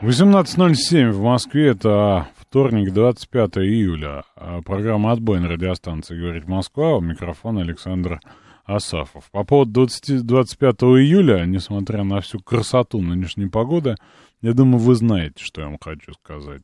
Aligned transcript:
18.07 0.00 1.10
в 1.10 1.22
Москве, 1.22 1.70
это 1.70 2.28
вторник, 2.36 2.92
25 2.92 3.58
июля. 3.58 4.22
А 4.36 4.62
Программа 4.62 5.10
«Отбой» 5.10 5.40
на 5.40 5.48
радиостанции 5.48 6.16
«Говорит 6.16 6.46
Москва». 6.46 6.96
У 6.96 7.00
микрофона 7.00 7.62
Александр 7.62 8.20
Асафов. 8.64 9.28
По 9.32 9.42
поводу 9.42 9.72
20, 9.72 10.24
25 10.24 10.74
июля, 10.82 11.44
несмотря 11.46 12.04
на 12.04 12.20
всю 12.20 12.38
красоту 12.38 13.00
нынешней 13.00 13.48
погоды, 13.48 13.96
я 14.40 14.52
думаю, 14.52 14.78
вы 14.78 14.94
знаете, 14.94 15.42
что 15.42 15.62
я 15.62 15.66
вам 15.66 15.78
хочу 15.82 16.12
сказать. 16.12 16.62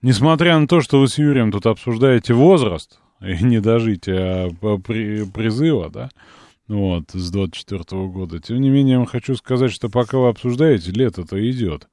Несмотря 0.00 0.58
на 0.58 0.66
то, 0.66 0.80
что 0.80 1.00
вы 1.00 1.08
с 1.08 1.18
Юрием 1.18 1.52
тут 1.52 1.66
обсуждаете 1.66 2.32
возраст, 2.32 2.98
и 3.20 3.44
не 3.44 3.60
дожитие 3.60 4.56
а 4.62 4.78
при, 4.78 5.26
призыва, 5.26 5.90
да, 5.90 6.08
вот, 6.66 7.10
с 7.12 7.30
24 7.30 7.82
-го 7.82 8.08
года. 8.08 8.40
Тем 8.40 8.58
не 8.58 8.70
менее, 8.70 8.92
я 8.92 8.98
вам 8.98 9.06
хочу 9.06 9.34
сказать, 9.34 9.70
что 9.70 9.90
пока 9.90 10.16
вы 10.16 10.28
обсуждаете, 10.28 10.92
лето-то 10.92 11.36
идет. 11.50 11.90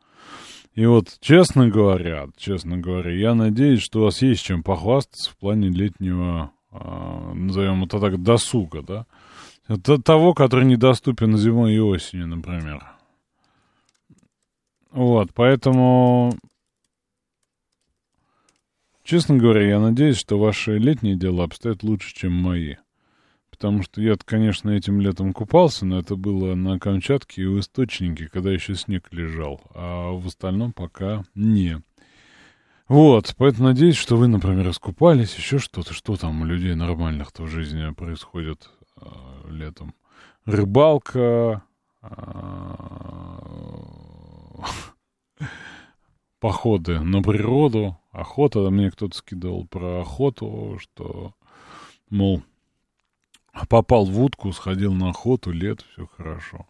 И 0.78 0.86
вот, 0.86 1.18
честно 1.22 1.70
говоря, 1.70 2.28
честно 2.38 2.78
говоря, 2.78 3.12
я 3.12 3.34
надеюсь, 3.34 3.82
что 3.82 4.02
у 4.02 4.04
вас 4.04 4.22
есть 4.22 4.44
чем 4.44 4.62
похвастаться 4.62 5.32
в 5.32 5.38
плане 5.38 5.70
летнего, 5.70 6.52
э, 6.72 7.34
назовем 7.34 7.86
это 7.86 8.00
так, 8.00 8.22
досуга, 8.22 8.84
да? 8.84 9.08
Это 9.68 10.00
того, 10.00 10.36
который 10.36 10.66
недоступен 10.66 11.36
зимой 11.36 11.74
и 11.74 11.80
осенью, 11.80 12.28
например. 12.28 12.86
Вот, 14.92 15.32
поэтому 15.34 16.38
Честно 19.04 19.36
говоря, 19.38 19.68
я 19.68 19.80
надеюсь, 19.80 20.18
что 20.18 20.38
ваши 20.38 20.78
летние 20.78 21.16
дела 21.16 21.46
обстоят 21.46 21.82
лучше, 21.82 22.14
чем 22.14 22.34
мои. 22.34 22.76
Потому 23.58 23.82
что 23.82 24.02
я, 24.02 24.16
конечно, 24.24 24.70
этим 24.70 25.02
летом 25.02 25.34
купался, 25.34 25.84
но 25.84 25.98
это 25.98 26.16
было 26.16 26.54
на 26.54 26.78
Камчатке 26.78 27.42
и 27.42 27.48
в 27.48 27.60
Источнике, 27.60 28.30
когда 28.32 28.52
еще 28.52 28.76
снег 28.76 29.08
лежал. 29.12 29.62
А 29.74 30.12
в 30.12 30.28
остальном 30.28 30.74
пока 30.74 31.24
не. 31.34 31.82
Вот, 32.88 33.34
поэтому 33.36 33.70
надеюсь, 33.70 33.96
что 33.96 34.16
вы, 34.16 34.28
например, 34.28 34.70
искупались, 34.70 35.36
еще 35.36 35.58
что-то, 35.58 35.94
что 35.94 36.16
там 36.18 36.42
у 36.42 36.46
людей 36.46 36.76
нормальных-то 36.76 37.44
в 37.44 37.48
жизни 37.48 37.92
происходит 37.94 38.70
э, 38.96 39.08
летом. 39.50 39.96
Рыбалка, 40.46 41.64
э, 42.04 42.08
походы 46.40 47.00
на 47.00 47.24
природу, 47.24 47.98
охота. 48.12 48.70
Мне 48.70 48.92
кто-то 48.92 49.18
скидывал 49.18 49.66
про 49.66 50.02
охоту, 50.02 50.78
что, 50.80 51.34
мол, 52.12 52.44
попал 53.66 54.06
в 54.06 54.22
утку, 54.22 54.52
сходил 54.52 54.94
на 54.94 55.10
охоту, 55.10 55.52
лет, 55.52 55.84
все 55.94 56.08
хорошо. 56.18 56.68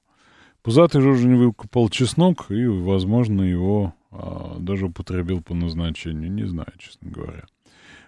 Пузатый 0.62 1.02
не 1.02 1.36
выкупал 1.36 1.90
чеснок 1.90 2.52
и, 2.52 2.66
возможно, 2.66 3.42
его 3.42 3.94
а, 4.12 4.58
даже 4.60 4.88
употребил 4.88 5.42
по 5.42 5.54
назначению. 5.54 6.32
Не 6.32 6.46
знаю, 6.46 6.72
честно 6.78 7.10
говоря. 7.10 7.46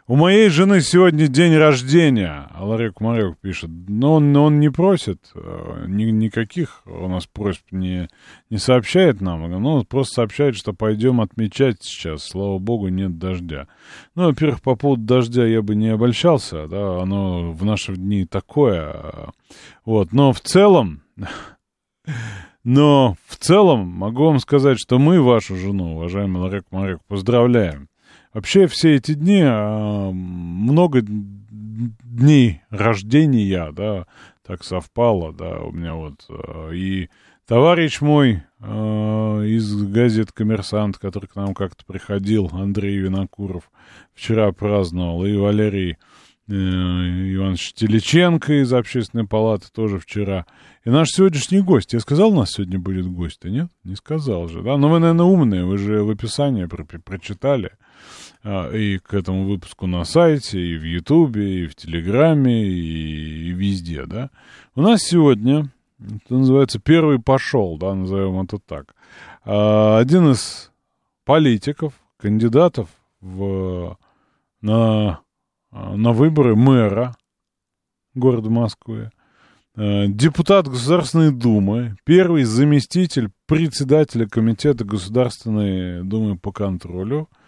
У 0.10 0.16
моей 0.16 0.50
жены 0.50 0.82
сегодня 0.82 1.28
день 1.28 1.56
рождения, 1.56 2.48
а 2.56 2.66
Ларек 2.66 3.00
Марек 3.00 3.38
пишет. 3.38 3.70
Но 3.88 4.16
он, 4.16 4.36
он 4.36 4.60
не 4.60 4.70
просит, 4.70 5.30
э, 5.36 5.86
ни, 5.88 6.06
никаких 6.06 6.82
у 6.88 7.08
нас 7.08 7.28
просьб 7.28 7.62
не, 7.70 8.08
не 8.50 8.58
сообщает 8.58 9.22
нам, 9.22 9.48
но 9.48 9.76
он 9.76 9.86
просто 9.86 10.16
сообщает, 10.16 10.56
что 10.56 10.74
пойдем 10.74 11.22
отмечать 11.22 11.84
сейчас. 11.84 12.24
Слава 12.24 12.58
богу, 12.58 12.88
нет 12.88 13.20
дождя. 13.20 13.68
Ну, 14.16 14.26
во-первых, 14.26 14.64
по 14.64 14.76
поводу 14.76 15.04
дождя 15.04 15.46
я 15.46 15.62
бы 15.62 15.76
не 15.76 15.90
обольщался, 15.90 16.66
да, 16.66 17.04
оно 17.04 17.52
в 17.52 17.64
наши 17.64 17.96
дни 17.96 18.26
такое. 18.26 19.32
Вот, 19.86 20.12
но 20.12 20.34
в 20.34 20.42
целом... 20.42 21.04
Но 22.66 23.16
в 23.26 23.38
целом 23.38 23.88
могу 23.88 24.26
вам 24.26 24.40
сказать, 24.40 24.78
что 24.80 25.00
мы 25.00 25.22
вашу 25.22 25.56
жену, 25.56 25.96
уважаемый 25.96 26.42
Ларек 26.42 26.66
Марек, 26.72 27.00
поздравляем. 27.08 27.89
Вообще 28.34 28.68
все 28.68 28.96
эти 28.96 29.14
дни, 29.14 29.42
а, 29.44 30.12
много 30.12 31.02
дней 31.02 32.62
рождения, 32.70 33.72
да, 33.72 34.06
так 34.46 34.64
совпало, 34.64 35.34
да, 35.34 35.60
у 35.62 35.72
меня 35.72 35.96
вот. 35.96 36.26
А, 36.30 36.70
и 36.72 37.10
товарищ 37.48 38.02
мой 38.02 38.44
а, 38.60 39.42
из 39.42 39.74
газет 39.84 40.32
«Коммерсант», 40.32 41.00
который 41.00 41.26
к 41.26 41.36
нам 41.36 41.56
как-то 41.56 41.84
приходил, 41.86 42.50
Андрей 42.54 42.98
Винокуров, 42.98 43.72
вчера 44.14 44.52
праздновал, 44.52 45.26
и 45.26 45.36
Валерий 45.36 45.94
э, 45.94 45.96
Иванович 46.52 47.74
Телеченко 47.74 48.62
из 48.62 48.74
общественной 48.74 49.28
палаты 49.28 49.68
тоже 49.74 50.00
вчера. 50.00 50.46
И 50.84 50.90
наш 50.90 51.10
сегодняшний 51.10 51.62
гость. 51.62 51.94
Я 51.94 52.00
сказал, 52.00 52.32
у 52.32 52.36
нас 52.36 52.52
сегодня 52.52 52.80
будет 52.80 53.06
гость-то, 53.06 53.50
нет? 53.50 53.70
Не 53.84 53.96
сказал 53.96 54.48
же, 54.48 54.64
да? 54.64 54.78
Но 54.78 54.90
вы, 54.90 55.00
наверное, 55.00 55.26
умные, 55.26 55.66
вы 55.66 55.78
же 55.78 56.04
в 56.04 56.10
описании 56.10 56.66
про 56.66 56.84
прочитали. 56.84 57.72
А, 58.44 58.72
и 58.72 58.98
к 58.98 59.14
этому 59.14 59.46
выпуску 59.46 59.86
на 59.86 60.06
сайте, 60.06 60.60
и 60.60 60.78
в 60.78 60.84
Ютубе, 60.84 61.66
и 61.66 61.68
в 61.68 61.76
Телеграме, 61.76 62.66
и, 62.66 63.50
и 63.50 63.52
везде, 63.52 64.06
да. 64.06 64.30
У 64.76 64.82
нас 64.82 65.02
сегодня, 65.02 65.70
это 66.00 66.34
называется, 66.34 66.80
первый 66.80 67.20
пошел, 67.20 67.78
да, 67.78 67.94
назовем 67.94 68.42
это 68.42 68.58
так. 68.60 68.96
А, 69.44 70.00
один 70.00 70.32
из 70.32 70.72
политиков, 71.26 71.94
кандидатов 72.18 72.88
в, 73.20 73.98
на, 74.62 75.20
на 75.72 76.12
выборы 76.14 76.56
мэра 76.56 77.16
города 78.14 78.50
Москвы, 78.50 79.12
а, 79.76 80.08
депутат 80.08 80.68
Государственной 80.68 81.32
Думы, 81.32 81.98
первый 82.04 82.44
заместитель 82.44 83.30
председателя 83.46 84.28
Комитета 84.28 84.86
Государственной 84.86 86.04
Думы 86.04 86.38
по 86.38 86.52
контролю– 86.52 87.30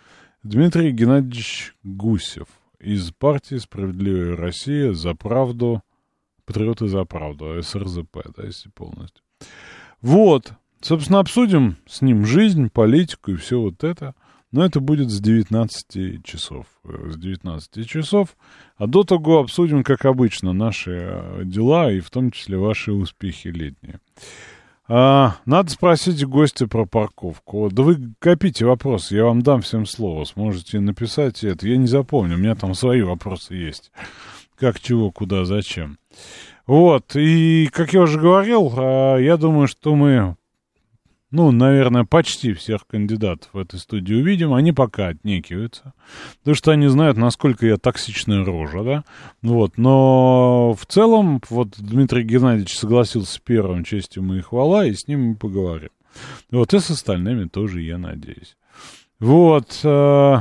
Дмитрий 0.43 0.91
Геннадьевич 0.91 1.75
Гусев 1.83 2.47
из 2.79 3.11
партии 3.11 3.57
«Справедливая 3.57 4.35
Россия» 4.35 4.91
за 4.91 5.13
правду, 5.13 5.83
патриоты 6.45 6.87
за 6.87 7.05
правду, 7.05 7.61
СРЗП, 7.61 8.23
да, 8.35 8.45
если 8.45 8.69
полностью. 8.69 9.23
Вот, 10.01 10.53
собственно, 10.81 11.19
обсудим 11.19 11.77
с 11.87 12.01
ним 12.01 12.25
жизнь, 12.25 12.71
политику 12.71 13.29
и 13.29 13.35
все 13.35 13.61
вот 13.61 13.83
это. 13.83 14.15
Но 14.51 14.66
это 14.66 14.81
будет 14.81 15.09
с 15.09 15.19
19 15.19 16.25
часов. 16.25 16.66
С 16.84 17.17
19 17.17 17.88
часов. 17.88 18.35
А 18.75 18.88
до 18.88 19.03
того 19.03 19.39
обсудим, 19.39 19.84
как 19.84 20.06
обычно, 20.06 20.51
наши 20.51 20.91
э, 20.91 21.41
дела 21.45 21.91
и 21.91 22.01
в 22.01 22.09
том 22.09 22.31
числе 22.31 22.57
ваши 22.57 22.91
успехи 22.91 23.47
летние. 23.47 24.00
А, 24.94 25.38
надо 25.45 25.72
спросить 25.72 26.25
гостя 26.25 26.67
про 26.67 26.85
парковку. 26.85 27.69
Да 27.72 27.84
вы 27.84 28.13
копите 28.19 28.66
вопросы, 28.66 29.16
я 29.16 29.23
вам 29.23 29.41
дам 29.41 29.61
всем 29.61 29.85
слово. 29.85 30.25
Сможете 30.25 30.81
написать 30.81 31.45
это. 31.45 31.66
Я 31.66 31.78
не 31.78 31.88
запомню, 31.88 32.35
у 32.35 32.40
меня 32.40 32.56
там 32.56 32.73
свои 32.73 33.01
вопросы 33.01 33.56
есть. 33.56 33.91
Как, 34.57 34.81
чего, 34.81 35.11
куда, 35.11 35.45
зачем. 35.45 35.97
Вот, 36.67 37.16
и, 37.16 37.69
как 37.72 37.94
я 37.94 38.01
уже 38.01 38.19
говорил, 38.19 38.73
а, 38.75 39.17
я 39.17 39.38
думаю, 39.38 39.67
что 39.67 39.95
мы 39.95 40.35
ну, 41.31 41.51
наверное, 41.51 42.03
почти 42.03 42.53
всех 42.53 42.85
кандидатов 42.85 43.49
в 43.53 43.57
этой 43.57 43.79
студии 43.79 44.13
увидим, 44.13 44.53
они 44.53 44.73
пока 44.73 45.07
отнекиваются, 45.07 45.93
потому 46.39 46.55
что 46.55 46.72
они 46.72 46.87
знают, 46.87 47.17
насколько 47.17 47.66
я 47.66 47.78
токсичная 47.78 48.43
рожа, 48.43 48.83
да, 48.83 49.03
вот, 49.41 49.78
но 49.78 50.73
в 50.73 50.85
целом, 50.85 51.41
вот 51.49 51.69
Дмитрий 51.78 52.23
Геннадьевич 52.23 52.78
согласился 52.78 53.33
с 53.33 53.39
первым 53.39 53.83
честью 53.85 54.22
и 54.35 54.41
хвала, 54.41 54.85
и 54.85 54.93
с 54.93 55.07
ним 55.07 55.29
мы 55.29 55.35
поговорим. 55.35 55.89
Вот, 56.51 56.73
и 56.73 56.79
с 56.79 56.89
остальными 56.89 57.47
тоже, 57.47 57.81
я 57.81 57.97
надеюсь. 57.97 58.57
Вот, 59.19 59.79
э, 59.84 60.37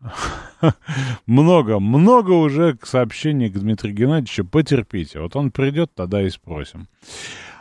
много, 1.26 1.78
много 1.78 2.32
уже 2.32 2.76
сообщений 2.82 3.48
к 3.48 3.58
Дмитрию 3.58 3.94
Геннадьевичу, 3.94 4.44
потерпите, 4.44 5.20
вот 5.20 5.34
он 5.36 5.50
придет, 5.50 5.94
тогда 5.94 6.22
и 6.22 6.28
спросим. 6.28 6.88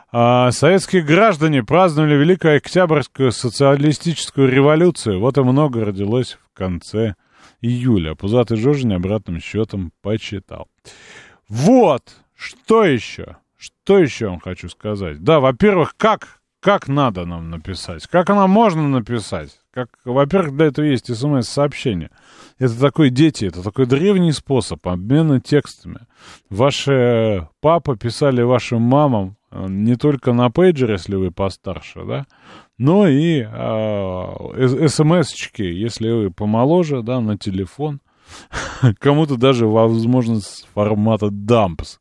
А, 0.10 0.52
советские 0.52 1.02
граждане 1.02 1.64
праздновали 1.64 2.16
Великую 2.16 2.58
Октябрьскую 2.58 3.32
социалистическую 3.34 4.50
революцию. 4.50 5.20
Вот 5.20 5.38
и 5.38 5.42
много 5.42 5.84
родилось 5.84 6.38
в 6.46 6.58
конце 6.58 7.16
июля. 7.60 8.16
Пузатый 8.16 8.58
Жожин 8.58 8.94
обратным 8.94 9.42
счетом 9.42 9.92
почитал. 10.02 10.70
Вот! 11.50 12.04
Что 12.36 12.86
еще? 12.86 13.38
Что 13.58 13.98
еще 13.98 14.30
вам 14.30 14.40
хочу 14.40 14.70
сказать? 14.70 15.24
Да, 15.24 15.40
во-первых, 15.40 15.96
как, 15.98 16.42
как 16.62 16.88
надо 16.88 17.26
нам 17.26 17.50
написать? 17.50 18.08
Как 18.08 18.30
она 18.30 18.48
можно 18.48 18.88
написать? 18.88 19.60
Как, 19.78 19.90
во-первых, 20.06 20.58
для 20.58 20.66
этого 20.66 20.86
есть 20.86 21.16
смс-сообщение. 21.16 22.10
Это 22.58 22.80
такой, 22.80 23.12
дети, 23.12 23.46
это 23.46 23.62
такой 23.62 23.86
древний 23.86 24.32
способ 24.32 24.88
обмена 24.88 25.40
текстами. 25.40 26.00
Ваши 26.50 27.48
папы 27.62 27.96
писали 27.96 28.42
вашим 28.42 28.82
мамам 28.82 29.38
э, 29.52 29.68
не 29.70 29.96
только 29.96 30.34
на 30.34 30.50
пейджер, 30.50 30.94
если 30.94 31.16
вы 31.16 31.30
постарше, 31.30 32.06
да, 32.08 32.26
но 32.80 33.08
и 33.08 33.42
э, 33.42 34.88
смс-очки, 34.88 35.66
если 35.66 36.10
вы 36.10 36.32
помоложе, 36.32 37.04
да, 37.04 37.22
на 37.22 37.38
телефон. 37.38 38.02
Кому-то 38.98 39.38
даже, 39.38 39.68
возможно, 39.68 40.40
с 40.40 40.66
формата 40.74 41.30
дампс. 41.30 42.00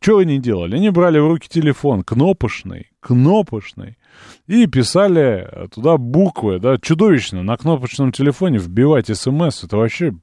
Что 0.00 0.18
они 0.18 0.38
делали? 0.38 0.76
Они 0.76 0.88
брали 0.88 1.18
в 1.18 1.28
руки 1.28 1.46
телефон, 1.46 2.02
кнопочный, 2.02 2.90
кнопочный, 3.00 3.98
и 4.46 4.66
писали 4.66 5.68
туда 5.74 5.98
буквы, 5.98 6.58
да, 6.58 6.78
чудовищно. 6.78 7.42
На 7.42 7.58
кнопочном 7.58 8.10
телефоне 8.10 8.56
вбивать 8.56 9.14
смс, 9.14 9.62
это 9.62 9.76
вообще, 9.76 10.14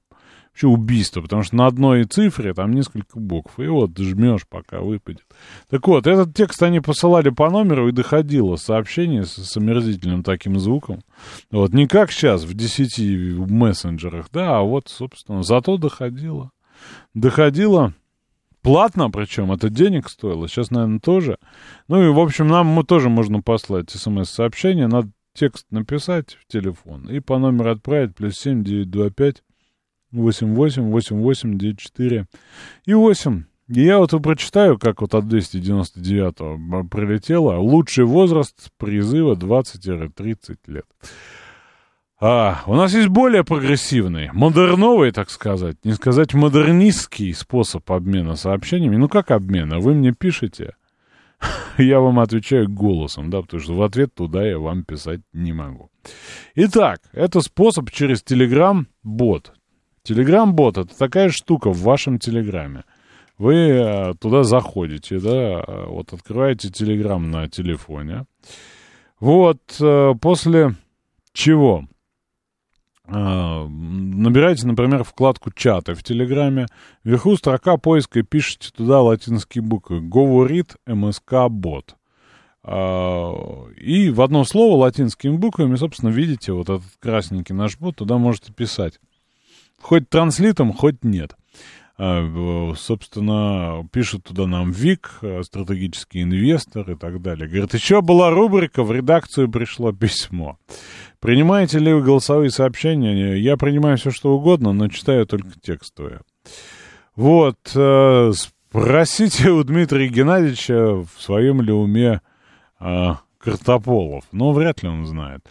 вообще 0.50 0.66
убийство, 0.66 1.22
потому 1.22 1.44
что 1.44 1.56
на 1.58 1.68
одной 1.68 2.06
цифре 2.06 2.56
там 2.56 2.72
несколько 2.72 3.20
букв, 3.20 3.60
и 3.60 3.68
вот 3.68 3.96
жмешь, 4.00 4.48
пока 4.50 4.80
выпадет. 4.80 5.26
Так 5.70 5.88
вот, 5.88 6.08
этот 6.08 6.36
текст 6.36 6.64
они 6.64 6.80
посылали 6.80 7.30
по 7.30 7.48
номеру, 7.52 7.88
и 7.88 7.92
доходило 7.92 8.56
сообщение 8.56 9.26
с, 9.26 9.34
с 9.36 9.58
омерзительным 9.58 10.24
таким 10.24 10.58
звуком. 10.58 11.02
Вот, 11.52 11.72
не 11.72 11.86
как 11.86 12.12
сейчас 12.12 12.46
в 12.46 12.56
10 12.56 13.48
мессенджерах, 13.48 14.30
да, 14.34 14.58
а 14.58 14.62
вот, 14.64 14.88
собственно, 14.90 15.44
зато 15.44 15.78
доходило. 15.78 16.50
Доходило 17.14 17.94
Платно 18.62 19.10
причем, 19.10 19.52
это 19.52 19.70
денег 19.70 20.10
стоило, 20.10 20.48
сейчас, 20.48 20.72
наверное, 20.72 21.00
тоже. 21.00 21.38
Ну 21.88 22.04
и, 22.04 22.10
в 22.10 22.20
общем, 22.20 22.48
нам 22.48 22.68
мы 22.68 22.84
тоже 22.84 23.10
можно 23.10 23.42
послать 23.42 23.90
смс-сообщение, 23.90 24.88
надо 24.88 25.10
текст 25.34 25.68
написать 25.70 26.38
в 26.42 26.52
телефон 26.52 27.10
и 27.10 27.20
по 27.20 27.38
номеру 27.38 27.72
отправить, 27.72 28.16
плюс 28.16 28.36
7 28.36 28.64
925 28.64 29.44
88 30.12 30.92
88 30.92 31.58
94 31.58 32.28
и 32.86 32.94
8. 32.94 33.44
И 33.70 33.82
я 33.82 34.00
вот 34.00 34.14
и 34.14 34.20
прочитаю, 34.20 34.80
как 34.80 35.02
вот 35.02 35.14
от 35.14 35.28
299 35.28 36.90
прилетело. 36.90 37.58
Лучший 37.58 38.06
возраст 38.06 38.72
призыва 38.78 39.36
20-30 39.36 40.58
лет. 40.68 40.86
А, 42.20 42.64
у 42.66 42.74
нас 42.74 42.96
есть 42.96 43.10
более 43.10 43.44
прогрессивный, 43.44 44.32
модерновый, 44.34 45.12
так 45.12 45.30
сказать, 45.30 45.78
не 45.84 45.94
сказать 45.94 46.34
модернистский 46.34 47.32
способ 47.34 47.92
обмена 47.92 48.36
сообщениями. 48.36 48.96
Ну, 48.96 49.08
как 49.08 49.30
обмена? 49.30 49.78
Вы 49.78 49.94
мне 49.94 50.14
пишете, 50.14 50.74
я 51.78 52.00
вам 52.00 52.20
отвечаю 52.20 52.68
голосом, 52.70 53.30
да, 53.30 53.42
потому 53.42 53.62
что 53.62 53.76
в 53.76 53.84
ответ 53.84 54.16
туда 54.16 54.44
я 54.44 54.58
вам 54.58 54.84
писать 54.84 55.22
не 55.32 55.54
могу. 55.54 55.92
Итак, 56.56 57.02
это 57.14 57.42
способ 57.42 57.92
через 57.92 58.24
Telegram-бот. 58.24 59.54
Telegram-бот— 60.04 60.78
это 60.80 60.98
такая 60.98 61.30
штука 61.30 61.70
в 61.70 61.82
вашем 61.82 62.18
Телеграме. 62.18 62.84
Вы 63.38 63.54
э, 63.54 64.14
туда 64.20 64.42
заходите, 64.42 65.20
да, 65.20 65.64
э, 65.68 65.86
вот 65.86 66.14
открываете 66.14 66.70
Telegram 66.70 67.20
на 67.20 67.48
телефоне. 67.48 68.26
Вот, 69.20 69.60
э, 69.80 70.14
после 70.20 70.76
чего 71.34 71.86
набираете, 73.10 74.68
например, 74.68 75.04
вкладку 75.04 75.52
чата 75.52 75.96
в 75.96 76.04
Телеграме, 76.04 76.68
вверху 77.04 77.36
строка 77.38 77.78
поиска 77.78 78.20
и 78.20 78.24
пишите 78.24 78.70
туда 78.76 79.02
латинские 79.02 79.64
буквы 79.64 80.02
«Говорит 80.02 80.76
МСК 80.86 81.48
Бот». 81.50 81.96
А, 82.70 83.66
и 83.78 84.10
в 84.10 84.22
одно 84.22 84.44
слово 84.44 84.82
латинскими 84.82 85.38
буквами, 85.38 85.76
собственно, 85.76 86.10
видите 86.10 86.52
вот 86.52 86.70
этот 86.70 86.84
красненький 87.00 87.56
наш 87.56 87.78
бот, 87.78 87.96
туда 87.96 88.18
можете 88.18 88.52
писать. 88.52 89.00
Хоть 89.82 90.10
транслитом, 90.10 90.74
хоть 90.74 91.04
нет. 91.04 91.38
А, 92.00 92.74
собственно, 92.76 93.88
пишут 93.92 94.26
туда 94.26 94.46
нам 94.46 94.72
ВИК, 94.72 95.20
стратегический 95.42 96.22
инвестор 96.22 96.92
и 96.92 96.96
так 96.96 97.22
далее. 97.22 97.48
Говорит, 97.48 97.74
еще 97.74 98.02
была 98.02 98.30
рубрика, 98.30 98.84
в 98.84 98.92
редакцию 98.92 99.50
пришло 99.50 99.92
письмо. 99.92 100.60
Принимаете 101.20 101.80
ли 101.80 101.92
вы 101.92 102.04
голосовые 102.04 102.52
сообщения? 102.52 103.38
Я 103.38 103.58
принимаю 103.58 103.98
все, 103.98 104.12
что 104.12 104.36
угодно, 104.36 104.74
но 104.74 104.88
читаю 104.90 105.26
только 105.26 105.50
текстовые. 105.60 106.22
Вот, 107.16 107.58
э, 107.74 108.32
спросите 108.36 109.50
у 109.50 109.64
Дмитрия 109.64 110.08
Геннадьевича, 110.08 110.98
в 110.98 111.10
своем 111.18 111.62
ли 111.62 111.72
уме 111.72 112.22
э, 112.80 113.14
Картополов. 113.40 114.26
Но 114.32 114.54
вряд 114.54 114.84
ли 114.84 114.90
он 114.90 115.08
знает. 115.08 115.42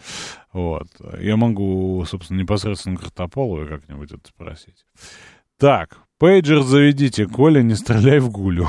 Вот. 0.53 0.87
Я 1.19 1.35
могу, 1.35 2.05
собственно, 2.07 2.39
непосредственно 2.39 2.95
Картополова 2.95 3.65
как-нибудь 3.65 4.13
это 4.13 4.25
спросить. 4.29 4.85
Так, 5.57 5.97
пейджер 6.17 6.61
заведите, 6.61 7.25
Коля, 7.27 7.61
не 7.61 7.75
стреляй 7.75 8.19
в 8.19 8.29
гулю. 8.29 8.67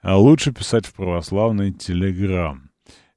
А 0.00 0.16
лучше 0.16 0.52
писать 0.52 0.86
в 0.86 0.94
православный 0.94 1.72
телеграм. 1.72 2.70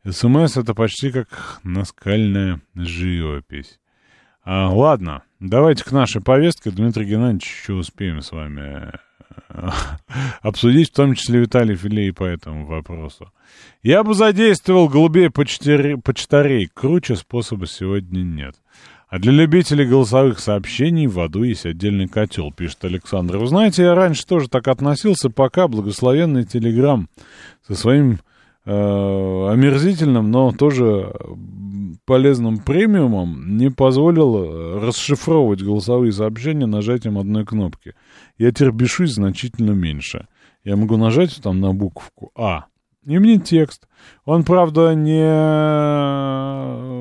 СМС 0.10 0.58
это 0.58 0.74
почти 0.74 1.12
как 1.12 1.60
наскальная 1.64 2.60
живопись. 2.74 3.80
А, 4.44 4.70
ладно, 4.70 5.24
давайте 5.40 5.84
к 5.84 5.92
нашей 5.92 6.22
повестке. 6.22 6.72
Дмитрий 6.72 7.06
Геннадьевич 7.06 7.46
еще 7.46 7.74
успеем 7.74 8.22
с 8.22 8.32
вами 8.32 8.92
э, 9.50 9.70
обсудить, 10.42 10.90
в 10.90 10.96
том 10.96 11.14
числе 11.14 11.42
Виталий 11.42 11.76
Филей 11.76 12.12
по 12.12 12.24
этому 12.24 12.66
вопросу. 12.66 13.32
Я 13.84 14.04
бы 14.04 14.16
задействовал 14.16 14.90
голубей 14.90 15.30
почтарей. 15.30 16.68
Круче 16.74 17.16
способа 17.16 17.68
сегодня 17.68 18.22
нет. 18.22 18.56
А 19.12 19.20
для 19.20 19.34
любителей 19.34 19.86
голосовых 19.86 20.40
сообщений 20.40 21.06
в 21.06 21.20
аду 21.20 21.44
есть 21.44 21.66
отдельный 21.66 22.08
котел, 22.08 22.50
пишет 22.54 22.86
Александр. 22.86 23.40
Вы 23.40 23.48
знаете, 23.48 23.84
я 23.84 23.94
раньше 23.94 24.26
тоже 24.26 24.48
так 24.48 24.70
относился, 24.70 25.30
пока 25.30 25.68
благословенный 25.68 26.46
Телеграм 26.46 27.10
со 27.68 27.76
своим 27.76 28.20
э, 28.64 28.72
омерзительным, 28.72 30.32
но 30.32 30.54
тоже 30.54 31.14
полезным 32.06 32.60
премиумом 32.60 33.58
не 33.58 33.70
позволил 33.70 34.46
э, 34.46 34.80
расшифровывать 34.80 35.62
голосовые 35.62 36.14
сообщения 36.14 36.66
нажатием 36.66 37.18
одной 37.18 37.46
кнопки. 37.46 37.96
Я 38.38 38.54
теперь 38.54 38.72
бешусь 38.72 39.12
значительно 39.12 39.72
меньше. 39.72 40.28
Я 40.64 40.78
могу 40.78 40.96
нажать 40.96 41.38
там 41.44 41.60
на 41.60 41.74
буковку 41.74 42.32
А, 42.34 42.68
и 43.06 43.18
мне 43.18 43.40
текст. 43.40 43.88
Он, 44.26 44.44
правда, 44.44 44.94
не 44.94 45.22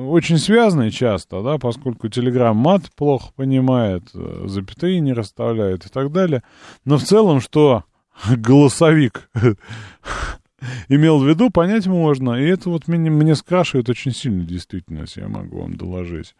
очень 0.09 0.37
связанный 0.37 0.91
часто, 0.91 1.41
да, 1.43 1.57
поскольку 1.57 2.07
Telegram 2.07 2.53
мат 2.53 2.91
плохо 2.95 3.31
понимает, 3.35 4.03
э, 4.13 4.43
запятые 4.47 4.99
не 4.99 5.13
расставляет 5.13 5.85
и 5.85 5.89
так 5.89 6.11
далее. 6.11 6.43
Но 6.85 6.97
в 6.97 7.03
целом, 7.03 7.39
что 7.39 7.83
голосовик 8.29 9.29
имел 10.89 11.19
в 11.19 11.27
виду, 11.27 11.49
понять 11.49 11.87
можно. 11.87 12.33
И 12.33 12.47
это 12.47 12.69
вот 12.69 12.87
мне, 12.87 13.09
мне 13.09 13.35
скрашивает 13.35 13.89
очень 13.89 14.11
сильно 14.11 14.43
действительность, 14.43 15.17
я 15.17 15.27
могу 15.27 15.61
вам 15.61 15.75
доложить. 15.75 16.35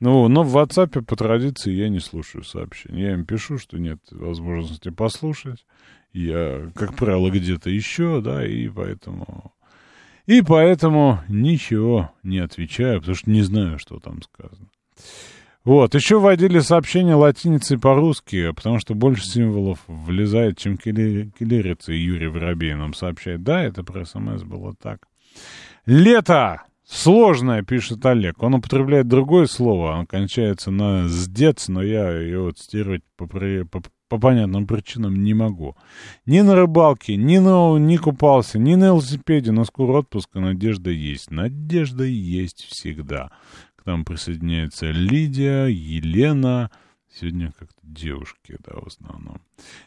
Ну, 0.00 0.28
но 0.28 0.42
в 0.42 0.56
WhatsApp 0.56 1.02
по 1.04 1.16
традиции 1.16 1.72
я 1.72 1.88
не 1.88 2.00
слушаю 2.00 2.44
сообщения. 2.44 3.02
Я 3.02 3.12
им 3.14 3.24
пишу, 3.24 3.58
что 3.58 3.78
нет 3.78 3.98
возможности 4.10 4.90
послушать. 4.90 5.64
Я, 6.16 6.70
как 6.74 6.96
правило, 6.96 7.28
где-то 7.28 7.68
еще, 7.68 8.22
да, 8.22 8.46
и 8.46 8.68
поэтому... 8.68 9.52
И 10.24 10.40
поэтому 10.40 11.20
ничего 11.28 12.10
не 12.22 12.38
отвечаю, 12.38 13.00
потому 13.00 13.16
что 13.16 13.30
не 13.30 13.42
знаю, 13.42 13.78
что 13.78 14.00
там 14.00 14.22
сказано. 14.22 14.66
Вот, 15.62 15.94
еще 15.94 16.18
вводили 16.18 16.60
сообщение 16.60 17.16
латиницей 17.16 17.78
по-русски, 17.78 18.52
потому 18.52 18.78
что 18.78 18.94
больше 18.94 19.26
символов 19.26 19.80
влезает, 19.86 20.56
чем 20.56 20.78
киллерица, 20.78 21.92
Юрий 21.92 22.28
Воробей 22.28 22.72
нам 22.74 22.94
сообщает. 22.94 23.42
Да, 23.42 23.62
это 23.62 23.84
про 23.84 24.06
СМС 24.06 24.42
было 24.42 24.74
так. 24.74 25.06
Лето! 25.84 26.62
Сложное, 26.88 27.62
пишет 27.62 28.06
Олег. 28.06 28.42
Он 28.42 28.54
употребляет 28.54 29.06
другое 29.06 29.46
слово, 29.46 29.98
он 29.98 30.06
кончается 30.06 30.70
на 30.70 31.08
«сдец», 31.08 31.68
но 31.68 31.82
я 31.82 32.10
его 32.10 32.52
цитировать 32.52 33.02
по, 33.16 33.26
по, 33.26 33.82
по 34.16 34.28
понятным 34.28 34.66
причинам 34.66 35.22
не 35.22 35.34
могу. 35.34 35.76
Ни 36.26 36.40
на 36.40 36.54
рыбалке, 36.54 37.16
ни, 37.16 37.38
на, 37.38 37.76
не 37.78 37.98
купался, 37.98 38.58
ни 38.58 38.74
на 38.74 38.86
велосипеде, 38.86 39.52
но 39.52 39.64
скоро 39.64 39.98
отпуска 39.98 40.40
надежда 40.40 40.90
есть. 40.90 41.30
Надежда 41.30 42.04
есть 42.04 42.66
всегда 42.68 43.30
нам 43.86 44.04
присоединяется 44.04 44.90
Лидия, 44.90 45.66
Елена. 45.66 46.70
Сегодня 47.08 47.52
как-то 47.58 47.80
девушки, 47.82 48.58
да, 48.66 48.78
в 48.80 48.88
основном. 48.88 49.40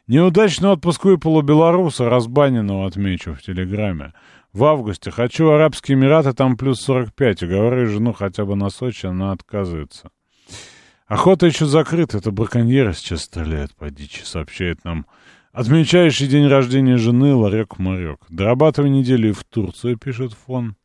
Неудачный 0.07 0.69
отпуск 0.69 1.05
выпал 1.05 1.41
белоруса, 1.43 2.09
разбаненного, 2.09 2.87
отмечу 2.87 3.35
в 3.35 3.41
Телеграме. 3.43 4.13
В 4.51 4.63
августе. 4.63 5.11
Хочу 5.11 5.49
Арабские 5.49 5.95
Эмираты, 5.95 6.33
там 6.33 6.57
плюс 6.57 6.81
45. 6.81 7.43
Уговорю 7.43 7.85
жену 7.85 8.13
хотя 8.13 8.45
бы 8.45 8.55
на 8.55 8.71
Сочи, 8.71 9.05
она 9.05 9.31
отказывается. 9.31 10.09
Охота 11.09 11.47
еще 11.47 11.65
закрыта, 11.65 12.19
это 12.19 12.31
браконьеры 12.31 12.93
сейчас 12.93 13.23
стреляют 13.23 13.75
по 13.75 13.89
дичи, 13.89 14.21
сообщает 14.23 14.85
нам 14.85 15.05
Отмечающий 15.51 16.27
день 16.27 16.47
рождения 16.47 16.97
жены 16.97 17.33
Ларек-Марек. 17.33 18.19
Дорабатывай 18.29 18.91
неделю 18.91 19.33
в 19.33 19.43
Турцию, 19.43 19.97
пишет 19.97 20.33
фон. 20.33 20.75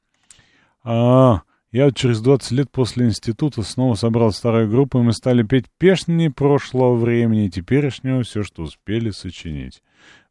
А, 0.83 1.43
я 1.71 1.91
через 1.91 2.23
20 2.23 2.51
лет 2.53 2.71
после 2.71 3.05
института 3.05 3.63
снова 3.63 3.95
собрал 3.95 4.33
старую 4.33 4.71
группу, 4.71 4.99
и 4.99 5.03
мы 5.03 5.13
стали 5.13 5.43
петь 5.43 5.67
песни 5.77 6.29
прошлого 6.29 6.97
времени 6.97 7.47
и 7.47 7.51
теперешнего, 7.51 8.23
все, 8.23 8.43
что 8.43 8.63
успели 8.63 9.11
сочинить. 9.11 9.83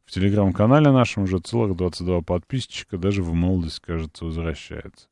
В 0.04 0.10
телеграм-канале 0.10 0.90
нашем 0.90 1.22
уже 1.22 1.38
целых 1.38 1.76
22 1.76 2.22
подписчика, 2.22 2.98
даже 2.98 3.22
в 3.22 3.32
молодость, 3.32 3.80
кажется, 3.80 4.24
возвращается. 4.24 5.06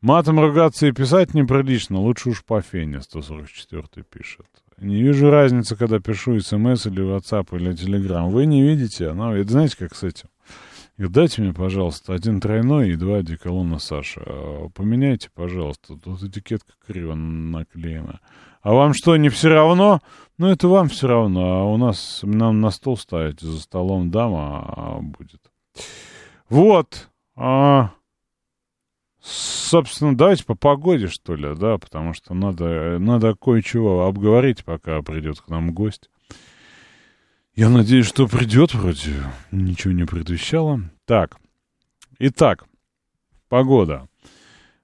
Матом 0.00 0.38
ругаться 0.38 0.86
и 0.86 0.92
писать 0.92 1.34
неприлично, 1.34 1.98
лучше 1.98 2.30
уж 2.30 2.44
по 2.44 2.60
фене, 2.60 3.00
144 3.00 4.04
пишет. 4.04 4.46
Не 4.80 5.02
вижу 5.02 5.28
разницы, 5.28 5.74
когда 5.74 5.98
пишу 5.98 6.38
смс 6.38 6.86
или 6.86 7.02
WhatsApp 7.02 7.48
или 7.56 7.72
Telegram. 7.72 8.30
Вы 8.30 8.46
не 8.46 8.62
видите? 8.62 9.12
Ну, 9.12 9.34
это 9.34 9.50
знаете, 9.50 9.76
как 9.76 9.96
с 9.96 10.04
этим? 10.04 10.28
И 10.98 11.06
дайте 11.08 11.42
мне, 11.42 11.52
пожалуйста, 11.52 12.14
один 12.14 12.40
тройной 12.40 12.90
и 12.90 12.96
два 12.96 13.18
одеколона 13.18 13.80
Саша. 13.80 14.22
А, 14.24 14.68
поменяйте, 14.68 15.30
пожалуйста. 15.34 15.96
Тут 15.96 16.22
этикетка 16.22 16.72
криво 16.86 17.14
наклеена. 17.14 18.20
А 18.62 18.72
вам 18.72 18.94
что, 18.94 19.16
не 19.16 19.28
все 19.28 19.48
равно? 19.48 20.00
Ну, 20.38 20.48
это 20.48 20.68
вам 20.68 20.88
все 20.88 21.08
равно. 21.08 21.60
А 21.60 21.64
у 21.64 21.76
нас, 21.76 22.20
нам 22.22 22.60
на 22.60 22.70
стол 22.70 22.96
ставить 22.96 23.40
за 23.40 23.60
столом 23.60 24.10
дама 24.12 24.64
а, 24.76 24.98
будет. 25.00 25.40
Вот. 26.48 27.08
А, 27.36 27.90
собственно, 29.28 30.16
давайте 30.16 30.44
по 30.44 30.54
погоде, 30.54 31.08
что 31.08 31.34
ли, 31.34 31.54
да, 31.54 31.78
потому 31.78 32.14
что 32.14 32.34
надо, 32.34 32.98
надо 32.98 33.34
кое-чего 33.34 34.06
обговорить, 34.06 34.64
пока 34.64 35.02
придет 35.02 35.40
к 35.40 35.48
нам 35.48 35.72
гость. 35.72 36.10
Я 37.54 37.68
надеюсь, 37.68 38.06
что 38.06 38.28
придет 38.28 38.74
вроде. 38.74 39.14
Ничего 39.50 39.92
не 39.92 40.04
предвещало. 40.04 40.80
Так. 41.06 41.38
Итак. 42.20 42.64
Погода. 43.48 44.08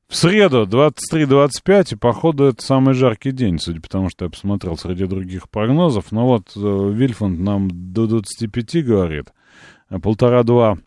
В 0.09 0.17
среду 0.17 0.67
23-25, 0.67 1.95
и 1.95 1.97
походу 1.97 2.45
это 2.45 2.63
самый 2.63 2.95
жаркий 2.95 3.31
день, 3.31 3.59
судя 3.59 3.81
по 3.81 3.89
тому, 3.89 4.11
что 4.11 4.25
я 4.25 4.31
посмотрел 4.31 4.77
среди 4.77 5.07
других 5.07 5.49
прогнозов. 5.49 6.13
Но 6.13 6.27
вот 6.27 6.53
э, 6.57 6.61
Вильфанд 6.61 7.39
нам 7.41 7.69
до 7.71 8.07
25 8.07 8.85
говорит, 8.85 9.33
а 9.89 9.99
полтора-два 9.99 10.79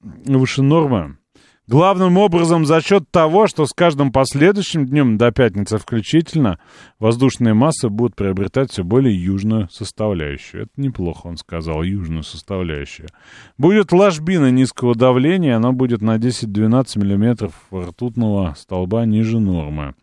выше 0.00 0.62
нормы. 0.62 1.18
Главным 1.66 2.18
образом 2.18 2.66
за 2.66 2.82
счет 2.82 3.10
того, 3.10 3.46
что 3.46 3.64
с 3.64 3.72
каждым 3.72 4.12
последующим 4.12 4.84
днем 4.84 5.16
до 5.16 5.32
пятницы 5.32 5.78
включительно 5.78 6.58
воздушные 6.98 7.54
массы 7.54 7.88
будут 7.88 8.16
приобретать 8.16 8.70
все 8.70 8.84
более 8.84 9.14
южную 9.14 9.70
составляющую. 9.70 10.64
Это 10.64 10.72
неплохо, 10.76 11.26
он 11.26 11.38
сказал, 11.38 11.82
южную 11.82 12.22
составляющую. 12.22 13.08
Будет 13.56 13.92
ложбина 13.92 14.50
низкого 14.50 14.94
давления, 14.94 15.56
она 15.56 15.72
будет 15.72 16.02
на 16.02 16.16
10-12 16.16 16.98
миллиметров 16.98 17.54
ртутного 17.72 18.54
столба 18.58 19.06
ниже 19.06 19.40
нормы. 19.40 19.94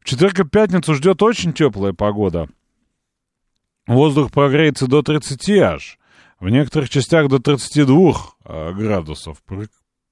В 0.00 0.06
четверг 0.06 0.40
и 0.40 0.44
пятницу 0.44 0.94
ждет 0.94 1.22
очень 1.22 1.52
теплая 1.52 1.92
погода. 1.92 2.48
Воздух 3.86 4.32
прогреется 4.32 4.86
до 4.86 5.02
30 5.02 5.50
аж. 5.58 5.98
В 6.38 6.48
некоторых 6.48 6.88
частях 6.88 7.28
до 7.28 7.38
32 7.38 8.14
а, 8.44 8.72
градусов 8.72 9.42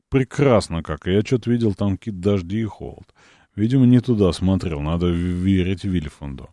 прекрасно 0.09 0.83
как. 0.83 1.07
Я 1.07 1.23
что-то 1.23 1.51
видел 1.51 1.75
там 1.75 1.97
какие-то 1.97 2.21
дожди 2.21 2.61
и 2.61 2.65
холод. 2.65 3.07
Видимо, 3.55 3.87
не 3.87 4.01
туда 4.01 4.33
смотрел. 4.33 4.81
Надо 4.81 5.09
верить 5.09 5.85
Вильфунду. 5.85 6.49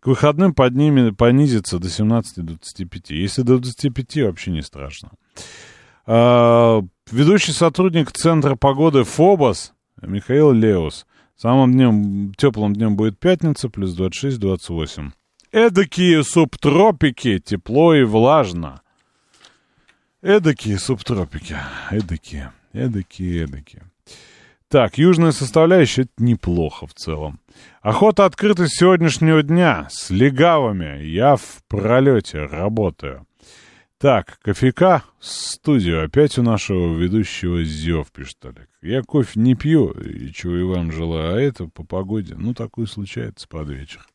К 0.00 0.08
выходным 0.08 0.54
подними, 0.54 1.12
понизится 1.12 1.78
до 1.78 1.88
17-25. 1.88 3.14
Если 3.14 3.42
до 3.42 3.58
25, 3.58 4.16
вообще 4.24 4.50
не 4.50 4.62
страшно. 4.62 5.10
А, 6.06 6.82
ведущий 7.10 7.52
сотрудник 7.52 8.10
Центра 8.12 8.56
погоды 8.56 9.04
ФОБОС 9.04 9.72
Михаил 10.02 10.52
Леус. 10.52 11.06
Самым 11.36 11.72
днем, 11.72 12.34
теплым 12.36 12.74
днем 12.74 12.96
будет 12.96 13.18
пятница, 13.18 13.68
плюс 13.68 13.96
26-28. 13.96 15.12
Эдакие 15.52 16.24
субтропики, 16.24 17.38
тепло 17.38 17.94
и 17.94 18.02
влажно. 18.02 18.82
Эдакие 20.20 20.78
субтропики, 20.78 21.56
эдакие. 21.90 22.52
Эдакие, 22.72 23.44
эдакие. 23.44 23.82
Так, 24.68 24.98
южная 24.98 25.32
составляющая— 25.32 26.02
это 26.02 26.12
неплохо 26.18 26.86
в 26.86 26.92
целом. 26.92 27.40
Охота 27.80 28.26
открыта 28.26 28.66
с 28.66 28.74
сегодняшнего 28.74 29.42
дня. 29.42 29.86
С 29.90 30.10
легавыми. 30.10 31.02
Я 31.04 31.36
в 31.36 31.62
пролете 31.68 32.44
работаю. 32.44 33.26
Так, 33.98 34.38
кофейка 34.42 35.02
студию. 35.20 36.04
Опять 36.04 36.38
у 36.38 36.42
нашего 36.42 36.94
ведущего 36.94 37.64
Зев, 37.64 38.12
пишет 38.12 38.44
Олег. 38.44 38.68
Я 38.82 39.02
кофе 39.02 39.40
не 39.40 39.54
пью, 39.54 39.90
и 39.90 40.30
чего 40.32 40.56
и 40.56 40.62
вам 40.62 40.92
желаю, 40.92 41.36
а 41.36 41.40
это 41.40 41.66
по 41.66 41.82
погоде. 41.82 42.34
Ну, 42.36 42.52
такое 42.52 42.86
случается 42.86 43.48
под 43.48 43.70
вечер. 43.70 44.06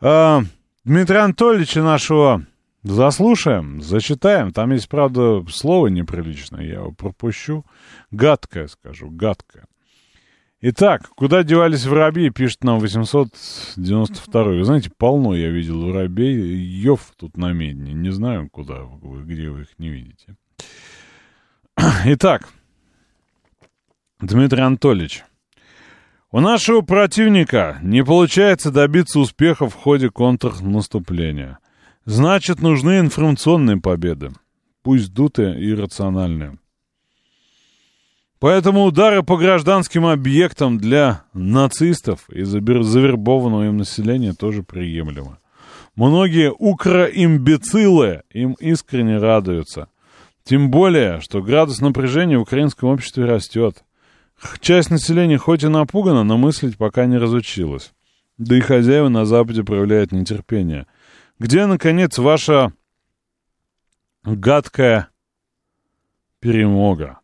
А, 0.00 0.42
Дмитрия 0.84 1.20
Анатольевича 1.20 1.82
нашего 1.82 2.44
Заслушаем, 2.86 3.82
зачитаем. 3.82 4.52
Там 4.52 4.70
есть, 4.70 4.88
правда, 4.88 5.44
слово 5.50 5.88
неприличное, 5.88 6.64
я 6.64 6.74
его 6.74 6.92
пропущу. 6.92 7.64
Гадкое, 8.12 8.68
скажу, 8.68 9.10
гадкое. 9.10 9.64
Итак, 10.60 11.10
куда 11.16 11.42
девались 11.42 11.84
воробьи, 11.84 12.30
пишет 12.30 12.62
нам 12.62 12.78
892 12.78 14.42
Вы 14.44 14.64
знаете, 14.64 14.92
полно 14.96 15.34
я 15.34 15.50
видел 15.50 15.84
воробей. 15.84 16.36
Йов 16.36 17.12
тут 17.16 17.36
на 17.36 17.52
медне. 17.52 17.92
Не 17.92 18.10
знаю, 18.10 18.48
куда, 18.48 18.82
вы, 18.82 19.24
где 19.24 19.50
вы 19.50 19.62
их 19.62 19.78
не 19.78 19.88
видите. 19.88 20.36
Итак, 22.04 22.48
Дмитрий 24.20 24.62
Анатольевич. 24.62 25.24
У 26.30 26.38
нашего 26.38 26.82
противника 26.82 27.80
не 27.82 28.04
получается 28.04 28.70
добиться 28.70 29.18
успеха 29.18 29.68
в 29.68 29.74
ходе 29.74 30.08
контрнаступления. 30.08 31.58
Значит, 32.06 32.62
нужны 32.62 33.00
информационные 33.00 33.78
победы, 33.78 34.30
пусть 34.84 35.12
дутые 35.12 35.60
и 35.60 35.74
рациональные. 35.74 36.56
Поэтому 38.38 38.84
удары 38.84 39.24
по 39.24 39.36
гражданским 39.36 40.06
объектам 40.06 40.78
для 40.78 41.24
нацистов 41.32 42.30
и 42.30 42.44
завербованного 42.44 43.66
им 43.66 43.78
населения 43.78 44.34
тоже 44.34 44.62
приемлемы. 44.62 45.38
Многие 45.96 46.52
укроимбецилы 46.52 48.22
им 48.30 48.52
искренне 48.60 49.18
радуются. 49.18 49.88
Тем 50.44 50.70
более, 50.70 51.20
что 51.20 51.42
градус 51.42 51.80
напряжения 51.80 52.38
в 52.38 52.42
украинском 52.42 52.90
обществе 52.90 53.24
растет. 53.24 53.82
Часть 54.60 54.90
населения 54.90 55.38
хоть 55.38 55.64
и 55.64 55.68
напугана, 55.68 56.22
но 56.22 56.38
мыслить 56.38 56.76
пока 56.76 57.06
не 57.06 57.16
разучилась. 57.16 57.92
Да 58.38 58.56
и 58.56 58.60
хозяева 58.60 59.08
на 59.08 59.24
Западе 59.24 59.64
проявляют 59.64 60.12
нетерпение– 60.12 60.86
где, 61.38 61.66
наконец, 61.66 62.18
ваша 62.18 62.72
гадкая 64.24 65.08
перемога? 66.40 67.20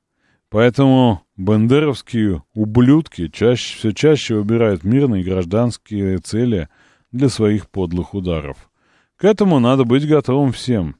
Поэтому 0.50 1.23
бандеровские 1.37 2.42
ублюдки 2.52 3.28
чаще, 3.28 3.76
все 3.76 3.92
чаще 3.92 4.35
выбирают 4.35 4.85
мирные 4.85 5.25
гражданские 5.25 6.19
цели 6.19 6.69
для 7.11 7.31
своих 7.31 7.71
подлых 7.71 8.12
ударов. 8.12 8.71
К 9.16 9.25
этому 9.25 9.61
надо 9.61 9.85
быть 9.85 10.07
готовым 10.07 10.52
всем. 10.52 10.97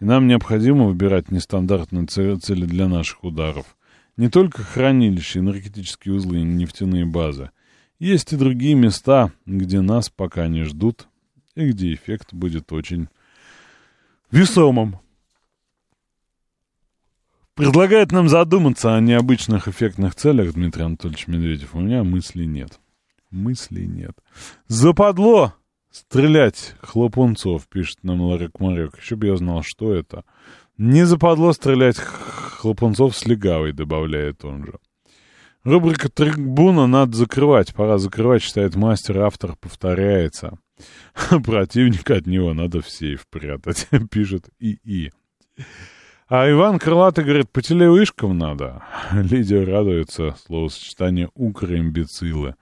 И 0.00 0.04
нам 0.04 0.26
необходимо 0.26 0.86
выбирать 0.86 1.30
нестандартные 1.30 2.06
цели 2.06 2.64
для 2.64 2.88
наших 2.88 3.24
ударов. 3.24 3.76
Не 4.16 4.28
только 4.28 4.62
хранилища, 4.62 5.40
энергетические 5.40 6.14
узлы 6.14 6.38
и 6.38 6.44
нефтяные 6.44 7.04
базы. 7.04 7.50
Есть 7.98 8.32
и 8.32 8.36
другие 8.36 8.74
места, 8.74 9.32
где 9.44 9.80
нас 9.80 10.08
пока 10.08 10.46
не 10.46 10.62
ждут 10.62 11.08
и 11.54 11.70
где 11.70 11.94
эффект 11.94 12.32
будет 12.32 12.72
очень 12.72 13.08
весомым. 14.30 14.98
Предлагает 17.54 18.10
нам 18.10 18.28
задуматься 18.28 18.96
о 18.96 19.00
необычных 19.00 19.68
эффектных 19.68 20.16
целях 20.16 20.54
Дмитрий 20.54 20.84
Анатольевич 20.84 21.28
Медведев. 21.28 21.74
У 21.74 21.80
меня 21.80 22.02
мыслей 22.02 22.46
нет. 22.46 22.80
Мыслей 23.30 23.86
нет. 23.86 24.16
Западло 24.66 25.54
стрелять 25.90 26.74
хлопунцов, 26.80 27.68
пишет 27.68 28.02
нам 28.02 28.22
Ларек 28.22 28.58
Марек. 28.58 28.98
Еще 28.98 29.14
бы 29.14 29.28
я 29.28 29.36
знал, 29.36 29.62
что 29.62 29.94
это. 29.94 30.24
Не 30.76 31.06
западло 31.06 31.52
стрелять 31.52 31.96
хлопунцов 31.96 33.16
с 33.16 33.24
легавой, 33.24 33.72
добавляет 33.72 34.44
он 34.44 34.66
же. 34.66 34.78
Рубрика 35.62 36.10
«Трибуна» 36.10 36.86
надо 36.86 37.16
закрывать. 37.16 37.72
Пора 37.72 37.98
закрывать, 37.98 38.42
считает 38.42 38.74
мастер. 38.74 39.20
Автор 39.20 39.54
повторяется. 39.56 40.58
Противник 41.44 42.10
от 42.10 42.26
него 42.26 42.54
надо 42.54 42.80
в 42.80 42.88
сейф 42.88 43.26
прятать, 43.28 43.88
пишет 44.10 44.48
ИИ. 44.58 45.12
А 46.28 46.50
Иван 46.50 46.78
Крылатый 46.78 47.24
говорит, 47.24 47.50
по 47.50 47.62
телевышкам 47.62 48.36
надо. 48.38 48.82
Лидия 49.12 49.64
радуется 49.64 50.34
словосочетание 50.46 51.30
«укроимбецилы». 51.34 52.56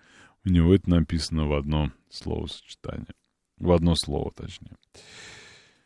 У 0.45 0.49
него 0.49 0.75
это 0.75 0.91
написано 0.91 1.47
в 1.47 1.55
одно 1.55 1.93
словосочетание. 2.11 3.15
В 3.59 3.71
одно 3.71 3.95
слово, 3.95 4.33
точнее. 4.37 4.77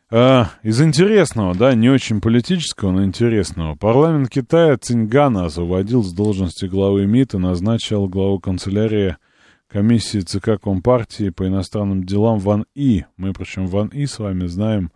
А, 0.09 0.51
из 0.63 0.81
интересного, 0.81 1.53
да, 1.53 1.75
не 1.75 1.89
очень 1.89 2.21
политического, 2.21 2.91
но 2.91 3.03
интересного. 3.03 3.75
Парламент 3.75 4.29
Китая 4.29 4.77
Циньгана 4.77 5.45
освободил 5.45 6.01
с 6.01 6.13
должности 6.13 6.65
главы 6.65 7.05
МИД 7.05 7.35
и 7.35 7.37
назначил 7.37 8.07
главу 8.07 8.39
канцелярии 8.39 9.17
комиссии 9.67 10.19
ЦК 10.19 10.59
Компартии 10.61 11.29
по 11.29 11.47
иностранным 11.47 12.03
делам 12.03 12.39
Ван 12.39 12.65
И. 12.75 13.05
Мы, 13.17 13.33
причем, 13.33 13.67
Ван 13.67 13.87
И 13.89 14.05
с 14.05 14.19
вами 14.19 14.47
знаем, 14.47 14.91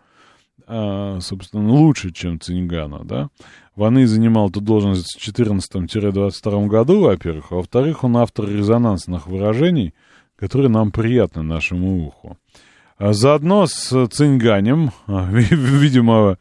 а, 0.66 1.18
собственно, 1.20 1.70
лучше, 1.70 2.12
чем 2.12 2.40
Циньгана, 2.40 3.04
да. 3.04 3.28
Ван 3.76 3.98
И 3.98 4.04
занимал 4.04 4.50
эту 4.50 4.60
должность 4.60 5.18
в 5.18 5.28
14-22 5.28 6.66
году, 6.66 7.00
во-первых, 7.00 7.46
а 7.50 7.56
во-вторых, 7.56 8.04
он 8.04 8.16
автор 8.16 8.48
резонансных 8.48 9.26
выражений, 9.26 9.94
которые 10.36 10.70
нам 10.70 10.90
приятны 10.90 11.42
нашему 11.42 12.06
уху. 12.06 12.36
А 12.98 13.12
заодно 13.12 13.66
с 13.66 14.06
Цинганем, 14.08 14.92
а, 15.06 15.28
видимо, 15.30 16.38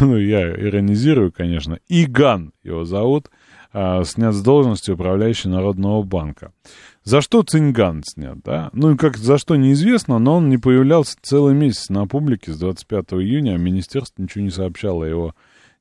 ну, 0.00 0.16
я 0.16 0.48
иронизирую, 0.52 1.32
конечно, 1.32 1.78
Иган 1.88 2.52
его 2.62 2.84
зовут, 2.84 3.30
а, 3.72 4.04
снят 4.04 4.32
с 4.32 4.40
должности 4.40 4.90
управляющего 4.90 5.52
Народного 5.52 6.02
банка. 6.02 6.52
За 7.06 7.20
что 7.20 7.44
Цинган 7.44 8.02
снят, 8.04 8.36
да? 8.42 8.68
Ну, 8.72 8.96
как 8.96 9.16
за 9.16 9.38
что 9.38 9.54
неизвестно, 9.54 10.18
но 10.18 10.38
он 10.38 10.48
не 10.48 10.58
появлялся 10.58 11.16
целый 11.22 11.54
месяц 11.54 11.88
на 11.88 12.08
публике 12.08 12.52
с 12.52 12.58
25 12.58 13.12
июня, 13.12 13.52
а 13.54 13.58
министерство 13.58 14.20
ничего 14.20 14.42
не 14.42 14.50
сообщало 14.50 15.04
о 15.04 15.08
его 15.08 15.34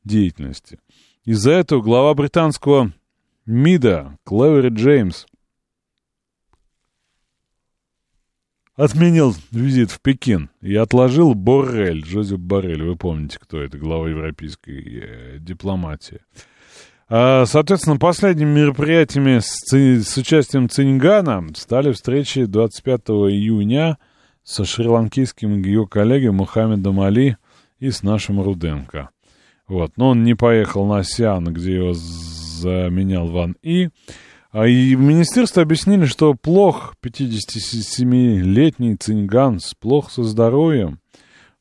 деятельности. 0.03 0.77
Из-за 1.23 1.53
этого 1.53 1.81
глава 1.81 2.13
британского 2.13 2.93
МИДа 3.47 4.19
Клэвери 4.23 4.69
Джеймс 4.69 5.25
отменил 8.75 9.33
визит 9.49 9.89
в 9.89 10.01
Пекин 10.01 10.51
и 10.61 10.75
отложил 10.75 11.33
Боррель, 11.33 12.05
Жозеп 12.05 12.39
Боррель, 12.39 12.83
вы 12.83 12.95
помните, 12.95 13.39
кто 13.41 13.59
это, 13.59 13.79
глава 13.79 14.09
европейской 14.09 15.01
э, 15.01 15.39
дипломатии. 15.39 16.19
А, 17.07 17.45
соответственно, 17.45 17.97
последними 17.97 18.61
мероприятиями 18.61 19.39
с, 19.39 19.71
с 19.71 20.17
участием 20.17 20.69
Цингана 20.69 21.45
стали 21.55 21.91
встречи 21.91 22.45
25 22.45 23.01
июня 23.31 23.97
со 24.43 24.65
шри-ланкийским 24.65 25.61
ее 25.61 25.87
коллегой 25.87 26.31
Мухаммедом 26.31 26.99
Али 27.01 27.37
и 27.79 27.91
с 27.91 28.01
нашим 28.01 28.41
Руденко. 28.41 29.09
Вот. 29.67 29.91
Но 29.97 30.09
он 30.09 30.23
не 30.23 30.35
поехал 30.35 30.85
на 30.85 31.03
Сиан, 31.03 31.45
где 31.45 31.75
его 31.75 31.93
заменял 31.93 33.27
Ван 33.27 33.55
И. 33.61 33.89
А 34.51 34.67
и 34.67 34.95
в 34.95 35.01
министерстве 35.01 35.63
объяснили, 35.63 36.05
что 36.05 36.33
плох 36.33 36.95
57-летний 37.03 38.95
Цинганс, 38.95 39.73
плох 39.79 40.09
со 40.09 40.23
здоровьем. 40.23 40.99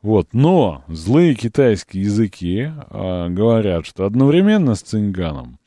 Вот, 0.05 0.35
но 0.35 0.85
злые 0.87 1.35
китайские 1.35 2.03
языки 2.03 2.71
а, 2.91 3.31
говорят, 3.31 3.87
что 3.87 4.05
одновременно 4.05 4.75
с 4.75 4.83
Цинганом 4.83 5.59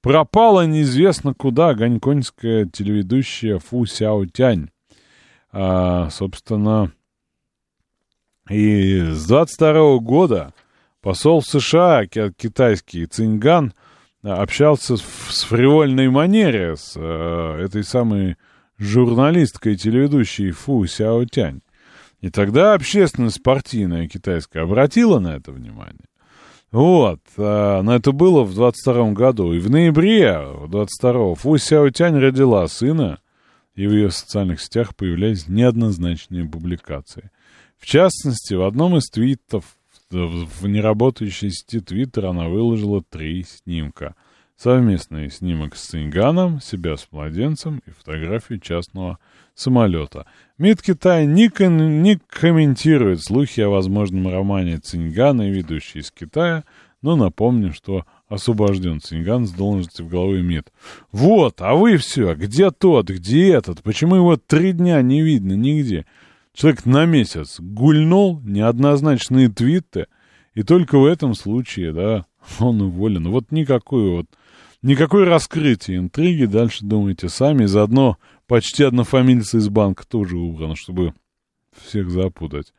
пропала 0.00 0.66
неизвестно 0.66 1.32
куда 1.32 1.74
гонконгская 1.74 2.66
телеведущая 2.66 3.60
Фу 3.60 3.86
Сяо 3.86 4.26
Тянь. 4.26 4.70
А, 5.52 6.10
собственно, 6.10 6.90
и 8.50 8.98
с 8.98 9.28
22 9.28 9.98
года 9.98 10.54
посол 11.00 11.40
США 11.40 12.06
китайский 12.06 13.06
Цинган 13.06 13.74
общался 14.24 14.96
в 14.96 15.02
фривольной 15.02 16.08
манере 16.08 16.74
с 16.74 16.94
э, 16.96 17.60
этой 17.64 17.84
самой 17.84 18.38
журналисткой 18.76 19.76
телеведущей 19.76 20.50
Фу 20.50 20.84
Сяотянь. 20.84 21.60
И 22.24 22.30
тогда 22.30 22.72
общественность 22.72 23.42
партийная 23.42 24.08
китайская 24.08 24.60
обратила 24.60 25.18
на 25.18 25.36
это 25.36 25.52
внимание. 25.52 26.08
Вот, 26.70 27.20
а, 27.36 27.82
но 27.82 27.94
это 27.94 28.12
было 28.12 28.44
в 28.44 28.54
22 28.54 29.12
году. 29.12 29.52
И 29.52 29.58
в 29.58 29.68
ноябре 29.68 30.42
22 30.66 31.34
Фу 31.34 31.58
Сяотянь 31.58 32.16
родила 32.16 32.66
сына, 32.66 33.18
и 33.74 33.86
в 33.86 33.92
ее 33.92 34.10
социальных 34.10 34.62
сетях 34.62 34.96
появлялись 34.96 35.48
неоднозначные 35.48 36.46
публикации. 36.46 37.30
В 37.76 37.84
частности, 37.84 38.54
в 38.54 38.62
одном 38.62 38.96
из 38.96 39.10
твитов 39.10 39.76
в 40.10 40.66
неработающей 40.66 41.50
сети 41.50 41.80
Твиттер 41.80 42.24
она 42.24 42.48
выложила 42.48 43.02
три 43.02 43.44
снимка. 43.44 44.14
Совместный 44.56 45.30
снимок 45.30 45.74
с 45.74 45.86
Цинганом, 45.86 46.60
себя 46.60 46.96
с 46.96 47.08
младенцем 47.10 47.82
и 47.86 47.90
фотографию 47.90 48.60
частного 48.60 49.18
самолета. 49.54 50.26
МИД 50.58 50.82
Китая 50.82 51.26
не, 51.26 51.48
кон- 51.48 52.02
не 52.02 52.18
комментирует 52.28 53.22
слухи 53.22 53.60
о 53.60 53.68
возможном 53.68 54.28
романе 54.28 54.78
Цингана 54.78 55.42
и 55.48 55.52
ведущей 55.52 55.98
из 56.00 56.12
Китая, 56.12 56.64
но 57.02 57.16
напомню, 57.16 57.72
что 57.72 58.06
освобожден 58.28 59.00
Цинган 59.00 59.46
с 59.46 59.50
должности 59.50 60.02
в 60.02 60.08
главы 60.08 60.40
МИД. 60.42 60.72
Вот, 61.12 61.60
а 61.60 61.74
вы 61.74 61.96
все, 61.96 62.34
где 62.34 62.70
тот, 62.70 63.10
где 63.10 63.52
этот, 63.52 63.82
почему 63.82 64.14
его 64.16 64.36
три 64.36 64.72
дня 64.72 65.02
не 65.02 65.22
видно 65.22 65.52
нигде? 65.54 66.06
Человек 66.54 66.86
на 66.86 67.04
месяц 67.04 67.58
гульнул, 67.58 68.40
неоднозначные 68.44 69.48
твиты, 69.48 70.06
и 70.54 70.62
только 70.62 70.98
в 70.98 71.04
этом 71.04 71.34
случае, 71.34 71.92
да, 71.92 72.26
он 72.60 72.80
уволен. 72.80 73.28
Вот 73.28 73.50
никакой 73.50 74.10
вот, 74.10 74.26
никакой 74.84 75.24
раскрытия 75.24 75.98
интриги, 75.98 76.44
дальше 76.44 76.84
думайте 76.84 77.28
сами, 77.28 77.64
заодно 77.64 78.18
почти 78.46 78.84
однофамильцы 78.84 79.58
из 79.58 79.68
банка 79.68 80.06
тоже 80.06 80.36
убрано, 80.36 80.76
чтобы 80.76 81.14
всех 81.72 82.10
запутать. 82.10 82.72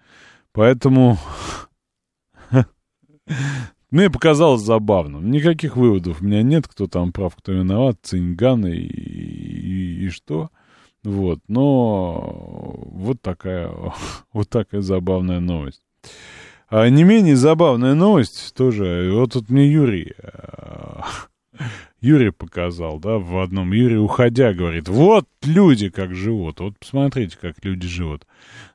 Поэтому 0.51 1.17
мне 3.91 4.09
показалось 4.09 4.61
забавным. 4.61 5.31
Никаких 5.31 5.75
выводов 5.75 6.21
у 6.21 6.25
меня 6.25 6.43
нет, 6.43 6.67
кто 6.67 6.87
там 6.87 7.11
прав, 7.11 7.35
кто 7.35 7.51
виноват, 7.51 7.97
Цинган 8.03 8.65
и, 8.67 8.77
и, 8.77 10.05
и 10.05 10.09
что. 10.09 10.49
Вот, 11.03 11.39
но 11.47 12.75
вот 12.85 13.21
такая, 13.21 13.71
вот 14.33 14.49
такая 14.49 14.81
забавная 14.81 15.39
новость. 15.39 15.81
А 16.67 16.87
не 16.89 17.03
менее 17.03 17.35
забавная 17.35 17.93
новость 17.93 18.53
тоже, 18.55 19.11
вот 19.13 19.33
тут 19.33 19.49
мне 19.49 19.71
Юрий, 19.71 20.13
э, 20.17 21.01
Юрий 22.01 22.31
показал, 22.31 22.99
да, 22.99 23.17
в 23.17 23.41
одном, 23.41 23.71
Юрий, 23.71 23.97
уходя, 23.97 24.53
говорит, 24.53 24.87
вот 24.87 25.27
люди 25.43 25.89
как 25.89 26.13
живут, 26.13 26.59
вот 26.59 26.77
посмотрите, 26.77 27.37
как 27.39 27.55
люди 27.63 27.87
живут. 27.87 28.27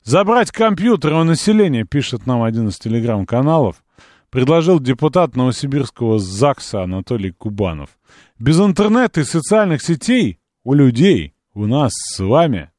Забрать 0.03 0.51
компьютеры 0.51 1.17
у 1.17 1.25
населения, 1.25 1.85
пишет 1.85 2.27
нам 2.27 2.43
один 2.43 2.69
из 2.69 2.79
телеграм-каналов, 2.79 3.83
предложил 4.31 4.81
депутат 4.81 5.37
Новосибирского 5.37 6.19
ЗАГСа 6.19 6.83
Анатолий 6.83 7.33
Кубанов. 7.33 7.91
Без 8.39 8.59
интернета 8.61 9.21
и 9.21 9.25
социальных 9.25 9.83
сетей 9.83 10.39
у 10.65 10.75
людей 10.75 11.35
у 11.55 11.67
нас 11.67 11.93
с 11.95 12.19
вами 12.21 12.71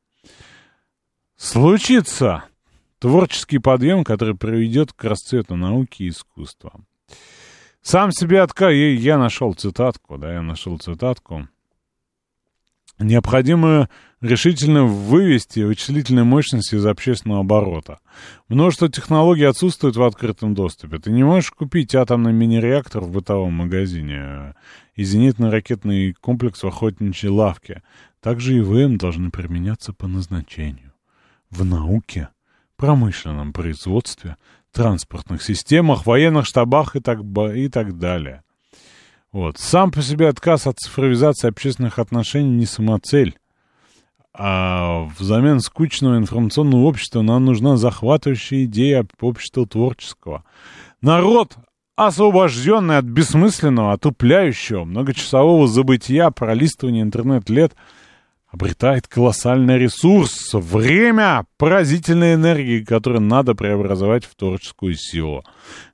случится 1.35 2.45
творческий 2.99 3.57
подъем, 3.57 4.03
который 4.03 4.35
приведет 4.35 4.93
к 4.93 5.03
расцвету 5.03 5.55
науки 5.55 6.03
и 6.03 6.09
искусства. 6.09 6.73
Сам 7.82 8.12
себе 8.12 8.41
отка... 8.41 8.70
Я, 8.70 9.17
нашел 9.17 9.54
цитатку, 9.54 10.17
да, 10.17 10.34
я 10.34 10.41
нашел 10.41 10.78
цитатку. 10.78 11.48
Необходимо 13.00 13.89
решительно 14.22 14.86
вывести 14.86 15.62
вычислительные 15.62 16.24
мощности 16.24 16.76
из 16.76 16.86
общественного 16.86 17.41
оборота. 17.41 18.00
Множество 18.48 18.88
технологий 18.89 19.46
отсутствует 19.46 19.96
в 19.96 20.04
открытом 20.04 20.54
доступе. 20.54 21.00
Ты 21.00 21.12
не 21.12 21.24
можешь 21.24 21.50
купить 21.50 21.96
атомный 21.96 22.32
мини-реактор 22.32 23.02
в 23.02 23.10
бытовом 23.10 23.54
магазине 23.54 24.56
и 24.96 25.02
зенитно-ракетный 25.02 26.13
комплекс 26.13 26.62
в 26.62 26.67
охотничьей 26.67 27.32
лавке. 27.32 27.82
Также 28.20 28.58
и 28.58 28.62
ВМ 28.62 28.98
должны 28.98 29.32
применяться 29.32 29.94
по 29.94 30.08
назначению. 30.08 30.94
В 31.50 31.65
науке, 31.65 32.30
промышленном 32.76 33.52
производстве, 33.52 34.38
транспортных 34.71 35.43
системах, 35.43 36.05
военных 36.05 36.45
штабах 36.45 36.95
и 36.95 36.99
так, 36.99 37.19
и 37.55 37.67
так 37.67 37.97
далее. 37.97 38.43
Вот. 39.31 39.57
Сам 39.57 39.91
по 39.91 40.01
себе 40.01 40.27
отказ 40.27 40.67
от 40.67 40.79
цифровизации 40.79 41.47
общественных 41.47 41.99
отношений 41.99 42.49
не 42.49 42.65
самоцель. 42.65 43.38
А 44.34 45.10
взамен 45.19 45.60
скучного 45.60 46.17
информационного 46.17 46.84
общества 46.84 47.21
нам 47.21 47.45
нужна 47.45 47.77
захватывающая 47.77 48.63
идея 48.63 49.05
общества 49.19 49.67
творческого. 49.67 50.43
Народ, 51.01 51.55
освобожденный 51.95 52.97
от 52.97 53.05
бессмысленного, 53.05 53.93
отупляющего, 53.93 54.86
многочасового 54.86 55.67
забытия, 55.67 56.29
пролистывания 56.31 57.01
интернет-лет– 57.01 57.75
обретает 58.51 59.07
колоссальный 59.07 59.77
ресурс, 59.77 60.53
время 60.53 61.45
поразительной 61.57 62.33
энергии, 62.33 62.83
которую 62.83 63.21
надо 63.21 63.55
преобразовать 63.55 64.25
в 64.25 64.35
творческую 64.35 64.95
силу. 64.95 65.43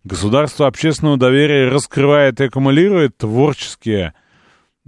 Государство 0.03 0.65
общественного 0.65 1.17
доверия 1.17 1.69
раскрывает 1.69 2.41
и 2.41 2.45
аккумулирует 2.45 3.17
творческие 3.17 4.13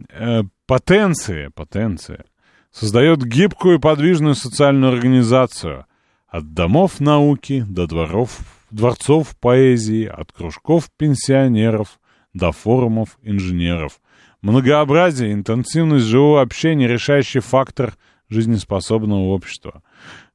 э, 0.10 0.42
потенции, 0.66 1.52
потенции, 1.54 2.26
создает 2.72 3.24
гибкую 3.24 3.78
и 3.78 3.82
подвижную 3.82 4.34
социальную 4.34 4.92
организацию 4.92 5.86
от 6.28 6.54
домов 6.54 7.00
науки 7.00 7.64
до 7.68 7.86
дворов 7.86 8.40
дворцов 8.72 9.36
поэзии, 9.40 10.06
от 10.06 10.32
кружков 10.32 10.90
пенсионеров 10.98 12.00
до 12.34 12.52
форумов 12.52 13.18
инженеров. 13.22 14.00
Многообразие, 14.42 15.34
интенсивность 15.34 16.06
живого 16.06 16.42
общения– 16.42 16.88
решающий 16.90 17.40
фактор 17.40 17.96
жизнеспособного 18.30 19.30
общества. 19.30 19.84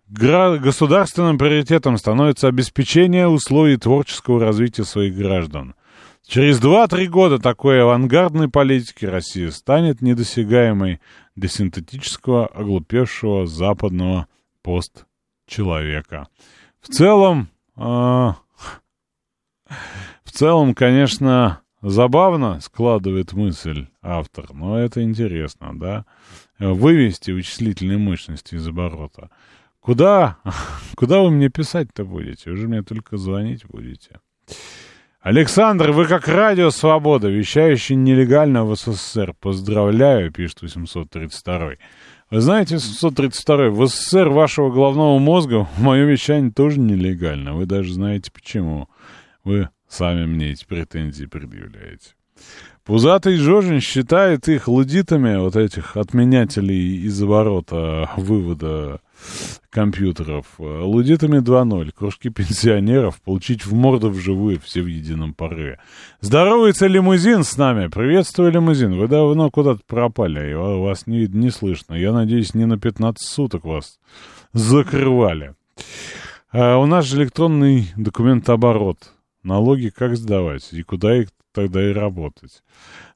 Государственным 0.09 1.39
приоритетом 1.39 1.97
становится 1.97 2.49
обеспечение 2.49 3.27
условий 3.27 3.79
творческого 3.79 4.41
развития 4.41 4.85
своих 4.85 5.17
граждан. 5.17 5.75
Через 6.27 6.61
2-3 6.61 7.07
года 7.07 7.39
такой 7.39 7.83
авангардной 7.83 8.49
политики 8.49 9.07
Россия 9.07 9.51
станет 9.51 10.03
недосягаемой 10.03 11.01
для 11.35 11.49
синтетического, 11.49 12.47
оглупевшего 12.47 13.47
западного 13.47 14.27
постчеловека. 14.63 16.29
В 16.81 16.89
целом, 16.89 17.49
э, 17.77 17.81
в 17.81 18.37
целом, 20.31 20.75
конечно, 20.75 21.61
забавно 21.91 22.61
складывает 22.61 23.33
мысль 23.33 23.87
автор, 24.03 24.53
но 24.53 24.79
это 24.79 25.03
интересно, 25.03 25.79
да? 25.79 26.05
Вывести 26.59 27.31
вычислительные 27.31 27.99
мощности 27.99 28.55
из 28.55 28.67
оборота. 28.67 29.31
Куда, 29.81 30.39
куда 30.97 31.21
вы 31.21 31.31
мне 31.31 31.51
писать-то 31.51 32.05
будете? 32.05 32.51
Вы 32.51 32.57
же 32.57 32.69
мне 32.69 32.83
только 32.83 33.19
звонить 33.19 33.67
будете. 33.67 34.21
Александр, 35.21 35.93
вы 35.93 36.07
как 36.07 36.29
радио 36.29 36.69
«Свобода», 36.69 37.29
вещающий 37.29 37.97
нелегально 37.97 38.65
в 38.67 38.77
СССР. 38.77 39.35
Поздравляю, 39.41 40.31
пишет 40.31 40.61
832. 40.61 41.77
Вы 42.31 42.41
знаете, 42.41 42.79
732 42.79 43.71
в 43.71 43.87
СССР 43.87 44.29
вашего 44.29 44.71
головного 44.71 45.19
мозга 45.19 45.67
мое 45.79 46.05
вещание 46.05 46.51
тоже 46.51 46.79
нелегально. 46.79 47.55
Вы 47.55 47.65
даже 47.65 47.95
знаете 47.95 48.31
почему. 48.33 48.89
Вы 49.45 49.71
сами 49.95 50.27
мне 50.27 50.51
эти 50.51 50.65
претензии 50.65 51.27
предъявляете. 51.27 52.15
Пузатый 52.85 53.37
Жожин 53.37 53.81
считает 53.81 54.47
их 54.49 54.69
лудитами, 54.69 55.39
вот 55.39 55.57
этих 55.57 55.97
отменятелей 55.97 57.07
из 57.07 57.23
оборота 57.23 58.11
вывода 58.17 59.01
компьютеров. 59.71 60.47
Лудитами 60.59 61.39
2.0, 61.39 61.93
кружки 61.93 62.29
пенсионеров, 62.29 63.23
получить 63.23 63.65
в 63.65 63.73
морду 63.73 64.11
вживую, 64.11 64.61
все 64.61 64.83
в 64.83 64.87
едином 64.87 65.33
порыве. 65.33 65.79
Здоровается 66.21 66.87
лимузин 66.87 67.43
с 67.43 67.57
нами. 67.57 67.87
Приветствую, 67.87 68.53
лимузин. 68.53 68.99
Вы 68.99 69.09
давно 69.09 69.51
куда-то 69.51 69.81
пропали, 69.87 70.51
и 70.51 70.55
вас 70.55 71.07
не, 71.07 71.27
не 71.27 71.51
слышно. 71.51 71.95
Я 71.95 72.13
надеюсь, 72.13 72.53
не 72.53 72.67
на 72.67 72.79
15 72.79 73.27
суток 73.27 73.65
вас 73.65 73.99
закрывали. 74.53 75.55
А 76.53 76.77
у 76.77 76.85
нас 76.85 77.07
же 77.07 77.17
электронный 77.17 77.93
документооборот. 77.97 79.14
Налоги 79.45 79.91
как 79.91 80.17
сдавать? 80.17 80.73
И 80.73 80.83
куда 80.83 81.17
их 81.17 81.29
тогда 81.53 81.89
и 81.89 81.93
работать? 81.93 82.65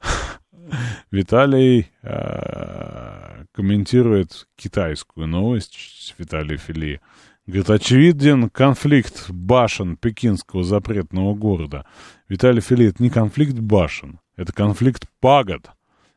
Виталий 1.11 1.91
э, 2.03 3.45
комментирует 3.53 4.47
китайскую 4.57 5.27
новость, 5.27 6.15
Виталий 6.19 6.59
Фили. 6.59 7.01
Говорит, 7.47 7.71
очевиден 7.71 8.51
конфликт 8.51 9.31
башен 9.31 9.97
пекинского 9.97 10.65
запретного 10.65 11.35
города. 11.35 11.87
Виталий 12.29 12.61
Фили, 12.61 12.89
это 12.89 13.03
не 13.03 13.09
конфликт 13.09 13.59
башен, 13.59 14.21
это 14.37 14.53
конфликт 14.53 15.07
пагод. 15.21 15.71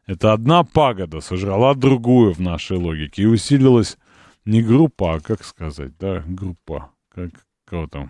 Это 0.05 0.33
одна 0.33 0.65
пагода 0.65 1.21
сожрала 1.21 1.73
другую 1.73 2.33
в 2.33 2.39
нашей 2.39 2.75
логике 2.75 3.23
и 3.23 3.27
усилилась 3.27 3.97
не 4.43 4.61
группа, 4.61 5.15
а 5.15 5.19
как 5.21 5.45
сказать, 5.45 5.97
да, 5.97 6.21
группа, 6.27 6.91
как 7.09 7.31
кого 7.71 7.87
там. 7.87 8.09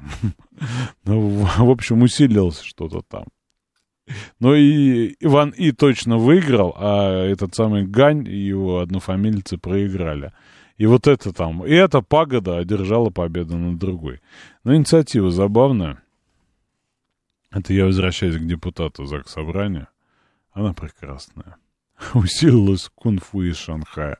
ну, 1.06 1.45
в 1.45 1.69
общем, 1.69 2.02
усилилось 2.02 2.62
что-то 2.62 3.02
там. 3.08 3.26
Ну 4.39 4.56
и 4.56 5.15
Иван 5.19 5.52
И 5.52 5.71
точно 5.71 6.17
выиграл, 6.17 6.76
а 6.76 7.24
этот 7.26 7.56
самый 7.56 7.86
Гань 7.86 8.28
и 8.28 8.36
его 8.36 8.80
однофамильцы 8.80 9.58
проиграли. 9.58 10.34
И 10.78 10.88
вот 10.88 11.08
это 11.08 11.32
там, 11.32 11.63
и 11.63 11.71
эта 11.71 12.02
пагода 12.02 12.58
одержала 12.58 13.12
победу 13.12 13.56
над 13.56 13.78
другой. 13.78 14.19
Но 14.63 14.76
инициатива 14.76 15.30
забавная. 15.30 16.02
Это 17.52 17.74
я 17.74 17.86
возвращаюсь 17.86 18.38
к 18.38 18.47
депутату 18.47 19.06
ЗАГС 19.06 19.32
Собрания. 19.32 19.89
Она 20.52 20.74
прекрасная. 20.74 21.58
Усилилась 22.15 22.89
кунг-фу 22.95 23.43
из 23.43 23.58
Шанхая. 23.58 24.17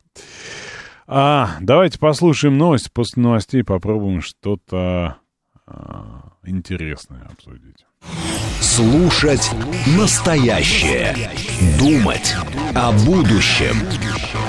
А, 1.08 1.58
давайте 1.62 1.98
послушаем 1.98 2.58
новости. 2.58 2.92
После 2.94 3.24
новостей 3.24 3.64
попробуем 3.64 4.22
что-то 4.22 5.18
интересное 6.44 7.24
обсудить. 7.24 7.86
Слушать 8.60 9.52
настоящее. 9.98 11.16
Думать 11.80 12.36
о 12.76 12.92
будущем. 13.06 13.76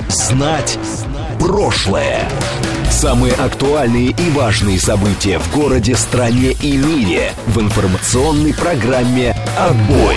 Знать 0.09 0.79
прошлое. 1.39 2.29
Самые 2.89 3.33
актуальные 3.33 4.11
и 4.11 4.29
важные 4.31 4.79
события 4.79 5.39
в 5.39 5.53
городе, 5.53 5.95
стране 5.95 6.51
и 6.51 6.77
мире 6.77 7.31
в 7.47 7.59
информационной 7.59 8.53
программе 8.53 9.35
«Отбой». 9.57 10.15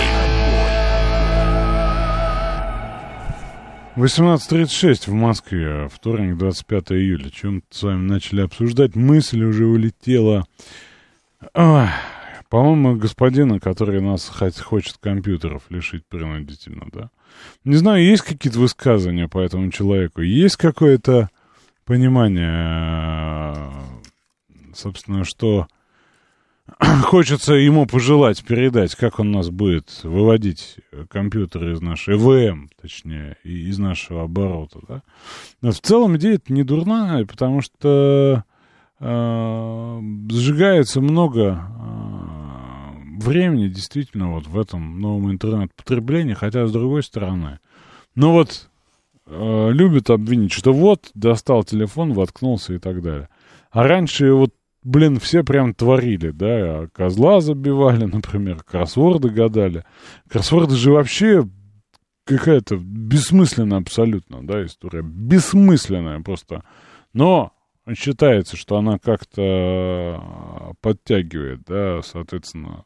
18.36 3.97 5.09
в 5.09 5.13
Москве, 5.13 5.89
вторник, 5.91 6.37
25 6.37 6.91
июля. 6.91 7.31
Чем 7.31 7.63
с 7.71 7.81
вами 7.81 8.07
начали 8.07 8.41
обсуждать, 8.41 8.95
мысль 8.95 9.43
уже 9.43 9.65
улетела. 9.65 10.45
По-моему, 11.53 12.95
господина, 12.95 13.59
который 13.59 14.01
нас 14.01 14.29
хочет 14.29 14.97
компьютеров 14.99 15.63
лишить 15.69 16.05
принудительно, 16.07 16.87
да? 16.91 17.09
Не 17.65 17.75
знаю, 17.75 18.03
есть 18.03 18.23
какие-то 18.23 18.59
высказывания 18.59 19.27
по 19.27 19.39
этому 19.39 19.69
человеку? 19.71 20.21
Есть 20.21 20.55
какое-то 20.55 21.29
понимание, 21.85 23.55
собственно, 24.73 25.25
что 25.25 25.67
хочется 27.03 27.53
ему 27.53 27.85
пожелать, 27.85 28.43
передать, 28.43 28.95
как 28.95 29.19
он 29.19 29.31
нас 29.31 29.49
будет 29.49 30.01
выводить 30.03 30.77
компьютеры 31.09 31.73
из 31.73 31.81
нашей 31.81 32.15
ЭВМ, 32.15 32.69
точнее, 32.81 33.37
из 33.43 33.77
нашего 33.79 34.23
оборота, 34.23 34.79
да? 34.87 35.03
Но 35.61 35.71
в 35.71 35.79
целом 35.79 36.17
идея 36.17 36.39
не 36.49 36.63
дурная, 36.63 37.25
потому 37.25 37.61
что 37.61 38.43
э, 38.46 38.46
сжигается 38.99 41.01
много 41.01 41.43
э, 41.43 41.57
времени 43.19 43.67
действительно 43.67 44.31
вот 44.31 44.47
в 44.47 44.57
этом 44.57 44.99
новом 44.99 45.31
интернет-потреблении, 45.31 46.33
хотя 46.33 46.65
с 46.65 46.71
другой 46.71 47.03
стороны. 47.03 47.59
Ну 48.15 48.31
вот 48.31 48.69
э, 49.27 49.69
любят 49.71 50.09
обвинить, 50.09 50.51
что 50.51 50.73
вот 50.73 51.11
достал 51.13 51.63
телефон, 51.63 52.13
воткнулся 52.13 52.73
и 52.73 52.79
так 52.79 53.03
далее. 53.03 53.29
А 53.69 53.87
раньше 53.87 54.33
вот, 54.33 54.55
блин, 54.83 55.19
все 55.19 55.43
прям 55.43 55.75
творили, 55.75 56.31
да, 56.31 56.87
козла 56.93 57.41
забивали, 57.41 58.05
например, 58.05 58.63
кроссворды 58.63 59.29
гадали. 59.29 59.85
Кроссворды 60.27 60.75
же 60.75 60.91
вообще 60.91 61.47
какая-то 62.25 62.77
бессмысленная 62.77 63.77
абсолютно, 63.79 64.45
да, 64.45 64.65
история. 64.65 65.03
Бессмысленная 65.03 66.19
просто. 66.21 66.63
Но 67.13 67.53
считается, 67.95 68.57
что 68.57 68.77
она 68.77 68.97
как-то 68.99 69.41
э, 69.41 70.73
подтягивает, 70.81 71.61
да, 71.67 72.01
соответственно, 72.01 72.85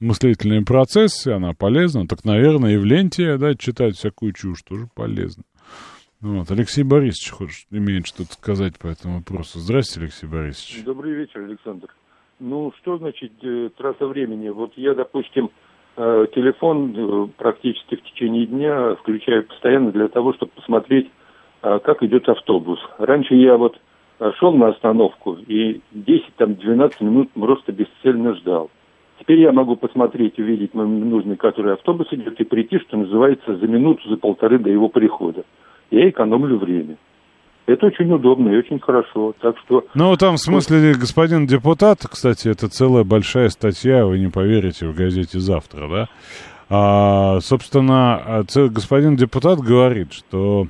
мыслительные 0.00 0.64
процессы, 0.64 1.28
она 1.28 1.52
полезна. 1.54 2.06
Так, 2.06 2.24
наверное, 2.24 2.74
и 2.74 2.76
в 2.76 2.84
ленте, 2.84 3.36
да, 3.36 3.54
читать 3.54 3.96
всякую 3.96 4.32
чушь 4.32 4.62
тоже 4.62 4.88
полезно. 4.94 5.44
Вот, 6.20 6.50
Алексей 6.50 6.84
Борисович 6.84 7.30
хочет, 7.30 7.66
имеет 7.72 8.06
что-то 8.06 8.32
сказать 8.34 8.78
по 8.78 8.86
этому 8.86 9.18
вопросу. 9.18 9.58
Здравствуйте, 9.58 10.04
Алексей 10.04 10.26
Борисович. 10.28 10.84
Добрый 10.84 11.14
вечер, 11.14 11.40
Александр. 11.40 11.88
Ну, 12.38 12.72
что 12.80 12.98
значит 12.98 13.32
э, 13.42 13.70
трасса 13.76 14.06
времени? 14.06 14.48
Вот 14.48 14.72
я, 14.76 14.94
допустим, 14.94 15.50
э, 15.96 16.26
телефон 16.34 16.94
э, 16.96 17.28
практически 17.36 17.96
в 17.96 18.02
течение 18.02 18.46
дня 18.46 18.94
включаю 18.96 19.44
постоянно 19.44 19.90
для 19.92 20.08
того, 20.08 20.32
чтобы 20.34 20.52
посмотреть, 20.52 21.10
э, 21.62 21.78
как 21.82 22.02
идет 22.02 22.28
автобус. 22.28 22.78
Раньше 22.98 23.34
я 23.34 23.56
вот 23.56 23.80
шел 24.38 24.52
на 24.52 24.68
остановку 24.68 25.34
и 25.46 25.80
10-12 25.94 26.92
минут 27.00 27.30
просто 27.32 27.72
бесцельно 27.72 28.34
ждал. 28.34 28.70
Теперь 29.18 29.40
я 29.40 29.52
могу 29.52 29.76
посмотреть, 29.76 30.38
увидеть 30.38 30.74
мой 30.74 30.86
нужный, 30.86 31.36
который 31.36 31.74
автобус 31.74 32.08
идет, 32.10 32.40
и 32.40 32.44
прийти, 32.44 32.78
что 32.80 32.96
называется, 32.96 33.56
за 33.56 33.66
минуту, 33.66 34.08
за 34.08 34.16
полторы 34.16 34.58
до 34.58 34.68
его 34.68 34.88
прихода. 34.88 35.44
Я 35.90 36.08
экономлю 36.08 36.58
время. 36.58 36.96
Это 37.66 37.86
очень 37.86 38.12
удобно 38.12 38.48
и 38.48 38.56
очень 38.56 38.80
хорошо. 38.80 39.34
Так 39.40 39.56
что... 39.58 39.84
Ну, 39.94 40.16
там 40.16 40.34
в 40.34 40.40
смысле, 40.40 40.94
господин 40.94 41.46
депутат, 41.46 41.98
кстати, 42.10 42.48
это 42.48 42.68
целая 42.68 43.04
большая 43.04 43.50
статья, 43.50 44.04
вы 44.04 44.18
не 44.18 44.28
поверите, 44.28 44.88
в 44.88 44.96
газете 44.96 45.38
«Завтра», 45.38 45.88
да? 45.88 46.08
А, 46.68 47.38
собственно, 47.40 48.16
а, 48.16 48.42
господин 48.68 49.14
депутат 49.14 49.60
говорит, 49.60 50.12
что 50.12 50.66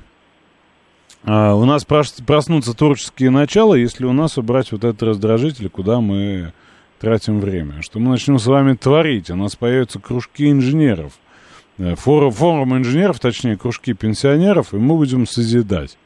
а, 1.25 1.55
у 1.55 1.65
нас 1.65 1.85
проснутся 1.85 2.75
творческие 2.75 3.29
начала, 3.29 3.75
если 3.75 4.05
у 4.05 4.13
нас 4.13 4.37
убрать 4.37 4.71
вот 4.71 4.83
этот 4.83 5.03
раздражитель, 5.03 5.69
куда 5.69 6.01
мы 6.01 6.53
тратим 6.99 7.39
время, 7.39 7.81
что 7.81 7.99
мы 7.99 8.11
начнем 8.11 8.39
с 8.39 8.47
вами 8.47 8.75
творить, 8.75 9.29
у 9.29 9.35
нас 9.35 9.55
появятся 9.55 9.99
кружки 10.01 10.49
инженеров, 10.49 11.13
э, 11.77 11.95
форум, 11.95 12.31
форум 12.31 12.77
инженеров, 12.77 13.19
точнее, 13.19 13.57
кружки 13.57 13.93
пенсионеров, 13.93 14.73
и 14.73 14.77
мы 14.77 14.95
будем 14.95 15.25
созидать. 15.25 15.97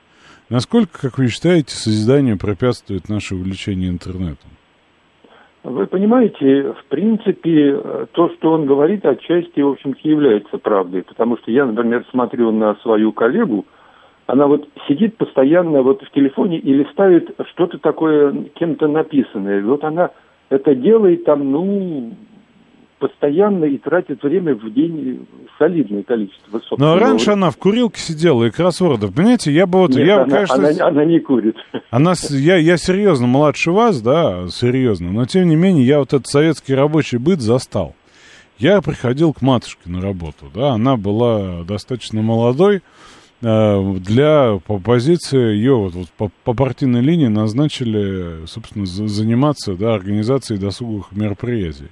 Насколько, 0.49 1.01
как 1.01 1.17
вы 1.17 1.27
считаете, 1.27 1.75
созидание 1.75 2.37
препятствует 2.37 3.09
наше 3.09 3.35
увлечение 3.35 3.89
интернетом? 3.89 4.49
Вы 5.63 5.85
понимаете, 5.87 6.73
в 6.73 6.85
принципе, 6.87 8.07
то, 8.13 8.29
что 8.29 8.53
он 8.53 8.65
говорит, 8.65 9.05
отчасти, 9.05 9.59
в 9.59 9.69
общем-то, 9.69 9.99
является 10.07 10.57
правдой. 10.57 11.03
Потому 11.03 11.37
что 11.37 11.51
я, 11.51 11.65
например, 11.65 12.05
смотрю 12.09 12.51
на 12.51 12.75
свою 12.75 13.11
коллегу, 13.11 13.65
она 14.27 14.47
вот 14.47 14.67
сидит 14.87 15.17
постоянно 15.17 15.81
вот 15.81 16.03
в 16.03 16.11
телефоне 16.11 16.59
и 16.59 16.73
листает 16.73 17.33
что-то 17.51 17.79
такое 17.79 18.49
кем-то 18.55 18.87
написанное. 18.87 19.63
Вот 19.63 19.83
она 19.83 20.11
это 20.49 20.75
делает 20.75 21.23
там, 21.23 21.49
ну, 21.49 22.13
постоянно 22.99 23.63
и 23.65 23.77
тратит 23.77 24.21
время 24.21 24.55
в 24.55 24.69
день 24.73 25.25
солидное 25.57 26.03
количество. 26.03 26.59
Но 26.77 26.99
раньше 26.99 27.31
она 27.31 27.51
в 27.51 27.57
курилке 27.57 28.01
сидела 28.01 28.43
и 28.43 28.51
кроссворды. 28.51 29.07
Понимаете, 29.07 29.51
я 29.51 29.65
бы 29.65 29.79
вот... 29.79 29.91
Нет, 29.91 30.05
я, 30.05 30.23
она, 30.23 30.35
конечно, 30.35 30.55
она, 30.55 30.87
она 30.87 31.05
не 31.05 31.19
курит. 31.19 31.55
Она, 31.89 32.13
я, 32.29 32.57
я 32.57 32.75
серьезно 32.75 33.27
младше 33.27 33.71
вас, 33.71 34.01
да, 34.01 34.47
серьезно, 34.49 35.09
но 35.09 35.25
тем 35.25 35.47
не 35.47 35.55
менее 35.55 35.85
я 35.85 35.99
вот 35.99 36.09
этот 36.13 36.27
советский 36.27 36.75
рабочий 36.75 37.17
быт 37.17 37.39
застал. 37.39 37.95
Я 38.57 38.81
приходил 38.81 39.31
к 39.33 39.41
матушке 39.41 39.89
на 39.89 40.01
работу, 40.01 40.47
да, 40.53 40.71
она 40.71 40.97
была 40.97 41.63
достаточно 41.63 42.21
молодой, 42.21 42.81
для 43.41 44.59
по 44.65 44.79
позиции 44.79 45.55
ее 45.55 45.75
вот, 45.75 45.93
вот 45.93 46.09
по, 46.11 46.31
по 46.43 46.53
партийной 46.53 47.01
линии 47.01 47.27
назначили, 47.27 48.45
собственно, 48.47 48.85
заниматься 48.85 49.75
да, 49.75 49.93
организацией 49.93 50.59
досуговых 50.59 51.11
мероприятий. 51.11 51.89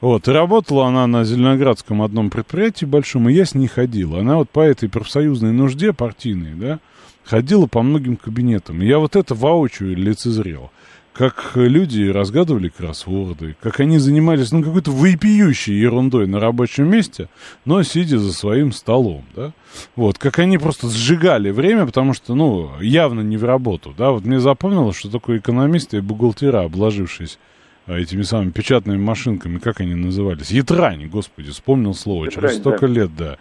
Вот, 0.00 0.26
и 0.26 0.32
работала 0.32 0.86
она 0.86 1.06
на 1.06 1.24
Зеленоградском 1.24 2.02
одном 2.02 2.30
предприятии 2.30 2.86
большом, 2.86 3.28
и 3.28 3.34
я 3.34 3.44
с 3.44 3.54
ней 3.54 3.68
ходил. 3.68 4.16
Она 4.16 4.36
вот 4.36 4.50
по 4.50 4.60
этой 4.60 4.88
профсоюзной 4.88 5.52
нужде 5.52 5.92
партийной, 5.92 6.54
да, 6.54 6.80
ходила 7.22 7.66
по 7.66 7.82
многим 7.82 8.16
кабинетам. 8.16 8.82
И 8.82 8.86
я 8.86 8.98
вот 8.98 9.14
это 9.14 9.34
воочию 9.34 9.96
лицезрел. 9.96 10.72
Как 11.12 11.52
люди 11.56 12.04
разгадывали 12.08 12.70
кроссворды, 12.70 13.54
как 13.60 13.80
они 13.80 13.98
занимались, 13.98 14.50
ну, 14.50 14.62
какой-то 14.62 14.90
вопиющей 14.90 15.78
ерундой 15.78 16.26
на 16.26 16.40
рабочем 16.40 16.88
месте, 16.88 17.28
но 17.66 17.82
сидя 17.82 18.18
за 18.18 18.32
своим 18.32 18.72
столом, 18.72 19.24
да. 19.36 19.52
Вот, 19.94 20.18
как 20.18 20.38
они 20.38 20.56
просто 20.56 20.88
сжигали 20.88 21.50
время, 21.50 21.84
потому 21.84 22.14
что, 22.14 22.34
ну, 22.34 22.70
явно 22.80 23.20
не 23.20 23.36
в 23.36 23.44
работу, 23.44 23.94
да. 23.96 24.10
Вот 24.10 24.24
мне 24.24 24.40
запомнилось, 24.40 24.96
что 24.96 25.10
такое 25.10 25.38
экономисты 25.38 25.98
и 25.98 26.00
бухгалтера, 26.00 26.64
обложившись 26.64 27.38
а, 27.86 27.98
этими 27.98 28.22
самыми 28.22 28.50
печатными 28.50 28.98
машинками, 28.98 29.58
как 29.58 29.80
они 29.80 29.94
назывались? 29.94 30.50
Ятрань, 30.50 31.08
господи, 31.08 31.50
вспомнил 31.50 31.94
слово, 31.94 32.26
Ятрань, 32.26 32.50
через 32.50 32.60
столько 32.60 32.88
да. 32.88 32.94
лет, 32.94 33.16
да. 33.16 33.36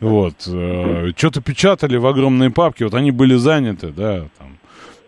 Вот, 0.00 0.34
э, 0.46 1.12
что-то 1.14 1.42
печатали 1.42 1.98
в 1.98 2.06
огромные 2.06 2.50
папки, 2.50 2.84
вот 2.84 2.94
они 2.94 3.10
были 3.10 3.34
заняты, 3.34 3.88
да, 3.88 4.26
там. 4.38 4.59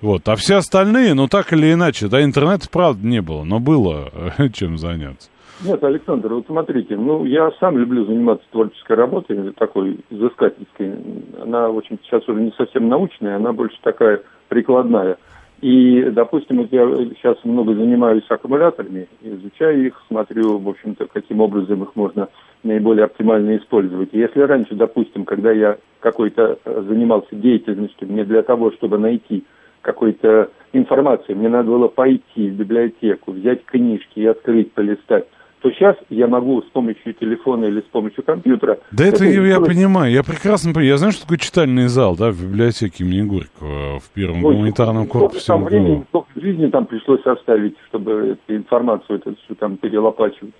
Вот, 0.02 0.28
а 0.28 0.34
все 0.34 0.56
остальные, 0.56 1.14
ну, 1.14 1.28
так 1.28 1.52
или 1.52 1.72
иначе, 1.72 2.08
да, 2.08 2.22
интернета, 2.24 2.68
правда, 2.68 3.06
не 3.06 3.22
было, 3.22 3.44
но 3.44 3.60
было 3.60 4.10
э, 4.36 4.48
чем 4.52 4.76
заняться. 4.76 5.30
Нет, 5.64 5.82
Александр, 5.84 6.34
вот 6.34 6.46
смотрите, 6.46 6.96
ну, 6.96 7.24
я 7.24 7.52
сам 7.60 7.78
люблю 7.78 8.04
заниматься 8.04 8.44
творческой 8.50 8.96
работой, 8.96 9.52
такой 9.52 10.00
изыскательской. 10.10 10.94
Она, 11.40 11.68
в 11.68 11.78
общем 11.78 12.00
сейчас 12.02 12.28
уже 12.28 12.40
не 12.40 12.52
совсем 12.56 12.88
научная, 12.88 13.36
она 13.36 13.52
больше 13.52 13.76
такая 13.80 14.22
прикладная. 14.48 15.18
И, 15.60 16.02
допустим, 16.10 16.56
вот 16.56 16.72
я 16.72 16.84
сейчас 17.14 17.36
много 17.44 17.72
занимаюсь 17.74 18.24
аккумуляторами, 18.28 19.06
изучаю 19.20 19.86
их, 19.86 20.02
смотрю, 20.08 20.58
в 20.58 20.68
общем-то, 20.68 21.06
каким 21.06 21.40
образом 21.40 21.84
их 21.84 21.94
можно 21.94 22.28
наиболее 22.64 23.04
оптимально 23.04 23.56
использовать. 23.58 24.08
Если 24.10 24.40
раньше, 24.40 24.74
допустим, 24.74 25.24
когда 25.24 25.52
я 25.52 25.76
какой-то 26.00 26.58
э, 26.64 26.82
занимался 26.88 27.36
деятельностью, 27.36 28.08
мне 28.08 28.24
для 28.24 28.42
того, 28.42 28.72
чтобы 28.72 28.98
найти 28.98 29.44
какой-то 29.82 30.50
информацию, 30.72 31.36
мне 31.36 31.48
надо 31.48 31.68
было 31.68 31.88
пойти 31.88 32.48
в 32.48 32.54
библиотеку, 32.54 33.32
взять 33.32 33.64
книжки 33.64 34.20
и 34.20 34.26
открыть, 34.26 34.72
полистать 34.72 35.26
то 35.62 35.70
сейчас 35.70 35.96
я 36.10 36.26
могу 36.26 36.60
с 36.60 36.70
помощью 36.70 37.14
телефона 37.14 37.66
или 37.66 37.80
с 37.80 37.84
помощью 37.84 38.24
компьютера... 38.24 38.80
Да 38.90 39.04
это, 39.04 39.24
это 39.24 39.26
я, 39.26 39.46
я 39.46 39.60
понимаю, 39.60 40.12
я 40.12 40.24
прекрасно 40.24 40.72
понимаю. 40.72 40.88
Я 40.88 40.96
знаю, 40.96 41.12
что 41.12 41.22
такое 41.22 41.38
читальный 41.38 41.86
зал, 41.86 42.16
да, 42.16 42.32
в 42.32 42.42
библиотеке 42.42 43.04
имени 43.04 43.22
Горького 43.22 44.00
в 44.00 44.10
первом 44.10 44.44
Ой, 44.44 44.56
гуманитарном 44.56 45.06
корпусе. 45.06 45.46
Там 45.46 45.64
времени, 45.64 46.04
сколько 46.08 46.28
жизни 46.34 46.66
там 46.66 46.86
пришлось 46.86 47.24
оставить, 47.24 47.76
чтобы 47.88 48.36
эту 48.44 48.56
информацию 48.56 49.20
эту 49.20 49.36
всю 49.36 49.54
там 49.54 49.76
перелопачивать. 49.76 50.52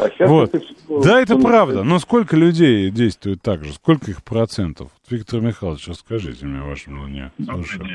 А 0.00 0.08
вот. 0.26 0.52
это 0.52 0.58
все, 0.58 1.02
да, 1.02 1.20
это 1.20 1.38
правда. 1.38 1.84
Но 1.84 2.00
сколько 2.00 2.36
людей 2.36 2.90
действует 2.90 3.40
так 3.40 3.64
же? 3.64 3.72
Сколько 3.72 4.10
их 4.10 4.24
процентов? 4.24 4.90
Виктор 5.08 5.40
Михайлович, 5.40 5.86
расскажите 5.86 6.46
мне 6.46 6.62
ваше 6.62 6.90
мнение. 6.90 7.30
Слушаю. 7.42 7.86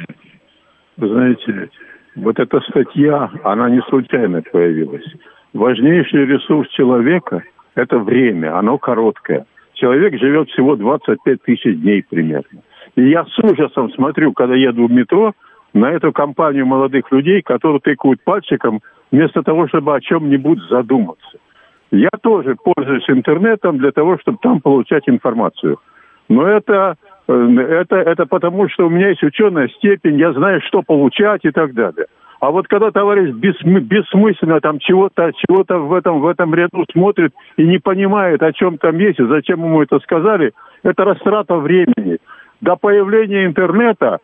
Вы 0.97 1.07
знаете, 1.07 1.69
вот 2.15 2.39
эта 2.39 2.59
статья, 2.61 3.29
она 3.43 3.69
не 3.69 3.81
случайно 3.89 4.41
появилась 4.41 5.05
важнейший 5.53 6.25
ресурс 6.25 6.69
человека– 6.69 7.43
это 7.75 7.99
время, 7.99 8.57
оно 8.57 8.77
короткое. 8.77 9.45
Человек 9.73 10.19
живет 10.19 10.49
всего 10.49 10.75
25 10.75 11.41
тысяч 11.43 11.79
дней 11.79 12.03
примерно. 12.07 12.61
И 12.95 13.09
я 13.09 13.25
с 13.25 13.39
ужасом 13.39 13.91
смотрю, 13.93 14.33
когда 14.33 14.55
еду 14.55 14.87
в 14.87 14.91
метро, 14.91 15.33
на 15.73 15.91
эту 15.91 16.11
компанию 16.11 16.67
молодых 16.67 17.11
людей, 17.11 17.41
которые 17.41 17.79
тыкают 17.79 18.23
пальчиком, 18.23 18.81
вместо 19.11 19.41
того, 19.41 19.67
чтобы 19.67 19.95
о 19.95 20.01
чем-нибудь 20.01 20.59
задуматься. 20.69 21.37
Я 21.89 22.09
тоже 22.21 22.55
пользуюсь 22.55 23.09
интернетом 23.09 23.79
для 23.79 23.91
того, 23.91 24.19
чтобы 24.19 24.37
там 24.41 24.61
получать 24.61 25.03
информацию. 25.07 25.79
Но 26.29 26.47
это, 26.47 26.95
это, 27.27 27.95
это 27.95 28.25
потому, 28.25 28.69
что 28.69 28.87
у 28.87 28.89
меня 28.89 29.09
есть 29.09 29.23
ученая 29.23 29.67
степень, 29.69 30.19
я 30.19 30.33
знаю, 30.33 30.61
что 30.61 30.81
получать 30.81 31.41
и 31.43 31.51
так 31.51 31.73
далее. 31.73 32.07
А 32.39 32.51
вот 32.51 32.67
когда 32.67 32.91
товарищ 32.91 33.33
бессмы- 33.33 33.79
бессмысленно 33.79 34.59
там 34.59 34.79
чего-то 34.79 35.31
чего-то 35.33 35.77
в 35.77 35.93
этом, 35.93 36.19
в 36.19 36.27
этом 36.27 36.53
ряду 36.53 36.85
смотрит 36.91 37.33
и 37.55 37.65
не 37.65 37.77
понимает, 37.77 38.43
о 38.43 38.51
чем 38.51 38.77
там 38.77 38.97
есть 38.97 39.19
и 39.19 39.25
зачем 39.25 39.59
ему 39.63 39.81
это 39.81 39.99
сказали, 39.99 40.51
это 40.83 41.05
растрата 41.05 41.55
времени. 41.55 42.17
До 42.59 42.75
появления 42.75 43.45
интернета 43.45 44.19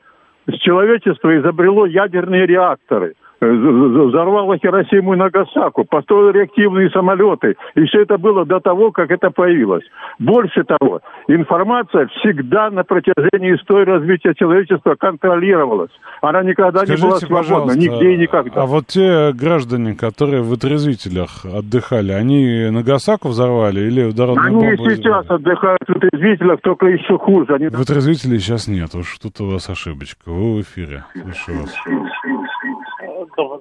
человечество 0.59 1.38
изобрело 1.38 1.85
ядерные 1.85 2.45
реакторы– 2.45 3.13
взорвала 3.41 4.58
Хиросиму 4.58 5.13
и 5.13 5.17
Нагасаку, 5.17 5.86
построила 5.86 6.32
реактивные 6.32 6.89
самолеты. 6.89 7.56
И 7.75 7.84
все 7.86 8.02
это 8.02 8.17
было 8.17 8.45
до 8.45 8.60
того, 8.60 8.91
как 8.91 9.12
это 9.12 9.30
появилось. 9.32 9.84
Больше 10.19 10.63
того, 10.63 11.02
информация 11.28 12.08
всегда 12.08 12.69
на 12.69 12.84
протяжении 12.84 13.56
истории 13.56 13.86
развития 13.86 14.34
человечества 14.36 14.95
контролировалась. 14.95 15.91
Она 16.21 16.43
никогда 16.43 16.80
Скажите, 16.80 17.02
не 17.02 17.10
была 17.10 17.19
свободна, 17.19 17.71
нигде 17.71 18.13
и 18.13 18.17
никогда. 18.17 18.63
А 18.63 18.65
вот 18.65 18.88
те 18.88 19.32
граждане, 19.34 19.95
которые 19.95 20.41
в 20.41 20.52
отрезвителях 20.52 21.45
отдыхали, 21.45 22.12
они 22.12 22.69
Нагасаку 22.69 23.30
взорвали 23.30 23.82
или 23.82 24.04
ударную 24.04 24.39
Они 24.45 24.78
сейчас 24.78 25.25
взорвали? 25.25 25.41
отдыхают 25.41 25.82
в 25.88 25.91
отрезвителях, 25.95 26.62
только 26.62 26.88
еще 26.88 27.17
хуже. 27.17 27.56
Они... 27.56 27.69
В 27.69 27.82
отрезвителе 27.82 28.39
сейчас 28.39 28.67
нет, 28.67 28.93
уж 28.95 29.17
тут 29.19 29.39
у 29.39 29.52
вас 29.52 29.69
ошибочка. 29.69 30.30
Вы 30.30 30.58
в 30.58 30.62
эфире. 30.62 31.06
Слушаю 31.13 31.62
вас. 31.62 31.73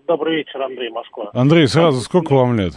Добрый 0.07 0.37
вечер, 0.37 0.61
Андрей, 0.63 0.91
Москва. 0.91 1.31
Андрей, 1.33 1.67
сразу 1.69 2.01
сколько 2.01 2.35
вам 2.35 2.57
лет? 2.57 2.75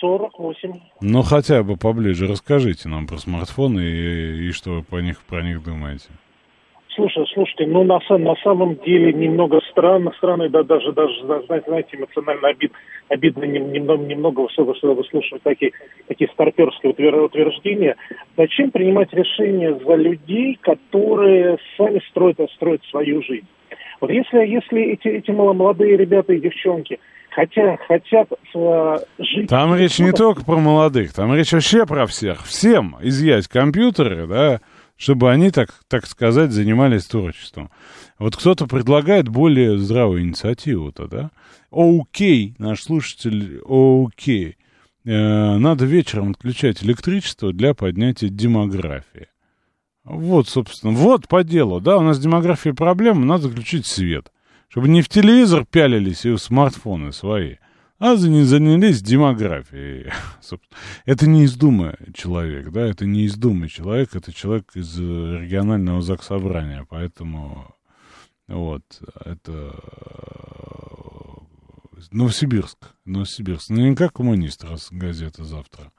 48. 0.00 0.72
Ну, 1.00 1.22
хотя 1.22 1.62
бы 1.62 1.76
поближе 1.76 2.26
расскажите 2.26 2.88
нам 2.88 3.06
про 3.06 3.18
смартфоны 3.18 3.80
и, 3.80 4.48
и 4.48 4.52
что 4.52 4.70
вы 4.70 4.82
по 4.82 4.96
них, 4.96 5.22
про 5.24 5.42
них 5.42 5.62
думаете. 5.62 6.08
Слушай, 6.96 7.26
слушайте, 7.34 7.66
ну 7.66 7.84
на, 7.84 8.00
на 8.16 8.34
самом 8.36 8.76
деле 8.76 9.12
немного 9.12 9.60
странно, 9.70 10.12
странно, 10.16 10.48
да, 10.48 10.62
даже, 10.62 10.92
даже, 10.92 11.12
знаете, 11.24 11.64
знаете 11.66 11.96
эмоционально 11.98 12.48
обид, 12.48 12.72
обидно 13.08 13.44
немного, 13.44 14.02
немного 14.02 14.48
слушать 14.48 15.42
такие, 15.42 15.72
такие 16.08 16.30
старперские 16.32 16.92
утверждения. 16.92 17.96
Зачем 18.38 18.70
принимать 18.70 19.12
решения 19.12 19.74
за 19.74 19.94
людей, 19.94 20.58
которые 20.62 21.58
сами 21.76 22.00
строят, 22.08 22.38
строят 22.54 22.82
свою 22.90 23.22
жизнь? 23.22 23.46
Вот 24.00 24.10
если, 24.10 24.38
если 24.38 24.92
эти, 24.92 25.08
эти 25.08 25.30
молодые 25.30 25.96
ребята 25.96 26.32
и 26.32 26.40
девчонки 26.40 26.98
хотят, 27.30 27.80
хотят 27.86 28.28
э, 28.54 28.96
жить... 29.18 29.48
Там 29.48 29.74
речь 29.74 29.98
не 29.98 30.12
только 30.12 30.44
про 30.44 30.58
молодых, 30.58 31.12
там 31.12 31.34
речь 31.34 31.52
вообще 31.52 31.86
про 31.86 32.06
всех. 32.06 32.44
Всем 32.44 32.96
изъять 33.00 33.48
компьютеры, 33.48 34.26
да, 34.26 34.60
чтобы 34.96 35.30
они, 35.30 35.50
так, 35.50 35.68
так 35.88 36.06
сказать, 36.06 36.50
занимались 36.50 37.06
творчеством. 37.06 37.70
Вот 38.18 38.36
кто-то 38.36 38.66
предлагает 38.66 39.28
более 39.28 39.76
здравую 39.78 40.22
инициативу-то, 40.22 41.06
да? 41.06 41.30
Окей, 41.70 42.54
наш 42.58 42.82
слушатель, 42.82 43.60
окей. 43.68 44.56
Э, 45.04 45.56
надо 45.58 45.84
вечером 45.84 46.30
отключать 46.30 46.82
электричество 46.82 47.52
для 47.52 47.74
поднятия 47.74 48.28
демографии. 48.28 49.28
Вот, 50.06 50.48
собственно, 50.48 50.92
вот 50.92 51.26
по 51.26 51.42
делу, 51.42 51.80
да, 51.80 51.98
у 51.98 52.00
нас 52.00 52.20
демография 52.20 52.72
проблема, 52.72 53.24
надо 53.24 53.50
включить 53.50 53.86
свет. 53.86 54.30
Чтобы 54.68 54.88
не 54.88 55.02
в 55.02 55.08
телевизор 55.08 55.64
пялились 55.64 56.24
и 56.24 56.30
в 56.30 56.38
смартфоны 56.38 57.12
свои. 57.12 57.56
а 57.98 58.14
заня- 58.14 58.44
занялись 58.44 59.02
демографией. 59.02 60.12
Это 61.06 61.26
не 61.26 61.42
из 61.42 61.56
Думы 61.56 61.96
человек, 62.14 62.70
да, 62.70 62.86
это 62.86 63.04
не 63.04 63.24
из 63.24 63.34
Думы 63.36 63.68
человек, 63.68 64.14
это 64.14 64.32
человек 64.32 64.70
из 64.74 65.00
э, 65.00 65.02
регионального 65.40 66.02
заксобрания, 66.02 66.86
поэтому 66.88 67.74
вот, 68.46 68.84
это 69.24 69.74
э, 69.74 70.46
Новосибирск, 72.12 72.78
Новосибирск. 73.06 73.70
Ну, 73.70 73.88
не 73.88 73.96
как 73.96 74.12
коммунист, 74.12 74.62
раз 74.62 74.88
газета 74.92 75.42
завтра. 75.44 75.90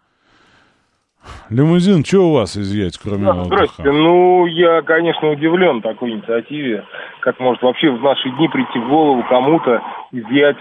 Лимузин, 1.50 2.04
что 2.06 2.30
у 2.30 2.34
вас 2.34 2.58
изъять, 2.58 2.98
кроме 2.98 3.26
Да? 3.26 3.44
Здрасте. 3.46 3.84
Ну, 3.84 4.46
я, 4.48 4.82
конечно, 4.82 5.30
удивлен 5.32 5.82
такой 5.82 6.12
инициативе. 6.12 6.84
Как 7.22 7.40
может 7.40 7.62
вообще 7.62 7.90
в 7.92 8.02
наши 8.02 8.30
дни 8.32 8.48
прийти 8.48 8.80
в 8.80 8.90
голову 8.90 9.24
кому-то 9.30 9.82
изъять 10.12 10.58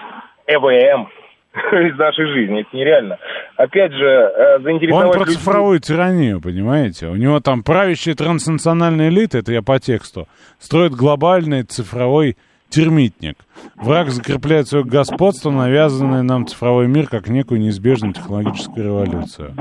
ЭВМ 0.46 1.08
из 1.88 1.98
нашей 1.98 2.26
жизни? 2.26 2.60
Это 2.60 2.76
нереально. 2.76 3.18
Опять 3.56 3.92
же, 3.92 4.04
э, 4.06 4.56
Он 4.56 4.62
заинтересовать 4.62 5.12
про 5.12 5.20
людей- 5.20 5.36
цифровую 5.36 5.80
тиранию, 5.80 6.40
понимаете? 6.40 7.06
У 7.08 7.16
него 7.16 7.40
там 7.40 7.62
правящая 7.62 8.14
транснациональная 8.14 9.08
элита, 9.08 9.38
это 9.38 9.52
я 9.52 9.62
по 9.62 9.78
тексту, 9.78 10.28
строит 10.58 10.92
глобальный 10.92 11.62
цифровой 11.62 12.36
термитник. 12.68 13.36
Враг 13.76 14.08
закрепляет 14.10 14.68
свое 14.68 14.84
господство, 14.84 15.50
навязанное 15.50 16.22
нам 16.22 16.46
цифровой 16.46 16.88
мир, 16.88 17.06
как 17.06 17.28
некую 17.28 17.60
неизбежную 17.60 18.14
технологическую 18.14 18.86
революцию. 18.86 19.54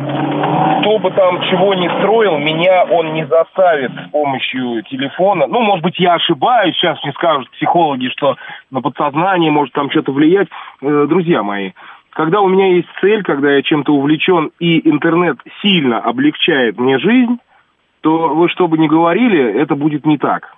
кто 0.81 0.99
бы 0.99 1.11
там 1.11 1.41
чего 1.49 1.73
ни 1.73 1.87
строил, 1.99 2.37
меня 2.37 2.85
он 2.85 3.13
не 3.13 3.25
заставит 3.25 3.91
с 3.91 4.11
помощью 4.11 4.83
телефона. 4.83 5.47
Ну, 5.47 5.61
может 5.61 5.83
быть, 5.83 5.99
я 5.99 6.15
ошибаюсь, 6.15 6.75
сейчас 6.75 7.01
мне 7.03 7.13
скажут 7.13 7.49
психологи, 7.51 8.09
что 8.09 8.35
на 8.71 8.81
подсознание 8.81 9.51
может 9.51 9.73
там 9.73 9.89
что-то 9.89 10.11
влиять. 10.11 10.47
Э, 10.81 11.05
друзья 11.09 11.41
мои, 11.43 11.71
когда 12.11 12.39
у 12.39 12.47
меня 12.47 12.75
есть 12.75 12.87
цель, 13.01 13.23
когда 13.23 13.51
я 13.51 13.61
чем-то 13.61 13.93
увлечен, 13.93 14.51
и 14.59 14.87
интернет 14.87 15.37
сильно 15.61 15.99
облегчает 15.99 16.79
мне 16.79 16.97
жизнь, 16.97 17.39
то 18.01 18.35
вы 18.35 18.47
что 18.49 18.67
бы 18.67 18.77
ни 18.77 18.87
говорили, 18.87 19.59
это 19.61 19.75
будет 19.75 20.05
не 20.05 20.17
так. 20.17 20.54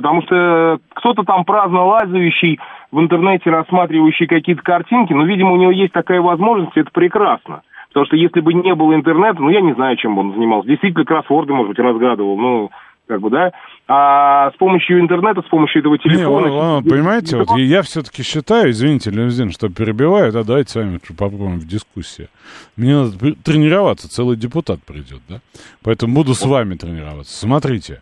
Потому 0.00 0.22
что 0.22 0.78
кто-то 0.94 1.24
там 1.24 1.44
праздно 1.44 1.84
лазающий 1.84 2.58
в 2.90 3.00
интернете, 3.00 3.50
рассматривающий 3.50 4.26
какие-то 4.26 4.62
картинки, 4.62 5.12
ну, 5.12 5.26
видимо, 5.26 5.52
у 5.52 5.56
него 5.56 5.70
есть 5.70 5.92
такая 5.92 6.22
возможность, 6.22 6.74
и 6.74 6.80
это 6.80 6.90
прекрасно. 6.90 7.60
Потому 7.88 8.06
что 8.06 8.16
если 8.16 8.40
бы 8.40 8.54
не 8.54 8.74
было 8.74 8.94
интернета, 8.94 9.42
ну, 9.42 9.50
я 9.50 9.60
не 9.60 9.74
знаю, 9.74 9.98
чем 9.98 10.14
бы 10.14 10.22
он 10.22 10.32
занимался. 10.32 10.68
Действительно, 10.68 11.04
кроссворды, 11.04 11.52
может 11.52 11.68
быть, 11.68 11.78
разгадывал, 11.78 12.38
ну, 12.38 12.70
как 13.08 13.20
бы, 13.20 13.28
да. 13.28 13.50
А 13.88 14.52
с 14.52 14.56
помощью 14.56 15.00
интернета, 15.00 15.42
с 15.42 15.50
помощью 15.50 15.80
этого 15.80 15.94
Не, 15.94 15.98
телефона... 15.98 16.46
ладно, 16.46 16.54
ладно, 16.54 16.90
понимаете, 16.90 17.36
вот 17.36 17.58
я, 17.58 17.82
все-таки 17.82 18.22
считаю, 18.22 18.70
извините, 18.70 19.10
Лемзин, 19.10 19.50
что 19.50 19.68
перебиваю, 19.68 20.32
да, 20.32 20.44
давайте 20.44 20.70
с 20.70 20.76
вами 20.76 20.98
попробуем 21.18 21.58
в 21.58 21.66
дискуссии. 21.66 22.28
Мне 22.76 22.96
надо 22.96 23.34
тренироваться, 23.44 24.08
целый 24.08 24.36
депутат 24.36 24.80
придет, 24.82 25.20
да, 25.28 25.40
поэтому 25.82 26.14
буду 26.14 26.32
с 26.32 26.46
вами 26.46 26.76
тренироваться. 26.76 27.36
Смотрите, 27.36 28.00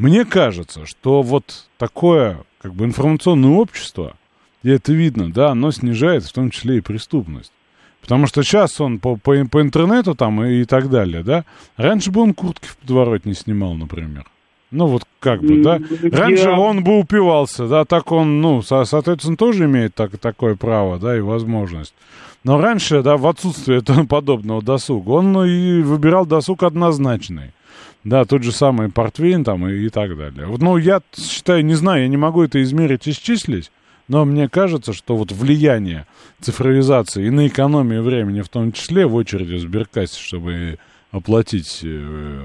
мне 0.00 0.24
кажется, 0.24 0.86
что 0.86 1.22
вот 1.22 1.66
такое, 1.78 2.38
как 2.62 2.74
бы, 2.74 2.84
информационное 2.84 3.50
общество, 3.50 4.16
и 4.62 4.70
это 4.70 4.92
видно, 4.92 5.30
да, 5.32 5.50
оно 5.50 5.70
снижает 5.70 6.24
в 6.24 6.32
том 6.32 6.50
числе 6.50 6.78
и 6.78 6.80
преступность. 6.80 7.52
Потому 8.00 8.26
что 8.26 8.42
сейчас 8.42 8.80
он 8.80 8.98
по, 8.98 9.16
по, 9.16 9.34
по 9.44 9.60
интернету 9.60 10.14
там 10.14 10.42
и, 10.42 10.62
и 10.62 10.64
так 10.64 10.88
далее, 10.88 11.22
да. 11.22 11.44
Раньше 11.76 12.10
бы 12.10 12.22
он 12.22 12.32
куртки 12.32 12.66
в 12.66 12.76
подворот 12.78 13.26
не 13.26 13.34
снимал, 13.34 13.74
например. 13.74 14.24
Ну, 14.70 14.86
вот 14.86 15.04
как 15.18 15.42
бы, 15.42 15.62
да. 15.62 15.80
Раньше 16.10 16.44
Я- 16.44 16.58
он 16.58 16.82
бы 16.82 16.98
упивался, 16.98 17.66
да, 17.68 17.84
так 17.84 18.10
он, 18.12 18.40
ну, 18.40 18.62
со- 18.62 18.84
соответственно, 18.84 19.36
тоже 19.36 19.64
имеет 19.64 19.94
так, 19.94 20.16
такое 20.18 20.54
право, 20.56 20.98
да, 20.98 21.16
и 21.16 21.20
возможность. 21.20 21.94
Но 22.42 22.58
раньше, 22.58 23.02
да, 23.02 23.16
в 23.18 23.26
отсутствие 23.26 23.78
этого 23.80 24.06
подобного 24.06 24.62
досуга, 24.62 25.10
он 25.10 25.32
ну, 25.32 25.44
и 25.44 25.82
выбирал 25.82 26.24
досуг 26.24 26.62
однозначный. 26.62 27.52
Да, 28.04 28.24
тот 28.24 28.42
же 28.42 28.52
самый 28.52 28.90
портвейн 28.90 29.44
там 29.44 29.68
и, 29.68 29.86
и 29.86 29.88
так 29.90 30.16
далее. 30.16 30.46
Ну, 30.58 30.76
я 30.78 31.00
считаю, 31.14 31.64
не 31.64 31.74
знаю, 31.74 32.02
я 32.02 32.08
не 32.08 32.16
могу 32.16 32.42
это 32.42 32.62
измерить, 32.62 33.06
исчислить, 33.06 33.70
но 34.08 34.24
мне 34.24 34.48
кажется, 34.48 34.92
что 34.92 35.16
вот 35.16 35.32
влияние 35.32 36.06
цифровизации 36.40 37.26
и 37.26 37.30
на 37.30 37.46
экономию 37.46 38.02
времени 38.02 38.40
в 38.40 38.48
том 38.48 38.72
числе 38.72 39.06
в 39.06 39.14
очереди 39.14 39.54
в 39.54 39.60
сберкассе, 39.60 40.18
чтобы 40.18 40.78
оплатить 41.12 41.80
э, 41.84 42.40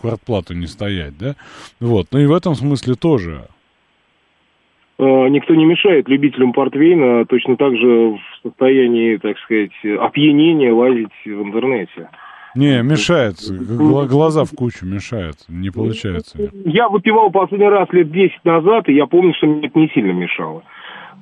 квартплату 0.00 0.54
не 0.54 0.66
стоять, 0.66 1.18
да, 1.18 1.36
вот, 1.80 2.08
ну 2.10 2.20
и 2.20 2.26
в 2.26 2.32
этом 2.32 2.54
смысле 2.54 2.94
тоже. 2.94 3.48
Э, 4.98 5.28
Никто 5.28 5.54
не 5.54 5.66
мешает 5.66 6.08
любителям 6.08 6.52
портвейна 6.52 7.26
точно 7.26 7.56
так 7.56 7.76
же 7.76 7.86
в 7.86 8.20
состоянии, 8.42 9.18
так 9.18 9.36
сказать, 9.40 10.00
опьянения 10.00 10.72
лазить 10.72 11.12
в 11.24 11.42
интернете. 11.42 12.08
Не, 12.54 12.82
мешает, 12.82 13.36
гла- 13.50 14.06
глаза 14.06 14.44
в 14.44 14.50
кучу 14.50 14.86
мешают, 14.86 15.36
не 15.48 15.70
получается. 15.70 16.38
Я 16.64 16.88
выпивал 16.88 17.30
последний 17.30 17.68
раз 17.68 17.88
лет 17.92 18.10
10 18.12 18.44
назад, 18.44 18.88
и 18.88 18.94
я 18.94 19.06
помню, 19.06 19.32
что 19.36 19.46
мне 19.46 19.66
это 19.66 19.78
не 19.78 19.88
сильно 19.88 20.12
мешало. 20.12 20.62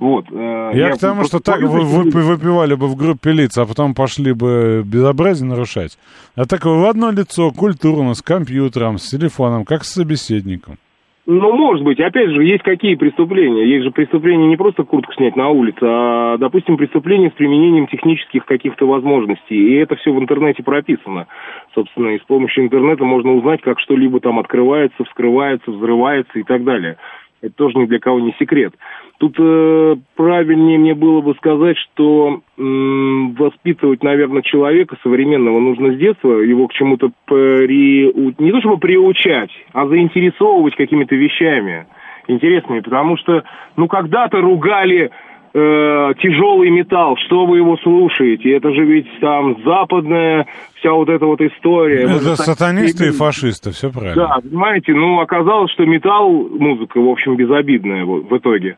Вот. 0.00 0.24
э, 0.32 0.70
Я 0.74 0.90
к 0.90 0.98
тому, 0.98 1.24
что 1.24 1.38
так 1.38 1.60
вы, 1.62 1.82
вы- 1.82 2.10
выпивали 2.10 2.74
бы 2.74 2.88
в 2.88 2.96
группе 2.96 3.30
лиц, 3.32 3.56
а 3.56 3.66
потом 3.66 3.94
пошли 3.94 4.32
бы 4.32 4.82
безобразие 4.84 5.48
нарушать. 5.48 5.96
А 6.34 6.44
так 6.44 6.64
в 6.64 6.84
одно 6.88 7.10
лицо, 7.12 7.50
культурно, 7.52 8.14
с 8.14 8.22
компьютером, 8.22 8.98
с 8.98 9.08
телефоном, 9.10 9.64
как 9.64 9.84
с 9.84 9.92
собеседником. 9.92 10.76
Ну, 11.24 11.52
может 11.52 11.84
быть. 11.84 12.00
Опять 12.00 12.30
же, 12.30 12.44
есть 12.44 12.64
какие 12.64 12.96
преступления? 12.96 13.64
Есть 13.64 13.84
же 13.84 13.92
преступления 13.92 14.48
не 14.48 14.56
просто 14.56 14.82
куртку 14.82 15.12
снять 15.12 15.36
на 15.36 15.50
улице, 15.50 15.78
а, 15.82 16.36
допустим, 16.36 16.76
преступления 16.76 17.30
с 17.30 17.34
применением 17.34 17.86
технических 17.86 18.44
каких-то 18.44 18.86
возможностей. 18.86 19.54
И 19.54 19.74
это 19.74 19.94
все 19.96 20.12
в 20.12 20.18
интернете 20.18 20.64
прописано. 20.64 21.28
Собственно, 21.74 22.08
и 22.08 22.18
с 22.18 22.22
помощью 22.22 22.64
интернета 22.64 23.04
можно 23.04 23.34
узнать, 23.34 23.60
как 23.60 23.78
что-либо 23.78 24.18
там 24.18 24.40
открывается, 24.40 25.04
вскрывается, 25.04 25.70
взрывается 25.70 26.40
и 26.40 26.42
так 26.42 26.64
далее. 26.64 26.96
Это 27.40 27.54
тоже 27.54 27.78
ни 27.78 27.86
для 27.86 28.00
кого 28.00 28.18
не 28.18 28.34
секрет. 28.40 28.74
Тут 29.22 29.36
э, 29.38 29.94
правильнее 30.16 30.80
мне 30.80 30.94
было 30.94 31.20
бы 31.20 31.34
сказать, 31.36 31.76
что 31.78 32.40
м, 32.58 33.34
воспитывать, 33.34 34.02
наверное, 34.02 34.42
человека 34.42 34.96
современного 35.04 35.60
нужно 35.60 35.92
с 35.94 35.96
детства, 35.96 36.40
его 36.40 36.66
к 36.66 36.72
чему-то 36.72 37.12
приу... 37.26 38.34
не 38.40 38.50
то 38.50 38.58
чтобы 38.58 38.78
приучать, 38.78 39.50
а 39.72 39.86
заинтересовывать 39.86 40.74
какими-то 40.74 41.14
вещами 41.14 41.86
интересными, 42.26 42.80
потому 42.80 43.16
что, 43.16 43.44
ну, 43.76 43.86
когда-то 43.86 44.40
ругали 44.40 45.12
э, 45.54 46.12
тяжелый 46.20 46.70
металл, 46.70 47.16
что 47.24 47.46
вы 47.46 47.58
его 47.58 47.76
слушаете? 47.76 48.50
Это 48.56 48.72
же 48.72 48.84
ведь 48.84 49.06
там 49.20 49.56
западная 49.64 50.46
вся 50.80 50.92
вот 50.94 51.08
эта 51.08 51.26
вот 51.26 51.40
история. 51.40 52.02
Это 52.06 52.14
же 52.20 52.34
сатанисты 52.36 53.04
и 53.04 53.06
такие- 53.06 53.18
фашисты, 53.18 53.70
все 53.70 53.92
правильно. 53.92 54.14
да, 54.16 54.38
понимаете, 54.42 54.94
ну, 54.94 55.20
оказалось, 55.20 55.70
что 55.70 55.84
металл, 55.86 56.48
музыка, 56.58 57.00
в 57.00 57.08
общем, 57.08 57.36
безобидная 57.36 58.04
вот, 58.04 58.28
в 58.28 58.36
итоге. 58.36 58.76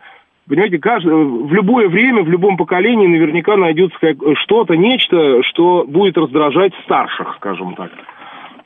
Понимаете, 0.48 0.78
каждый, 0.78 1.14
в 1.14 1.52
любое 1.54 1.88
время, 1.88 2.22
в 2.22 2.28
любом 2.28 2.56
поколении 2.58 3.06
наверняка 3.06 3.56
найдется 3.56 3.96
что-то, 4.42 4.76
нечто, 4.76 5.42
что 5.44 5.84
будет 5.88 6.18
раздражать 6.18 6.72
старших, 6.84 7.34
скажем 7.36 7.74
так. 7.74 7.90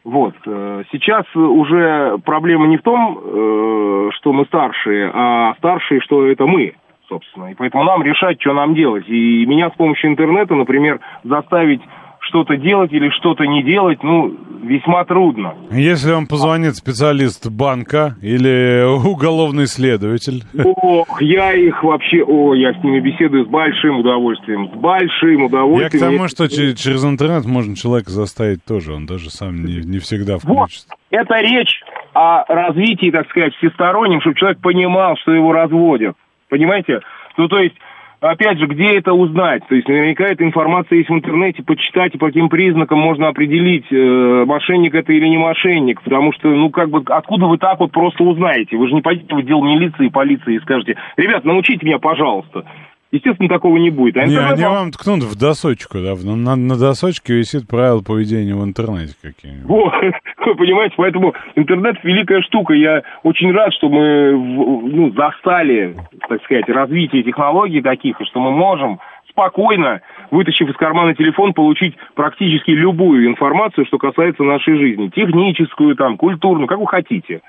Вот. 0.03 0.35
э, 0.47 0.85
Сейчас 0.91 1.25
уже 1.37 2.19
проблема 2.25 2.67
не 2.67 2.79
в 2.79 2.83
том, 2.83 3.19
э, 3.23 4.11
что 4.15 4.33
мы 4.33 4.47
старшие, 4.47 5.11
а 5.13 5.55
старшие, 5.59 6.01
что 6.01 6.27
это 6.27 6.47
мы, 6.47 6.75
собственно. 7.09 7.53
И 7.53 7.55
поэтому 7.55 7.85
нам 7.85 8.03
решать, 8.03 8.41
что 8.41 8.55
нам 8.55 8.75
делать. 8.75 9.09
И 9.09 9.47
меня 9.47 9.71
с 9.71 9.75
помощью 9.75 10.11
интернета, 10.11 10.55
например, 10.55 10.99
заставить 11.23 11.83
что-то 12.29 12.57
делать 12.57 12.93
или 12.93 13.09
что-то 13.11 13.45
не 13.45 13.63
делать, 13.63 14.03
ну, 14.03 14.35
весьма 14.63 15.05
трудно. 15.05 15.55
Если 15.71 16.13
вам 16.13 16.27
позвонит 16.27 16.77
специалист 16.77 17.49
банка 17.51 18.17
или 18.23 18.85
уголовный 19.07 19.67
следователь, 19.67 20.43
Ох, 20.65 21.21
я 21.23 21.53
их 21.55 21.83
вообще, 21.83 22.23
о, 22.23 22.55
я 22.55 22.73
с 22.75 22.85
ними 22.85 23.01
беседую 23.01 23.45
с 23.47 23.49
большим 23.49 24.01
удовольствием, 24.01 24.69
с 24.69 24.77
большим 24.79 25.39
я 25.43 25.45
к 25.45 25.49
удовольствием. 25.49 26.05
тому, 26.17 26.29
что 26.29 26.49
че- 26.49 26.75
через 26.75 27.05
интернет 27.05 27.45
можно 27.47 27.75
человека 27.75 28.11
заставить 28.11 28.65
тоже, 28.65 28.93
он 28.93 29.07
даже 29.07 29.31
сам 29.31 29.65
не, 29.65 29.77
не 29.81 29.99
всегда 29.99 30.35
Вот, 30.35 30.43
включится. 30.71 30.89
это 31.11 31.41
речь 31.41 31.81
о 32.15 32.45
развитии, 32.53 33.11
так 33.11 33.29
сказать, 33.31 33.55
всестороннем, 33.57 34.21
чтобы 34.21 34.37
человек 34.37 34.61
понимал, 34.61 35.17
что 35.17 35.33
его 35.33 35.53
разводят. 35.53 36.15
Понимаете? 36.49 37.01
Ну, 37.37 37.47
то 37.49 37.59
есть, 37.59 37.75
опять 38.21 38.59
же, 38.59 38.67
где 38.67 38.97
это 38.97 39.13
узнать? 39.13 39.67
То 39.69 39.75
есть, 39.75 39.89
наверняка 39.89 40.25
эта 40.25 40.45
информация 40.45 40.99
есть 40.99 41.11
в 41.11 41.15
интернете, 41.15 41.63
почитать, 41.63 42.15
и 42.15 42.19
по 42.19 42.27
каким 42.27 42.49
признакам 42.49 42.99
можно 42.99 43.29
определить, 43.29 43.87
э, 43.91 44.45
мошенник 44.47 44.95
это 44.95 45.13
или 45.13 45.27
не 45.27 45.39
мошенник. 45.39 46.03
Потому 46.03 46.33
что, 46.33 46.49
ну, 46.49 46.71
как 46.71 46.91
бы, 46.91 47.03
откуда 47.07 47.47
вы 47.47 47.59
так 47.59 47.81
вот 47.81 47.93
просто 47.93 48.25
узнаете? 48.25 48.77
Вы 48.77 48.89
же 48.89 48.95
не 48.95 49.03
пойдете 49.03 49.35
в 49.35 49.39
отдел 49.39 49.63
милиции 49.63 50.07
и 50.07 50.11
полиции 50.11 50.55
и 50.55 50.61
скажете, 50.61 50.97
ребят, 51.17 51.45
научите 51.45 51.85
меня, 51.85 51.99
пожалуйста. 51.99 52.65
Естественно, 53.11 53.49
такого 53.49 53.79
не 53.79 53.89
будет. 53.89 54.19
А 54.19 54.27
Не, 54.27 54.37
они 54.37 54.65
вам- 54.65 54.91
ткнут 54.93 55.23
в 55.23 55.39
досочку, 55.39 55.99
да, 55.99 56.15
на, 56.15 56.57
на 56.57 56.77
досочке 56.77 57.35
висит 57.35 57.67
правила 57.67 58.03
поведения 58.03 58.55
в 58.55 58.63
интернете 58.63 59.15
какие-нибудь. 59.23 59.67
Вот, 59.67 59.93
вы 60.47 60.55
понимаете, 60.55 60.95
поэтому 60.99 61.35
интернет 61.57 61.97
великая 62.03 62.43
штука. 62.43 62.75
Я 62.75 63.03
очень 63.23 63.51
рад, 63.53 63.73
что 63.73 63.89
мы 63.89 64.33
ну, 64.33 65.11
застали, 65.13 65.97
так 66.29 66.43
сказать, 66.45 66.69
развитие 66.69 67.23
технологий 67.23 67.81
таких, 67.81 68.21
и 68.21 68.25
что 68.27 68.41
мы 68.41 68.53
можем 68.53 69.01
спокойно, 69.31 70.03
вытащив 70.31 70.69
из 70.69 70.77
кармана 70.77 71.15
телефон, 71.15 71.55
получить 71.55 71.95
практически 72.15 72.73
любую 72.73 73.27
информацию, 73.29 73.87
что 73.87 73.97
касается 73.97 74.43
нашей 74.43 74.77
жизни. 74.77 75.09
Техническую, 75.09 75.97
там, 75.97 76.19
культурную, 76.19 76.67
как 76.67 76.79
вы 76.79 76.87
хотите. 76.89 77.41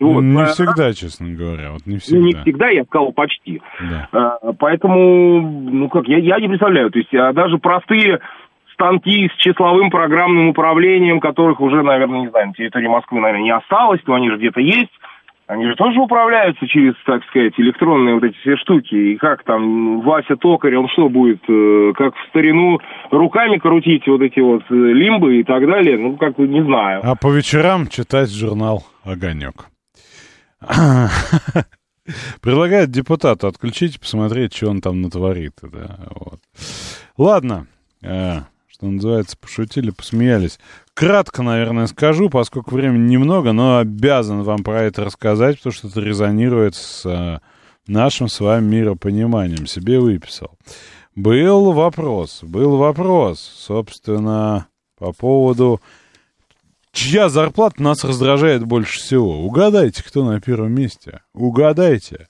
Вот. 0.00 0.20
Не 0.22 0.44
всегда, 0.46 0.92
честно 0.92 1.28
говоря, 1.30 1.72
вот 1.72 1.86
не 1.86 1.98
всегда. 1.98 2.18
Не 2.24 2.32
всегда, 2.34 2.68
я 2.68 2.84
сказал 2.84 3.12
почти. 3.12 3.60
Да. 3.80 4.08
А, 4.12 4.52
поэтому, 4.52 5.40
ну 5.40 5.88
как, 5.88 6.06
я, 6.06 6.18
я 6.18 6.38
не 6.38 6.48
представляю, 6.48 6.90
то 6.90 6.98
есть 6.98 7.12
а 7.14 7.32
даже 7.32 7.58
простые 7.58 8.20
станки 8.74 9.28
с 9.28 9.36
числовым 9.40 9.90
программным 9.90 10.48
управлением, 10.48 11.18
которых 11.18 11.60
уже, 11.60 11.82
наверное, 11.82 12.20
не 12.20 12.28
знаю, 12.28 12.48
на 12.48 12.54
территории 12.54 12.86
Москвы, 12.86 13.20
наверное, 13.20 13.42
не 13.42 13.54
осталось, 13.54 14.00
но 14.06 14.14
они 14.14 14.30
же 14.30 14.36
где-то 14.36 14.60
есть. 14.60 14.92
Они 15.48 15.66
же 15.66 15.76
тоже 15.76 15.98
управляются 15.98 16.66
через, 16.68 16.92
так 17.06 17.24
сказать, 17.24 17.54
электронные 17.56 18.14
вот 18.14 18.22
эти 18.22 18.36
все 18.36 18.56
штуки. 18.56 18.94
И 18.94 19.16
как 19.16 19.44
там 19.44 20.02
Вася 20.02 20.36
Токарь, 20.36 20.76
он 20.76 20.88
что 20.90 21.08
будет, 21.08 21.40
э, 21.48 21.92
как 21.96 22.14
в 22.14 22.28
старину, 22.28 22.78
руками 23.10 23.56
крутить 23.56 24.06
вот 24.06 24.20
эти 24.20 24.40
вот 24.40 24.62
э, 24.68 24.74
лимбы 24.74 25.40
и 25.40 25.44
так 25.44 25.66
далее? 25.66 25.96
Ну, 25.96 26.18
как 26.18 26.36
не 26.36 26.62
знаю. 26.62 27.00
А 27.02 27.14
по 27.16 27.32
вечерам 27.32 27.86
читать 27.86 28.30
журнал 28.30 28.82
«Огонек». 29.04 29.70
Предлагает 32.40 32.90
депутату 32.90 33.46
отключить, 33.46 34.00
посмотреть, 34.00 34.54
что 34.54 34.70
он 34.70 34.80
там 34.80 35.02
натворит. 35.02 35.54
Да, 35.62 35.98
вот. 36.10 36.40
Ладно, 37.16 37.66
э, 38.02 38.40
что 38.66 38.86
называется, 38.86 39.36
пошутили, 39.36 39.90
посмеялись. 39.90 40.58
Кратко, 40.94 41.42
наверное, 41.42 41.86
скажу, 41.86 42.30
поскольку 42.30 42.74
времени 42.74 43.10
немного, 43.10 43.52
но 43.52 43.78
обязан 43.78 44.42
вам 44.42 44.64
про 44.64 44.82
это 44.82 45.04
рассказать, 45.04 45.58
потому 45.58 45.72
что 45.72 45.88
это 45.88 46.00
резонирует 46.00 46.74
с 46.74 47.04
э, 47.04 47.40
нашим 47.86 48.28
с 48.28 48.40
вами 48.40 48.76
миропониманием. 48.76 49.66
Себе 49.66 50.00
выписал. 50.00 50.52
Был 51.14 51.72
вопрос, 51.72 52.40
был 52.42 52.76
вопрос, 52.76 53.40
собственно, 53.40 54.68
по 54.96 55.12
поводу 55.12 55.80
чья 56.98 57.28
зарплата 57.28 57.80
нас 57.82 58.02
раздражает 58.04 58.64
больше 58.64 58.98
всего. 58.98 59.44
Угадайте, 59.44 60.02
кто 60.02 60.24
на 60.24 60.40
первом 60.40 60.72
месте. 60.72 61.20
Угадайте. 61.32 62.28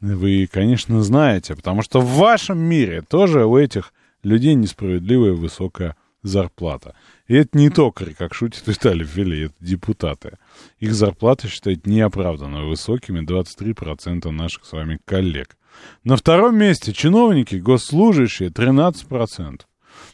Вы, 0.00 0.48
конечно, 0.50 1.02
знаете, 1.02 1.56
потому 1.56 1.82
что 1.82 2.00
в 2.00 2.16
вашем 2.16 2.58
мире 2.58 3.02
тоже 3.02 3.46
у 3.46 3.56
этих 3.56 3.94
людей 4.22 4.54
несправедливая 4.54 5.32
высокая 5.32 5.96
зарплата. 6.22 6.94
И 7.28 7.34
это 7.34 7.56
не 7.56 7.70
токари, 7.70 8.12
как 8.12 8.34
шутит 8.34 8.66
Виталий 8.66 9.06
Филей, 9.06 9.46
это 9.46 9.54
депутаты. 9.60 10.36
Их 10.78 10.94
зарплаты 10.94 11.48
считают 11.48 11.86
неоправданно 11.86 12.66
высокими 12.66 13.20
23% 13.20 14.30
наших 14.30 14.66
с 14.66 14.72
вами 14.72 14.98
коллег. 15.06 15.56
На 16.04 16.16
втором 16.16 16.58
месте 16.58 16.92
чиновники, 16.92 17.54
госслужащие 17.56 18.50
13%. 18.50 19.60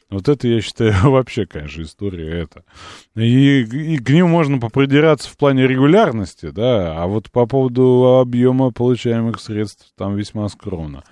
Вот 0.09 0.29
это, 0.29 0.47
я 0.47 0.61
считаю, 0.61 0.95
вообще, 1.11 1.47
конечно, 1.47 1.83
история 1.83 2.43
это. 2.43 2.65
И, 3.17 3.63
и 3.63 3.99
к 3.99 4.09
ним 4.11 4.29
можно 4.31 4.59
попридираться 4.59 5.29
в 5.29 5.37
плане 5.37 5.67
регулярности, 5.67 6.51
да, 6.51 7.03
а 7.03 7.07
вот 7.07 7.31
по 7.31 7.47
поводу 7.47 8.19
объема 8.21 8.71
получаемых 8.71 9.41
средств 9.41 9.93
там 9.97 10.15
весьма 10.17 10.49
скромно. 10.49 11.03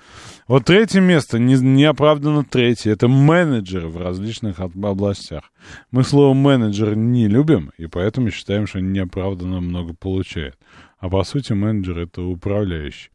Вот 0.47 0.67
третье 0.67 1.01
место, 1.01 1.39
не, 1.39 1.55
неоправданно 1.55 2.45
третье, 2.45 2.93
это 2.93 3.09
менеджеры 3.09 3.89
в 3.89 3.97
различных 3.97 4.61
областях. 4.61 5.45
Мы 5.91 6.05
слово 6.05 6.35
менеджер 6.35 6.95
не 6.95 7.27
любим, 7.27 7.73
и 7.79 7.87
поэтому 7.87 8.31
считаем, 8.31 8.67
что 8.67 8.79
они 8.79 8.89
неоправданно 8.89 9.61
много 9.61 9.95
получают. 9.95 10.57
А 10.99 11.09
по 11.09 11.23
сути 11.25 11.53
менеджер 11.53 11.99
это 11.99 12.23
управляющий. 12.23 13.11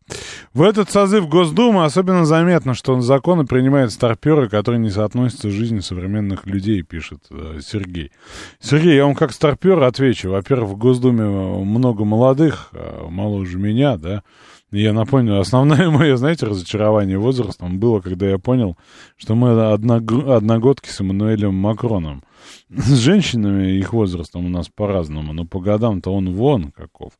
В 0.53 0.61
этот 0.63 0.89
созыв 0.89 1.27
Госдумы 1.27 1.85
особенно 1.85 2.25
заметно, 2.25 2.73
что 2.73 2.99
законы 3.01 3.45
принимают 3.45 3.91
старперы, 3.91 4.49
которые 4.49 4.79
не 4.79 4.89
соотносятся 4.89 5.49
с 5.49 5.53
жизнью 5.53 5.81
современных 5.81 6.45
людей, 6.45 6.81
пишет 6.81 7.23
э, 7.29 7.59
Сергей. 7.61 8.11
Сергей, 8.59 8.95
я 8.95 9.05
вам 9.05 9.15
как 9.15 9.31
старпер 9.31 9.81
отвечу. 9.83 10.31
Во-первых, 10.31 10.71
в 10.71 10.77
Госдуме 10.77 11.23
много 11.23 12.05
молодых, 12.05 12.69
э, 12.73 13.05
моложе 13.09 13.57
меня, 13.57 13.97
да, 13.97 14.23
я 14.71 14.93
напомню, 14.93 15.39
основное 15.39 15.89
мое, 15.91 16.15
знаете, 16.17 16.45
разочарование 16.45 17.17
возрастом 17.17 17.79
было, 17.79 18.01
когда 18.01 18.29
я 18.29 18.37
понял, 18.37 18.77
что 19.17 19.35
мы 19.35 19.73
одногодки 19.73 20.89
с 20.89 21.01
Эммануэлем 21.01 21.55
Макроном. 21.55 22.23
С 22.69 22.97
женщинами 22.99 23.77
их 23.77 23.93
возрастом 23.93 24.45
у 24.45 24.49
нас 24.49 24.69
по-разному, 24.69 25.33
но 25.33 25.45
по 25.45 25.59
годам-то 25.59 26.11
он 26.11 26.33
вон 26.33 26.71
каков. 26.71 27.13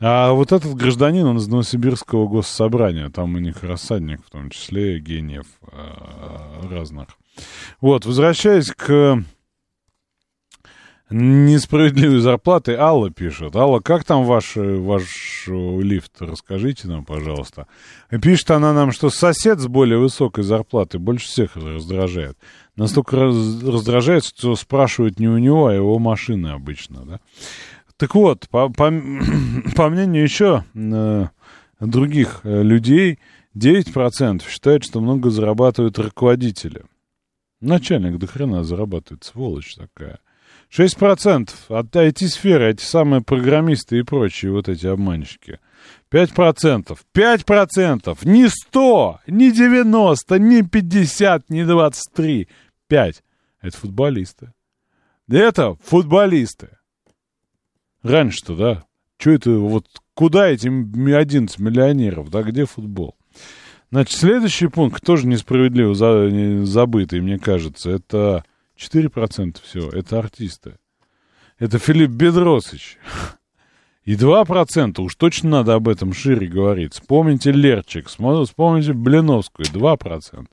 А 0.00 0.32
вот 0.32 0.52
этот 0.52 0.74
гражданин, 0.74 1.26
он 1.26 1.36
из 1.36 1.46
Новосибирского 1.46 2.26
госсобрания, 2.26 3.10
там 3.10 3.34
у 3.34 3.38
них 3.38 3.62
рассадник, 3.62 4.24
в 4.24 4.30
том 4.30 4.50
числе 4.50 4.98
гениев 4.98 5.46
э, 5.62 6.68
разных. 6.70 7.08
Вот, 7.80 8.06
возвращаясь 8.06 8.70
к 8.70 9.22
несправедливой 11.10 12.20
зарплаты, 12.20 12.74
Алла 12.74 13.10
пишет. 13.10 13.54
Алла, 13.56 13.80
как 13.80 14.04
там 14.04 14.24
ваш, 14.24 14.52
ваш 14.56 15.46
лифт? 15.46 16.12
Расскажите 16.20 16.88
нам, 16.88 17.04
пожалуйста. 17.04 17.66
Пишет 18.22 18.50
она 18.50 18.72
нам, 18.72 18.92
что 18.92 19.10
сосед 19.10 19.60
с 19.60 19.66
более 19.66 19.98
высокой 19.98 20.44
зарплатой 20.44 21.00
больше 21.00 21.26
всех 21.26 21.56
раздражает. 21.56 22.38
Настолько 22.76 23.16
раз, 23.16 23.62
раздражает, 23.62 24.24
что 24.24 24.56
спрашивают 24.56 25.20
не 25.20 25.28
у 25.28 25.38
него, 25.38 25.66
а 25.66 25.74
его 25.74 25.98
машины 25.98 26.48
обычно, 26.48 27.04
да? 27.04 27.20
Так 27.96 28.14
вот, 28.14 28.48
по, 28.48 28.68
по, 28.70 28.92
по 29.76 29.88
мнению 29.88 30.22
еще 30.22 30.64
э, 30.74 31.26
других 31.80 32.40
э, 32.42 32.62
людей, 32.62 33.20
9% 33.56 34.42
считают, 34.48 34.84
что 34.84 35.00
много 35.00 35.30
зарабатывают 35.30 35.98
руководители. 35.98 36.84
Начальник 37.60 38.18
до 38.18 38.26
хрена 38.26 38.64
зарабатывает, 38.64 39.22
сволочь 39.24 39.76
такая. 39.76 40.18
6% 40.76 41.50
от 41.68 41.94
IT-сферы, 41.94 42.70
эти 42.70 42.82
самые 42.82 43.22
программисты 43.22 43.98
и 43.98 44.02
прочие 44.02 44.50
вот 44.50 44.68
эти 44.68 44.86
обманщики. 44.86 45.60
5%. 46.10 46.98
5%. 47.14 48.18
Не 48.24 48.48
100, 48.48 49.20
не 49.28 49.52
90, 49.52 50.38
не 50.38 50.62
50, 50.62 51.50
не 51.50 51.64
23. 51.64 52.48
5. 52.88 53.22
Это 53.60 53.76
футболисты. 53.76 54.52
Это 55.28 55.76
футболисты. 55.82 56.70
Раньше-то, 58.02 58.56
да? 58.56 58.84
Что 59.16 59.30
это, 59.30 59.50
вот 59.52 59.86
куда 60.14 60.48
эти 60.48 60.66
11 60.66 61.58
миллионеров, 61.60 62.30
да, 62.30 62.42
где 62.42 62.66
футбол? 62.66 63.14
Значит, 63.90 64.18
следующий 64.18 64.66
пункт, 64.66 65.04
тоже 65.04 65.28
несправедливо 65.28 65.94
за, 65.94 66.64
забытый, 66.66 67.20
мне 67.20 67.38
кажется, 67.38 67.90
это 67.90 68.44
4% 68.78 69.62
всего, 69.62 69.90
это 69.90 70.18
артисты. 70.18 70.76
Это 71.58 71.78
Филипп 71.78 72.10
Бедросович. 72.10 72.98
И 74.04 74.16
2% 74.16 75.00
уж 75.00 75.14
точно 75.14 75.50
надо 75.50 75.74
об 75.74 75.88
этом 75.88 76.12
шире 76.12 76.46
говорить. 76.46 76.94
Вспомните 76.94 77.52
Лерчик, 77.52 78.08
вспомните 78.08 78.92
Блиновскую, 78.92 79.66
2%. 79.66 80.46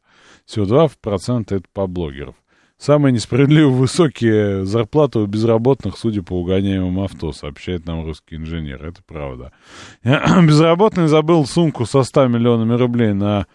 Всего 0.46 0.66
2% 0.66 1.56
это 1.56 1.66
по 1.74 1.88
блогеров. 1.88 2.36
Самые 2.78 3.14
несправедливо 3.14 3.70
высокие 3.70 4.66
зарплаты 4.66 5.20
у 5.20 5.28
безработных, 5.28 6.00
судя 6.00 6.24
по 6.24 6.34
угоняемым 6.34 7.02
авто, 7.02 7.32
сообщает 7.32 7.86
нам 7.86 8.04
русский 8.04 8.38
инженер. 8.38 8.84
Это 8.84 9.04
правда. 9.06 9.52
Безработный 10.04 11.08
забыл 11.08 11.46
сумку 11.46 11.86
со 11.86 12.02
100 12.02 12.28
миллионами 12.28 12.74
рублей 12.74 13.14
на 13.14 13.46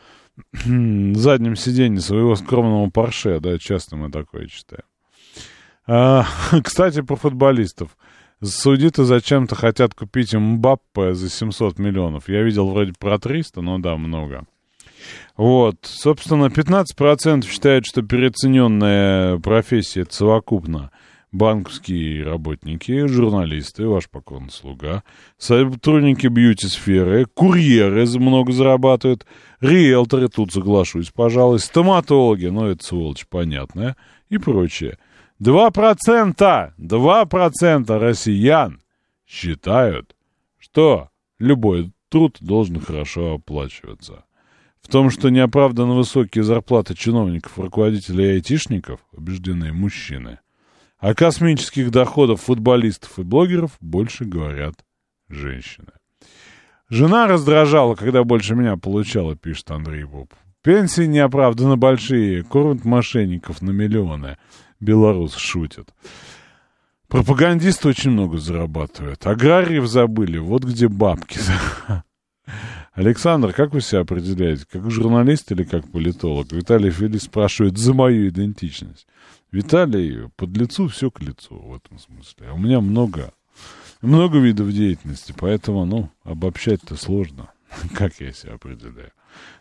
заднем 0.53 1.57
сиденье 1.57 2.01
своего 2.01 2.37
скромного 2.37 2.91
Порше. 2.91 3.41
Да, 3.41 3.59
часто 3.59 3.97
мы 3.97 4.11
такое 4.11 4.47
читаем. 4.47 4.85
А, 5.87 6.27
кстати, 6.63 7.03
про 7.03 7.17
футболистов. 7.17 7.97
Саудиты 8.43 9.05
зачем-то 9.05 9.55
хотят 9.55 9.95
купить 9.95 10.35
Мбаппе 10.35 11.15
за 11.15 11.31
700 11.31 11.79
миллионов. 11.79 12.29
Я 12.29 12.43
видел 12.43 12.69
вроде 12.69 12.93
про 12.99 13.19
300, 13.19 13.63
но 13.63 13.79
да, 13.79 13.97
много. 13.97 14.45
Вот, 15.37 15.77
собственно, 15.83 16.47
15% 16.47 17.47
считают, 17.47 17.87
что 17.87 18.03
переоцененная 18.03 19.39
профессия 19.39 20.03
это 20.03 20.15
совокупно 20.15 20.91
банковские 21.37 22.25
работники, 22.25 23.07
журналисты, 23.07 23.87
ваш 23.87 24.09
покорный 24.09 24.51
слуга, 24.51 25.05
сотрудники 25.39 26.27
бьюти-сферы, 26.27 27.27
курьеры 27.27 28.07
много 28.19 28.53
зарабатывают, 28.53 29.27
риэлторы, 29.61 30.29
тут 30.29 30.53
соглашусь, 30.53 31.11
пожалуй, 31.11 31.59
стоматологи, 31.59 32.47
ну 32.47 32.67
это 32.67 32.85
сволочь 32.85 33.27
понятная, 33.27 33.97
и 34.29 34.39
прочее. 34.39 34.99
Два 35.39 35.71
процента, 35.71 36.75
два 36.79 37.27
процента 37.27 37.99
россиян 37.99 38.81
считают, 39.27 40.17
что 40.59 41.11
любой 41.39 41.93
труд 42.09 42.39
должен 42.41 42.81
хорошо 42.81 43.35
оплачиваться. 43.35 44.25
В 44.81 44.89
том, 44.89 45.11
что 45.11 45.29
неоправданно 45.29 45.95
высокие 45.95 46.45
зарплаты 46.45 46.95
чиновников, 46.95 47.59
руководителей 47.59 48.27
и 48.27 48.33
айтишников, 48.35 49.01
убеждены 49.13 49.73
мужчины. 49.73 50.39
О 50.99 51.15
космических 51.15 51.91
доходах 51.91 52.41
футболистов 52.41 53.19
и 53.19 53.23
блогеров 53.23 53.73
больше 53.81 54.25
говорят 54.25 54.75
женщины. 55.29 55.93
Жена 56.89 57.27
раздражала, 57.27 57.95
когда 57.95 58.25
больше 58.25 58.55
меня 58.55 58.77
получала, 58.77 59.37
пишет 59.37 59.71
Андрей 59.71 60.05
Боб. 60.05 60.33
Пенсии 60.63 61.03
неоправданно 61.03 61.77
большие, 61.77 62.43
кормят 62.43 62.85
мошенников 62.85 63.61
на 63.61 63.71
миллионы. 63.71 64.39
Белорус 64.81 65.37
шутит. 65.37 65.91
Пропагандисты 67.09 67.89
очень 67.89 68.11
много 68.11 68.39
зарабатывают. 68.39 69.27
Аграриев 69.27 69.87
забыли, 69.87 70.39
вот 70.39 70.65
где 70.65 70.89
бабки. 70.89 71.39
Александр, 72.95 73.53
как 73.53 73.75
вы 73.75 73.81
себя 73.81 74.01
определяете? 74.01 74.65
Как 74.71 74.91
журналист 74.91 75.53
или 75.53 75.65
как 75.65 75.91
политолог? 75.91 76.51
Виталий 76.51 76.91
Филипп 76.91 77.23
спрашивает 77.23 77.77
за 77.77 77.93
мою 77.93 78.29
идентичность. 78.29 79.07
Виталий, 79.53 80.29
под 80.37 80.57
лицу 80.57 80.89
все 80.89 81.11
к 81.11 81.21
лицу 81.21 81.57
в 81.57 81.77
этом 81.77 81.99
смысле. 81.99 82.49
А 82.49 82.55
у 82.55 82.59
меня 82.59 82.81
много, 82.81 83.33
много 84.03 84.39
видов 84.39 84.73
деятельности, 84.73 85.35
поэтому, 85.37 85.85
ну, 85.85 86.11
обобщать-то 86.25 86.97
сложно, 86.97 87.51
как 87.95 88.21
я 88.21 88.33
себя 88.33 88.55
определяю. 88.55 89.13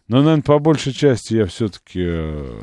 Но, 0.08 0.22
наверное, 0.22 0.44
по 0.44 0.60
большей 0.60 0.94
части 0.94 1.34
я 1.34 1.46
все-таки 1.48 2.02
э, 2.02 2.62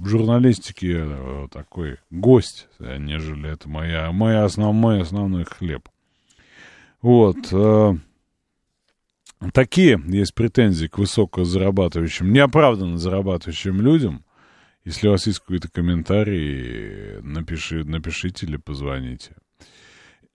в 0.00 0.06
журналистике 0.06 1.04
э, 1.06 1.48
такой 1.50 1.98
гость, 2.10 2.68
нежели 2.78 3.52
это 3.52 3.68
моя, 3.68 4.10
моя 4.12 4.44
основ, 4.44 4.74
мой 4.74 5.02
основной 5.02 5.44
хлеб. 5.44 5.88
Вот. 7.02 7.36
Э, 7.52 7.94
такие 9.52 10.00
есть 10.06 10.34
претензии 10.34 10.86
к 10.86 10.96
высокозарабатывающим, 10.96 12.32
неоправданно 12.32 12.96
зарабатывающим 12.96 13.82
людям. 13.82 14.23
Если 14.84 15.08
у 15.08 15.12
вас 15.12 15.26
есть 15.26 15.40
какой-то 15.40 15.68
комментарий, 15.70 17.20
напиши, 17.22 17.84
напишите 17.84 18.46
или 18.46 18.58
позвоните. 18.58 19.34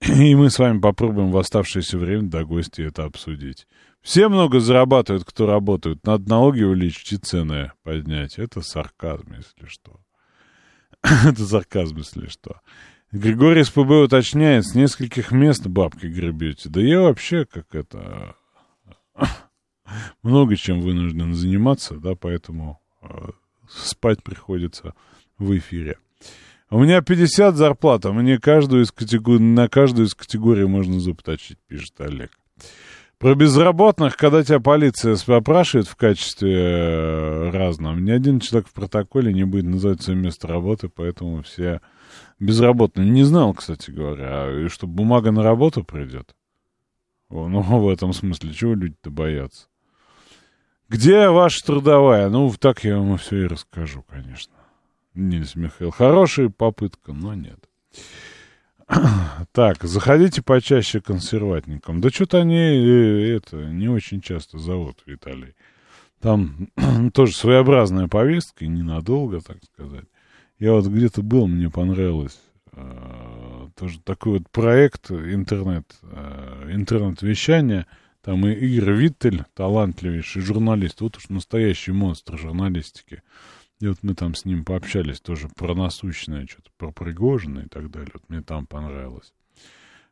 И 0.00 0.34
мы 0.34 0.50
с 0.50 0.58
вами 0.58 0.80
попробуем 0.80 1.30
в 1.30 1.38
оставшееся 1.38 1.98
время 1.98 2.28
до 2.28 2.44
гости 2.44 2.82
это 2.82 3.04
обсудить. 3.04 3.68
Все 4.02 4.28
много 4.28 4.58
зарабатывают, 4.58 5.24
кто 5.24 5.46
работают. 5.46 6.04
Надо 6.04 6.28
налоги 6.28 6.62
увеличить 6.62 7.12
и 7.12 7.16
цены 7.16 7.72
поднять. 7.82 8.38
Это 8.38 8.60
сарказм, 8.62 9.34
если 9.34 9.66
что. 9.66 10.00
Это 11.02 11.46
сарказм, 11.46 11.98
если 11.98 12.26
что. 12.26 12.60
Григорий 13.12 13.64
СПБ 13.64 14.04
уточняет, 14.04 14.64
с 14.66 14.74
нескольких 14.74 15.32
мест 15.32 15.66
бабки 15.66 16.06
гребете. 16.06 16.68
Да 16.68 16.80
я 16.80 17.00
вообще 17.00 17.44
как 17.44 17.74
это... 17.74 18.36
Много 20.22 20.56
чем 20.56 20.80
вынужден 20.80 21.34
заниматься, 21.34 21.96
да, 21.96 22.14
поэтому 22.14 22.80
э, 23.02 23.08
спать 23.72 24.22
приходится 24.22 24.94
в 25.38 25.56
эфире. 25.56 25.98
У 26.70 26.78
меня 26.78 27.02
50 27.02 27.56
зарплат, 27.56 28.06
а 28.06 28.12
мне 28.12 28.38
каждую 28.38 28.84
из 28.84 28.92
категорий, 28.92 29.40
на 29.40 29.68
каждую 29.68 30.06
из 30.06 30.14
категорий 30.14 30.66
можно 30.66 31.00
зуб 31.00 31.22
точить, 31.22 31.58
пишет 31.66 32.00
Олег. 32.00 32.30
Про 33.18 33.34
безработных, 33.34 34.16
когда 34.16 34.42
тебя 34.42 34.60
полиция 34.60 35.18
опрашивает 35.26 35.86
в 35.86 35.96
качестве 35.96 36.54
э, 36.54 37.50
разном, 37.50 38.02
ни 38.02 38.10
один 38.10 38.40
человек 38.40 38.68
в 38.68 38.72
протоколе 38.72 39.32
не 39.32 39.44
будет 39.44 39.66
называть 39.66 40.00
свое 40.00 40.18
место 40.18 40.48
работы, 40.48 40.88
поэтому 40.88 41.42
все 41.42 41.82
безработные. 42.38 43.10
Не 43.10 43.24
знал, 43.24 43.52
кстати 43.52 43.90
говоря, 43.90 44.64
и 44.64 44.68
что 44.68 44.86
бумага 44.86 45.32
на 45.32 45.42
работу 45.42 45.84
придет. 45.84 46.34
Ну, 47.28 47.60
в 47.60 47.88
этом 47.88 48.12
смысле, 48.12 48.54
чего 48.54 48.74
люди-то 48.74 49.10
боятся? 49.10 49.66
Где 50.90 51.30
ваша 51.30 51.64
трудовая? 51.64 52.28
Ну, 52.30 52.52
так 52.58 52.82
я 52.82 52.98
вам 52.98 53.16
все 53.16 53.44
и 53.44 53.46
расскажу, 53.46 54.04
конечно. 54.10 54.52
Нильс 55.14 55.54
Михаил. 55.54 55.92
Хорошая 55.92 56.48
попытка, 56.48 57.12
но 57.12 57.34
нет. 57.34 57.60
Так, 59.52 59.84
заходите 59.84 60.42
почаще 60.42 61.00
консерватникам. 61.00 62.00
Да 62.00 62.10
что-то 62.10 62.40
они 62.40 62.56
э, 62.56 63.36
это 63.36 63.56
не 63.56 63.88
очень 63.88 64.20
часто 64.20 64.58
зовут, 64.58 65.04
Виталий. 65.06 65.54
Там 66.20 66.68
тоже 67.14 67.36
своеобразная 67.36 68.08
повестка, 68.08 68.66
ненадолго, 68.66 69.40
так 69.40 69.58
сказать. 69.72 70.06
Я 70.58 70.72
вот 70.72 70.86
где-то 70.86 71.22
был, 71.22 71.46
мне 71.46 71.70
понравилось. 71.70 72.40
Э, 72.72 73.68
тоже 73.78 74.00
такой 74.00 74.38
вот 74.38 74.50
проект 74.50 75.12
интернет, 75.12 75.84
э, 76.02 76.70
интернет-вещания. 76.72 77.86
Там 78.22 78.46
и 78.46 78.52
Игорь 78.52 78.92
Виттель, 78.92 79.44
талантливейший 79.54 80.42
журналист, 80.42 81.00
вот 81.00 81.16
уж 81.16 81.30
настоящий 81.30 81.92
монстр 81.92 82.38
журналистики. 82.38 83.22
И 83.80 83.86
вот 83.86 83.98
мы 84.02 84.14
там 84.14 84.34
с 84.34 84.44
ним 84.44 84.64
пообщались 84.64 85.20
тоже 85.20 85.48
про 85.48 85.74
насущное, 85.74 86.46
что-то 86.46 86.70
про 86.76 86.92
Пригожина 86.92 87.60
и 87.60 87.68
так 87.68 87.90
далее. 87.90 88.10
Вот 88.12 88.28
мне 88.28 88.42
там 88.42 88.66
понравилось. 88.66 89.32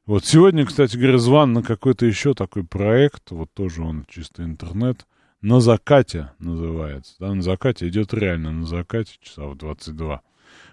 Вот 0.07 0.25
сегодня, 0.25 0.65
кстати 0.65 0.97
говоря, 0.97 1.19
зван 1.19 1.53
на 1.53 1.63
какой-то 1.63 2.07
еще 2.07 2.33
такой 2.33 2.65
проект, 2.65 3.31
вот 3.31 3.53
тоже 3.53 3.83
он 3.83 4.07
чисто 4.09 4.43
интернет, 4.43 5.07
на 5.43 5.61
закате 5.61 6.33
называется. 6.39 7.15
Да, 7.19 7.35
на 7.35 7.43
закате 7.43 7.89
идет 7.89 8.15
реально 8.15 8.53
на 8.53 8.67
закате, 8.67 9.19
часа 9.21 9.45
в 9.47 9.57
22. 9.57 10.23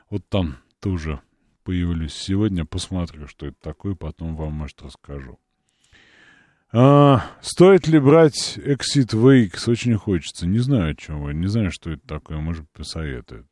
Вот 0.10 0.26
там 0.30 0.56
тоже 0.80 1.20
появлюсь 1.66 2.14
сегодня, 2.14 2.64
посмотрю, 2.64 3.28
что 3.28 3.48
это 3.48 3.58
такое, 3.60 3.96
потом 3.96 4.38
вам, 4.38 4.54
может, 4.54 4.82
расскажу. 4.82 5.38
А, 6.72 7.24
стоит 7.42 7.88
ли 7.88 8.00
брать 8.00 8.58
Exit 8.58 9.14
VX? 9.14 9.70
Очень 9.70 9.96
хочется. 9.98 10.48
Не 10.48 10.60
знаю, 10.60 10.92
о 10.92 10.96
чем 10.96 11.24
вы. 11.24 11.34
Не 11.34 11.48
знаю, 11.48 11.72
что 11.72 11.92
это 11.92 12.06
такое. 12.06 12.38
Может, 12.38 12.70
посоветует. 12.72 13.46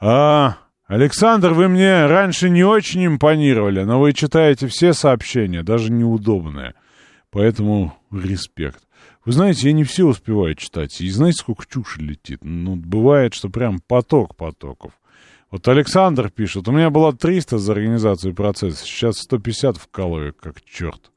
А, 0.00 0.58
Александр, 0.86 1.52
вы 1.52 1.68
мне 1.68 2.06
раньше 2.06 2.50
не 2.50 2.64
очень 2.64 3.06
импонировали, 3.06 3.84
но 3.84 4.00
вы 4.00 4.12
читаете 4.12 4.66
все 4.68 4.92
сообщения, 4.92 5.62
даже 5.62 5.90
неудобные. 5.90 6.74
Поэтому 7.30 7.96
респект. 8.12 8.84
Вы 9.24 9.32
знаете, 9.32 9.68
я 9.68 9.72
не 9.72 9.84
все 9.84 10.04
успеваю 10.04 10.54
читать. 10.54 11.00
И 11.00 11.08
знаете, 11.08 11.38
сколько 11.40 11.64
чуши 11.66 12.00
летит? 12.00 12.40
Ну, 12.42 12.76
бывает, 12.76 13.34
что 13.34 13.48
прям 13.48 13.80
поток 13.80 14.36
потоков. 14.36 14.92
Вот 15.50 15.66
Александр 15.68 16.30
пишет, 16.30 16.68
у 16.68 16.72
меня 16.72 16.90
было 16.90 17.12
300 17.12 17.58
за 17.58 17.72
организацию 17.72 18.34
процесса, 18.34 18.84
сейчас 18.84 19.18
150 19.18 19.76
вкалываю, 19.76 20.34
как 20.34 20.62
черт. 20.64 21.10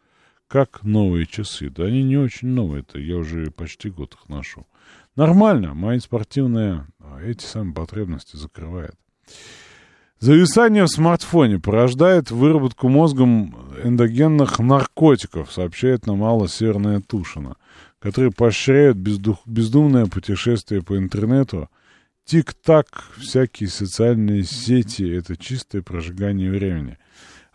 Как 0.47 0.83
новые 0.83 1.25
часы? 1.25 1.69
Да 1.69 1.83
они 1.83 2.03
не 2.03 2.17
очень 2.17 2.47
новые, 2.47 2.81
это 2.81 2.99
я 2.99 3.17
уже 3.17 3.51
почти 3.51 3.89
год 3.89 4.13
их 4.13 4.29
ношу. 4.29 4.65
Нормально, 5.17 5.73
мои 5.73 5.99
спортивные 5.99 6.87
а, 6.99 7.21
эти 7.21 7.43
самые 7.43 7.73
потребности 7.73 8.37
закрывает. 8.37 8.95
Зависание 10.19 10.85
в 10.85 10.89
смартфоне 10.89 11.59
порождает 11.59 12.31
выработку 12.31 12.87
мозгом 12.87 13.55
эндогенных 13.83 14.57
наркотиков, 14.57 15.51
сообщает 15.51 16.07
нам 16.07 16.23
Алла 16.23 16.47
Северная 16.47 17.01
Тушина, 17.01 17.57
которые 17.99 18.31
поощряют 18.31 18.97
бездух, 18.97 19.39
бездумное 19.45 20.05
путешествие 20.05 20.81
по 20.81 20.97
интернету. 20.97 21.69
Тик-так, 22.25 22.87
всякие 23.17 23.69
социальные 23.69 24.43
сети— 24.43 25.03
это 25.17 25.37
чистое 25.37 25.81
прожигание 25.81 26.49
времени. 26.51 26.97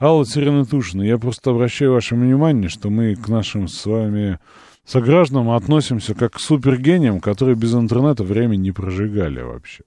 Алла 0.03 0.25
Царинатушина, 0.25 1.03
я 1.03 1.17
просто 1.17 1.53
обращаю 1.53 1.93
ваше 1.93 2.17
внимание, 2.17 2.69
что 2.69 2.91
мы 2.91 3.15
к 3.15 3.29
нашим 3.29 3.69
с 3.69 3.87
вами 3.87 4.41
согражданам 4.85 5.51
относимся 5.51 6.17
как 6.17 6.33
к 6.33 6.41
супергениям, 6.41 7.21
которые 7.21 7.55
без 7.55 7.73
интернета 7.73 8.25
время 8.25 8.57
не 8.57 8.73
прожигали 8.73 9.43
вообще. 9.43 9.85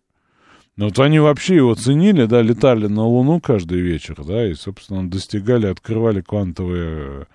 Но 0.78 0.86
вот 0.86 1.00
они 1.00 1.20
вообще 1.20 1.58
его 1.58 1.76
ценили, 1.76 2.28
да, 2.28 2.42
летали 2.42 2.88
на 2.88 3.04
Луну 3.04 3.42
каждый 3.42 3.82
вечер, 3.82 4.24
да, 4.26 4.50
и, 4.50 4.54
собственно, 4.54 5.10
достигали, 5.10 5.66
открывали 5.66 6.22
квантовые 6.22 7.28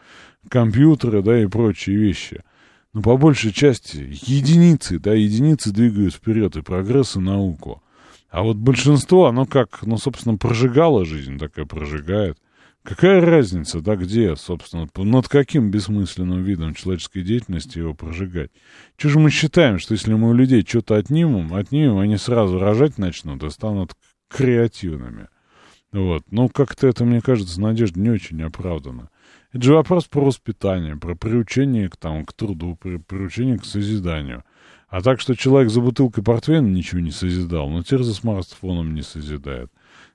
компьютеры, 0.49 1.23
да, 1.23 1.39
и 1.39 1.47
прочие 1.47 1.99
вещи. 1.99 2.43
Но 2.95 3.03
по 3.03 3.19
большей 3.19 3.53
части 3.53 3.99
единицы, 3.99 4.99
да, 4.99 5.13
единицы 5.13 5.71
двигают 5.71 6.15
вперед 6.15 6.57
и 6.57 6.63
прогресс, 6.63 7.17
и 7.17 7.21
науку. 7.21 7.83
А 8.31 8.43
вот 8.43 8.57
большинство, 8.57 9.27
оно 9.27 9.45
как, 9.45 9.81
ну, 9.83 9.99
собственно, 9.99 10.39
прожигало 10.39 11.05
жизнь, 11.05 11.37
такая 11.37 11.67
прожигает. 11.67 12.39
Какая 12.83 13.21
разница, 13.21 13.81
да, 13.81 13.95
где, 13.95 14.35
собственно, 14.37 14.89
над 14.97 15.29
каким 15.29 15.71
бессмысленным 15.71 16.43
видом 16.43 16.75
человеческой 16.75 17.23
деятельности 17.23 17.79
его 17.79 17.93
прожигать? 17.93 18.51
Чего 18.97 19.13
же 19.13 19.19
мы 19.19 19.31
считаем, 19.31 19.79
что 19.79 19.93
если 19.93 20.15
мы 20.15 20.31
у 20.31 20.33
людей 20.33 20.65
что-то 20.67 20.97
отнимем, 20.97 21.53
отнимем, 21.53 21.99
они 21.99 22.17
сразу 22.17 22.59
рожать 22.59 22.97
начнут 22.97 23.43
и 23.43 23.51
станут 23.51 23.93
креативными? 24.29 25.29
Вот. 25.93 26.23
Ну, 26.31 26.49
как-то 26.49 26.87
это, 26.87 27.05
мне 27.05 27.21
кажется, 27.21 27.61
надежда 27.61 28.01
не 28.01 28.11
очень 28.11 28.43
оправдана. 28.43 29.11
Это 29.53 29.63
же 29.63 29.75
вопрос 29.75 30.05
про 30.05 30.25
воспитание, 30.25 30.97
про 30.97 31.15
приучение 31.15 31.91
к, 31.91 31.97
там, 31.97 32.25
к 32.25 32.33
труду, 32.33 32.79
при, 32.81 32.97
приучение 32.97 33.59
к 33.59 33.65
созиданию. 33.67 34.45
А 34.89 35.03
так, 35.03 35.21
что 35.21 35.35
человек 35.35 35.71
за 35.71 35.81
бутылкой 35.81 36.25
портвейна 36.25 36.67
ничего 36.67 37.01
не 37.01 37.11
созидал, 37.11 37.69
но 37.69 37.83
теперь 37.83 38.03
за 38.03 38.15
смартфоном 38.15 38.95
не 38.95 39.03
созидает. 39.03 39.71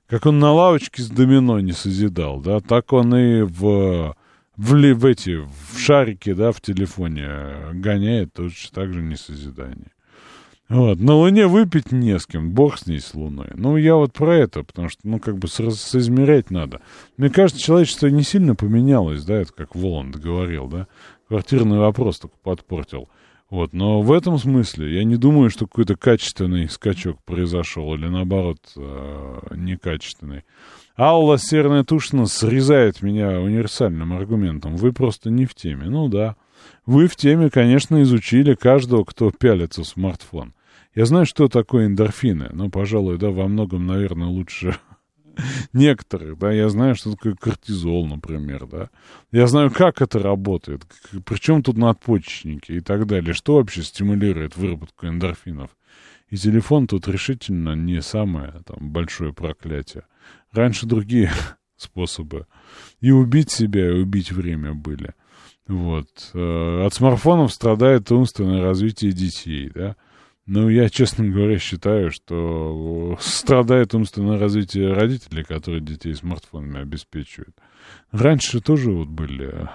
Как 0.08 0.26
он 0.26 0.38
на 0.38 0.52
лавочке 0.52 1.02
с 1.02 1.08
домино 1.08 1.58
не 1.60 1.72
созидал, 1.72 2.40
да, 2.40 2.60
так 2.60 2.92
он 2.92 3.14
и 3.16 3.42
в, 3.42 4.14
в, 4.56 4.94
в 4.94 5.04
эти, 5.04 5.40
в 5.40 5.78
шарике, 5.78 6.34
да, 6.34 6.52
в 6.52 6.60
телефоне 6.60 7.28
гоняет 7.72 8.32
точно 8.32 8.70
так 8.72 8.92
же 8.92 9.02
не 9.02 9.16
созидание. 9.16 9.90
Вот. 10.68 10.98
На 10.98 11.14
Луне 11.14 11.46
выпить 11.46 11.92
не 11.92 12.18
с 12.18 12.26
кем, 12.26 12.50
бог 12.50 12.78
с 12.78 12.86
ней, 12.86 13.00
с 13.00 13.14
Луной. 13.14 13.48
Ну, 13.54 13.76
я 13.76 13.94
вот 13.94 14.12
про 14.12 14.34
это, 14.34 14.64
потому 14.64 14.88
что, 14.88 15.00
ну, 15.04 15.20
как 15.20 15.38
бы 15.38 15.46
соизмерять 15.48 16.50
надо. 16.50 16.80
Мне 17.16 17.30
кажется, 17.30 17.62
человечество 17.62 18.08
не 18.08 18.22
сильно 18.22 18.56
поменялось, 18.56 19.24
да, 19.24 19.34
это 19.36 19.52
как 19.52 19.76
Воланд 19.76 20.16
говорил, 20.16 20.66
да. 20.66 20.88
Квартирный 21.28 21.78
вопрос 21.78 22.18
только 22.18 22.36
подпортил. 22.42 23.08
Вот, 23.48 23.72
но 23.72 24.02
в 24.02 24.10
этом 24.10 24.38
смысле 24.38 24.94
я 24.94 25.04
не 25.04 25.16
думаю, 25.16 25.50
что 25.50 25.66
какой-то 25.66 25.96
качественный 25.96 26.68
скачок 26.68 27.22
произошел, 27.24 27.94
или 27.94 28.06
наоборот, 28.06 28.58
э, 28.76 29.38
некачественный. 29.54 30.42
Алла 30.98 31.38
Серная 31.38 31.84
Тушина 31.84 32.26
срезает 32.26 33.02
меня 33.02 33.40
универсальным 33.40 34.14
аргументом. 34.14 34.76
Вы 34.76 34.92
просто 34.92 35.30
не 35.30 35.44
в 35.44 35.54
теме. 35.54 35.86
Ну 35.86 36.08
да. 36.08 36.34
Вы 36.86 37.06
в 37.06 37.14
теме, 37.14 37.50
конечно, 37.50 38.02
изучили 38.02 38.54
каждого, 38.54 39.04
кто 39.04 39.30
пялится 39.30 39.82
в 39.82 39.86
смартфон. 39.86 40.54
Я 40.94 41.04
знаю, 41.04 41.26
что 41.26 41.48
такое 41.48 41.86
эндорфины, 41.86 42.48
но, 42.52 42.70
пожалуй, 42.70 43.18
да, 43.18 43.30
во 43.30 43.46
многом, 43.46 43.86
наверное, 43.86 44.28
лучше 44.28 44.76
некоторых, 45.72 46.38
да, 46.38 46.52
я 46.52 46.68
знаю, 46.68 46.94
что 46.94 47.12
такое 47.12 47.34
кортизол, 47.34 48.06
например, 48.06 48.66
да. 48.66 48.90
Я 49.32 49.46
знаю, 49.46 49.70
как 49.70 50.02
это 50.02 50.18
работает, 50.18 50.84
причем 51.24 51.62
тут 51.62 51.76
надпочечники 51.76 52.72
и 52.72 52.80
так 52.80 53.06
далее, 53.06 53.34
что 53.34 53.56
вообще 53.56 53.82
стимулирует 53.82 54.56
выработку 54.56 55.06
эндорфинов. 55.06 55.70
И 56.28 56.36
телефон 56.36 56.86
тут 56.86 57.06
решительно 57.06 57.74
не 57.74 58.02
самое 58.02 58.62
там 58.66 58.90
большое 58.90 59.32
проклятие. 59.32 60.04
Раньше 60.52 60.86
другие 60.86 61.30
способы. 61.76 62.46
И 63.00 63.10
убить 63.10 63.50
себя, 63.50 63.88
и 63.88 64.00
убить 64.00 64.32
время 64.32 64.74
были. 64.74 65.14
Вот. 65.68 66.30
Э, 66.34 66.86
от 66.86 66.94
смартфонов 66.94 67.52
страдает 67.52 68.10
умственное 68.10 68.62
развитие 68.62 69.12
детей, 69.12 69.70
да. 69.72 69.96
Ну, 70.46 70.68
я, 70.68 70.88
честно 70.88 71.26
говоря, 71.26 71.58
считаю, 71.58 72.12
что 72.12 73.16
страдает 73.20 73.94
умственное 73.94 74.38
развитие 74.38 74.92
родителей, 74.92 75.42
которые 75.42 75.80
детей 75.80 76.14
смартфонами 76.14 76.80
обеспечивают. 76.80 77.56
Раньше 78.12 78.60
тоже 78.60 78.92
вот 78.92 79.08
были 79.08 79.68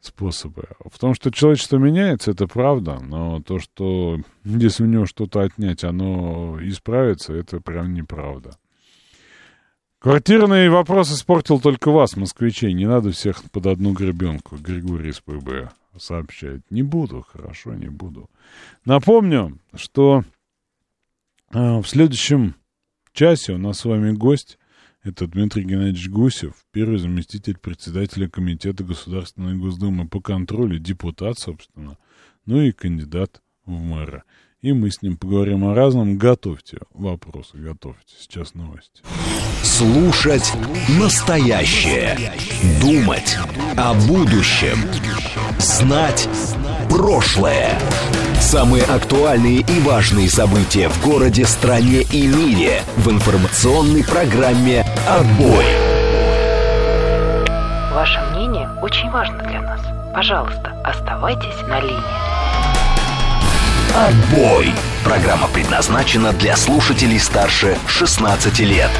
способы. 0.00 0.68
В 0.88 0.96
том, 1.00 1.14
что 1.14 1.32
человечество 1.32 1.78
меняется, 1.78 2.30
это 2.30 2.46
правда, 2.46 3.00
но 3.00 3.42
то, 3.42 3.58
что 3.58 4.20
если 4.44 4.84
у 4.84 4.86
него 4.86 5.06
что-то 5.06 5.40
отнять, 5.40 5.82
оно 5.82 6.58
исправится, 6.62 7.34
это 7.34 7.60
прям 7.60 7.92
неправда. 7.92 8.56
Квартирный 9.98 10.70
вопрос 10.70 11.12
испортил 11.12 11.60
только 11.60 11.90
вас, 11.90 12.16
москвичей. 12.16 12.72
Не 12.72 12.86
надо 12.86 13.10
всех 13.10 13.42
под 13.50 13.66
одну 13.66 13.92
гребенку. 13.92 14.56
Григорий 14.56 15.10
из 15.10 15.20
ПБ 15.20 15.72
сообщает. 15.98 16.62
Не 16.70 16.82
буду, 16.82 17.22
хорошо, 17.22 17.74
не 17.74 17.88
буду. 17.88 18.30
Напомню, 18.84 19.58
что 19.74 20.24
э, 21.52 21.78
в 21.80 21.86
следующем 21.86 22.54
часе 23.12 23.54
у 23.54 23.58
нас 23.58 23.80
с 23.80 23.84
вами 23.84 24.12
гость. 24.12 24.58
Это 25.02 25.26
Дмитрий 25.26 25.64
Геннадьевич 25.64 26.10
Гусев, 26.10 26.52
первый 26.72 26.98
заместитель 26.98 27.56
председателя 27.56 28.28
Комитета 28.28 28.84
Государственной 28.84 29.56
Госдумы 29.56 30.06
по 30.06 30.20
контролю, 30.20 30.78
депутат, 30.78 31.38
собственно, 31.38 31.96
ну 32.44 32.60
и 32.60 32.70
кандидат 32.70 33.40
в 33.64 33.70
мэра 33.70 34.24
и 34.62 34.72
мы 34.72 34.90
с 34.90 35.02
ним 35.02 35.16
поговорим 35.16 35.64
о 35.64 35.74
разном. 35.74 36.18
Готовьте 36.18 36.78
вопросы, 36.92 37.56
готовьте. 37.56 38.14
Сейчас 38.18 38.54
новости. 38.54 39.02
Слушать 39.62 40.52
настоящее. 40.98 42.32
Думать 42.80 43.38
о 43.76 43.94
будущем. 44.06 44.78
Знать 45.58 46.28
прошлое. 46.88 47.78
Самые 48.40 48.84
актуальные 48.84 49.60
и 49.60 49.80
важные 49.80 50.28
события 50.28 50.88
в 50.88 51.04
городе, 51.04 51.44
стране 51.44 52.02
и 52.02 52.26
мире 52.26 52.82
в 52.96 53.10
информационной 53.10 54.04
программе 54.04 54.84
«Отбой». 55.08 55.64
Ваше 57.92 58.20
мнение 58.32 58.68
очень 58.82 59.10
важно 59.10 59.38
для 59.44 59.60
нас. 59.60 59.80
Пожалуйста, 60.14 60.72
оставайтесь 60.84 61.60
на 61.68 61.80
линии. 61.80 62.69
Отбой! 63.94 64.68
Программа 65.04 65.48
предназначена 65.48 66.32
для 66.32 66.54
слушателей 66.56 67.18
старше 67.18 67.76
16 67.88 68.60
лет. 68.60 68.90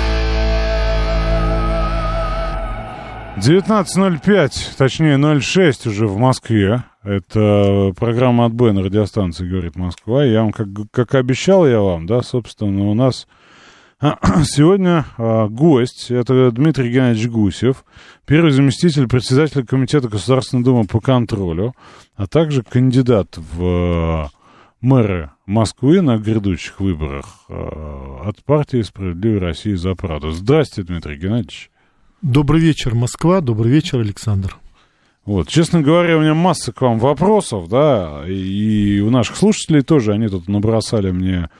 19.05, 3.36 4.51
точнее 4.76 5.41
06 5.41 5.86
уже 5.86 6.09
в 6.09 6.18
Москве. 6.18 6.82
Это 7.05 7.93
программа 7.97 8.47
«Отбой» 8.47 8.72
на 8.72 8.82
радиостанции 8.82 9.49
«Говорит 9.49 9.76
Москва». 9.76 10.24
Я 10.24 10.43
вам, 10.43 10.53
как, 10.53 10.66
как 10.91 11.14
обещал 11.14 11.66
я 11.68 11.80
вам, 11.80 12.07
да, 12.07 12.22
собственно, 12.22 12.91
у 12.91 12.95
нас 12.95 13.28
сегодня 14.01 15.07
а, 15.16 15.47
гость. 15.47 16.11
Это 16.11 16.51
Дмитрий 16.51 16.91
Геннадьевич 16.91 17.30
Гусев, 17.30 17.84
первый 18.26 18.51
заместитель 18.51 19.07
председателя 19.07 19.64
Комитета 19.64 20.09
Государственной 20.09 20.64
Думы 20.64 20.84
по 20.84 21.01
контролю, 21.01 21.74
а 22.16 22.26
также 22.26 22.64
кандидат 22.64 23.38
в 23.38 24.30
мэра 24.81 25.35
Москвы 25.47 26.01
на 26.01 26.18
грядущих 26.18 26.81
выборах 26.81 27.45
э, 27.49 28.18
от 28.24 28.43
партии 28.45 28.83
«Справедливой 28.83 29.39
России 29.39 29.74
за 29.74 29.95
правду». 29.95 30.31
Здравствуйте, 30.31 30.89
Дмитрий 30.89 31.16
Геннадьевич. 31.16 31.70
Добрый 32.22 32.61
вечер, 32.61 32.95
Москва. 32.95 33.41
Добрый 33.41 33.70
вечер, 33.70 34.01
Александр. 34.01 34.57
Вот, 35.24 35.49
честно 35.49 35.83
говоря, 35.83 36.16
у 36.16 36.20
меня 36.20 36.35
масса 36.35 36.72
к 36.72 36.81
вам 36.81 36.99
вопросов, 36.99 37.68
да, 37.68 38.24
и 38.26 39.01
у 39.01 39.11
наших 39.11 39.37
слушателей 39.37 39.83
тоже, 39.83 40.12
они 40.12 40.28
тут 40.28 40.49
набросали 40.49 41.11
мне 41.11 41.51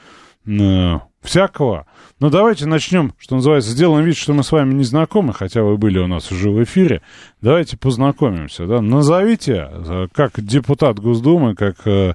э, 0.47 0.99
всякого. 1.21 1.87
Но 2.21 2.31
давайте 2.31 2.66
начнем, 2.66 3.14
что 3.18 3.37
называется, 3.37 3.71
сделаем 3.71 4.05
вид, 4.05 4.16
что 4.16 4.33
мы 4.33 4.43
с 4.43 4.53
вами 4.53 4.73
не 4.75 4.85
знакомы, 4.85 5.35
хотя 5.35 5.62
вы 5.62 5.77
были 5.77 5.99
у 5.99 6.07
нас 6.07 6.33
уже 6.33 6.51
в 6.51 6.62
эфире. 6.64 7.03
Давайте 7.43 7.77
познакомимся, 7.77 8.66
да. 8.66 8.81
Назовите, 8.81 9.68
э, 9.71 10.07
как 10.12 10.41
депутат 10.41 10.99
Госдумы, 10.99 11.55
как 11.55 11.87
э, 11.87 12.14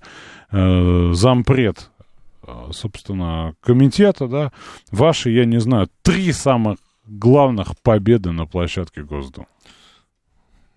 э, 0.56 1.14
зампред, 1.14 1.89
э, 2.47 2.51
собственно, 2.72 3.53
комитета, 3.62 4.28
да, 4.28 4.51
ваши, 4.91 5.30
я 5.32 5.45
не 5.45 5.60
знаю, 5.60 5.89
три 6.01 6.32
самых 6.32 6.78
главных 7.06 7.78
победы 7.82 8.32
на 8.32 8.45
площадке 8.45 9.03
Госдумы. 9.03 9.47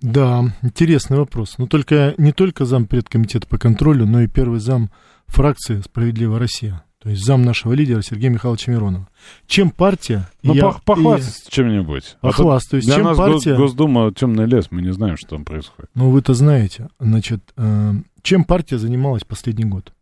Да, 0.01 0.45
интересный 0.62 1.18
вопрос. 1.18 1.59
Но 1.59 1.66
только 1.66 2.14
не 2.18 2.33
только 2.33 2.64
зампред 2.64 3.09
комитета 3.09 3.49
по 3.49 3.59
контролю, 3.59 4.07
но 4.07 4.20
и 4.20 4.29
первый 4.29 4.61
зам 4.61 4.91
фракции 5.26 5.81
«Справедливая 5.81 6.39
Россия». 6.39 6.85
То 7.01 7.11
есть 7.11 7.24
зам 7.24 7.43
нашего 7.43 7.74
лидера 7.74 8.03
Сергея 8.03 8.31
Михайловича 8.31 8.72
Миронова. 8.72 9.09
Чем 9.47 9.70
партия... 9.70 10.29
Ну, 10.43 10.55
я, 10.55 10.70
похвастайтесь 10.85 11.47
и... 11.47 11.51
чем-нибудь. 11.51 12.16
А 12.20 12.26
похвастаюсь. 12.26 12.85
А 12.85 12.87
для 12.87 12.97
чем 12.97 13.05
нас 13.05 13.16
партия... 13.16 13.57
Госдума 13.57 14.12
темный 14.12 14.47
лес, 14.47 14.66
мы 14.70 14.83
не 14.83 14.93
знаем, 14.93 15.16
что 15.16 15.37
там 15.37 15.45
происходит. 15.45 15.91
Ну, 15.95 16.11
вы-то 16.11 16.35
знаете. 16.35 16.89
Значит, 16.99 17.41
э, 17.57 17.93
чем 18.23 18.45
партия 18.45 18.79
занималась 18.79 19.25
последний 19.25 19.64
год? 19.64 19.93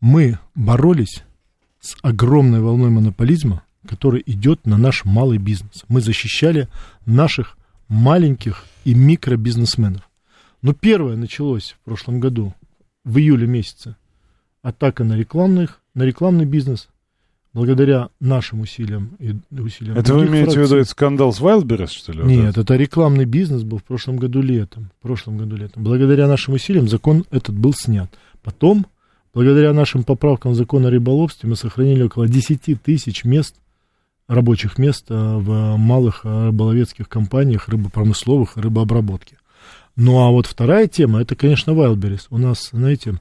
Мы 0.00 0.38
боролись 0.54 1.24
с 1.80 1.96
огромной 2.02 2.60
волной 2.60 2.90
монополизма, 2.90 3.62
который 3.86 4.22
идет 4.26 4.66
на 4.66 4.76
наш 4.76 5.04
малый 5.04 5.38
бизнес. 5.38 5.84
Мы 5.88 6.00
защищали 6.00 6.68
наших 7.06 7.56
маленьких 7.88 8.64
и 8.84 8.94
микробизнесменов. 8.94 10.08
Но 10.62 10.72
первое 10.72 11.16
началось 11.16 11.76
в 11.80 11.84
прошлом 11.84 12.20
году, 12.20 12.54
в 13.04 13.18
июле 13.18 13.46
месяце, 13.46 13.96
атака 14.62 15.04
на 15.04 15.14
рекламных, 15.14 15.80
на 15.94 16.02
рекламный 16.02 16.44
бизнес, 16.44 16.88
благодаря 17.54 18.10
нашим 18.20 18.60
усилиям 18.60 19.16
и 19.18 19.34
усилиям 19.58 19.96
Это 19.96 20.14
вы 20.14 20.26
имеете 20.26 20.52
фракций. 20.52 20.62
в 20.62 20.66
виду 20.66 20.76
этот 20.76 20.90
скандал 20.90 21.32
с 21.32 21.40
Wildberries, 21.40 21.88
что 21.88 22.12
ли? 22.12 22.22
Нет, 22.22 22.56
вот 22.56 22.64
это 22.64 22.76
рекламный 22.76 23.24
бизнес 23.24 23.62
был 23.62 23.78
в 23.78 23.84
прошлом 23.84 24.16
году 24.16 24.42
летом. 24.42 24.90
В 24.98 25.02
прошлом 25.02 25.38
году 25.38 25.56
летом. 25.56 25.82
Благодаря 25.82 26.28
нашим 26.28 26.54
усилиям 26.54 26.88
закон 26.88 27.24
этот 27.30 27.56
был 27.56 27.72
снят. 27.72 28.10
Потом, 28.42 28.86
благодаря 29.34 29.72
нашим 29.72 30.04
поправкам 30.04 30.52
в 30.52 30.54
закон 30.54 30.86
о 30.86 30.90
рыболовстве, 30.90 31.48
мы 31.48 31.56
сохранили 31.56 32.02
около 32.02 32.28
10 32.28 32.82
тысяч 32.82 33.24
мест, 33.24 33.56
рабочих 34.26 34.78
мест 34.78 35.06
э, 35.08 35.14
в 35.14 35.76
малых 35.76 36.24
рыболовецких 36.24 37.08
компаниях, 37.08 37.68
рыбопромысловых, 37.68 38.56
рыбообработки. 38.56 39.38
Ну 39.96 40.20
а 40.20 40.30
вот 40.30 40.46
вторая 40.46 40.86
тема, 40.86 41.20
это, 41.20 41.34
конечно, 41.34 41.72
Wildberries. 41.72 42.26
У 42.30 42.38
нас, 42.38 42.68
знаете, 42.72 43.18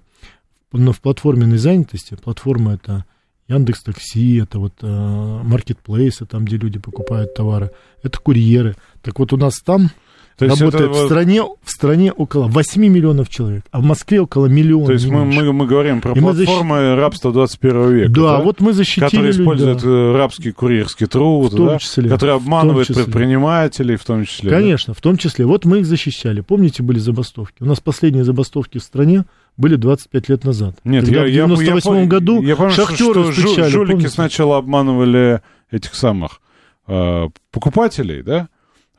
в 0.71 1.01
платформенной 1.01 1.57
занятости, 1.57 2.15
платформа 2.21 2.73
это 2.75 3.05
Яндекс 3.47 3.83
Такси, 3.83 4.37
это 4.37 4.59
вот 4.59 4.73
маркетплейсы, 4.81 6.25
там, 6.25 6.45
где 6.45 6.57
люди 6.57 6.79
покупают 6.79 7.33
товары, 7.33 7.71
это 8.03 8.19
курьеры. 8.19 8.75
Так 9.01 9.19
вот 9.19 9.31
у 9.33 9.37
нас 9.37 9.59
там 9.63 9.89
то 10.37 10.45
работает 10.45 10.91
это... 10.91 10.93
в, 10.93 11.05
стране, 11.05 11.41
в 11.41 11.69
стране 11.69 12.11
около 12.11 12.47
8 12.47 12.81
миллионов 12.81 13.27
человек, 13.27 13.63
а 13.71 13.79
в 13.79 13.83
Москве 13.83 14.21
около 14.21 14.45
миллиона. 14.45 14.85
То 14.85 14.93
есть 14.93 15.07
мы, 15.07 15.25
мы, 15.25 15.51
мы 15.51 15.65
говорим 15.65 15.99
про 15.99 16.13
и 16.13 16.19
платформы 16.19 16.75
защ... 16.75 16.99
рабства 16.99 17.33
21 17.33 17.91
века. 17.91 18.11
Да, 18.11 18.37
да, 18.37 18.43
вот 18.43 18.59
мы 18.59 18.73
защитили 18.73 19.05
Которые 19.05 19.31
используют 19.31 19.81
да. 19.81 19.89
Э, 19.89 20.15
рабский 20.15 20.51
курьерский 20.51 21.07
труд, 21.07 21.53
в 21.53 21.55
том 21.55 21.65
да? 21.65 21.79
числе, 21.79 22.07
которые 22.07 22.35
обманывают 22.35 22.87
предпринимателей 22.87 23.95
в 23.95 24.05
том 24.05 24.25
числе. 24.25 24.51
Конечно, 24.51 24.93
да? 24.93 24.97
в 24.97 25.01
том 25.01 25.17
числе. 25.17 25.45
Вот 25.47 25.65
мы 25.65 25.79
их 25.79 25.87
защищали. 25.87 26.41
Помните, 26.41 26.83
были 26.83 26.99
забастовки? 26.99 27.63
У 27.63 27.65
нас 27.65 27.79
последние 27.79 28.23
забастовки 28.23 28.77
в 28.77 28.83
стране 28.83 29.25
были 29.57 29.75
25 29.75 30.29
лет 30.29 30.43
назад. 30.43 30.75
Нет, 30.83 31.05
Когда 31.05 31.25
я, 31.25 31.45
в 31.45 31.49
98 31.49 31.95
я, 31.95 32.05
году 32.05 32.41
я 32.41 32.55
помню, 32.55 32.71
шахтеры 32.71 33.23
что, 33.23 33.33
стучали. 33.33 33.69
Жулики 33.69 33.91
помните? 33.91 34.09
сначала 34.09 34.57
обманывали 34.57 35.41
этих 35.71 35.95
самых 35.95 36.39
э, 36.87 37.27
покупателей, 37.51 38.21
да? 38.21 38.47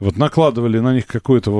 вот 0.01 0.17
накладывали 0.17 0.79
на 0.79 0.95
них 0.95 1.07
какую-то 1.07 1.51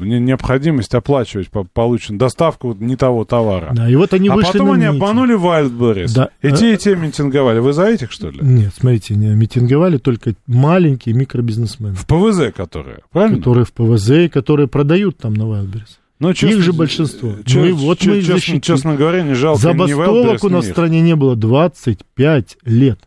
необходимость 0.00 0.94
оплачивать 0.94 1.48
по 1.50 1.64
полученную 1.64 2.18
доставку 2.18 2.74
не 2.78 2.96
того 2.96 3.24
товара. 3.24 3.70
Да, 3.72 3.88
и 3.88 3.94
вот 3.94 4.12
они 4.14 4.28
а 4.28 4.34
вышли 4.34 4.52
потом 4.52 4.72
они 4.72 4.86
митинг. 4.86 4.96
обманули 5.02 5.36
Wildberries. 5.36 6.12
Да. 6.14 6.30
И 6.42 6.50
те, 6.52 6.74
и 6.74 6.76
те 6.76 6.96
митинговали. 6.96 7.60
Вы 7.60 7.72
за 7.72 7.86
этих, 7.86 8.10
что 8.10 8.30
ли? 8.30 8.38
Нет, 8.42 8.72
смотрите, 8.76 9.14
не, 9.14 9.28
митинговали 9.28 9.98
только 9.98 10.34
маленькие 10.46 11.14
микробизнесмены, 11.14 11.94
В 11.94 12.06
ПВЗ 12.06 12.52
которые, 12.54 12.98
правильно? 13.12 13.38
которые 13.38 13.64
в 13.64 13.72
ПВЗ, 13.72 14.30
которые 14.32 14.66
продают 14.66 15.18
там 15.18 15.34
на 15.34 15.42
Wildberries. 15.42 15.98
Ну, 16.20 16.30
Их 16.30 16.60
же 16.62 16.72
большинство. 16.72 17.30
э, 17.30 17.42
Ну 17.54 17.64
и 17.64 17.72
вот 17.72 17.98
че- 17.98 18.10
мы 18.10 18.16
честно, 18.20 18.34
защитили. 18.34 18.60
честно 18.60 18.94
говоря, 18.94 19.22
не 19.22 19.34
жалко 19.34 19.58
ни 19.58 19.62
Забастовок 19.62 20.44
у 20.44 20.48
нас 20.48 20.64
ни 20.64 20.68
в 20.68 20.72
стране 20.72 21.00
не 21.00 21.16
было 21.16 21.34
25 21.36 22.56
лет. 22.64 23.00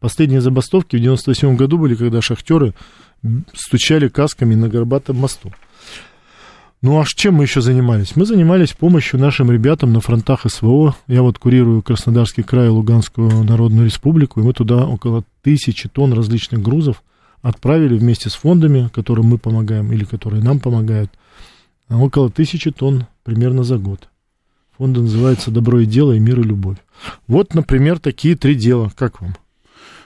Последние 0.00 0.40
забастовки 0.40 0.96
в 0.96 1.00
97 1.00 1.56
году 1.56 1.78
были, 1.78 1.94
когда 1.94 2.20
шахтеры 2.22 2.74
стучали 3.54 4.08
касками 4.08 4.54
на 4.54 4.68
Горбатом 4.68 5.16
мосту. 5.16 5.52
Ну 6.82 7.00
а 7.00 7.04
чем 7.06 7.34
мы 7.34 7.44
еще 7.44 7.60
занимались? 7.62 8.16
Мы 8.16 8.26
занимались 8.26 8.72
помощью 8.72 9.18
нашим 9.18 9.50
ребятам 9.50 9.92
на 9.92 10.00
фронтах 10.00 10.42
СВО. 10.50 10.94
Я 11.08 11.22
вот 11.22 11.38
курирую 11.38 11.82
Краснодарский 11.82 12.42
край, 12.42 12.68
Луганскую 12.68 13.44
Народную 13.44 13.86
Республику, 13.86 14.40
и 14.40 14.44
мы 14.44 14.52
туда 14.52 14.86
около 14.86 15.24
тысячи 15.42 15.88
тонн 15.88 16.12
различных 16.12 16.62
грузов 16.62 17.02
отправили 17.42 17.96
вместе 17.96 18.28
с 18.28 18.34
фондами, 18.34 18.90
которым 18.94 19.26
мы 19.26 19.38
помогаем 19.38 19.92
или 19.92 20.04
которые 20.04 20.42
нам 20.42 20.58
помогают, 20.60 21.10
около 21.90 22.30
тысячи 22.30 22.70
тонн 22.70 23.06
примерно 23.22 23.64
за 23.64 23.78
год. 23.78 24.08
Фонд 24.78 24.96
называется 24.98 25.50
«Добро 25.50 25.80
и 25.80 25.86
дело, 25.86 26.12
и 26.12 26.18
мир, 26.18 26.40
и 26.40 26.42
любовь». 26.42 26.76
Вот, 27.26 27.54
например, 27.54 27.98
такие 27.98 28.36
три 28.36 28.54
дела. 28.54 28.90
Как 28.96 29.20
вам? 29.20 29.34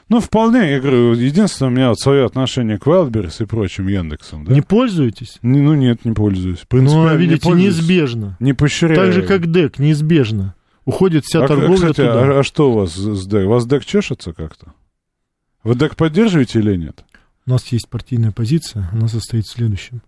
Ну, 0.09 0.19
вполне, 0.21 0.73
я 0.73 0.81
говорю, 0.81 1.13
единственное, 1.15 1.71
у 1.71 1.75
меня 1.75 1.89
вот 1.91 2.01
свое 2.01 2.25
отношение 2.25 2.79
к 2.79 2.87
Wildberries 2.87 3.43
и 3.43 3.47
прочим 3.47 3.87
Яндексам, 3.87 4.45
да? 4.45 4.53
Не 4.53 4.61
пользуетесь? 4.61 5.39
Не- 5.43 5.61
ну, 5.61 5.75
нет, 5.75 6.05
не 6.05 6.13
пользуюсь. 6.13 6.59
Ну, 6.63 6.67
Принципиально 6.69 7.11
а, 7.11 7.15
не 7.15 7.21
видите, 7.21 7.43
пользуюсь. 7.43 7.77
неизбежно. 7.77 8.37
Не 8.41 8.53
поощряю. 8.53 8.97
Так 8.97 9.13
же, 9.13 9.23
как 9.23 9.51
ДЭК, 9.51 9.79
неизбежно. 9.79 10.55
Уходит 10.85 11.25
вся 11.25 11.45
а, 11.45 11.47
торговля 11.47 11.75
кстати, 11.77 11.97
туда. 11.97 12.23
а, 12.23 12.41
а 12.41 12.43
что 12.43 12.73
у 12.73 12.75
вас 12.75 12.95
с 12.95 13.27
ДЭК? 13.27 13.47
У 13.47 13.51
вас 13.51 13.67
ДЭК 13.67 13.85
чешется 13.85 14.33
как-то? 14.33 14.73
Вы 15.63 15.77
ДЭК 15.77 15.95
поддерживаете 15.95 16.59
или 16.59 16.75
нет? 16.75 17.05
У 17.47 17.51
нас 17.51 17.67
есть 17.69 17.89
партийная 17.89 18.33
позиция, 18.33 18.89
она 18.93 19.07
состоит 19.07 19.47
в 19.47 19.53
следующем. 19.53 20.03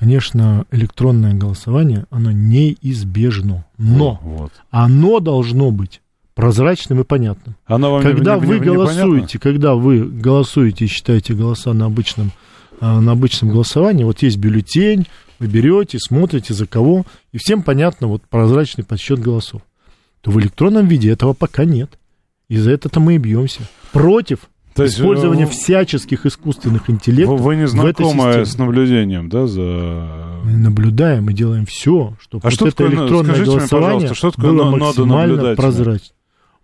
Конечно, 0.00 0.64
электронное 0.70 1.34
голосование, 1.34 2.06
оно 2.10 2.30
неизбежно, 2.32 3.66
но 3.76 4.18
Вот. 4.22 4.50
оно 4.70 5.20
должно 5.20 5.70
быть 5.70 6.00
прозрачным 6.34 7.00
и 7.00 7.04
понятным. 7.04 7.54
Оно 7.66 7.92
вам 7.92 8.02
когда 8.02 8.36
не- 8.36 8.40
не- 8.40 8.46
вы 8.46 8.54
не- 8.60 8.64
голосуете, 8.64 9.38
когда 9.38 9.74
вы 9.74 10.04
голосуете 10.06 10.86
и 10.86 10.88
считаете 10.88 11.34
голоса 11.34 11.74
на 11.74 11.84
обычном, 11.84 12.32
а, 12.80 12.98
на 12.98 13.12
обычном 13.12 13.50
голосовании, 13.50 14.04
вот 14.04 14.22
есть 14.22 14.38
бюллетень, 14.38 15.06
вы 15.38 15.48
берете, 15.48 15.98
смотрите 16.00 16.54
за 16.54 16.66
кого, 16.66 17.04
и 17.32 17.36
всем 17.38 17.62
понятно 17.62 18.06
вот 18.06 18.22
прозрачный 18.22 18.84
подсчет 18.84 19.18
голосов. 19.18 19.60
То 20.22 20.30
в 20.30 20.40
электронном 20.40 20.86
виде 20.86 21.10
этого 21.10 21.34
пока 21.34 21.66
нет. 21.66 21.98
И 22.48 22.56
за 22.56 22.70
это-то 22.70 23.00
мы 23.00 23.16
и 23.16 23.18
бьемся. 23.18 23.60
Против 23.92 24.48
То 24.74 24.84
есть, 24.84 24.98
использования 24.98 25.44
э, 25.44 25.48
всяческих 25.48 26.26
искусственных 26.26 26.88
Вы, 26.88 26.94
интеллектов 26.94 27.40
вы 27.40 27.56
не 27.56 27.66
в 27.66 27.84
этой 27.84 28.04
знакомы 28.04 28.44
с 28.46 28.56
наблюдением, 28.56 29.28
да, 29.28 29.46
за... 29.46 29.60
Мы 30.44 30.52
наблюдаем 30.52 31.28
и 31.28 31.34
делаем 31.34 31.66
все, 31.66 32.14
чтобы 32.20 32.42
А 32.42 32.46
вот 32.46 32.52
что 32.52 32.68
это 32.68 32.76
такое, 32.76 32.94
электронное 32.94 33.24
скажите 33.24 33.50
мне, 33.50 33.58
голосование 33.58 34.08
пожалуйста, 34.08 34.14
что 34.14 34.30
такое 34.30 34.52
было 34.52 34.76
максимально 34.76 35.56
прозрачно. 35.56 36.14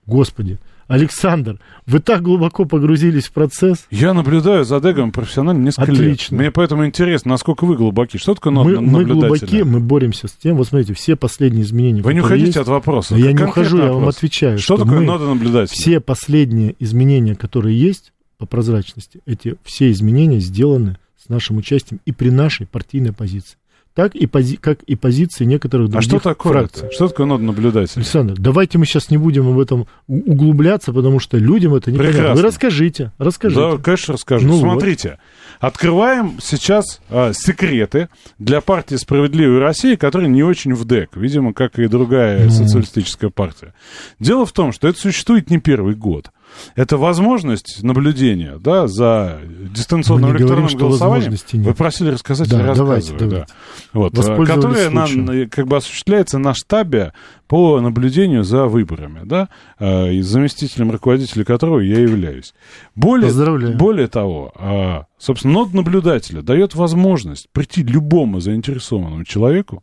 Господи, 0.06 0.58
Александр, 0.88 1.58
вы 1.86 1.98
так 2.00 2.22
глубоко 2.22 2.64
погрузились 2.64 3.24
в 3.26 3.32
процесс. 3.32 3.86
Я 3.90 4.14
наблюдаю 4.14 4.64
за 4.64 4.80
Дегом 4.80 5.10
профессионально 5.10 5.62
несколько 5.64 5.90
Отлично. 5.92 6.34
лет. 6.36 6.40
Мне 6.42 6.50
поэтому 6.52 6.86
интересно, 6.86 7.32
насколько 7.32 7.64
вы 7.64 7.76
глубоки. 7.76 8.18
Что 8.18 8.34
такое 8.34 8.52
Мы, 8.52 8.80
мы 8.80 9.04
глубоки, 9.04 9.62
мы 9.62 9.80
боремся 9.80 10.28
с 10.28 10.32
тем. 10.32 10.56
Вот 10.56 10.68
смотрите, 10.68 10.94
все 10.94 11.16
последние 11.16 11.64
изменения. 11.64 12.02
Вы 12.02 12.14
не 12.14 12.20
уходите 12.20 12.46
есть, 12.46 12.56
от 12.56 12.68
вопроса. 12.68 13.16
Я 13.16 13.32
не 13.32 13.42
ухожу, 13.42 13.78
я 13.78 13.84
вам 13.86 13.94
вопрос. 13.96 14.16
отвечаю. 14.18 14.58
Что, 14.58 14.76
такое 14.76 15.00
мы- 15.00 15.06
нода 15.06 15.26
наблюдателя? 15.26 15.74
Все 15.74 16.00
последние 16.00 16.76
изменения, 16.78 17.34
которые 17.34 17.78
есть 17.78 18.12
по 18.38 18.46
прозрачности, 18.46 19.20
эти 19.26 19.56
все 19.64 19.90
изменения 19.90 20.38
сделаны 20.40 20.98
с 21.20 21.28
нашим 21.28 21.56
участием 21.56 22.00
и 22.04 22.12
при 22.12 22.30
нашей 22.30 22.66
партийной 22.66 23.12
позиции. 23.12 23.56
Так 23.96 24.14
и, 24.14 24.26
пози- 24.26 24.58
как 24.60 24.82
и 24.82 24.94
позиции 24.94 25.44
некоторых 25.46 25.88
А 25.88 25.92
других 25.92 26.08
что 26.08 26.20
такое 26.20 26.52
фракций. 26.52 26.84
это? 26.84 26.92
Что 26.94 27.08
такое 27.08 27.24
нода 27.26 27.42
наблюдателя? 27.42 27.96
Александр, 28.02 28.34
давайте 28.36 28.76
мы 28.76 28.84
сейчас 28.84 29.10
не 29.10 29.16
будем 29.16 29.50
в 29.52 29.58
этом 29.58 29.86
углубляться, 30.06 30.92
потому 30.92 31.18
что 31.18 31.38
людям 31.38 31.74
это 31.74 31.90
не 31.90 31.96
понятно. 31.96 32.18
Прекрасно. 32.18 32.42
Вы 32.42 32.46
расскажите, 32.46 33.12
расскажите. 33.16 33.60
Да, 33.60 33.78
конечно, 33.78 34.12
расскажу. 34.14 34.46
Ну 34.46 34.58
Смотрите, 34.60 35.18
открываем 35.60 36.38
сейчас 36.42 37.00
а, 37.08 37.32
секреты 37.32 38.10
для 38.38 38.60
партии 38.60 38.96
«Справедливая 38.96 39.60
Россия», 39.60 39.96
которая 39.96 40.28
не 40.28 40.42
очень 40.42 40.74
в 40.74 40.84
ДЭК, 40.84 41.16
видимо, 41.16 41.54
как 41.54 41.78
и 41.78 41.88
другая 41.88 42.44
Ну. 42.44 42.50
социалистическая 42.50 43.30
партия. 43.30 43.72
Дело 44.20 44.44
в 44.44 44.52
том, 44.52 44.72
что 44.72 44.88
это 44.88 44.98
существует 45.00 45.48
не 45.48 45.58
первый 45.58 45.94
год. 45.94 46.30
Это 46.74 46.96
возможность 46.96 47.82
наблюдения 47.82 48.56
да, 48.58 48.86
за 48.86 49.40
дистанционным 49.70 50.30
Мы 50.30 50.38
говорим, 50.38 50.46
электронным 50.46 50.68
что 50.68 50.78
голосованием. 50.78 51.64
Вы 51.64 51.74
просили 51.74 52.10
рассказать, 52.10 52.48
Да, 52.50 52.60
я 52.60 52.74
давайте, 52.74 53.12
рассказываю. 53.12 53.18
да. 53.18 53.26
давайте. 53.26 53.52
Вот, 53.92 54.14
а, 54.14 54.16
Воспользовались 54.16 54.54
которая 54.54 54.90
на- 54.90 55.06
случаем. 55.06 55.50
как 55.50 55.66
бы 55.66 55.76
осуществляется 55.76 56.38
на 56.38 56.54
штабе 56.54 57.12
по 57.48 57.80
наблюдению 57.80 58.44
за 58.44 58.64
выборами, 58.66 59.20
да, 59.24 59.48
а, 59.78 60.08
и 60.10 60.20
заместителем 60.20 60.90
руководителя 60.90 61.44
которого 61.44 61.80
я 61.80 62.00
являюсь. 62.00 62.54
Более, 62.94 63.28
Поздравляю. 63.28 63.76
более 63.76 64.08
того, 64.08 64.52
а, 64.56 65.04
собственно, 65.18 65.54
нод 65.54 65.72
наблюдателя 65.74 66.42
дает 66.42 66.74
возможность 66.74 67.48
прийти 67.52 67.82
любому 67.82 68.40
заинтересованному 68.40 69.24
человеку 69.24 69.82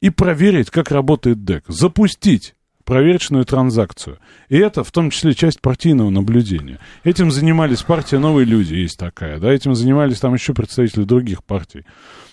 и 0.00 0.10
проверить, 0.10 0.70
как 0.70 0.90
работает 0.90 1.44
ДЭК, 1.44 1.64
запустить 1.68 2.54
проверочную 2.90 3.44
транзакцию. 3.44 4.18
И 4.48 4.58
это 4.58 4.82
в 4.82 4.90
том 4.90 5.10
числе 5.10 5.32
часть 5.32 5.60
партийного 5.60 6.10
наблюдения. 6.10 6.80
Этим 7.04 7.30
занимались 7.30 7.82
партия 7.84 8.18
«Новые 8.18 8.44
люди», 8.44 8.74
есть 8.74 8.98
такая, 8.98 9.38
да, 9.38 9.52
этим 9.52 9.76
занимались 9.76 10.18
там 10.18 10.34
еще 10.34 10.54
представители 10.54 11.04
других 11.04 11.44
партий. 11.44 11.84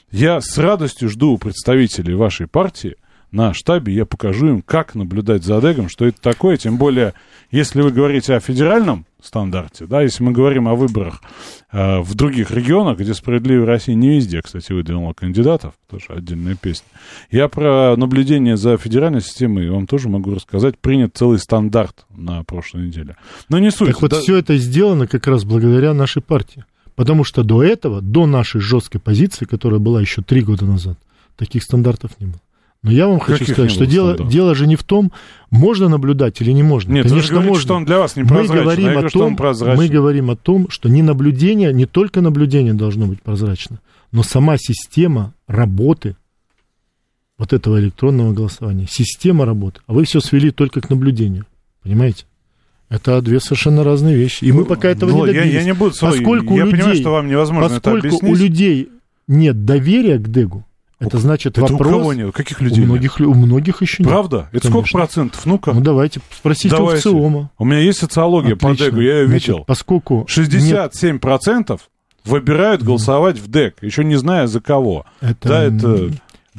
Я 0.09 0.41
с 0.41 0.57
радостью 0.57 1.09
жду 1.09 1.37
представителей 1.37 2.15
вашей 2.15 2.47
партии 2.47 2.95
на 3.31 3.53
штабе, 3.53 3.93
я 3.93 4.05
покажу 4.05 4.47
им, 4.47 4.61
как 4.61 4.95
наблюдать 4.95 5.43
за 5.43 5.59
ДЭГом, 5.59 5.89
что 5.89 6.05
это 6.05 6.19
такое, 6.21 6.57
тем 6.57 6.77
более, 6.77 7.13
если 7.51 7.81
вы 7.81 7.91
говорите 7.91 8.33
о 8.33 8.39
федеральном 8.39 9.05
стандарте, 9.21 9.85
да, 9.85 10.01
если 10.01 10.23
мы 10.23 10.31
говорим 10.31 10.67
о 10.67 10.75
выборах 10.75 11.21
э, 11.71 11.99
в 11.99 12.15
других 12.15 12.51
регионах, 12.51 12.99
где 12.99 13.13
«Справедливая 13.13 13.65
Россия» 13.65 13.95
не 13.95 14.15
везде, 14.15 14.41
кстати, 14.41 14.71
выдвинула 14.71 15.13
кандидатов, 15.13 15.73
тоже 15.89 16.05
отдельная 16.09 16.55
песня. 16.55 16.87
Я 17.29 17.49
про 17.49 17.95
наблюдение 17.97 18.55
за 18.55 18.77
федеральной 18.77 19.21
системой 19.21 19.69
вам 19.69 19.87
тоже 19.87 20.07
могу 20.07 20.33
рассказать. 20.33 20.77
Принят 20.77 21.17
целый 21.17 21.39
стандарт 21.39 22.05
на 22.15 22.43
прошлой 22.43 22.87
неделе. 22.87 23.17
Но 23.49 23.59
не 23.59 23.71
суть. 23.71 23.89
Так 23.89 24.01
вот, 24.01 24.11
Да- 24.11 24.19
все 24.21 24.37
это 24.37 24.55
сделано 24.57 25.07
как 25.07 25.27
раз 25.27 25.43
благодаря 25.43 25.93
нашей 25.93 26.21
партии. 26.21 26.63
Потому 26.95 27.23
что 27.23 27.43
до 27.43 27.63
этого, 27.63 28.01
до 28.01 28.25
нашей 28.25 28.61
жесткой 28.61 29.01
позиции, 29.01 29.45
которая 29.45 29.79
была 29.79 29.99
еще 30.01 30.21
три 30.21 30.41
года 30.41 30.65
назад, 30.65 30.97
таких 31.35 31.63
стандартов 31.63 32.11
не 32.19 32.27
было. 32.27 32.39
Но 32.87 32.93
я 32.93 33.07
вам 33.07 33.19
хочу 33.19 33.45
сказать, 33.45 33.71
что 33.71 33.85
дело, 33.85 34.07
стандартов? 34.13 34.31
дело 34.33 34.55
же 34.55 34.65
не 34.67 34.75
в 34.75 34.83
том, 34.83 35.11
можно 35.51 35.87
наблюдать 35.89 36.41
или 36.41 36.51
не 36.51 36.63
можно. 36.63 36.93
Нет, 36.93 37.07
Конечно, 37.07 37.31
говорите, 37.33 37.49
можно. 37.49 37.61
что 37.63 37.75
он 37.75 37.85
для 37.85 37.99
вас 37.99 38.15
не 38.15 38.23
мы 38.23 38.47
говорим, 38.47 38.85
Я 38.85 38.91
о 38.91 38.93
говорю, 39.01 39.05
он 39.21 39.35
том, 39.35 39.75
мы 39.77 39.87
говорим 39.87 40.31
о 40.31 40.35
том, 40.35 40.69
что 40.69 40.89
не 40.89 41.01
наблюдение, 41.01 41.71
не 41.73 41.85
только 41.85 42.21
наблюдение 42.21 42.73
должно 42.73 43.05
быть 43.05 43.21
прозрачно, 43.21 43.79
но 44.11 44.23
сама 44.23 44.57
система 44.57 45.33
работы 45.47 46.15
вот 47.37 47.53
этого 47.53 47.79
электронного 47.79 48.33
голосования, 48.33 48.87
система 48.89 49.45
работы. 49.45 49.81
А 49.85 49.93
вы 49.93 50.05
все 50.05 50.19
свели 50.19 50.51
только 50.51 50.81
к 50.81 50.89
наблюдению. 50.89 51.45
Понимаете? 51.83 52.25
Это 52.89 53.21
две 53.21 53.39
совершенно 53.39 53.83
разные 53.83 54.15
вещи. 54.15 54.45
И 54.45 54.51
мы 54.51 54.63
пока 54.65 54.87
этого 54.89 55.09
Ну, 55.11 55.25
не 55.25 55.33
я, 55.33 55.39
добились. 55.41 55.53
я 55.55 55.63
не 55.65 55.73
буду 55.73 55.93
Поскольку 55.99 56.55
я 56.55 56.65
у 56.65 56.69
понимаю, 56.69 56.87
людей- 56.91 57.01
что 57.01 57.11
вам 57.11 57.27
невозможно 57.27 57.69
Поскольку 57.79 58.07
это 58.07 58.15
у 58.15 58.19
объяснить. 58.19 58.39
людей 58.39 58.89
нет 59.27 59.65
доверия 59.65 60.17
к 60.17 60.27
ДЭГу, 60.29 60.65
это 60.99 61.17
значит 61.19 61.57
это 61.57 61.61
вопрос... 61.73 61.91
у 61.91 61.97
кого 61.99 62.13
нет? 62.13 62.33
Каких 62.33 62.59
У 62.59 62.63
людей 62.63 62.79
нет? 62.79 62.89
многих, 62.89 63.19
у 63.19 63.33
многих 63.33 63.81
еще 63.81 64.03
нет. 64.03 64.11
Правда? 64.11 64.49
Это 64.51 64.67
сколько 64.67 64.83
Конечно. 64.89 64.99
процентов? 64.99 65.45
Ну-ка. 65.45 65.73
Ну, 65.73 65.81
давайте 65.81 66.21
спросите 66.35 66.75
у 66.75 66.77
Давайте. 66.79 67.01
ВЦИОМа. 67.09 67.51
У 67.57 67.65
меня 67.65 67.79
есть 67.79 67.99
социология 67.99 68.55
по 68.55 68.67
Отлично. 68.71 68.85
ДЭГу, 68.91 69.01
я 69.01 69.19
ее 69.19 69.27
Значит, 69.27 69.47
видел. 69.47 69.63
Поскольку 69.65 70.25
нет 70.37 70.51
67% 70.51 71.79
выбирают 72.25 72.83
голосовать 72.83 73.37
в 73.39 73.47
ДЭК, 73.47 73.75
еще 73.81 74.03
не 74.03 74.15
зная 74.15 74.47
за 74.47 74.59
кого. 74.61 75.05
Это, 75.21 75.47
Да, 75.47 75.63
это- 75.63 76.11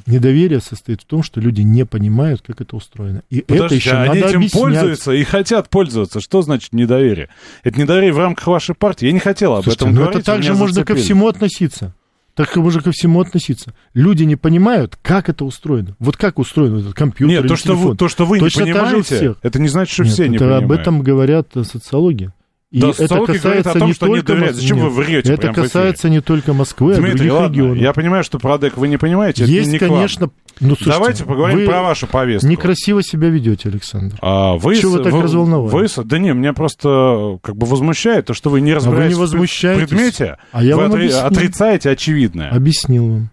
Недоверие 0.07 0.61
состоит 0.61 1.03
в 1.03 1.05
том, 1.07 1.25
что 1.25 1.41
люди 1.41 1.63
не 1.63 1.85
понимают, 1.85 2.41
как 2.47 2.61
это 2.61 2.77
устроено. 2.77 3.23
И 3.31 3.39
это 3.41 3.47
Подождите, 3.55 3.77
еще 3.77 3.91
а 3.91 4.03
они 4.03 4.15
надо 4.21 4.29
этим 4.29 4.39
объяснять. 4.39 4.63
пользуются 4.63 5.13
и 5.13 5.25
хотят 5.25 5.69
пользоваться. 5.69 6.21
Что 6.21 6.41
значит 6.41 6.73
недоверие? 6.73 7.29
Это 7.65 7.81
недоверие 7.81 8.13
в 8.13 8.19
рамках 8.19 8.47
вашей 8.47 8.77
партии. 8.77 9.07
Я 9.07 9.13
не 9.13 9.19
хотел 9.19 9.55
об 9.57 9.65
Слушайте, 9.65 9.85
этом 9.87 9.95
ну 9.97 10.01
говорить. 10.03 10.21
это 10.21 10.27
также 10.33 10.55
можно 10.55 10.83
ко 10.85 10.93
зацепили. 10.93 11.05
всему 11.05 11.27
относиться. 11.27 11.95
Так 12.39 12.55
можно 12.55 12.81
ко 12.81 12.93
всему 12.93 13.21
относиться. 13.21 13.75
Люди 13.95 14.23
не 14.23 14.37
понимают, 14.37 14.97
как 15.03 15.29
это 15.29 15.45
устроено. 15.45 15.97
Вот 15.99 16.17
как 16.17 16.39
устроен 16.39 16.77
этот 16.79 16.95
компьютер 16.95 17.41
Нет, 17.41 17.49
то 17.49 17.57
что, 17.57 17.73
вы, 17.73 17.79
телефон. 17.79 17.97
то, 17.97 18.09
что 18.09 18.27
вы 18.27 18.39
Точно 18.39 18.61
не 18.63 18.73
же 18.73 18.79
понимаете, 18.79 19.35
это 19.43 19.59
не 19.59 19.67
значит, 19.67 19.93
что 19.93 20.05
Нет, 20.05 20.13
все 20.13 20.29
не 20.29 20.37
это 20.37 20.45
понимают. 20.45 20.65
об 20.65 20.71
этом 20.71 21.01
говорят 21.03 21.49
э, 21.57 21.65
социологи. 21.65 22.31
И 22.71 22.81
Да, 22.81 22.91
это 22.91 23.25
касается 23.25 23.71
о 23.71 23.79
том, 23.79 23.89
не 23.89 23.95
что 23.95 24.07
не 24.09 24.15
только 24.17 24.27
доверяют. 24.35 24.57
Мос- 24.57 24.61
Зачем 24.61 24.77
Нет, 24.77 24.87
вы 24.87 24.91
врете 25.03 25.33
Это 25.33 25.53
в 25.53 25.55
касается 25.55 26.11
не 26.11 26.21
только 26.21 26.53
Москвы, 26.53 26.93
а 26.93 26.97
Дмитрий, 26.97 27.17
других 27.17 27.33
ладно, 27.33 27.55
регионов. 27.55 27.77
я 27.79 27.93
понимаю, 27.95 28.25
что 28.25 28.39
про 28.39 28.59
ДЭК 28.59 28.77
вы 28.77 28.89
не 28.89 28.99
понимаете, 28.99 29.45
Есть, 29.47 29.71
не 29.73 29.79
конечно... 29.79 30.31
Ну, 30.61 30.75
слушайте, 30.75 30.91
Давайте 30.91 31.25
поговорим 31.25 31.59
вы 31.61 31.65
про 31.67 31.83
вашу 31.83 32.07
повестку. 32.09 32.47
Некрасиво 32.49 33.03
себя 33.03 33.29
ведете, 33.31 33.69
Александр. 33.71 34.17
А 34.21 34.57
вы, 34.57 34.77
Чего 34.77 34.97
вы 34.99 35.05
так? 35.05 35.13
Вы, 35.15 35.89
с- 35.89 36.03
да 36.05 36.19
не, 36.19 36.33
меня 36.35 36.53
просто 36.53 37.39
как 37.43 37.57
бы 37.57 37.65
возмущает 37.67 38.27
то, 38.27 38.35
что 38.35 38.51
вы 38.51 38.61
не 38.61 38.73
А 38.73 38.75
вы 38.75 38.81
разбираетесь 38.81 39.09
не 39.11 39.15
в 39.15 39.21
возмущаетесь. 39.21 39.89
предмете. 39.89 40.37
А 40.53 40.63
я 40.63 40.77
вы 40.77 40.83
вам 40.83 40.93
отри- 40.93 40.97
объяснил. 41.07 41.25
отрицаете 41.27 41.91
очевидное. 41.91 42.51
Объяснил 42.51 43.09
вам. 43.09 43.31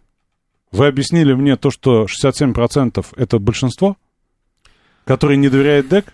Вы 0.72 0.88
объяснили 0.88 1.34
мне 1.34 1.56
то, 1.58 1.72
что 1.72 2.06
67% 2.06 3.06
это 3.18 3.40
большинство, 3.40 3.98
которое 5.04 5.36
не 5.36 5.50
доверяет 5.50 5.90
ДЭК? 5.90 6.14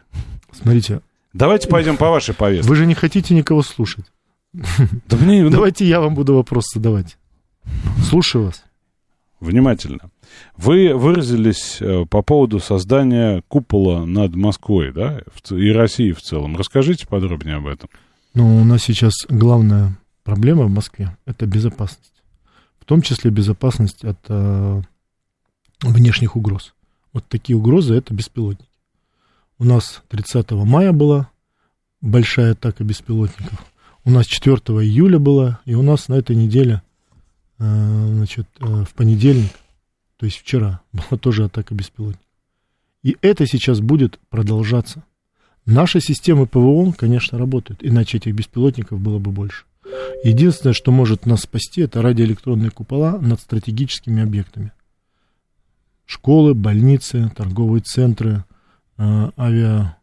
Смотрите, 0.54 1.02
Давайте 1.34 1.68
пойдем 1.68 1.98
по 1.98 2.10
вашей 2.10 2.34
повестке. 2.34 2.68
вы 2.68 2.76
же 2.76 2.86
не 2.86 2.94
хотите 2.94 3.34
никого 3.34 3.62
слушать. 3.64 4.06
Да 4.54 5.18
мне, 5.18 5.50
Давайте 5.50 5.86
я 5.86 6.02
вам 6.02 6.14
буду 6.14 6.36
вопрос 6.36 6.66
задавать. 6.74 7.18
Слушаю 8.04 8.46
вас. 8.46 8.64
Внимательно. 9.40 10.12
Вы 10.56 10.94
выразились 10.94 11.78
э, 11.82 12.06
по 12.06 12.22
поводу 12.22 12.60
создания 12.60 13.44
купола 13.48 14.06
над 14.06 14.36
Москвой, 14.36 14.92
да, 14.94 15.22
и 15.50 15.72
Россией 15.72 16.14
в 16.14 16.22
целом. 16.22 16.56
Расскажите 16.56 17.08
подробнее 17.08 17.56
об 17.56 17.68
этом. 17.68 17.90
Ну, 18.34 18.62
у 18.62 18.64
нас 18.64 18.84
сейчас 18.84 19.14
главная 19.30 19.98
проблема 20.24 20.66
в 20.66 20.70
Москве– 20.70 21.18
это 21.26 21.48
безопасность. 21.48 22.14
В 22.80 22.86
том 22.86 23.02
числе 23.02 23.32
безопасность 23.32 24.04
от 24.04 24.20
э, 24.30 24.82
внешних 25.82 26.36
угроз. 26.36 26.74
Вот 27.12 27.26
такие 27.28 27.58
угрозы– 27.58 27.94
это 27.96 28.14
беспилотники. 28.14 28.71
У 29.62 29.64
нас 29.64 30.02
30 30.08 30.50
мая 30.54 30.92
была 30.92 31.30
большая 32.02 32.54
атака 32.54 32.84
беспилотников. 32.84 33.64
У 34.04 34.10
нас 34.10 34.26
4 34.26 34.56
июля 34.58 35.20
была, 35.20 35.60
и 35.66 35.76
у 35.76 35.84
нас 35.84 36.08
на 36.08 36.16
этой 36.16 36.36
неделе, 36.36 36.82
э, 37.60 38.08
значит, 38.12 38.48
э, 38.60 38.66
в 38.66 38.92
понедельник, 38.96 39.52
то 40.18 40.26
есть 40.26 40.40
вчера, 40.40 40.82
была 40.94 41.20
тоже 41.20 41.44
атака 41.44 41.76
беспилотников. 41.76 42.26
И 43.04 43.18
это 43.22 43.46
сейчас 43.46 43.82
будет 43.82 44.20
продолжаться. 44.32 45.04
Наши 45.68 46.02
системы 46.02 46.48
ПВО, 46.48 46.92
конечно, 46.94 47.38
работают, 47.38 47.82
иначе 47.84 48.18
этих 48.18 48.34
беспилотников 48.34 49.00
было 49.00 49.20
бы 49.20 49.30
больше. 49.30 49.66
Единственное, 50.24 50.74
что 50.74 50.92
может 50.92 51.28
нас 51.28 51.42
спасти, 51.42 51.82
это 51.82 52.02
радиоэлектронные 52.02 52.72
купола 52.72 53.20
над 53.20 53.40
стратегическими 53.40 54.24
объектами. 54.24 54.72
Школы, 56.08 56.56
больницы, 56.56 57.32
торговые 57.36 57.84
центры, 57.84 58.44
авиа, 58.98 59.96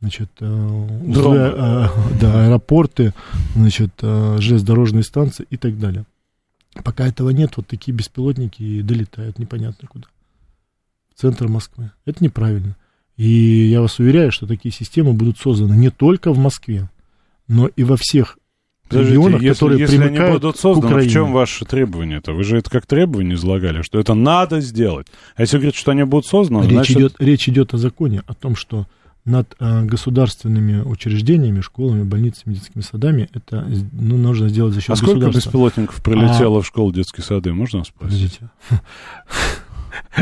значит, 0.00 0.30
э, 0.40 0.46
узлы, 0.46 1.36
э, 1.36 1.86
да, 2.20 2.46
аэропорты, 2.46 3.14
значит, 3.54 3.92
э, 4.02 4.36
железнодорожные 4.40 5.04
станции 5.04 5.46
и 5.48 5.56
так 5.56 5.78
далее. 5.78 6.04
Пока 6.84 7.06
этого 7.06 7.30
нет, 7.30 7.56
вот 7.56 7.66
такие 7.66 7.92
беспилотники 7.92 8.82
долетают 8.82 9.38
непонятно 9.38 9.88
куда. 9.88 10.06
В 11.14 11.20
центр 11.20 11.48
Москвы. 11.48 11.92
Это 12.04 12.24
неправильно. 12.24 12.76
И 13.16 13.28
я 13.70 13.80
вас 13.80 13.98
уверяю, 13.98 14.32
что 14.32 14.46
такие 14.46 14.72
системы 14.72 15.12
будут 15.12 15.38
созданы 15.38 15.74
не 15.74 15.90
только 15.90 16.32
в 16.32 16.38
Москве, 16.38 16.90
но 17.46 17.68
и 17.68 17.84
во 17.84 17.96
всех 17.96 18.38
Подождите, 18.92 19.16
регионах, 19.16 19.42
если, 19.42 19.54
которые 19.54 19.80
если 19.80 19.96
они 19.96 20.04
примыкают 20.04 20.42
будут 20.42 20.56
к 20.56 20.60
созданы, 20.60 20.86
в 20.86 20.90
Украине. 20.90 21.12
чем 21.12 21.32
ваше 21.32 21.64
требование-то? 21.64 22.32
Вы 22.32 22.44
же 22.44 22.58
это 22.58 22.70
как 22.70 22.86
требование 22.86 23.34
излагали, 23.34 23.82
что 23.82 23.98
это 23.98 24.14
надо 24.14 24.60
сделать. 24.60 25.06
А 25.36 25.42
если 25.42 25.56
говорить, 25.56 25.76
что 25.76 25.90
они 25.90 26.04
будут 26.04 26.26
созданы, 26.26 26.62
речь, 26.62 26.72
значит... 26.72 26.96
идет, 26.96 27.14
речь 27.18 27.48
идет 27.48 27.74
о 27.74 27.78
законе, 27.78 28.22
о 28.26 28.34
том, 28.34 28.56
что 28.56 28.86
над 29.24 29.54
э, 29.60 29.84
государственными 29.84 30.82
учреждениями, 30.82 31.60
школами, 31.60 32.02
больницами, 32.02 32.54
детскими 32.54 32.82
садами 32.82 33.28
это 33.32 33.64
ну, 33.92 34.16
нужно 34.16 34.48
сделать 34.48 34.74
за 34.74 34.80
счет 34.80 34.90
А 34.90 34.96
сколько 34.96 35.14
государства. 35.14 35.48
беспилотников 35.48 36.02
прилетело 36.02 36.60
в 36.60 36.66
школу 36.66 36.92
детские 36.92 37.24
сады, 37.24 37.52
можно 37.52 37.84
спросить? 37.84 38.40
Подождите. 38.40 39.60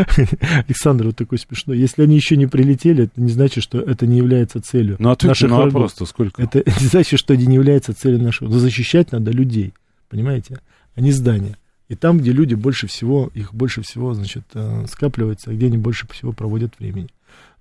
Александр, 0.67 1.07
вот 1.07 1.17
такой 1.17 1.39
смешной. 1.39 1.79
Если 1.79 2.03
они 2.03 2.17
еще 2.17 2.37
не 2.37 2.47
прилетели, 2.47 3.05
это 3.05 3.21
не 3.21 3.31
значит, 3.31 3.63
что 3.63 3.79
это 3.81 4.07
не 4.07 4.19
является 4.19 4.61
целью 4.61 4.97
Ну, 4.99 5.11
ответьте 5.11 5.29
наших 5.29 5.51
на 5.51 5.57
врагов. 5.57 5.73
вопрос-то 5.75 6.07
сколько? 6.07 6.43
Это 6.43 6.59
не 6.81 6.87
значит, 6.87 7.19
что 7.19 7.35
это 7.35 7.47
не 7.47 7.55
является 7.55 7.95
целью 7.95 8.23
нашего. 8.23 8.49
Но 8.49 8.59
защищать 8.59 9.13
надо 9.13 9.31
людей, 9.31 9.73
понимаете, 10.09 10.59
а 10.95 11.01
не 11.01 11.13
здания. 11.13 11.57
И 11.89 11.97
там, 11.97 12.19
где 12.19 12.31
люди 12.33 12.55
больше 12.55 12.87
всего, 12.87 13.31
их 13.35 13.53
больше 13.53 13.83
всего, 13.83 14.15
значит, 14.15 14.45
э, 14.55 14.85
скапливается, 14.89 15.51
а 15.51 15.55
где 15.55 15.67
они 15.67 15.77
больше 15.79 16.07
всего 16.13 16.33
проводят 16.33 16.75
времени. 16.79 17.09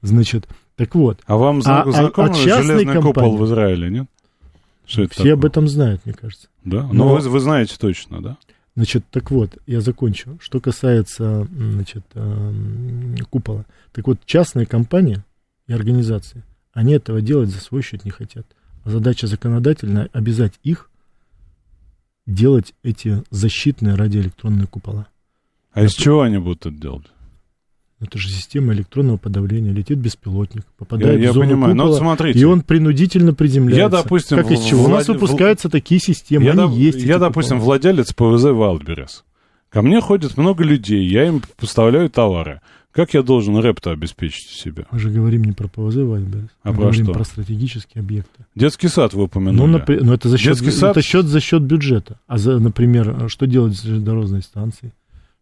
Значит, 0.02 0.48
так 0.76 0.94
вот, 0.96 1.20
А 1.26 1.36
вам 1.36 1.62
а- 1.66 1.82
а- 1.82 1.92
знаком 1.92 2.26
а 2.26 2.34
частные 2.34 2.78
железный 2.78 2.86
купол 2.96 3.14
компании? 3.14 3.38
в 3.38 3.46
Израиле, 3.46 3.90
нет? 3.90 4.08
Что 4.86 5.08
все 5.10 5.34
об 5.34 5.40
такое? 5.40 5.50
этом 5.50 5.68
знают, 5.68 6.02
мне 6.06 6.14
кажется. 6.14 6.48
Да? 6.64 6.84
Но- 6.84 6.94
Ну, 6.94 7.16
вы, 7.16 7.20
вы 7.30 7.40
знаете 7.40 7.76
точно, 7.80 8.22
да? 8.22 8.38
Значит, 8.76 9.04
так 9.12 9.32
вот, 9.32 9.58
я 9.68 9.82
закончу. 9.82 10.38
Что 10.42 10.60
касается, 10.60 11.48
значит, 11.52 12.06
эм, 12.14 13.16
купола. 13.30 13.66
Так 13.92 14.08
вот, 14.08 14.20
частные 14.26 14.66
компании 14.66 15.24
и 15.68 15.74
организации, 15.74 16.44
они 16.74 16.94
этого 16.94 17.22
делать 17.22 17.50
за 17.50 17.60
свой 17.60 17.82
счет 17.82 18.06
не 18.06 18.12
хотят. 18.12 18.46
А 18.84 18.90
задача 18.90 19.28
законодательная 19.28 20.10
обязать 20.14 20.54
их 20.64 20.90
делать 22.26 22.74
эти 22.84 23.24
защитные 23.32 23.96
радиоэлектронные 23.96 24.68
купола. 24.68 25.08
А 25.74 25.84
из 25.84 25.94
чего 25.94 26.22
они 26.22 26.38
будут 26.38 26.66
это 26.66 26.76
делать? 26.76 27.06
Это 28.02 28.18
же 28.18 28.30
система 28.30 28.74
электронного 28.74 29.18
подавления. 29.18 29.72
Летит 29.74 29.98
беспилотник, 29.98 30.64
попадает 30.78 31.18
Я- 31.20 31.26
я 31.26 31.32
в 31.32 31.34
зону 31.34 31.48
понимаю. 31.48 31.76
Но 31.76 31.84
купола, 31.84 31.90
вот 31.90 31.98
смотрите. 32.00 32.40
и 32.40 32.44
он 32.46 32.62
принудительно 32.62 33.34
приземляется. 33.34 33.80
Я, 33.82 33.90
допустим, 33.90 34.38
Как 34.38 34.52
из 34.52 34.62
чего? 34.64 34.86
У 34.86 34.88
нас 34.88 35.08
Влад- 35.10 35.14
выпускаются 35.16 35.70
такие 35.70 36.00
системы, 36.00 36.46
Я, 36.46 36.52
они 36.54 36.62
доп- 36.62 36.78
есть. 36.78 37.02
я 37.02 37.18
допустим, 37.20 37.58
купола. 37.58 37.66
владелец 37.78 38.14
ПВЗ 38.14 38.46
Wildberries. 38.46 39.24
Ко 39.70 39.82
мне 39.82 40.00
ходит 40.02 40.38
много 40.38 40.64
людей, 40.64 41.06
я 41.08 41.28
им 41.28 41.42
поставляю 41.58 42.10
товары. 42.10 42.62
Как 42.92 43.14
я 43.14 43.22
должен 43.22 43.56
рэп-то 43.58 43.92
обеспечить 43.92 44.48
себя? 44.50 44.86
Мы 44.92 44.98
же 44.98 45.12
говорим 45.12 45.44
не 45.44 45.52
про 45.52 45.68
ПВЗ, 45.68 45.98
Вальберес. 45.98 46.50
А 46.64 46.70
мы 46.70 46.76
про 46.76 46.82
говорим 46.86 47.04
что? 47.06 47.14
про 47.14 47.24
стратегические 47.24 48.02
объекты. 48.02 48.46
Детский 48.56 48.88
сад 48.88 49.14
вы 49.14 49.20
Ну, 49.20 49.26
упомянули. 49.26 49.72
напри- 49.74 50.00
ну, 50.02 50.12
это 50.14 50.28
за 50.28 50.38
счет, 50.40 50.54
Детский 50.54 50.72
сад? 50.72 50.92
это 50.98 51.02
счет 51.04 51.26
за 51.28 51.40
счет 51.40 51.62
бюджета. 51.62 52.20
А 52.28 52.38
за, 52.40 52.58
например, 52.60 53.26
что 53.30 53.46
делать 53.46 53.78
с 53.78 53.84
железнодорожной 53.84 54.42
станцией? 54.42 54.92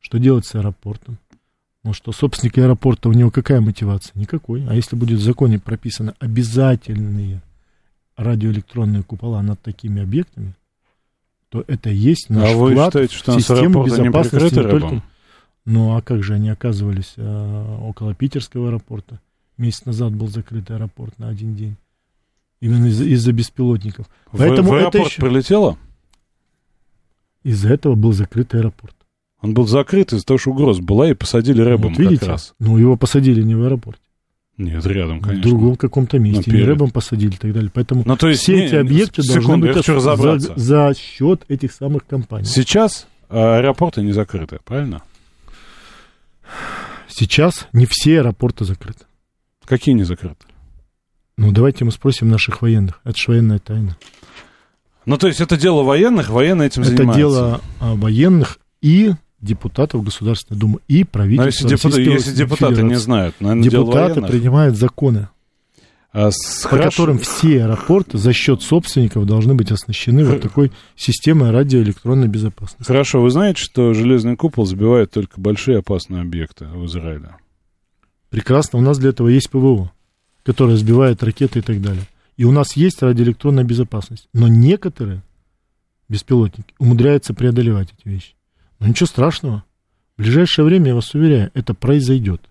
Что 0.01 0.19
делать 0.19 0.45
с 0.45 0.55
аэропортом? 0.55 1.17
Ну 1.87 1.93
что, 1.93 2.11
собственник 2.11 2.57
аэропорта, 2.57 3.07
у 3.07 3.13
него 3.13 3.31
какая 3.31 3.61
мотивация? 3.61 4.11
Никакой. 4.19 4.65
А 4.67 4.75
если 4.75 4.97
будет 4.97 5.19
в 5.19 5.23
законе 5.23 5.57
прописано 5.57 6.15
обязательные 6.19 7.41
радиоэлектронные 8.17 9.03
купола 9.03 9.41
над 9.41 9.61
такими 9.61 10.01
объектами, 10.03 10.53
то 11.47 11.63
это 11.65 11.89
и 11.89 11.95
есть 11.95 12.29
наш 12.29 12.51
а 12.51 12.57
вы 12.57 12.71
вклад 12.71 12.89
считаете, 12.91 13.15
что 13.15 13.31
в 13.31 13.39
систему 13.41 13.83
не 13.85 13.89
безопасности 13.89 14.55
не 14.55 14.69
только-? 14.69 15.01
Ну, 15.63 15.95
а 15.95 16.01
как 16.01 16.23
же 16.23 16.33
они 16.33 16.49
оказывались 16.49 17.13
э, 17.15 17.77
около 17.83 18.13
питерского 18.13 18.67
аэропорта? 18.67 19.21
Месяц 19.57 19.85
назад 19.85 20.11
был 20.13 20.27
закрыт 20.27 20.69
аэропорт 20.69 21.17
на 21.19 21.29
один 21.29 21.55
день. 21.55 21.77
Именно 22.59 22.87
из- 22.87 22.99
из-за 22.99 23.31
беспилотников. 23.31 24.07
В- 24.33 24.39
Поэтому 24.39 24.71
в 24.71 24.73
это 24.73 24.87
аэропорт 24.89 25.09
еще- 25.11 25.21
прилетело? 25.21 25.77
Из-за 27.43 27.69
этого 27.69 27.95
был 27.95 28.11
закрыт 28.11 28.53
аэропорт. 28.55 28.93
Он 29.41 29.53
был 29.53 29.67
закрыт 29.67 30.13
из-за 30.13 30.25
того, 30.25 30.37
что 30.39 30.51
угроза 30.51 30.81
была, 30.81 31.09
и 31.09 31.13
посадили 31.13 31.61
рэбом 31.61 31.93
вот 31.93 31.99
видите? 31.99 32.19
как 32.21 32.29
раз. 32.29 32.53
Ну, 32.59 32.77
его 32.77 32.97
посадили 32.97 33.41
не 33.43 33.53
в 33.53 33.61
аэропорте, 33.63 34.01
Нет, 34.57 34.83
рядом, 34.85 35.19
в 35.19 35.23
конечно. 35.23 35.43
другом 35.49 35.75
каком-то 35.75 36.17
месте. 36.17 36.43
Ну, 36.51 36.57
не 36.57 36.63
рэбом 36.63 36.89
посадили 36.89 37.35
и 37.35 37.37
так 37.37 37.53
далее. 37.53 37.69
Поэтому 37.73 38.01
Ну, 38.05 38.17
то 38.17 38.27
есть, 38.29 38.41
все 38.41 38.55
не, 38.55 38.65
эти 38.65 38.75
объекты 38.75 39.21
с- 39.21 39.27
должны 39.27 39.41
секунду, 39.43 39.67
быть 39.67 39.85
за, 39.85 40.53
за 40.55 40.93
счет 40.97 41.43
этих 41.49 41.71
самых 41.71 42.05
компаний. 42.07 42.45
Сейчас 42.45 43.07
а, 43.29 43.57
аэропорты 43.57 44.01
не 44.01 44.11
закрыты, 44.11 44.57
правильно? 44.65 45.03
Сейчас 47.07 47.67
не 47.73 47.85
все 47.89 48.19
аэропорты 48.19 48.65
закрыты. 48.65 49.05
Какие 49.65 49.93
не 49.95 50.03
закрыты? 50.03 50.45
Ну, 51.37 51.51
давайте 51.51 51.85
мы 51.85 51.91
спросим 51.91 52.29
наших 52.29 52.61
военных. 52.61 53.01
Это 53.03 53.15
же 53.17 53.25
военная 53.27 53.59
тайна. 53.59 53.97
Ну, 55.05 55.17
то 55.17 55.27
есть, 55.27 55.39
это 55.41 55.55
дело 55.57 55.83
военных, 55.83 56.29
военные 56.29 56.67
этим 56.67 56.81
Это 56.81 56.91
занимаются. 56.91 57.17
дело 57.19 57.61
а, 57.79 57.95
военных 57.95 58.59
и 58.81 59.13
депутатов 59.41 60.03
Государственной 60.03 60.57
Думы, 60.59 60.79
и 60.87 60.99
Но 61.01 61.05
правительства 61.11 61.67
если, 61.67 61.75
депутаты, 61.75 61.97
Российской 61.97 62.29
если 62.29 62.37
депутаты 62.37 62.73
не 62.73 62.75
Федерации. 62.79 63.03
знают, 63.03 63.35
наверное, 63.39 63.63
Депутаты 63.63 64.21
принимают 64.23 64.75
законы, 64.77 65.27
А 66.11 66.31
с- 66.31 66.63
по 66.63 66.69
хорошо. 66.69 66.89
которым 66.89 67.19
все 67.19 67.63
аэропорты 67.63 68.17
за 68.17 68.33
счет 68.33 68.61
собственников 68.63 69.25
должны 69.27 69.53
быть 69.53 69.71
оснащены 69.71 70.25
вот 70.25 70.41
такой 70.41 70.71
системой 70.95 71.51
радиоэлектронной 71.51 72.27
безопасности. 72.27 72.87
Хорошо, 72.87 73.21
вы 73.21 73.29
знаете, 73.29 73.61
что 73.61 73.93
железный 73.93 74.35
купол 74.35 74.65
забивает 74.65 75.11
только 75.11 75.39
большие 75.39 75.79
опасные 75.79 76.21
объекты 76.21 76.65
в 76.65 76.85
Израиле? 76.87 77.35
Прекрасно, 78.29 78.79
у 78.79 78.81
нас 78.81 78.97
для 78.97 79.09
этого 79.09 79.27
есть 79.27 79.49
ПВО, 79.51 79.91
которое 80.43 80.77
сбивает 80.77 81.21
ракеты 81.23 81.59
и 81.59 81.61
так 81.61 81.81
далее. 81.81 82.03
И 82.37 82.43
у 82.45 82.51
нас 82.51 82.75
есть 82.75 83.01
радиоэлектронная 83.01 83.63
безопасность. 83.63 84.27
Но 84.33 84.47
некоторые 84.47 85.21
беспилотники 86.09 86.73
умудряются 86.79 87.33
преодолевать 87.33 87.89
эти 87.97 88.07
вещи. 88.07 88.33
Но 88.79 88.87
ничего 88.87 89.07
страшного. 89.07 89.63
В 90.17 90.21
ближайшее 90.21 90.65
время, 90.65 90.87
я 90.89 90.95
вас 90.95 91.13
уверяю, 91.13 91.51
это 91.53 91.73
произойдет. 91.73 92.41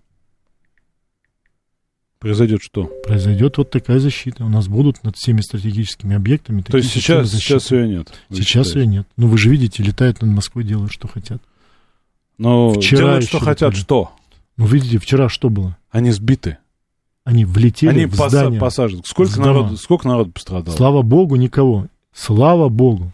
Произойдет 2.18 2.62
что? 2.62 2.84
Произойдет 3.04 3.58
вот 3.58 3.70
такая 3.70 3.98
защита. 3.98 4.44
У 4.44 4.48
нас 4.48 4.68
будут 4.68 5.04
над 5.04 5.16
всеми 5.16 5.40
стратегическими 5.42 6.16
объектами 6.16 6.62
То 6.62 6.76
есть 6.78 6.90
сейчас, 6.90 7.30
сейчас 7.30 7.70
ее 7.70 7.86
нет? 7.88 8.12
Сейчас 8.30 8.46
считаете? 8.68 8.80
ее 8.80 8.86
нет. 8.86 9.08
Ну, 9.16 9.28
вы 9.28 9.36
же 9.38 9.50
видите, 9.50 9.82
летают 9.82 10.22
над 10.22 10.30
Москвой, 10.30 10.64
делают, 10.64 10.92
что 10.92 11.08
хотят. 11.08 11.42
Но 12.38 12.72
Вчера 12.72 12.98
делают, 13.00 13.24
что 13.26 13.38
хотят, 13.38 13.70
летали. 13.72 13.80
что? 13.82 14.12
Ну, 14.56 14.66
видите, 14.66 14.98
вчера 14.98 15.28
что 15.28 15.50
было? 15.50 15.76
Они 15.90 16.10
сбиты. 16.10 16.58
Они 17.24 17.44
влетели 17.44 17.90
Они 17.90 18.06
в 18.06 18.16
поса- 18.16 18.28
здание. 18.30 18.60
посажены. 18.60 19.02
Сколько 19.04 19.40
народу, 19.40 19.76
сколько 19.76 20.08
народу 20.08 20.30
пострадало? 20.32 20.74
Слава 20.74 21.02
богу, 21.02 21.36
никого. 21.36 21.86
Слава 22.14 22.68
богу. 22.68 23.12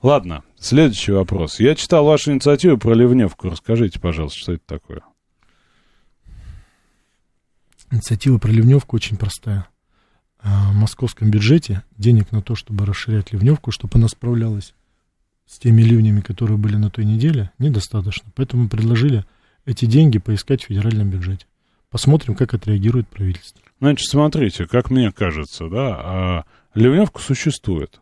Ладно, 0.00 0.42
следующий 0.66 1.12
вопрос. 1.12 1.60
Я 1.60 1.74
читал 1.74 2.04
вашу 2.04 2.32
инициативу 2.32 2.76
про 2.78 2.94
ливневку. 2.94 3.48
Расскажите, 3.48 4.00
пожалуйста, 4.00 4.38
что 4.38 4.52
это 4.52 4.62
такое? 4.66 5.02
Инициатива 7.90 8.38
про 8.38 8.50
ливневку 8.50 8.96
очень 8.96 9.16
простая. 9.16 9.66
А, 10.40 10.70
В 10.72 10.74
московском 10.74 11.30
бюджете 11.30 11.82
денег 11.96 12.32
на 12.32 12.42
то, 12.42 12.54
чтобы 12.54 12.84
расширять 12.84 13.32
ливневку, 13.32 13.70
чтобы 13.70 13.92
она 13.94 14.08
справлялась 14.08 14.74
с 15.46 15.58
теми 15.58 15.82
ливнями, 15.82 16.20
которые 16.20 16.58
были 16.58 16.76
на 16.76 16.90
той 16.90 17.04
неделе, 17.04 17.50
недостаточно. 17.58 18.30
Поэтому 18.34 18.64
мы 18.64 18.68
предложили 18.68 19.24
эти 19.64 19.84
деньги 19.84 20.18
поискать 20.18 20.62
в 20.62 20.66
федеральном 20.66 21.10
бюджете. 21.10 21.46
Посмотрим, 21.90 22.34
как 22.34 22.54
отреагирует 22.54 23.08
правительство. 23.08 23.62
Значит, 23.80 24.08
смотрите, 24.08 24.66
как 24.66 24.90
мне 24.90 25.12
кажется, 25.12 25.68
да, 25.68 25.96
а, 25.98 26.44
ливневка 26.74 27.20
существует. 27.20 28.00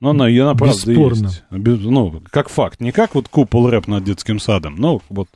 Но 0.00 0.10
она, 0.10 0.26
она 0.26 0.54
правда 0.54 0.76
Бесспорно. 0.86 1.26
есть. 1.26 1.44
Ну, 1.50 2.22
как 2.30 2.48
факт. 2.48 2.80
Не 2.80 2.90
как 2.90 3.14
вот 3.14 3.28
купол 3.28 3.68
рэп 3.68 3.86
над 3.86 4.04
детским 4.04 4.40
садом. 4.40 4.76
Ну, 4.76 5.02
вот. 5.10 5.28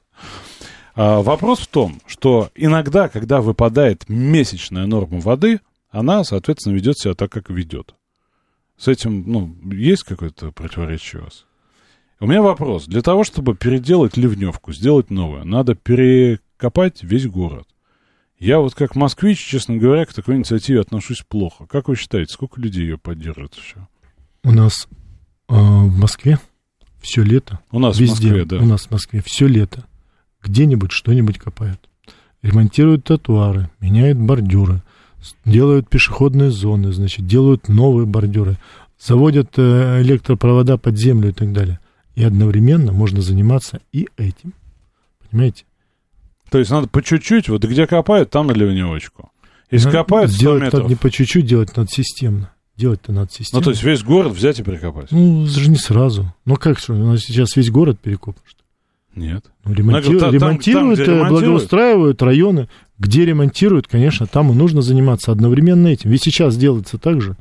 А, 0.97 1.21
вопрос 1.21 1.61
в 1.61 1.67
том, 1.67 2.01
что 2.07 2.51
иногда, 2.55 3.09
когда 3.09 3.43
выпадает 3.43 4.09
месячная 4.09 4.87
норма 4.87 5.21
воды, 5.21 5.61
она, 5.91 6.25
соответственно, 6.25 6.75
ведет 6.75 6.99
себя 6.99 7.15
так, 7.15 7.31
как 7.31 7.51
ведет. 7.51 7.95
С 8.79 8.89
этим, 8.89 9.25
ну, 9.27 9.55
есть 9.71 10.03
какое-то 10.05 10.51
противоречие 10.51 11.21
у 11.21 11.25
вас? 11.27 11.45
У 12.21 12.27
меня 12.27 12.43
вопрос. 12.43 12.87
Для 12.87 13.03
того, 13.03 13.23
чтобы 13.25 13.55
переделать 13.55 14.17
ливневку, 14.17 14.73
сделать 14.73 15.11
новую, 15.11 15.45
надо 15.45 15.75
перекопать 15.75 17.03
весь 17.03 17.27
город. 17.27 17.69
Я 18.39 18.61
вот 18.61 18.75
как 18.75 18.97
москвич, 18.97 19.39
честно 19.39 19.77
говоря, 19.77 20.07
к 20.07 20.15
такой 20.15 20.37
инициативе 20.37 20.81
отношусь 20.81 21.23
плохо. 21.23 21.67
Как 21.67 21.89
вы 21.89 21.97
считаете, 21.97 22.33
сколько 22.33 22.61
людей 22.61 22.83
ее 22.83 22.99
поддержит 22.99 23.55
еще? 23.55 23.87
У 24.45 24.53
нас 24.53 24.87
а, 25.49 25.55
в 25.55 25.99
Москве 25.99 26.39
все 27.01 27.23
лето, 27.23 27.61
У 27.73 27.79
нас 27.79 27.99
везде, 27.99 28.29
в 28.29 28.31
Москве, 28.31 28.45
да. 28.45 28.65
у 28.65 28.67
нас 28.67 28.87
в 28.87 28.91
Москве 28.91 29.23
все 29.25 29.47
лето, 29.47 29.85
где-нибудь 30.43 30.93
что-нибудь 30.93 31.39
копают. 31.39 31.81
Ремонтируют 32.43 33.05
тротуары, 33.05 33.71
меняют 33.81 34.19
бордюры, 34.19 34.83
делают 35.45 35.89
пешеходные 35.89 36.51
зоны, 36.51 36.93
значит, 36.93 37.27
делают 37.27 37.69
новые 37.69 38.07
бордюры, 38.07 38.59
заводят 38.99 39.55
э, 39.57 40.03
электропровода 40.03 40.77
под 40.77 40.99
землю 40.99 41.31
и 41.31 41.33
так 41.33 41.53
далее. 41.53 41.81
И 42.15 42.23
одновременно 42.23 42.93
можно 42.93 43.23
заниматься 43.23 43.81
и 43.93 44.09
этим. 44.17 44.53
Понимаете? 45.31 45.65
То 46.51 46.59
есть 46.59 46.71
надо 46.71 46.89
по 46.89 47.03
чуть-чуть, 47.03 47.49
вот 47.49 47.65
где 47.65 47.87
копают, 47.87 48.31
там 48.31 48.47
на 48.49 48.53
ливневочку. 48.53 49.31
Если 49.71 49.87
Надо 49.87 49.99
копают 49.99 50.31
100 50.31 50.41
делать 50.41 50.63
метров, 50.63 50.83
надо 50.83 50.89
не 50.91 50.97
по 50.97 51.11
чуть-чуть, 51.11 51.47
делать 51.47 51.77
надо 51.77 51.91
системно. 51.91 52.54
Делать-то 52.77 53.13
надо 53.13 53.29
ну 53.31 53.37
системно. 53.37 53.65
то 53.65 53.71
есть 53.71 53.83
весь 53.85 54.03
город 54.03 54.33
взять 54.33 54.59
и 54.59 54.63
прикопать. 54.65 55.13
Ну, 55.13 55.47
же 55.47 55.71
не 55.71 55.77
сразу. 55.77 56.35
Ну, 56.45 56.57
как 56.57 56.79
что, 56.79 56.93
у 56.95 56.97
нас 56.97 57.21
сейчас 57.21 57.55
весь 57.57 57.71
город 57.71 58.01
перекоп, 58.01 58.37
что? 58.45 58.61
Нет. 59.15 59.45
Ну, 59.65 59.73
ремонти- 59.75 60.11
Ну, 60.11 60.19
та- 60.19 60.27
там- 60.27 60.35
ремонтируют, 60.35 60.99
там, 60.99 61.05
э, 61.07 61.17
ремонтируют. 61.19 61.29
благоустраивают 61.45 62.23
районы. 62.23 62.69
Где 62.99 63.25
ремонтируют, 63.25 63.87
конечно, 63.87 64.27
там 64.27 64.51
и 64.51 64.55
нужно 64.55 64.83
заниматься 64.83 65.31
одновременно 65.31 65.87
этим. 65.89 66.11
Ведь 66.11 66.23
сейчас 66.25 66.57
делается 66.57 66.99
так 66.99 67.21
же. 67.21 67.37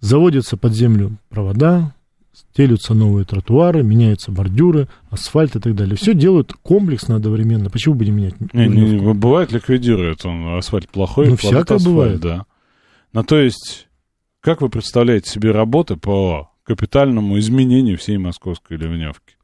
Заводятся 0.00 0.56
под 0.56 0.74
землю 0.74 1.16
провода, 1.28 1.94
стелются 2.32 2.94
новые 2.94 3.24
тротуары, 3.24 3.84
меняются 3.84 4.32
бордюры, 4.32 4.88
асфальт 5.10 5.54
и 5.54 5.60
так 5.60 5.76
далее. 5.76 5.94
Все 5.96 6.14
делают 6.14 6.52
комплексно 6.62 7.14
одновременно. 7.16 7.70
Почему 7.70 7.94
бы 7.94 8.04
не 8.04 8.10
менять? 8.10 8.34
Не, 8.52 8.66
не, 8.66 8.80
не, 8.98 9.12
бывает, 9.14 9.52
ликвидирует 9.52 10.24
он 10.26 10.56
асфальт 10.56 10.88
плохой, 10.88 11.28
Ну, 11.28 11.36
всякое 11.36 11.60
асфальт, 11.76 11.84
бывает. 11.84 12.20
да. 12.20 12.44
Ну, 13.12 13.22
то 13.22 13.36
есть, 13.36 13.86
как 14.42 14.60
вы 14.60 14.68
представляете 14.68 15.30
себе 15.30 15.52
работы 15.52 15.96
по 15.96 16.50
капитальному 16.64 17.38
изменению 17.38 17.96
всей 17.96 18.18
московской 18.18 18.76
ливневки? 18.76 19.36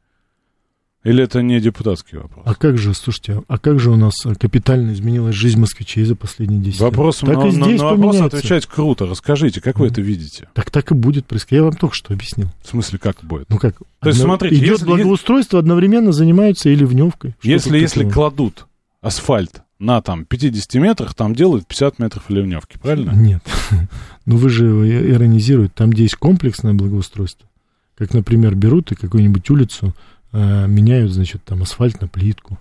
Или 1.05 1.23
это 1.23 1.41
не 1.43 1.61
депутатский 1.61 2.19
вопрос? 2.19 2.43
А 2.45 2.55
как 2.57 2.77
же, 2.77 2.93
слушайте, 2.93 3.43
а 3.47 3.59
как 3.59 3.79
же 3.79 3.91
у 3.93 3.97
нас 3.97 4.13
капитально 4.39 4.93
изменилась 4.93 5.37
жизнь 5.37 5.59
москвичей 5.59 6.03
за 6.05 6.17
последние 6.17 6.61
10 6.61 6.81
Вопрос, 6.81 7.23
лет? 7.23 7.31
Так 7.35 7.45
на, 7.45 7.49
и 7.49 7.57
на- 7.57 7.65
здесь 7.67 7.79
на 7.81 7.85
вопрос 7.87 8.11
поменяется. 8.17 8.37
отвечать 8.37 8.67
круто. 8.67 9.07
Расскажите, 9.07 9.61
как 9.61 9.79
вы 9.79 9.87
Ну. 9.87 9.93
это 9.93 10.01
видите? 10.03 10.49
Так 10.55 10.71
так 10.73 10.91
и 10.91 10.95
будет 10.95 11.25
происходить. 11.27 11.59
Я 11.61 11.63
вам 11.63 11.75
только 11.77 11.95
что 11.95 12.13
объяснил. 12.13 12.49
В 12.63 12.69
смысле, 12.69 12.99
как 12.99 13.19
будет? 13.23 13.49
Ну 13.49 13.59
как? 13.59 13.77
То 14.01 14.09
есть, 14.09 14.21
смотрите, 14.21 14.57
идет 14.57 14.71
если- 14.81 14.85
благоустройство, 14.87 15.61
одновременно 15.61 16.11
занимаются 16.13 16.69
и 16.69 16.75
ливневкой. 16.75 17.37
Что 17.39 17.49
если 17.49 17.79
если 17.79 18.09
кладут 18.11 18.67
асфальт 19.01 19.63
на 19.79 20.01
там 20.03 20.25
50 20.25 20.75
метрах, 20.75 21.15
там 21.15 21.35
делают 21.35 21.67
50 21.67 21.99
метров 21.99 22.29
ливневки, 22.29 22.79
правильно? 22.79 23.11
Нет. 23.13 23.43
Ну 24.27 24.37
вы 24.37 24.51
же 24.51 24.67
иронизируете. 24.67 25.73
Там, 25.75 25.89
где 25.89 26.03
есть 26.03 26.17
комплексное 26.17 26.75
благоустройство, 26.75 27.49
как, 27.97 28.13
например, 28.13 28.55
берут 28.55 28.93
и 28.93 28.95
какую-нибудь 28.95 29.49
улицу 29.49 29.95
э, 30.33 30.67
меняют, 30.69 31.13
значит, 31.13 31.43
там 31.45 31.63
асфальт 31.63 32.03
на 32.03 32.09
плитку, 32.09 32.59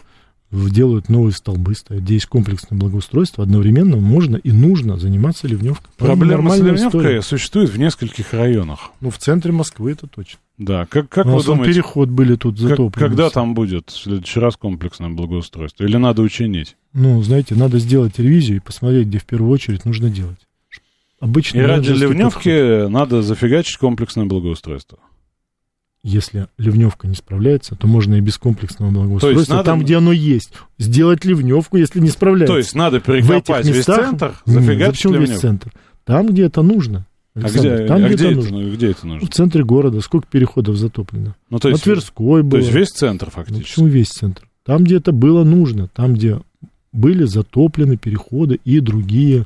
делают 0.51 1.09
новые 1.09 1.33
столбы 1.33 1.75
ставят. 1.75 2.03
Где 2.03 2.15
есть 2.15 2.25
комплексное 2.27 2.79
благоустройство, 2.79 3.43
одновременно 3.43 3.97
можно 3.97 4.37
и 4.37 4.51
нужно 4.51 4.97
заниматься 4.97 5.47
ливневкой. 5.47 5.89
Проблема 5.97 6.51
с 6.51 6.57
ливневкой 6.59 6.87
история. 6.87 7.21
существует 7.21 7.69
в 7.69 7.77
нескольких 7.77 8.33
районах. 8.33 8.91
Ну, 9.01 9.09
в 9.09 9.17
центре 9.17 9.51
Москвы 9.51 9.91
это 9.91 10.07
точно. 10.07 10.39
Да, 10.57 10.85
как, 10.85 11.09
как 11.09 11.25
У 11.25 11.29
вы 11.29 11.35
нас 11.35 11.45
вон 11.45 11.57
думаете, 11.57 11.73
переход 11.73 12.09
были 12.09 12.35
тут 12.35 12.55
как- 12.59 12.69
затоплены. 12.69 13.07
когда 13.09 13.25
все. 13.25 13.33
там 13.33 13.53
будет 13.53 13.89
в 13.89 13.97
следующий 14.03 14.39
раз 14.39 14.55
комплексное 14.57 15.09
благоустройство? 15.09 15.83
Или 15.83 15.97
надо 15.97 16.21
учинить? 16.21 16.75
Ну, 16.93 17.21
знаете, 17.21 17.53
надо 17.55 17.77
сделать 17.79 18.17
ревизию 18.17 18.57
и 18.57 18.61
посмотреть, 18.61 19.07
где 19.07 19.19
в 19.19 19.25
первую 19.25 19.51
очередь 19.51 19.85
нужно 19.85 20.09
делать. 20.09 20.39
Обычно 21.19 21.59
И 21.59 21.61
ради 21.61 21.89
ливневки 21.89 22.49
подход. 22.49 22.91
надо 22.91 23.21
зафигачить 23.21 23.77
комплексное 23.77 24.25
благоустройство. 24.25 24.97
Если 26.09 26.47
ливневка 26.57 27.05
не 27.07 27.15
справляется, 27.15 27.75
то 27.75 27.85
можно 27.85 28.15
и 28.15 28.21
без 28.21 28.37
комплексного 28.37 28.91
благоустройства, 28.91 29.55
надо- 29.55 29.65
там, 29.65 29.81
где 29.81 29.97
оно 29.97 30.13
есть, 30.13 30.53
сделать 30.77 31.25
ливневку, 31.25 31.75
если 31.77 31.99
не 31.99 32.09
справляется. 32.09 32.53
То 32.53 32.57
есть 32.57 32.73
надо 32.75 32.99
перекопать 33.01 33.65
этих 33.65 33.75
весь 33.75 33.87
местах... 33.87 34.09
центр, 34.09 34.33
Нет, 34.45 34.55
зафигачить 34.63 35.05
весь 35.05 35.13
ливневку. 35.13 35.41
центр? 35.41 35.71
Там, 36.05 36.27
где 36.27 36.43
это 36.45 36.61
нужно. 36.61 37.05
А 37.35 37.39
Александр, 37.39 37.75
где, 37.75 37.85
там, 37.87 37.97
а 37.97 38.07
где, 38.07 38.15
где, 38.15 38.25
это 38.27 38.35
нужно. 38.35 38.57
ну, 38.59 38.73
где 38.73 38.91
это 38.91 39.07
нужно? 39.07 39.27
В 39.27 39.31
центре 39.31 39.63
города 39.65 39.99
сколько 40.01 40.27
переходов 40.31 40.77
затоплено? 40.77 41.35
Ну, 41.49 41.59
то 41.59 41.67
На 41.67 41.71
есть, 41.73 41.83
Тверской 41.83 42.41
то 42.41 42.47
было. 42.47 42.59
есть 42.59 42.71
весь 42.71 42.89
центр 42.89 43.25
Ну, 43.27 43.31
фактически. 43.31 43.63
почему 43.69 43.87
весь 43.87 44.07
центр? 44.07 44.47
Там, 44.65 44.83
где 44.85 44.95
это 44.95 45.11
было 45.11 45.43
нужно, 45.43 45.87
там, 45.89 46.13
где 46.13 46.39
были 46.93 47.25
затоплены 47.25 47.97
переходы 47.97 48.59
и 48.63 48.79
другие 48.79 49.41
а, 49.41 49.45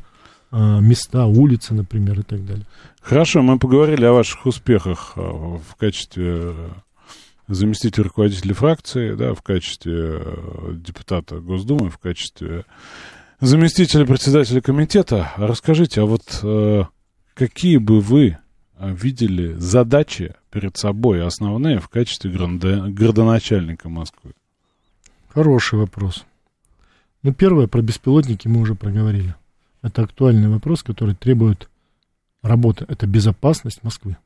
места, 0.52 1.26
улицы, 1.26 1.74
например, 1.74 2.20
и 2.20 2.24
так 2.24 2.46
далее. 2.46 2.66
Хорошо, 3.02 3.42
мы 3.42 3.58
поговорили 3.58 4.06
о 4.06 4.14
ваших 4.14 4.46
успехах 4.46 5.14
э, 5.16 5.22
в 5.22 5.76
качестве 5.78 6.54
э, 6.56 6.70
заместителя 7.48 8.04
руководителя 8.04 8.54
фракции, 8.54 9.16
да, 9.16 9.34
в 9.34 9.42
качестве 9.42 10.22
э, 10.24 10.74
депутата 10.76 11.40
Госдумы, 11.40 11.90
в 11.90 11.98
качестве 11.98 12.66
заместителя 13.40 14.06
председателя 14.06 14.62
комитета. 14.62 15.32
А 15.36 15.48
Расскажите, 15.48 16.02
а 16.02 16.06
вот 16.06 16.40
э, 16.44 16.84
какие 17.34 17.78
бы 17.78 18.02
вы 18.02 18.38
видели 18.80 19.54
задачи 19.58 20.36
перед 20.52 20.78
собой 20.78 21.26
основные 21.26 21.80
в 21.80 21.88
качестве 21.88 22.32
градоначальника 22.32 23.90
Москвы? 23.90 24.32
Хороший 25.30 25.80
вопрос. 25.80 26.26
Ну, 27.24 27.34
первое, 27.34 27.68
про 27.68 27.82
беспилотники 27.82 28.48
мы 28.48 28.62
уже 28.62 28.76
проговорили. 28.76 29.36
Это 29.82 30.04
актуальный 30.04 30.48
вопрос, 30.50 30.84
который 30.84 31.16
требует 31.16 31.70
работы. 32.42 32.86
Это 32.88 33.08
безопасность 33.08 33.84
Москвы. 33.84 34.18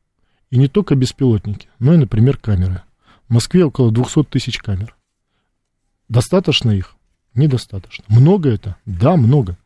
И 0.49 0.57
не 0.57 0.67
только 0.67 0.95
беспилотники, 0.95 1.67
но 1.79 1.93
и, 1.93 1.97
например, 1.97 2.37
камеры. 2.37 2.81
В 3.27 3.33
Москве 3.33 3.65
около 3.65 3.91
200 3.91 4.23
тысяч 4.25 4.59
камер. 4.59 4.95
Достаточно 6.07 6.71
их? 6.71 6.95
Недостаточно. 7.33 8.05
Много 8.07 8.49
это? 8.49 8.77
Да, 8.85 9.15
много. 9.15 9.57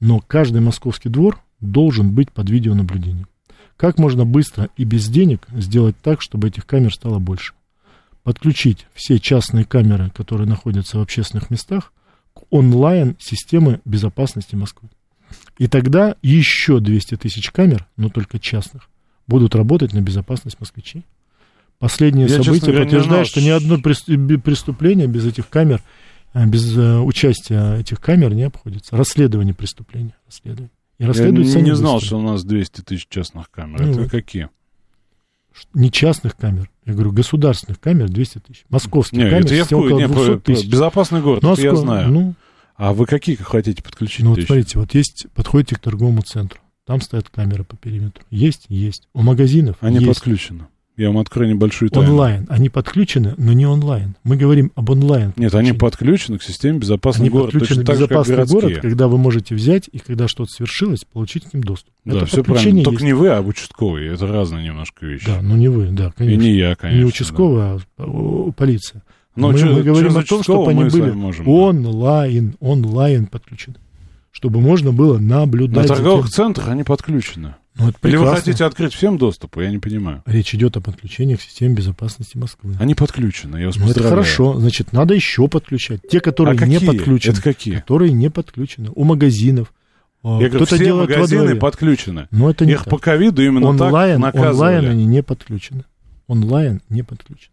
Но 0.00 0.20
каждый 0.20 0.60
московский 0.60 1.08
двор 1.08 1.40
должен 1.60 2.12
быть 2.12 2.30
под 2.30 2.50
видеонаблюдением. 2.50 3.28
Как 3.76 3.98
можно 3.98 4.24
быстро 4.24 4.68
и 4.76 4.84
без 4.84 5.08
денег 5.08 5.46
сделать 5.52 5.96
так, 6.02 6.20
чтобы 6.20 6.48
этих 6.48 6.66
камер 6.66 6.92
стало 6.92 7.18
больше? 7.18 7.54
Подключить 8.22 8.86
все 8.92 9.18
частные 9.18 9.64
камеры, 9.64 10.10
которые 10.10 10.48
находятся 10.48 10.98
в 10.98 11.02
общественных 11.02 11.50
местах, 11.50 11.92
к 12.38 12.44
онлайн-системе 12.50 13.80
безопасности 13.84 14.54
Москвы. 14.54 14.88
И 15.58 15.66
тогда 15.66 16.16
еще 16.22 16.80
200 16.80 17.16
тысяч 17.16 17.50
камер, 17.50 17.86
но 17.96 18.08
только 18.08 18.38
частных, 18.38 18.88
будут 19.26 19.54
работать 19.54 19.92
на 19.92 20.00
безопасность 20.00 20.58
москвичей. 20.60 21.04
Последние 21.78 22.26
Я, 22.26 22.42
события 22.42 22.72
не 22.72 22.78
подтверждают, 22.78 23.28
что 23.28 23.40
ни 23.40 23.48
одно 23.50 23.76
би- 23.76 24.36
преступление 24.38 25.06
без 25.06 25.26
этих 25.26 25.48
камер 25.48 25.82
а 26.32 26.46
без 26.46 26.76
э, 26.76 26.98
участия 26.98 27.76
этих 27.76 28.00
камер 28.00 28.34
не 28.34 28.44
обходится. 28.44 28.96
Расследование 28.96 29.54
преступления. 29.54 30.14
Расследование. 30.26 30.70
И 30.98 31.04
Я 31.04 31.60
не 31.60 31.60
они 31.60 31.72
знал, 31.72 31.94
быстро. 31.94 32.06
что 32.06 32.18
у 32.18 32.22
нас 32.22 32.44
200 32.44 32.82
тысяч 32.82 33.06
частных 33.08 33.50
камер. 33.50 33.80
Ну 33.80 33.90
Это 33.92 34.00
вот. 34.02 34.10
какие? 34.10 34.48
Не 35.74 35.90
частных 35.90 36.36
камер. 36.36 36.70
Я 36.84 36.94
говорю, 36.94 37.12
государственных 37.12 37.80
камер 37.80 38.08
200 38.08 38.38
тысяч. 38.38 38.64
Московских 38.68 39.18
Не, 39.18 39.30
камер 39.30 39.44
это 39.46 39.54
я 39.54 39.64
в 39.64 39.72
около 39.72 39.98
Не, 39.98 40.06
200 40.08 40.12
про- 40.26 40.36
про- 40.38 40.38
тысяч. 40.54 40.68
безопасный 40.68 41.20
город, 41.20 41.42
Ну, 41.42 41.52
это 41.52 41.62
я 41.62 41.76
знаю. 41.76 42.08
Ну, 42.10 42.34
А 42.76 42.92
вы 42.92 43.06
какие 43.06 43.36
хотите 43.36 43.82
подключить? 43.82 44.24
ну 44.24 44.30
вот 44.34 44.42
смотрите, 44.44 44.78
вот 44.78 44.94
есть, 44.94 45.26
подходите 45.34 45.74
к 45.76 45.80
торговому 45.80 46.22
центру. 46.22 46.60
Там 46.86 47.00
стоят 47.00 47.28
камеры 47.28 47.64
по 47.64 47.76
периметру. 47.76 48.22
Есть, 48.30 48.64
есть. 48.68 49.08
У 49.12 49.22
магазинов 49.22 49.76
Они 49.80 49.96
есть. 49.96 50.06
подключены. 50.08 50.66
Я 50.98 51.08
вам 51.10 51.18
открою 51.18 51.48
небольшую 51.54 51.90
тайну. 51.90 52.10
Онлайн. 52.10 52.44
Они 52.50 52.68
подключены, 52.68 53.34
но 53.38 53.52
не 53.52 53.64
онлайн. 53.66 54.16
Мы 54.24 54.36
говорим 54.36 54.72
об 54.74 54.90
онлайн. 54.90 55.32
Нет, 55.36 55.54
они 55.54 55.72
подключены 55.72 56.38
к 56.38 56.42
системе 56.42 56.80
безопасный 56.80 57.26
Они 57.26 57.30
город, 57.30 57.52
подключены 57.52 57.68
точно 57.68 57.82
к 57.84 57.86
так 57.86 57.96
же, 57.98 58.08
как 58.08 58.26
безопасный 58.26 58.60
город, 58.60 58.78
когда 58.82 59.06
вы 59.06 59.16
можете 59.16 59.54
взять 59.54 59.88
и 59.92 60.00
когда 60.00 60.26
что-то 60.26 60.50
свершилось, 60.50 61.04
получить 61.04 61.44
к 61.44 61.54
ним 61.54 61.62
доступ. 61.62 61.94
Да, 62.04 62.16
Это 62.16 62.26
все 62.26 62.42
правильно. 62.42 62.82
Только 62.82 62.96
есть. 62.98 63.04
не 63.04 63.12
вы, 63.12 63.28
а 63.28 63.40
участковый. 63.40 64.08
Это 64.08 64.26
разные 64.26 64.64
немножко 64.64 65.06
вещи. 65.06 65.26
Да, 65.26 65.40
ну 65.40 65.56
не 65.56 65.68
вы, 65.68 65.86
да, 65.92 66.08
И 66.08 66.12
конечно. 66.18 66.42
не 66.42 66.50
я, 66.56 66.74
конечно. 66.74 66.98
не 66.98 67.04
участковый, 67.06 67.62
а 67.62 67.78
о, 67.98 68.50
полиция. 68.50 69.02
Но 69.36 69.52
мы, 69.52 69.58
чё- 69.58 69.72
мы 69.72 69.82
говорим 69.84 70.12
чё 70.14 70.18
о 70.18 70.22
том, 70.24 70.42
чтобы 70.42 70.70
они 70.72 70.84
были 70.90 71.12
можем, 71.12 71.44
да. 71.44 71.50
онлайн, 71.52 72.56
онлайн 72.58 73.26
подключены. 73.26 73.76
Чтобы 74.38 74.60
можно 74.60 74.92
было 74.92 75.18
На 75.18 75.40
наблюдать. 75.40 75.88
за 75.88 75.94
торговых 75.96 76.26
тем- 76.26 76.32
центрах 76.32 76.68
они 76.68 76.84
подключены. 76.84 77.56
Ну, 77.74 77.88
это 77.88 78.08
Или 78.08 78.14
вы 78.18 78.28
хотите 78.32 78.64
открыть 78.64 78.94
всем 78.94 79.18
доступ? 79.18 79.56
Я 79.56 79.68
не 79.68 79.78
понимаю. 79.78 80.22
Речь 80.26 80.54
идет 80.54 80.76
о 80.76 80.80
подключении 80.80 81.34
к 81.34 81.42
системе 81.42 81.74
безопасности 81.74 82.36
Москвы. 82.36 82.76
Они 82.78 82.94
подключены, 82.94 83.56
я 83.56 83.66
вас 83.66 83.74
Ну, 83.78 83.90
это 83.90 84.00
хорошо. 84.04 84.54
Значит, 84.60 84.92
надо 84.92 85.14
еще 85.14 85.48
подключать. 85.48 86.02
Те, 86.08 86.20
которые 86.20 86.56
А 86.56 86.66
не 86.66 86.74
какие? 86.76 86.88
подключены. 86.88 87.32
Это 87.32 87.42
какие? 87.42 87.74
Которые 87.80 88.12
не 88.12 88.30
подключены. 88.30 88.90
У 88.94 89.02
магазинов. 89.02 89.72
А, 90.22 90.38
Я 90.40 90.48
говорю, 90.50 90.66
все 90.66 90.78
делает 90.78 91.10
магазины 91.10 91.56
подключены. 91.56 92.28
Но 92.30 92.48
это 92.48 92.64
не 92.64 92.72
Их 92.74 92.84
так. 92.84 92.90
по 92.92 92.98
ковиду 92.98 93.42
именно 93.44 93.66
онлайн, 93.66 94.22
так 94.22 94.34
наказывали. 94.36 94.76
онлайн 94.76 94.90
они 94.92 95.04
не 95.04 95.24
подключены. 95.24 95.82
Онлайн 96.28 96.80
не 96.88 97.02
подключены. 97.02 97.50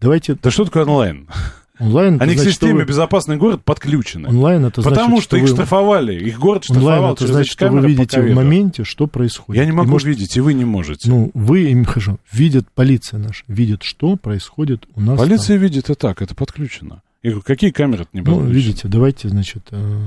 Давайте 0.00 0.36
Да 0.40 0.52
что 0.52 0.64
такое 0.64 0.84
онлайн? 0.84 1.26
Онлайн. 1.80 2.14
это 2.16 2.24
Они 2.24 2.34
к 2.34 2.36
значит, 2.38 2.54
что 2.54 2.66
системе 2.66 2.80
вы- 2.82 2.86
безопасный 2.88 3.36
город 3.36 3.64
подключены. 3.64 4.28
Онлайн 4.28 4.64
это 4.66 4.82
значит, 4.82 4.98
Потому 4.98 5.20
что 5.20 5.36
их 5.36 5.42
вы... 5.42 5.48
штрафовали. 5.48 6.14
Их 6.14 6.38
город 6.38 6.64
онлайн 6.68 6.84
штрафовал 6.86 7.12
это 7.14 7.20
через 7.24 7.34
значит, 7.34 7.52
что 7.52 7.68
вы 7.70 7.86
видите 7.88 8.20
в 8.20 8.34
моменте, 8.34 8.84
что 8.84 9.06
происходит. 9.06 9.58
Я 9.60 9.64
не 9.64 9.72
И 9.72 9.74
могу 9.74 9.90
может- 9.90 10.06
видеть, 10.06 10.36
и 10.36 10.40
вы 10.40 10.54
не 10.54 10.64
можете. 10.64 11.08
Ну, 11.10 11.30
вы 11.34 11.70
им 11.70 11.84
хорошо. 11.84 12.18
Видят 12.32 12.66
полиция 12.74 13.18
наша, 13.18 13.44
видит, 13.48 13.82
что 13.82 14.16
происходит 14.16 14.86
у 14.94 15.00
нас. 15.00 15.18
Полиция 15.18 15.56
видит 15.56 15.90
и 15.90 15.94
так, 15.94 16.22
это 16.22 16.34
подключено. 16.34 17.02
Я 17.22 17.30
говорю, 17.32 17.44
какие 17.46 17.70
камеры 17.70 18.06
не 18.12 18.22
там. 18.22 18.32
Ну, 18.34 18.40
подключены? 18.40 18.56
видите, 18.56 18.88
давайте, 18.88 19.28
значит, 19.28 19.62
э, 19.72 20.00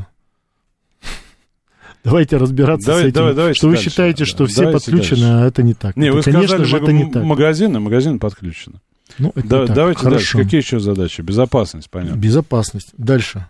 давайте 2.03 2.37
разбираться 2.37 2.87
Давай- 2.87 3.03
с 3.03 3.05
этим. 3.07 3.13
давай- 3.15 3.33
давайте 3.35 3.57
что 3.57 3.67
вы 3.67 3.73
дальше, 3.75 3.89
считаете, 3.89 4.25
что 4.25 4.45
все 4.45 4.61
давайте 4.63 4.79
подключены, 4.91 5.21
дальше. 5.21 5.33
а 5.43 5.47
это 5.47 5.63
не 5.63 5.73
так. 5.73 5.95
Не, 5.95 6.07
Это, 6.07 6.15
вы 6.17 6.23
конечно 6.23 6.47
сказали, 6.47 6.67
же, 6.69 6.77
это 6.77 6.91
не 6.91 7.11
так. 7.11 7.23
магазины, 7.23 7.79
магазины 7.79 8.19
подключены. 8.19 8.77
Ну, 9.19 9.31
это 9.35 9.47
Да- 9.47 9.67
так. 9.67 9.75
давайте 9.75 9.99
Хорошо. 9.99 10.15
дальше. 10.17 10.37
Какие 10.37 10.61
еще 10.61 10.79
задачи? 10.79 11.21
Безопасность, 11.21 11.89
понятно. 11.89 12.17
Безопасность. 12.17 12.89
Дальше. 12.97 13.47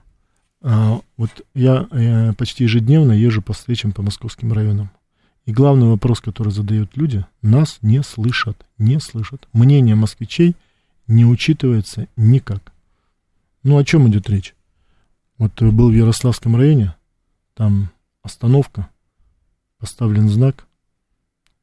А, 0.62 1.00
вот 1.18 1.30
я, 1.54 1.88
э, 1.92 2.34
почти 2.34 2.64
ежедневно 2.64 3.12
езжу 3.12 3.42
по 3.42 3.54
встречам 3.54 3.92
по 3.92 4.02
московским 4.02 4.54
районам. 4.54 4.92
И 5.46 5.52
главный 5.52 5.88
вопрос, 5.88 6.22
который 6.22 6.54
задают 6.54 6.96
люди, 6.96 7.26
нас 7.42 7.80
не 7.82 8.02
слышат, 8.02 8.66
не 8.78 9.00
слышат. 9.00 9.48
Мнение 9.52 9.96
москвичей 9.96 10.56
не 11.08 11.26
учитывается 11.26 12.08
никак. 12.16 12.72
Ну, 13.64 13.78
о 13.78 13.84
чем 13.84 14.08
идет 14.10 14.30
речь? 14.30 14.56
Вот 15.38 15.62
э, 15.62 15.70
был 15.70 15.90
в 15.90 15.94
Ярославском 15.94 16.56
районе, 16.56 16.96
там 17.56 17.90
остановка, 18.22 18.90
поставлен 19.80 20.30
знак, 20.30 20.66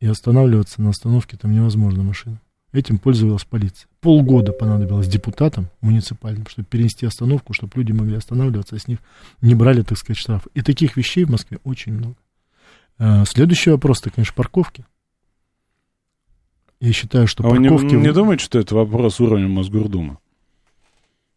и 0.01 0.07
останавливаться 0.07 0.81
на 0.83 0.91
остановке 0.91 1.37
там 1.37 1.53
невозможно 1.53 2.03
машина. 2.03 2.41
Этим 2.73 2.99
пользовалась 2.99 3.45
полиция. 3.45 3.89
Полгода 4.01 4.53
понадобилось 4.53 5.09
депутатам 5.09 5.69
муниципальным, 5.81 6.47
чтобы 6.49 6.67
перенести 6.69 7.05
остановку, 7.05 7.53
чтобы 7.53 7.73
люди 7.77 7.91
могли 7.91 8.15
останавливаться, 8.17 8.77
а 8.77 8.79
с 8.79 8.87
них 8.87 8.99
не 9.43 9.57
брали, 9.57 9.83
так 9.83 9.99
сказать, 9.99 10.19
штрафы. 10.19 10.51
И 10.55 10.63
таких 10.63 10.97
вещей 10.97 11.25
в 11.25 11.31
Москве 11.31 11.59
очень 11.65 11.93
много. 11.95 12.15
Э, 12.99 13.25
Следующий 13.27 13.71
вопрос, 13.71 14.01
это, 14.03 14.11
конечно, 14.11 14.35
парковки. 14.37 14.85
Я 16.81 16.93
считаю, 16.93 17.27
что 17.27 17.45
А 17.45 17.49
вы 17.51 17.59
не, 17.59 17.69
парковки... 17.69 17.95
не 17.95 18.13
думаете, 18.13 18.45
что 18.45 18.59
это 18.59 18.75
вопрос 18.77 19.21
уровня 19.21 19.49
Мосгордумы? 19.49 20.19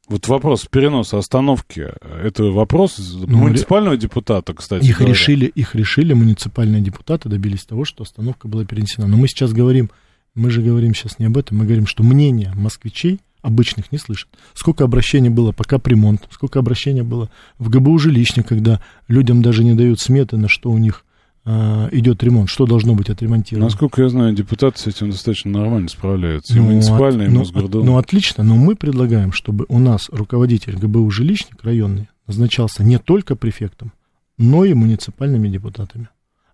Вот 0.07 0.27
вопрос 0.27 0.65
переноса 0.69 1.17
остановки, 1.17 1.87
это 2.01 2.43
вопрос 2.43 2.97
Ну, 3.25 3.37
муниципального 3.37 3.95
депутата, 3.97 4.53
кстати 4.53 4.85
Их 4.85 4.97
говоря. 4.97 5.13
решили, 5.13 5.45
их 5.45 5.75
решили 5.75 6.13
муниципальные 6.13 6.81
депутаты, 6.81 7.29
добились 7.29 7.63
того, 7.65 7.85
что 7.85 8.03
остановка 8.03 8.47
была 8.47 8.65
перенесена. 8.65 9.07
Но 9.07 9.15
мы 9.17 9.27
сейчас 9.29 9.53
говорим, 9.53 9.89
мы 10.35 10.49
же 10.49 10.61
говорим 10.61 10.93
сейчас 10.93 11.19
не 11.19 11.25
об 11.25 11.37
этом, 11.37 11.57
мы 11.57 11.65
говорим, 11.65 11.87
что 11.87 12.03
мнение 12.03 12.51
москвичей 12.55 13.19
обычных 13.41 13.91
не 13.91 13.97
слышат. 13.97 14.29
Сколько 14.53 14.83
обращений 14.85 15.29
было 15.29 15.51
по 15.51 15.63
капремонту, 15.63 16.27
сколько 16.31 16.59
обращений 16.59 17.01
было 17.01 17.29
в 17.59 17.69
ГБУ 17.69 17.99
жилищник, 17.99 18.47
когда 18.47 18.81
людям 19.07 19.41
даже 19.41 19.63
не 19.63 19.73
дают 19.75 19.99
сметы, 19.99 20.37
на 20.37 20.47
что 20.47 20.71
у 20.71 20.77
них 20.77 21.05
а, 21.45 21.89
идет 21.91 22.23
ремонт, 22.23 22.49
что 22.49 22.65
должно 22.65 22.95
быть 22.95 23.09
отремонтировано. 23.09 23.65
Насколько 23.65 24.01
я 24.03 24.07
знаю, 24.09 24.33
депутаты 24.33 24.79
с 24.79 24.87
этим 24.87 25.11
достаточно 25.11 25.51
нормально 25.51 25.89
справляются. 25.89 26.53
И 26.53 26.57
Ну, 26.57 26.67
муниципальные, 26.67 27.27
от- 27.27 27.31
и 27.31 27.33
ну, 27.33 27.39
Мосгордума. 27.41 27.85
ну, 27.85 27.97
отлично, 27.97 28.45
но 28.45 28.55
мы 28.55 28.77
предлагаем, 28.77 29.33
чтобы 29.33 29.65
у 29.67 29.77
нас 29.79 30.07
руководитель 30.09 30.77
ГБУ 30.77 31.09
жилищник 31.11 31.61
районный 31.63 32.07
назначался 32.27 32.81
не 32.85 32.97
только 32.97 33.35
префектом, 33.35 33.91
но 34.37 34.63
и 34.63 34.73
муниципальными 34.73 35.49
депутатами. 35.49 36.07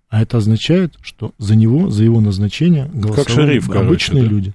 А 0.09 0.21
это 0.21 0.37
означает, 0.37 0.95
что 1.01 1.33
за 1.37 1.55
него, 1.55 1.89
за 1.89 2.03
его 2.03 2.19
назначение 2.19 2.89
голосовали 2.93 3.47
шериф, 3.47 3.67
короче, 3.67 3.87
обычные 3.87 4.23
да? 4.23 4.29
люди. 4.29 4.53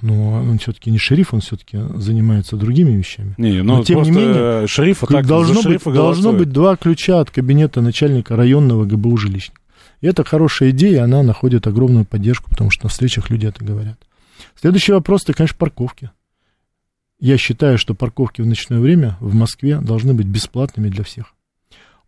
Ну, 0.00 0.30
он 0.30 0.58
все-таки 0.58 0.90
не 0.90 0.96
шериф, 0.96 1.34
он 1.34 1.40
все-таки 1.40 1.78
занимается 1.96 2.56
другими 2.56 2.92
вещами. 2.96 3.34
Не, 3.36 3.62
ну 3.62 3.76
Но, 3.76 3.84
тем 3.84 4.02
не 4.02 4.12
просто 4.12 4.26
менее, 4.26 4.66
шерифа 4.66 5.06
так 5.06 5.26
должно, 5.26 5.62
быть, 5.62 5.82
должно 5.84 6.32
быть 6.32 6.50
два 6.50 6.76
ключа 6.76 7.20
от 7.20 7.30
кабинета 7.30 7.82
начальника 7.82 8.34
районного 8.34 8.86
ГБУ 8.86 9.18
жилищника. 9.18 9.60
И 10.00 10.06
это 10.06 10.24
хорошая 10.24 10.70
идея, 10.70 11.04
она 11.04 11.22
находит 11.22 11.66
огромную 11.66 12.06
поддержку, 12.06 12.48
потому 12.48 12.70
что 12.70 12.86
на 12.86 12.88
встречах 12.88 13.28
люди 13.28 13.46
это 13.46 13.62
говорят. 13.62 13.98
Следующий 14.58 14.92
вопрос, 14.92 15.24
это, 15.24 15.34
конечно, 15.34 15.56
парковки. 15.58 16.10
Я 17.18 17.36
считаю, 17.36 17.76
что 17.76 17.94
парковки 17.94 18.40
в 18.40 18.46
ночное 18.46 18.80
время 18.80 19.18
в 19.20 19.34
Москве 19.34 19.78
должны 19.80 20.14
быть 20.14 20.26
бесплатными 20.26 20.88
для 20.88 21.04
всех. 21.04 21.34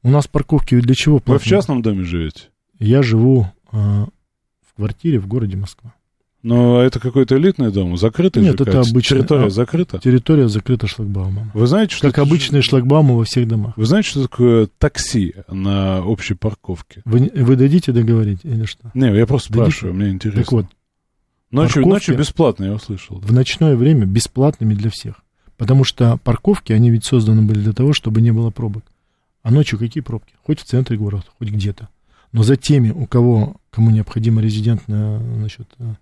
У 0.02 0.10
нас 0.10 0.26
парковки 0.26 0.78
для 0.80 0.94
чего 0.94 1.16
Вы 1.16 1.20
в 1.20 1.24
платные? 1.24 1.48
частном 1.48 1.82
доме 1.82 2.02
живете? 2.04 2.44
Я 2.78 3.02
живу 3.02 3.46
э, 3.70 3.76
в 3.76 4.74
квартире 4.76 5.18
в 5.20 5.26
городе 5.28 5.56
Москва. 5.56 5.94
Но 6.42 6.80
это 6.82 6.98
какой-то 6.98 7.36
элитный 7.38 7.70
дом, 7.70 7.96
закрытый 7.96 8.42
Нет, 8.42 8.58
же, 8.58 8.64
это 8.64 8.72
как? 8.72 8.88
обычный, 8.88 9.18
Территория 9.18 9.46
а, 9.46 9.50
закрыта? 9.50 10.00
Территория 10.00 10.48
закрыта 10.48 10.88
шлагбаумом. 10.88 11.52
Вы 11.54 11.66
знаете, 11.68 11.94
что 11.94 12.08
Как 12.08 12.14
это- 12.14 12.22
обычные 12.22 12.62
шлагбаумы 12.62 13.16
во 13.16 13.22
всех 13.24 13.46
домах. 13.46 13.74
Вы 13.76 13.86
знаете, 13.86 14.08
что 14.08 14.22
такое 14.22 14.68
такси 14.78 15.34
на 15.48 16.04
общей 16.04 16.34
парковке? 16.34 17.02
Вы, 17.04 17.30
вы 17.32 17.54
дадите 17.54 17.92
договорить 17.92 18.40
или 18.42 18.64
что? 18.64 18.90
Не, 18.94 19.16
я 19.16 19.24
просто 19.24 19.52
Дадите? 19.52 19.70
спрашиваю, 19.70 19.94
мне 19.94 20.10
интересно. 20.10 20.42
Так 20.42 20.50
вот, 20.50 20.66
ночью, 21.52 21.86
ночью 21.86 22.18
бесплатно, 22.18 22.64
я 22.64 22.72
услышал. 22.72 23.20
в 23.20 23.32
ночное 23.32 23.76
время 23.76 24.04
бесплатными 24.04 24.74
для 24.74 24.90
всех. 24.90 25.20
Потому 25.56 25.84
что 25.84 26.18
парковки, 26.24 26.72
они 26.72 26.90
ведь 26.90 27.04
созданы 27.04 27.42
были 27.42 27.60
для 27.60 27.72
того, 27.72 27.92
чтобы 27.92 28.20
не 28.20 28.32
было 28.32 28.50
пробок. 28.50 28.82
А 29.42 29.50
ночью 29.50 29.78
какие 29.78 30.02
пробки? 30.02 30.34
Хоть 30.44 30.60
в 30.60 30.64
центре 30.64 30.96
города, 30.96 31.24
хоть 31.38 31.50
где-то. 31.50 31.88
Но 32.32 32.42
за 32.42 32.56
теми, 32.56 32.90
у 32.90 33.06
кого, 33.06 33.56
кому 33.70 33.90
необходимо 33.90 34.40
резидентное 34.40 35.18
значит, 35.18 35.68
э, 35.78 35.94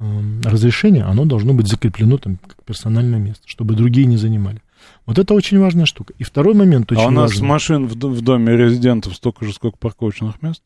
э, 0.00 0.20
разрешение, 0.44 1.04
оно 1.04 1.24
должно 1.24 1.54
быть 1.54 1.68
закреплено 1.68 2.18
там 2.18 2.36
как 2.36 2.62
персональное 2.64 3.18
место, 3.18 3.42
чтобы 3.46 3.74
другие 3.74 4.06
не 4.06 4.16
занимали. 4.16 4.60
Вот 5.06 5.18
это 5.18 5.34
очень 5.34 5.58
важная 5.58 5.86
штука. 5.86 6.14
И 6.18 6.24
второй 6.24 6.54
момент 6.54 6.90
очень 6.90 7.02
а 7.02 7.08
у 7.08 7.10
нас 7.10 7.32
важный. 7.32 7.48
машин 7.48 7.86
в, 7.86 7.94
в 7.94 8.20
доме 8.22 8.56
резидентов 8.56 9.14
столько 9.14 9.44
же, 9.44 9.52
сколько 9.52 9.78
парковочных 9.78 10.40
мест? 10.42 10.62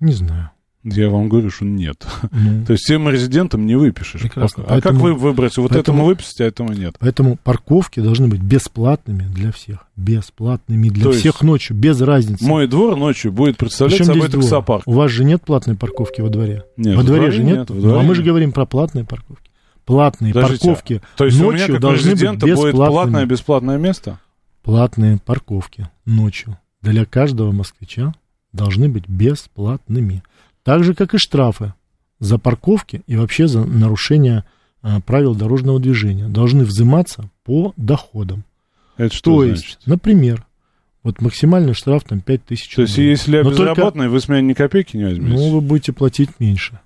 Не 0.00 0.12
знаю. 0.12 0.50
Я 0.94 1.08
вам 1.10 1.28
говорю, 1.28 1.50
что 1.50 1.64
нет. 1.64 2.06
Ну, 2.32 2.64
То 2.66 2.72
есть 2.72 2.84
всем 2.84 3.08
резидентам 3.08 3.66
не 3.66 3.76
выпишешь. 3.76 4.22
Прекрасно. 4.22 4.64
А 4.64 4.66
как 4.80 4.82
Поэтому- 4.84 5.00
вы 5.04 5.14
выбрать? 5.14 5.56
Вот 5.56 5.70
поэтому- 5.70 5.80
этому 5.98 6.04
выписать, 6.06 6.40
а 6.40 6.44
этому 6.44 6.72
нет. 6.72 6.96
Поэтому 6.98 7.36
парковки 7.42 8.00
должны 8.00 8.28
быть 8.28 8.40
бесплатными 8.40 9.22
для 9.24 9.52
всех. 9.52 9.86
Бесплатными 9.96 10.88
для 10.88 11.04
То 11.04 11.12
всех 11.12 11.42
ночью, 11.42 11.76
без 11.76 12.00
разницы. 12.00 12.44
Мой 12.44 12.66
двор 12.66 12.96
ночью 12.96 13.32
будет 13.32 13.56
представлять 13.56 13.98
Причем 13.98 14.14
собой 14.14 14.28
таксопарк. 14.28 14.82
У 14.86 14.92
вас 14.92 15.10
же 15.10 15.24
нет 15.24 15.42
платной 15.42 15.76
парковки 15.76 16.20
во 16.20 16.28
дворе? 16.28 16.64
Нет, 16.76 16.96
во 16.96 17.02
дворе 17.02 17.20
дворе 17.22 17.32
же 17.32 17.44
нет. 17.44 17.58
нет, 17.58 17.70
Ну, 17.70 17.80
дворе 17.80 18.00
а 18.00 18.02
мы 18.02 18.14
же 18.14 18.22
говорим 18.22 18.52
про 18.52 18.66
платные 18.66 19.04
парковки. 19.04 19.50
Платные 19.84 20.34
Подождите, 20.34 20.66
парковки 20.66 21.02
То 21.16 21.24
есть 21.24 21.40
у 21.40 21.44
меня 21.44 21.52
ночью 21.52 21.74
как 21.74 21.80
должны 21.80 22.10
быть 22.10 22.20
резидента 22.20 22.46
будет 22.46 22.56
бесплатными. 22.56 22.86
платное 22.92 23.26
бесплатное 23.26 23.78
место? 23.78 24.20
Платные 24.62 25.18
парковки 25.24 25.88
ночью 26.04 26.58
для 26.82 27.04
каждого 27.06 27.52
москвича 27.52 28.12
должны 28.52 28.88
быть 28.88 29.08
бесплатными. 29.08 30.22
Так 30.64 30.84
же, 30.84 30.94
как 30.94 31.14
и 31.14 31.18
штрафы 31.18 31.74
за 32.20 32.38
парковки 32.38 33.02
и 33.06 33.16
вообще 33.16 33.46
за 33.48 33.64
нарушение 33.64 34.44
а, 34.82 35.00
правил 35.00 35.34
дорожного 35.34 35.80
движения 35.80 36.28
должны 36.28 36.64
взиматься 36.64 37.30
по 37.44 37.72
доходам. 37.76 38.44
Это 38.96 39.14
что 39.14 39.36
То 39.36 39.46
значит? 39.46 39.64
есть, 39.64 39.78
например, 39.86 40.44
вот 41.04 41.20
максимальный 41.20 41.74
штраф 41.74 42.04
там 42.04 42.20
5 42.20 42.44
тысяч 42.44 42.74
То 42.74 42.82
есть, 42.82 42.94
рублей. 42.96 43.10
если 43.10 43.36
я 43.36 43.44
Но 43.44 43.50
только- 43.50 43.62
безработный, 43.62 44.08
вы 44.08 44.20
с 44.20 44.28
меня 44.28 44.40
ни 44.40 44.52
копейки 44.52 44.96
не 44.96 45.04
возьмете? 45.04 45.34
Ну, 45.34 45.50
вы 45.54 45.60
будете 45.60 45.92
платить 45.92 46.30
меньше. 46.40 46.80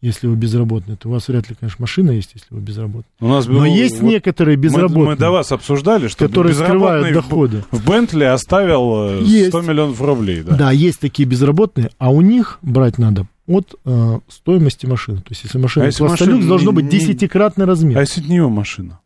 Если 0.00 0.28
вы 0.28 0.36
безработный, 0.36 0.96
то 0.96 1.08
у 1.08 1.12
вас 1.12 1.26
вряд 1.26 1.50
ли, 1.50 1.56
конечно, 1.58 1.82
машина 1.82 2.12
есть, 2.12 2.30
если 2.34 2.46
вы 2.50 2.60
безработный. 2.60 3.10
У 3.18 3.26
нас 3.26 3.46
Но 3.46 3.66
есть 3.66 4.00
вот 4.00 4.08
некоторые 4.10 4.56
мы- 4.56 4.62
безработные, 4.62 5.04
Мы, 5.06 5.16
до 5.16 5.32
вас 5.32 5.50
обсуждали, 5.50 6.06
что 6.06 6.26
которые 6.28 6.54
скрывают 6.54 7.08
в- 7.08 7.12
доходы. 7.12 7.64
В, 7.72 7.84
Бентли 7.84 8.22
оставил 8.22 9.08
э, 9.18 9.22
Есть. 9.24 9.48
100 9.48 9.62
миллионов 9.62 10.00
рублей, 10.00 10.42
да? 10.42 10.54
Да. 10.56 10.70
есть 10.70 11.00
такие 11.00 11.26
безработные, 11.28 11.90
а 11.98 12.10
у 12.12 12.20
них 12.20 12.60
брать 12.62 12.98
надо 12.98 13.26
от 13.48 13.74
э, 13.84 14.20
стоимости 14.28 14.86
машины. 14.86 15.16
То 15.18 15.30
есть, 15.30 15.42
если 15.42 15.58
машина 15.58 15.86
А 15.86 15.86
если 15.86 15.98
класса 16.06 16.24
люкс, 16.26 16.32
машина 16.34 16.48
должно 16.48 16.70
не- 16.70 16.76
быть 16.76 16.88
десятикратный 16.90 17.64
размер. 17.64 17.98
А 17.98 18.02
если 18.02 18.20
не 18.20 18.36
его 18.36 18.50
машина? 18.50 19.00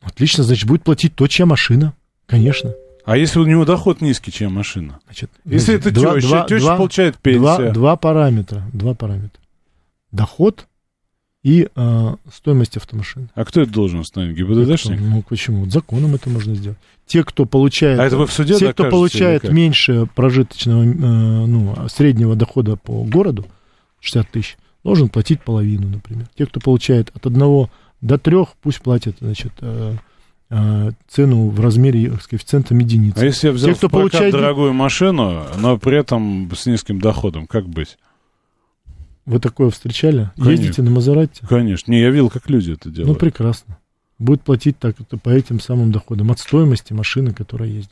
Отлично, 0.00 0.44
значит, 0.44 0.68
будет 0.68 0.84
платить 0.84 1.14
то, 1.16 1.26
чья 1.26 1.44
машина. 1.46 1.94
Конечно. 2.26 2.72
А 3.04 3.16
если 3.16 3.38
у 3.38 3.46
него 3.46 3.64
доход 3.64 4.00
низкий, 4.00 4.32
чем 4.32 4.54
машина? 4.54 4.98
Значит, 5.04 5.30
Если 5.44 5.74
это 5.74 5.90
два- 5.90 6.14
теща, 6.14 6.28
два- 6.28 6.42
теща 6.46 6.64
два- 6.64 6.76
получает 6.76 7.14
два, 7.14 7.20
пенсию. 7.56 7.72
два 7.72 7.96
параметра. 7.96 8.62
Два 8.72 8.94
параметра. 8.94 9.40
Доход 10.10 10.66
и 11.42 11.68
э, 11.74 12.16
стоимость 12.32 12.78
автомашины. 12.78 13.28
А 13.34 13.44
кто 13.44 13.60
это 13.60 13.70
должен 13.70 13.98
установить? 14.00 14.36
ГИБДДшник? 14.38 14.98
Ну, 15.00 15.22
почему? 15.28 15.64
Вот 15.64 15.72
законом 15.72 16.14
это 16.14 16.30
можно 16.30 16.54
сделать. 16.54 16.78
Те, 17.06 17.22
кто 17.22 17.44
получает... 17.44 18.00
А 18.00 18.04
это 18.06 18.16
вы 18.16 18.26
в 18.26 18.32
суде 18.32 18.58
Те, 18.58 18.72
кто 18.72 18.88
получает 18.88 19.46
меньше 19.50 20.06
прожиточного, 20.14 20.82
э, 20.84 20.86
ну, 20.86 21.76
среднего 21.90 22.34
дохода 22.34 22.76
по 22.76 23.04
городу, 23.04 23.44
60 24.00 24.30
тысяч, 24.30 24.56
должен 24.82 25.10
платить 25.10 25.42
половину, 25.42 25.88
например. 25.88 26.28
Те, 26.38 26.46
кто 26.46 26.60
получает 26.60 27.10
от 27.14 27.26
одного 27.26 27.70
до 28.00 28.16
трех, 28.16 28.54
пусть 28.62 28.80
платят, 28.80 29.16
значит, 29.20 29.52
э, 29.60 29.94
цену 31.08 31.48
в 31.50 31.60
размере 31.60 32.12
с 32.20 32.26
коэффициентом 32.26 32.78
единицы. 32.78 33.18
А 33.18 33.24
если 33.24 33.48
я 33.48 33.52
взял 33.52 33.70
Те, 33.70 33.74
кто 33.76 33.88
в 33.88 33.90
прокат 33.90 34.10
получает- 34.12 34.32
дорогую 34.34 34.72
машину, 34.72 35.44
но 35.58 35.78
при 35.78 35.98
этом 35.98 36.50
с 36.54 36.66
низким 36.66 37.00
доходом, 37.00 37.46
как 37.46 37.68
быть? 37.68 37.98
Вы 39.26 39.38
такое 39.40 39.70
встречали? 39.70 40.30
Конечно. 40.36 40.50
Ездите 40.62 40.82
на 40.82 40.90
Мазерате? 40.90 41.46
Конечно. 41.48 41.90
Не, 41.90 42.00
я 42.00 42.10
видел, 42.10 42.28
как 42.30 42.48
люди 42.50 42.72
это 42.72 42.88
Ну, 42.88 42.94
делают. 42.94 43.18
прекрасно. 43.18 43.78
Будет 44.18 44.42
платить 44.42 44.78
так, 44.78 45.00
это 45.00 45.16
по 45.16 45.30
этим 45.30 45.60
самым 45.60 45.90
доходам, 45.92 46.30
от 46.30 46.38
стоимости 46.38 46.92
машины, 46.92 47.32
которая 47.32 47.68
ездит. 47.68 47.90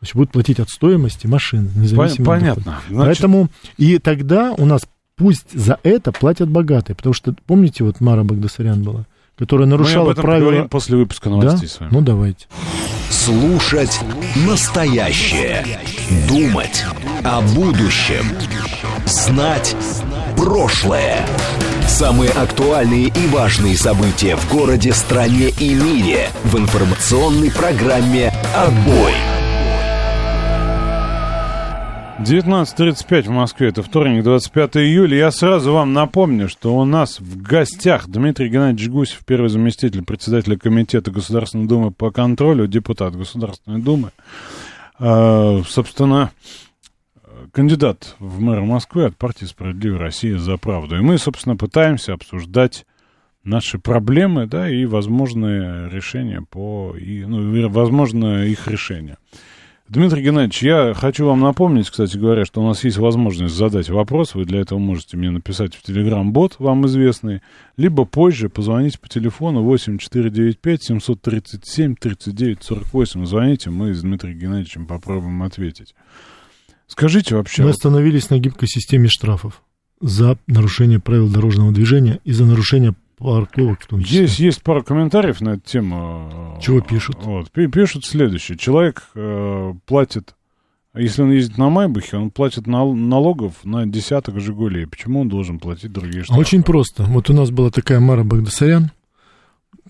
Значит, 0.00 0.16
будет 0.16 0.30
платить 0.30 0.58
от 0.58 0.70
стоимости 0.70 1.26
машины, 1.26 1.68
независимо 1.76 2.34
от. 2.34 2.40
Понятно. 2.40 2.80
Значит, 2.88 3.06
Поэтому 3.22 3.48
и 3.76 3.98
тогда 3.98 4.52
у 4.56 4.64
нас 4.64 4.82
пусть 5.16 5.52
за 5.52 5.78
это 5.82 6.10
платят 6.12 6.48
богатые, 6.48 6.96
потому 6.96 7.12
что 7.12 7.34
помните 7.46 7.84
вот 7.84 8.00
Мара 8.00 8.24
Багдасарян 8.24 8.82
была, 8.82 9.04
которая 9.40 9.66
мы 9.66 9.74
об 9.74 9.80
нарушала 9.80 10.12
этом 10.12 10.22
правила. 10.22 10.68
после 10.68 10.96
выпуска 10.96 11.30
Да? 11.30 11.36
новостей 11.36 11.68
с 11.68 11.80
вами. 11.80 11.90
Ну 11.92 12.00
давайте. 12.02 12.46
Слушать 13.10 13.98
настоящее. 14.46 15.64
Думать 16.28 16.84
о 17.24 17.40
будущем. 17.40 18.24
Знать 19.06 19.74
прошлое. 20.36 21.26
Самые 21.88 22.30
актуальные 22.30 23.06
и 23.08 23.26
важные 23.32 23.76
события 23.76 24.36
в 24.36 24.48
городе, 24.52 24.92
стране 24.92 25.48
и 25.48 25.74
мире 25.74 26.28
в 26.44 26.56
информационной 26.56 27.50
программе 27.50 28.32
«Отбой». 28.54 29.14
19.35 32.20 33.22
в 33.22 33.30
Москве, 33.30 33.68
это 33.68 33.82
вторник, 33.82 34.22
25 34.22 34.76
июля. 34.76 35.16
Я 35.16 35.30
сразу 35.30 35.72
вам 35.72 35.94
напомню, 35.94 36.50
что 36.50 36.76
у 36.76 36.84
нас 36.84 37.18
в 37.18 37.40
гостях 37.40 38.08
Дмитрий 38.08 38.50
Геннадьевич 38.50 38.90
Гусев, 38.90 39.24
первый 39.24 39.48
заместитель 39.48 40.04
председателя 40.04 40.58
Комитета 40.58 41.10
Государственной 41.10 41.66
Думы 41.66 41.92
по 41.92 42.10
контролю, 42.10 42.66
депутат 42.66 43.16
Государственной 43.16 43.80
Думы. 43.80 44.10
А, 44.98 45.62
собственно, 45.66 46.30
кандидат 47.52 48.16
в 48.18 48.38
мэра 48.38 48.60
Москвы 48.60 49.06
от 49.06 49.16
партии 49.16 49.46
«Справедливая 49.46 50.00
Россия 50.00 50.36
за 50.36 50.58
правду». 50.58 50.98
И 50.98 51.00
мы, 51.00 51.16
собственно, 51.16 51.56
пытаемся 51.56 52.12
обсуждать 52.12 52.84
наши 53.44 53.78
проблемы, 53.78 54.46
да, 54.46 54.68
и 54.68 54.84
возможные 54.84 55.88
решения 55.88 56.42
по, 56.42 56.94
и, 57.00 57.24
ну, 57.24 57.66
возможно 57.70 58.44
их 58.44 58.68
решение. 58.68 59.16
Дмитрий 59.90 60.22
Геннадьевич, 60.22 60.62
я 60.62 60.94
хочу 60.94 61.26
вам 61.26 61.40
напомнить, 61.40 61.90
кстати 61.90 62.16
говоря, 62.16 62.44
что 62.44 62.62
у 62.62 62.64
нас 62.64 62.84
есть 62.84 62.96
возможность 62.98 63.56
задать 63.56 63.88
вопрос. 63.88 64.36
Вы 64.36 64.44
для 64.44 64.60
этого 64.60 64.78
можете 64.78 65.16
мне 65.16 65.30
написать 65.30 65.74
в 65.74 65.82
Телеграм-бот, 65.82 66.60
вам 66.60 66.86
известный, 66.86 67.42
либо 67.76 68.04
позже 68.04 68.48
позвонить 68.48 69.00
по 69.00 69.08
телефону 69.08 69.64
8495 69.64 70.82
737 70.84 71.96
39 71.96 72.62
48. 72.62 73.26
Звоните, 73.26 73.70
мы 73.70 73.92
с 73.92 74.02
Дмитрием 74.02 74.38
Геннадьевичем 74.38 74.86
попробуем 74.86 75.42
ответить. 75.42 75.96
Скажите 76.86 77.34
вообще, 77.34 77.64
Мы 77.64 77.70
остановились 77.70 78.30
на 78.30 78.38
гибкой 78.38 78.68
системе 78.68 79.08
штрафов 79.08 79.60
за 80.00 80.38
нарушение 80.46 81.00
правил 81.00 81.28
дорожного 81.28 81.72
движения 81.72 82.20
и 82.22 82.30
за 82.30 82.44
нарушение 82.44 82.94
парковок 83.20 83.82
в 83.82 83.86
том 83.86 84.02
числе. 84.02 84.22
есть, 84.22 84.38
есть 84.38 84.62
пару 84.62 84.82
комментариев 84.82 85.40
на 85.40 85.50
эту 85.50 85.62
тему. 85.68 86.58
Чего 86.60 86.80
пишут? 86.80 87.18
Вот, 87.22 87.50
пи- 87.50 87.68
пишут 87.68 88.04
следующее. 88.04 88.58
Человек 88.58 89.08
э, 89.14 89.72
платит, 89.86 90.34
если 90.94 91.22
он 91.22 91.30
ездит 91.30 91.58
на 91.58 91.68
Майбахе, 91.70 92.16
он 92.16 92.30
платит 92.30 92.66
нал- 92.66 92.94
налогов 92.94 93.64
на 93.64 93.86
десяток 93.86 94.40
«Жигулей». 94.40 94.86
Почему 94.86 95.20
он 95.20 95.28
должен 95.28 95.58
платить 95.58 95.92
другие 95.92 96.24
штрафы? 96.24 96.40
Очень 96.40 96.62
просто. 96.62 97.04
Вот 97.04 97.30
у 97.30 97.32
нас 97.32 97.50
была 97.50 97.70
такая 97.70 98.00
Мара 98.00 98.24
Багдасарян, 98.24 98.90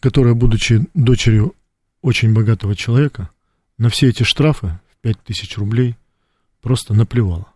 которая, 0.00 0.34
будучи 0.34 0.86
дочерью 0.94 1.54
очень 2.02 2.34
богатого 2.34 2.74
человека, 2.76 3.30
на 3.78 3.88
все 3.88 4.08
эти 4.08 4.22
штрафы 4.24 4.78
в 4.92 5.02
5000 5.02 5.56
рублей 5.58 5.96
просто 6.60 6.92
наплевала. 6.94 7.46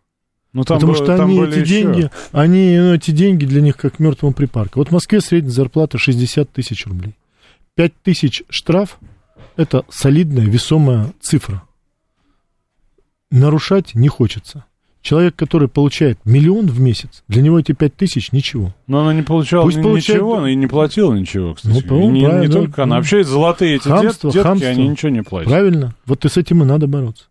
Ну, 0.55 0.65
там 0.65 0.77
Потому 0.79 0.93
было- 0.95 1.05
что 1.05 1.17
там 1.17 1.29
они 1.31 1.43
эти 1.43 1.59
еще- 1.59 1.65
деньги, 1.67 2.11
они, 2.33 2.79
ну, 2.79 2.95
эти 2.95 3.11
деньги 3.11 3.45
для 3.45 3.61
них 3.61 3.77
как 3.77 3.99
мертвому 3.99 4.33
припарка. 4.33 4.79
Вот 4.79 4.89
в 4.89 4.93
Москве 4.93 5.21
средняя 5.21 5.53
зарплата 5.53 5.99
60 5.99 6.51
тысяч 6.53 6.87
рублей. 6.87 7.15
5 7.75 7.93
тысяч 8.03 8.45
штраф– 8.49 8.99
это 9.57 9.85
солидная, 9.91 10.47
весомая 10.47 11.13
цифра. 11.21 11.63
Нарушать 13.31 13.95
не 13.95 14.09
хочется. 14.09 14.65
Человек, 15.03 15.37
который 15.37 15.69
получает 15.69 16.19
миллион 16.25 16.67
в 16.67 16.81
месяц, 16.81 17.25
для 17.29 17.43
него 17.43 17.59
эти 17.59 17.73
5 17.73 17.95
тысяч– 17.95 18.31
ничего. 18.33 18.73
Но 18.87 19.01
она 19.01 19.13
не 19.13 19.23
получала 19.23 19.65
Пусть 19.65 19.77
ни- 19.79 19.83
получает- 19.83 20.19
ничего, 20.21 20.37
она 20.39 20.51
и 20.51 20.55
не 20.55 20.67
платила 20.67 21.13
ничего, 21.13 21.55
кстати. 21.55 21.85
Ну, 21.87 22.11
не, 22.11 22.23
не 22.23 22.49
только 22.49 22.85
она. 22.85 22.97
Вообще 22.97 23.23
золотые 23.23 23.75
эти 23.77 23.85
дет- 23.89 23.91
хамство, 23.91 24.31
детки, 24.33 24.47
хамство. 24.47 24.69
они 24.71 24.89
ничего 24.89 25.11
не 25.11 25.23
платят. 25.23 25.49
Правильно? 25.51 25.95
Вот 26.07 26.25
и 26.25 26.29
с 26.29 26.37
этим 26.39 26.63
и 26.63 26.65
надо 26.65 26.87
бороться. 26.87 27.25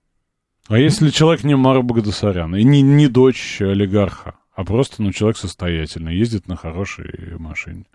А 0.69 0.77
если 0.77 1.09
человек 1.09 1.43
не 1.43 1.55
Мара 1.55 1.81
Багдасарян, 1.81 2.55
и 2.55 2.63
не, 2.63 2.81
не 2.81 3.07
дочь 3.07 3.57
олигарха, 3.61 4.35
а 4.55 4.63
просто 4.63 5.01
ну, 5.01 5.11
человек 5.11 5.37
состоятельный, 5.37 6.15
ездит 6.15 6.47
на 6.47 6.55
хорошей 6.55 7.37
машине. 7.37 7.85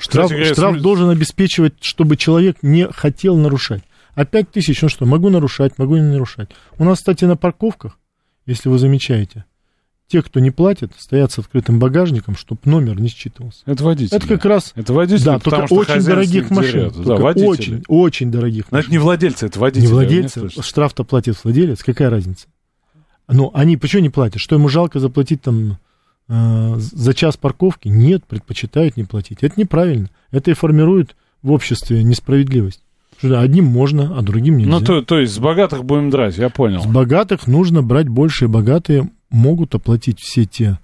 Штраф, 0.00 0.30
говоря, 0.30 0.46
штраф 0.46 0.70
см- 0.70 0.82
должен 0.82 1.10
обеспечивать, 1.10 1.74
чтобы 1.82 2.16
человек 2.16 2.58
не 2.62 2.86
хотел 2.90 3.36
нарушать. 3.36 3.82
А 4.14 4.24
5 4.24 4.52
тысяч, 4.52 4.80
ну 4.80 4.88
что, 4.88 5.06
могу 5.06 5.28
нарушать, 5.28 5.76
могу 5.78 5.96
не 5.96 6.02
нарушать. 6.02 6.50
У 6.78 6.84
нас, 6.84 6.98
кстати, 6.98 7.24
на 7.24 7.36
парковках, 7.36 7.98
если 8.46 8.68
вы 8.68 8.78
замечаете, 8.78 9.44
те, 10.14 10.22
кто 10.22 10.38
не 10.38 10.52
платит, 10.52 10.92
стоят 10.96 11.32
с 11.32 11.40
открытым 11.40 11.80
багажником, 11.80 12.36
чтобы 12.36 12.60
номер 12.66 13.00
не 13.00 13.08
считывался. 13.08 13.62
Это 13.66 13.82
водитель. 13.82 14.16
Это 14.16 14.28
как 14.28 14.44
раз... 14.44 14.72
Это 14.76 14.92
водители, 14.92 15.24
да, 15.24 15.40
только 15.40 15.66
что 15.66 15.74
очень 15.74 16.04
дорогих 16.04 16.50
машин. 16.50 16.92
Да, 17.04 17.16
водители. 17.16 17.48
очень, 17.48 17.82
очень 17.88 18.30
дорогих 18.30 18.66
Но 18.70 18.78
это 18.78 18.92
не 18.92 18.98
владельцы, 18.98 19.46
это 19.46 19.58
водители. 19.58 19.86
Не 19.86 19.92
владельцы, 19.92 20.50
штраф-то 20.62 21.02
платит 21.02 21.36
владелец, 21.42 21.82
какая 21.82 22.10
разница? 22.10 22.46
Ну, 23.26 23.50
они 23.54 23.76
почему 23.76 24.02
не 24.02 24.08
платят? 24.08 24.40
Что 24.40 24.54
ему 24.54 24.68
жалко 24.68 25.00
заплатить 25.00 25.42
там 25.42 25.78
э, 26.28 26.74
за 26.76 27.12
час 27.12 27.36
парковки? 27.36 27.88
Нет, 27.88 28.22
предпочитают 28.24 28.96
не 28.96 29.02
платить. 29.02 29.38
Это 29.40 29.58
неправильно. 29.58 30.10
Это 30.30 30.52
и 30.52 30.54
формирует 30.54 31.16
в 31.42 31.50
обществе 31.50 32.04
несправедливость. 32.04 32.84
Что 33.18 33.40
одним 33.40 33.64
можно, 33.64 34.16
а 34.16 34.22
другим 34.22 34.58
нельзя. 34.58 34.70
Ну, 34.70 34.80
то, 34.80 35.02
то 35.02 35.18
есть 35.18 35.34
с 35.34 35.38
богатых 35.40 35.84
будем 35.84 36.10
драть, 36.10 36.38
я 36.38 36.50
понял. 36.50 36.82
С 36.82 36.86
богатых 36.86 37.48
нужно 37.48 37.82
брать 37.82 38.08
больше, 38.08 38.44
и 38.44 38.48
богатые 38.48 39.10
могут 39.34 39.74
оплатить 39.74 40.20
все 40.20 40.46
те 40.46 40.78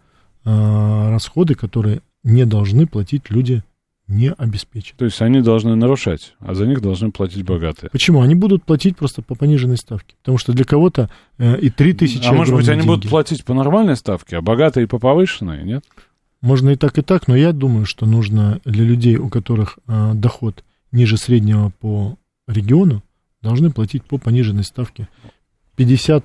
э, 0.44 1.10
расходы, 1.10 1.54
которые 1.54 2.02
не 2.22 2.44
должны 2.44 2.86
платить 2.86 3.30
люди 3.30 3.62
не 4.08 4.32
обеспеченные. 4.32 4.98
То 4.98 5.04
есть 5.04 5.22
они 5.22 5.40
должны 5.40 5.76
нарушать, 5.76 6.34
а 6.40 6.54
за 6.54 6.66
них 6.66 6.82
должны 6.82 7.12
платить 7.12 7.44
богатые. 7.44 7.90
Почему? 7.90 8.22
Они 8.22 8.34
будут 8.34 8.64
платить 8.64 8.96
просто 8.96 9.22
по 9.22 9.36
пониженной 9.36 9.76
ставке. 9.76 10.16
Потому 10.20 10.36
что 10.36 10.52
для 10.52 10.64
кого-то 10.64 11.08
э, 11.38 11.60
и 11.60 11.70
3 11.70 11.92
тысячи 11.94 12.26
а 12.26 12.32
может 12.32 12.54
быть, 12.54 12.68
они 12.68 12.80
деньги. 12.80 12.88
будут 12.88 13.08
платить 13.08 13.44
по 13.44 13.54
нормальной 13.54 13.96
ставке, 13.96 14.38
а 14.38 14.42
богатые 14.42 14.88
по 14.88 14.98
повышенной, 14.98 15.62
нет? 15.62 15.84
Можно 16.40 16.70
и 16.70 16.76
так, 16.76 16.98
и 16.98 17.02
так, 17.02 17.28
но 17.28 17.36
я 17.36 17.52
думаю, 17.52 17.86
что 17.86 18.04
нужно 18.04 18.60
для 18.64 18.84
людей, 18.84 19.16
у 19.16 19.28
которых 19.28 19.78
э, 19.86 20.12
доход 20.14 20.64
ниже 20.90 21.16
среднего 21.16 21.70
по 21.80 22.16
региону, 22.48 23.04
должны 23.42 23.70
платить 23.70 24.02
по 24.04 24.18
пониженной 24.18 24.64
ставке 24.64 25.08
50 25.76 26.24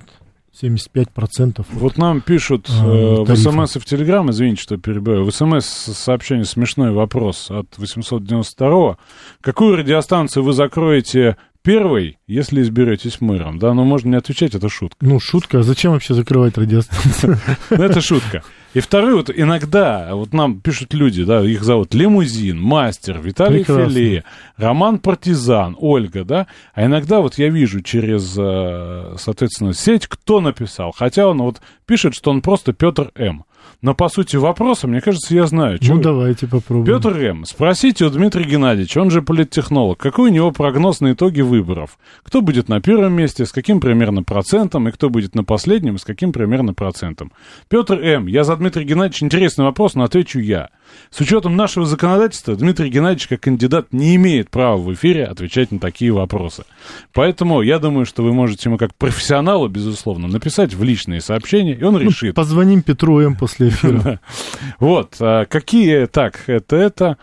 75%. 0.60 1.64
Вот 1.72 1.98
нам 1.98 2.20
пишут 2.20 2.68
А, 2.70 3.22
э, 3.22 3.24
в. 3.24 3.36
СМС 3.36 3.76
и 3.76 3.78
в 3.78 3.84
Телеграм, 3.84 4.30
извините, 4.30 4.62
что 4.62 4.76
перебиваю, 4.76 5.24
в 5.24 5.30
СМС 5.30 5.66
сообщение 5.66 6.44
смешной 6.44 6.92
вопрос 6.92 7.50
от 7.50 7.76
892 7.76 8.96
Какую 9.40 9.76
радиостанцию 9.76 10.44
вы 10.44 10.52
закроете 10.52 11.36
первой, 11.66 12.16
если 12.28 12.62
изберетесь 12.62 13.20
мэром? 13.20 13.58
Да, 13.58 13.74
но 13.74 13.84
можно 13.84 14.10
не 14.10 14.16
отвечать, 14.16 14.54
это 14.54 14.68
шутка. 14.68 15.04
Ну, 15.04 15.18
шутка, 15.18 15.58
а 15.58 15.62
зачем 15.64 15.92
вообще 15.92 16.14
закрывать 16.14 16.56
радиостанцию? 16.56 17.40
Ну, 17.70 17.82
это 17.82 18.00
шутка. 18.00 18.44
И 18.72 18.78
второй, 18.78 19.14
вот 19.14 19.30
иногда, 19.34 20.14
вот 20.14 20.32
нам 20.32 20.60
пишут 20.60 20.94
люди, 20.94 21.24
да, 21.24 21.44
их 21.44 21.64
зовут 21.64 21.92
Лимузин, 21.92 22.60
Мастер, 22.60 23.18
Виталий. 23.18 23.64
Филе, 23.64 24.22
Роман 24.56 25.00
Партизан, 25.00 25.76
Ольга, 25.80 26.24
да, 26.24 26.46
а 26.72 26.86
иногда 26.86 27.20
вот 27.20 27.36
я 27.36 27.48
вижу 27.48 27.80
через, 27.80 28.36
э, 28.38 29.16
соответственно, 29.18 29.74
сеть, 29.74 30.06
кто 30.06 30.40
написал, 30.40 30.92
хотя 30.96 31.26
он 31.26 31.38
вот 31.38 31.60
пишет, 31.84 32.14
что 32.14 32.30
он 32.30 32.42
просто 32.42 32.74
Петр 32.74 33.10
М. 33.16 33.44
Но 33.82 33.94
по 33.94 34.08
сути 34.08 34.36
вопроса, 34.36 34.88
мне 34.88 35.00
кажется, 35.00 35.34
я 35.34 35.46
знаю. 35.46 35.78
Ну, 35.82 36.00
давайте 36.00 36.46
попробуем. 36.46 36.86
Петр 36.86 37.16
М. 37.18 37.44
Спросите 37.44 38.04
у 38.06 38.10
Дмитрия 38.10 38.44
Геннадьевича, 38.44 39.00
он 39.00 39.10
же 39.10 39.22
политтехнолог, 39.22 39.98
какой 39.98 40.30
у 40.30 40.32
него 40.32 40.50
прогноз 40.50 41.00
на 41.00 41.12
итоги 41.12 41.42
выборов? 41.42 41.98
Кто 42.22 42.40
будет 42.40 42.68
на 42.68 42.80
первом 42.80 43.12
месте, 43.12 43.44
с 43.44 43.52
каким 43.52 43.80
примерно 43.80 44.22
процентом, 44.22 44.88
и 44.88 44.92
кто 44.92 45.10
будет 45.10 45.34
на 45.34 45.44
последнем, 45.44 45.98
с 45.98 46.04
каким 46.04 46.32
примерно 46.32 46.74
процентом? 46.74 47.32
Петр 47.68 48.00
М. 48.00 48.26
Я 48.26 48.44
за 48.44 48.56
Дмитрия 48.56 48.84
Геннадьевича 48.84 49.24
интересный 49.24 49.64
вопрос, 49.64 49.94
но 49.94 50.04
отвечу 50.04 50.40
я. 50.40 50.70
С 51.10 51.20
учетом 51.20 51.56
нашего 51.56 51.86
законодательства, 51.86 52.56
Дмитрий 52.56 52.90
Геннадьевич 52.90 53.28
как 53.28 53.40
кандидат 53.40 53.92
не 53.92 54.16
имеет 54.16 54.50
права 54.50 54.76
в 54.76 54.92
эфире 54.94 55.24
отвечать 55.24 55.72
на 55.72 55.78
такие 55.78 56.12
вопросы. 56.12 56.64
Поэтому 57.12 57.62
я 57.62 57.78
думаю, 57.78 58.06
что 58.06 58.22
вы 58.22 58.32
можете 58.32 58.68
ему 58.68 58.78
как 58.78 58.94
профессионалу, 58.94 59.68
безусловно, 59.68 60.28
написать 60.28 60.74
в 60.74 60.82
личные 60.82 61.20
сообщения, 61.20 61.74
и 61.74 61.82
он 61.82 61.94
Ну, 61.94 62.00
решит. 62.00 62.34
Позвоним 62.34 62.82
Петру 62.82 63.20
М 63.20 63.36
после 63.36 63.68
эфира. 63.68 64.20
Вот, 64.80 65.16
а, 65.20 65.44
какие, 65.46 66.06
так, 66.06 66.44
это, 66.48 66.76
это, 66.76 67.16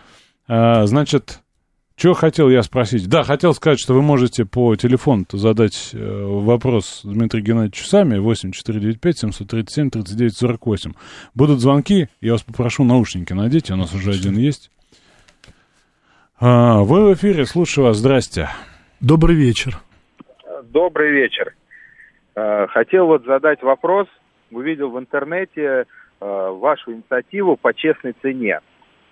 а, 0.48 0.86
значит, 0.88 1.43
что 1.96 2.14
хотел 2.14 2.50
я 2.50 2.64
спросить? 2.64 3.08
Да, 3.08 3.24
хотел 3.24 3.54
сказать, 3.54 3.80
что 3.80 3.94
вы 3.94 4.02
можете 4.02 4.46
по 4.46 4.76
телефону 4.76 5.26
задать 5.32 5.92
э, 5.94 5.98
вопрос 6.00 7.02
Дмитрию 7.04 7.46
Геннадьевичу 7.46 7.86
сами, 7.86 8.18
8495-737-3948. 8.18 10.96
Будут 11.36 11.60
звонки, 11.60 12.10
я 12.20 12.32
вас 12.34 12.42
попрошу 12.42 12.84
наушники 12.84 13.34
надеть, 13.34 13.70
у 13.72 13.76
нас 13.76 13.94
уже 13.94 14.10
один 14.12 14.38
есть. 14.38 14.72
А, 16.40 16.82
вы 16.82 17.10
в 17.10 17.14
эфире, 17.14 17.46
слушаю 17.46 17.86
вас, 17.86 17.98
здрасте. 17.98 18.50
Добрый 19.00 19.36
вечер. 19.36 19.78
Добрый 20.64 21.12
вечер. 21.12 21.54
Э, 22.36 22.66
Хотел 22.68 23.06
вот 23.06 23.24
задать 23.26 23.62
вопрос. 23.62 24.08
Увидел 24.52 24.90
в 24.90 25.00
интернете 25.00 25.62
э, 25.62 25.86
вашу 26.20 26.94
инициативу 26.94 27.56
по 27.56 27.74
честной 27.74 28.14
цене, 28.22 28.60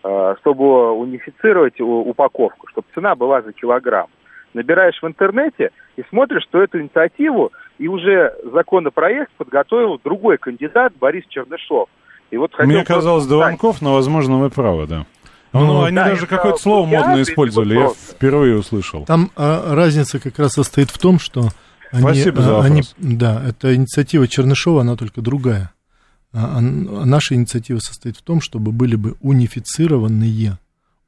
чтобы 0.01 0.91
унифицировать 0.93 1.79
упаковку, 1.79 2.67
чтобы 2.69 2.87
цена 2.93 3.15
была 3.15 3.41
за 3.41 3.53
килограмм. 3.53 4.07
Набираешь 4.53 4.99
в 5.01 5.07
интернете 5.07 5.69
и 5.95 6.03
смотришь, 6.09 6.43
что 6.43 6.61
эту 6.61 6.81
инициативу 6.81 7.51
и 7.77 7.87
уже 7.87 8.33
законопроект 8.51 9.31
подготовил 9.37 9.99
другой 10.03 10.37
кандидат 10.37 10.93
Борис 10.99 11.23
Чернышов. 11.29 11.87
И 12.31 12.37
вот 12.37 12.51
хотел 12.51 12.65
Мне 12.67 12.77
просто 12.77 12.93
казалось, 12.95 13.25
до 13.27 13.35
узнать, 13.35 13.49
Ванков, 13.51 13.81
но, 13.81 13.93
возможно, 13.93 14.39
вы 14.39 14.49
правы, 14.49 14.87
да. 14.87 15.05
Ну, 15.53 15.65
Ну, 15.65 15.83
они 15.83 15.95
да, 15.95 16.05
даже 16.05 16.25
это 16.25 16.27
какое-то 16.27 16.57
слово 16.59 16.89
перед 16.89 17.27
использовали, 17.27 17.75
я 17.75 17.89
впервые 17.89 18.57
услышал. 18.57 19.05
Там 19.05 19.31
а, 19.35 19.75
разница 19.75 20.19
как 20.19 20.39
раз 20.39 20.53
состоит 20.53 20.89
в 20.89 20.97
том, 20.97 21.19
что 21.19 21.49
они, 21.91 22.01
Спасибо 22.03 22.41
за 22.41 22.57
а, 22.57 22.63
они- 22.63 22.81
вопрос. 22.81 22.95
да, 22.97 23.41
эта 23.47 23.75
инициатива 23.75 24.27
Чернышова, 24.27 24.81
она 24.81 24.95
только 24.95 25.21
другая. 25.21 25.71
А, 26.33 26.57
а 26.57 26.61
наша 26.61 27.35
инициатива 27.35 27.79
состоит 27.79 28.17
в 28.17 28.21
том, 28.21 28.41
чтобы 28.41 28.71
были 28.71 28.95
бы 28.95 29.15
унифицированные, 29.21 30.57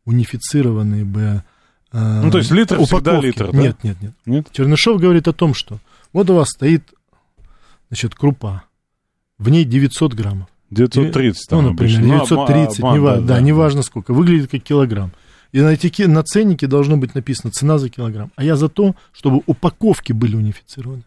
унифицированные 0.05 1.05
бы 1.05 1.43
а, 1.91 2.21
Ну, 2.23 2.31
то 2.31 2.39
есть 2.39 2.51
литр 2.51 2.77
всегда 2.79 2.97
упаковки. 2.97 3.25
литр, 3.25 3.51
да? 3.51 3.57
Нет, 3.57 3.83
нет, 3.83 4.01
нет. 4.01 4.13
Нет? 4.25 4.47
Чернышов 4.51 4.99
говорит 4.99 5.27
о 5.27 5.33
том, 5.33 5.53
что 5.53 5.79
вот 6.11 6.29
у 6.29 6.35
вас 6.35 6.49
стоит, 6.49 6.83
значит, 7.89 8.15
крупа, 8.15 8.63
в 9.37 9.49
ней 9.49 9.63
900 9.63 10.13
граммов. 10.13 10.47
930 10.71 11.49
там 11.49 11.63
ну, 11.63 11.69
например, 11.71 11.99
обычно. 11.99 12.13
Ну, 12.17 12.25
930, 12.25 12.79
обман, 12.79 12.97
нева- 12.97 13.15
да, 13.15 13.21
да, 13.21 13.27
да. 13.35 13.41
неважно 13.41 13.83
сколько, 13.83 14.13
выглядит 14.13 14.49
как 14.51 14.63
килограмм. 14.63 15.11
И 15.51 15.61
на, 15.61 15.73
этике, 15.73 16.07
на 16.07 16.23
ценнике 16.23 16.65
должно 16.65 16.97
быть 16.97 17.13
написано 17.13 17.51
цена 17.51 17.77
за 17.77 17.89
килограмм. 17.89 18.31
А 18.35 18.43
я 18.43 18.55
за 18.55 18.69
то, 18.69 18.95
чтобы 19.11 19.43
упаковки 19.45 20.11
были 20.11 20.35
унифицированы. 20.35 21.03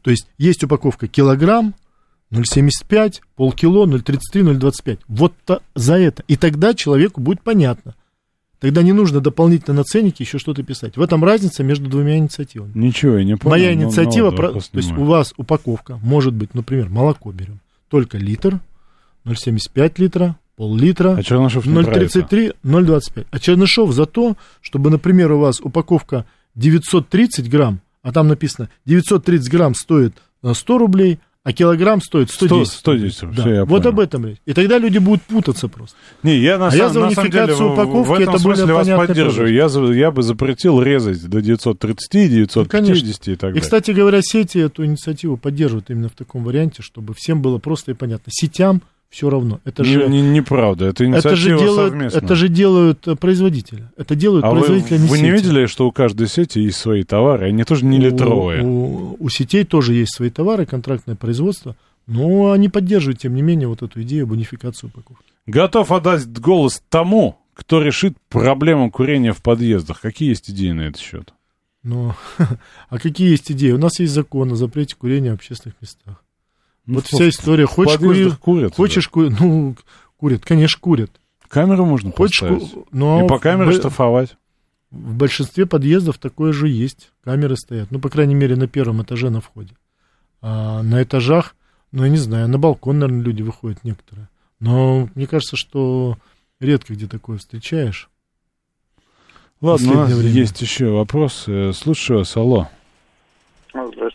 То 0.00 0.10
есть 0.10 0.26
есть 0.38 0.64
упаковка 0.64 1.08
килограмм, 1.08 1.74
0,75, 2.32 3.20
полкило, 3.36 3.86
0,33, 3.86 4.18
0,25. 4.58 4.98
Вот 5.08 5.34
за 5.74 5.98
это. 5.98 6.24
И 6.28 6.36
тогда 6.36 6.74
человеку 6.74 7.20
будет 7.20 7.42
понятно. 7.42 7.94
Тогда 8.58 8.82
не 8.82 8.92
нужно 8.92 9.20
дополнительно 9.20 9.78
на 9.78 9.84
ценнике 9.84 10.22
еще 10.24 10.38
что-то 10.38 10.62
писать. 10.62 10.96
В 10.96 11.02
этом 11.02 11.24
разница 11.24 11.64
между 11.64 11.88
двумя 11.90 12.16
инициативами. 12.18 12.70
Ничего, 12.74 13.18
я 13.18 13.24
не 13.24 13.36
понял. 13.36 13.50
Моя 13.56 13.74
но- 13.74 13.82
инициатива, 13.82 14.30
ну, 14.30 14.36
про- 14.36 14.52
то 14.52 14.60
есть 14.74 14.92
у 14.92 15.04
вас 15.04 15.34
упаковка 15.36 15.98
может 16.02 16.32
быть, 16.32 16.54
например, 16.54 16.88
молоко 16.88 17.32
берем, 17.32 17.58
только 17.88 18.18
литр, 18.18 18.60
0,75 19.24 19.98
литра, 19.98 20.36
пол-литра, 20.56 21.16
А 21.16 21.22
Чернышов 21.22 21.66
не 21.66 21.74
про 21.74 21.82
это. 21.82 22.00
0,33, 22.20 22.52
0,25. 22.62 23.26
А 23.30 23.38
Чернышов 23.40 23.92
за 23.92 24.06
то, 24.06 24.36
чтобы, 24.60 24.90
например, 24.90 25.32
у 25.32 25.40
вас 25.40 25.60
упаковка 25.60 26.24
930 26.54 27.50
грамм, 27.50 27.80
а 28.02 28.12
там 28.12 28.28
написано 28.28 28.68
930 28.86 29.50
грамм 29.50 29.74
стоит 29.74 30.14
э, 30.44 30.54
100 30.54 30.78
рублей, 30.78 31.18
а 31.44 31.52
килограмм 31.52 32.00
стоит 32.00 32.30
110. 32.30 32.72
110 32.72 33.22
рублей, 33.22 33.36
Да. 33.36 33.42
всё, 33.42 33.54
я 33.54 33.64
Вот 33.64 33.82
понял. 33.82 33.88
об 33.94 34.00
этом 34.00 34.26
речь. 34.26 34.38
И 34.46 34.52
тогда 34.52 34.78
люди 34.78 34.98
будут 34.98 35.22
путаться 35.22 35.66
просто. 35.68 35.96
Не, 36.22 36.36
я 36.38 36.56
на, 36.58 36.68
А 36.68 36.70
сам- 36.70 36.78
я 36.80 36.88
за 36.88 37.00
на 37.00 37.10
самом 37.10 37.30
деле 37.30 37.52
упаковки, 37.54 38.08
в 38.08 38.12
этом 38.12 38.34
это 38.34 38.42
более 38.44 38.56
смысле 38.66 38.74
вас 38.74 39.06
поддерживаю. 39.08 39.52
Я, 39.52 39.68
за- 39.68 39.82
я 39.92 40.10
бы 40.12 40.22
запретил 40.22 40.80
резать 40.80 41.24
до 41.28 41.40
930, 41.42 42.28
950 42.28 43.32
и 43.32 43.34
так 43.36 43.50
И, 43.50 43.52
далее. 43.54 43.60
кстати 43.60 43.90
говоря, 43.90 44.20
сети 44.22 44.58
эту 44.58 44.84
инициативу 44.84 45.36
поддерживают 45.36 45.90
именно 45.90 46.08
в 46.08 46.12
таком 46.12 46.44
варианте, 46.44 46.82
чтобы 46.82 47.12
всем 47.16 47.42
было 47.42 47.58
просто 47.58 47.90
и 47.90 47.94
понятно. 47.94 48.30
Сетям 48.30 48.82
все 49.12 49.28
равно. 49.28 49.60
Это 49.66 49.82
Не- 49.82 49.88
же, 49.92 50.08
не- 50.08 50.22
Неправда, 50.22 50.86
это 50.86 51.04
это 51.04 51.04
инициатива 51.04 51.36
же 51.36 51.58
делают, 51.58 51.92
совместная. 51.92 52.22
это 52.22 52.34
же 52.34 52.48
делают 52.48 53.06
э, 53.06 53.14
производители. 53.14 53.88
Это 53.98 54.14
делают 54.14 54.42
а 54.44 54.50
вы, 54.50 54.60
производители, 54.60 54.94
а 54.94 54.98
не 54.98 55.06
вы 55.08 55.18
не 55.20 55.30
видели, 55.30 55.66
что 55.66 55.86
у 55.86 55.92
каждой 55.92 56.28
сети 56.28 56.60
есть 56.60 56.78
свои 56.78 57.02
товары, 57.04 57.48
они 57.48 57.62
тоже 57.64 57.84
не 57.84 57.98
литровые? 57.98 58.62
У, 58.64 58.66
у- 59.12 59.16
у 59.20 59.28
сетей 59.28 59.64
тоже 59.64 59.92
есть 59.92 60.14
свои 60.14 60.30
товары, 60.30 60.64
контрактное 60.64 61.14
производство, 61.14 61.76
но 62.06 62.52
они 62.52 62.70
поддерживают, 62.70 63.20
тем 63.20 63.34
не 63.34 63.42
менее, 63.42 63.68
вот 63.68 63.82
эту 63.82 64.00
идею 64.02 64.24
об 64.24 64.32
унификации 64.32 64.86
упаковки. 64.86 65.22
Готов 65.46 65.92
отдать 65.92 66.26
голос 66.40 66.82
тому, 66.88 67.38
кто 67.52 67.82
решит 67.82 68.16
проблему 68.30 68.90
курения 68.90 69.34
в 69.34 69.42
подъездах. 69.42 70.00
Какие 70.00 70.30
есть 70.30 70.48
идеи 70.50 70.70
на 70.70 70.80
этот 70.88 71.02
счет? 71.02 71.34
Но, 71.82 72.16
а 72.88 72.98
какие 72.98 73.30
есть 73.30 73.52
идеи? 73.52 73.72
У 73.72 73.78
нас 73.78 74.00
есть 74.00 74.14
закон 74.14 74.52
о 74.52 74.56
запрете 74.56 74.96
курения 74.96 75.32
в 75.32 75.34
общественных 75.34 75.76
местах. 75.82 76.24
Ну, 76.86 76.94
вот 76.96 77.04
в- 77.04 77.08
вся 77.08 77.28
история. 77.28 77.66
Хочешь 77.66 77.98
курить? 77.98 78.34
курят. 78.38 78.74
Хочешь 78.74 79.08
курить? 79.08 79.38
Ну, 79.40 79.76
курят, 80.16 80.44
конечно, 80.44 80.80
курят. 80.80 81.10
Камеру 81.48 81.84
можно 81.84 82.10
Хочешь 82.12 82.40
поставить. 82.40 82.70
ку- 82.72 82.86
но 82.92 83.24
И 83.24 83.28
по 83.28 83.38
камере 83.38 83.70
в- 83.70 83.74
штрафовать. 83.74 84.36
В 84.90 85.14
большинстве 85.14 85.64
подъездов 85.66 86.18
такое 86.18 86.52
же 86.52 86.68
есть. 86.68 87.12
Камеры 87.24 87.56
стоят. 87.56 87.90
Ну, 87.90 87.98
по 87.98 88.08
крайней 88.10 88.34
мере, 88.34 88.56
на 88.56 88.66
первом 88.68 89.02
этаже 89.02 89.30
на 89.30 89.40
входе. 89.40 89.74
А 90.40 90.82
на 90.82 91.02
этажах, 91.02 91.54
ну, 91.92 92.04
я 92.04 92.10
не 92.10 92.16
знаю, 92.18 92.48
на 92.48 92.58
балкон, 92.58 92.98
наверное, 92.98 93.22
люди 93.24 93.42
выходят 93.42 93.84
некоторые. 93.84 94.28
Но 94.60 95.08
мне 95.14 95.26
кажется, 95.26 95.56
что 95.56 96.18
редко 96.60 96.94
где 96.94 97.06
такое 97.06 97.38
встречаешь. 97.38 98.10
Ладно, 99.60 99.92
у 99.92 99.94
нас 99.94 100.12
время. 100.12 100.30
есть 100.34 100.60
еще 100.60 100.88
вопрос. 100.90 101.46
Слушаю 101.74 102.18
вас, 102.20 102.36
алло. 102.36 102.68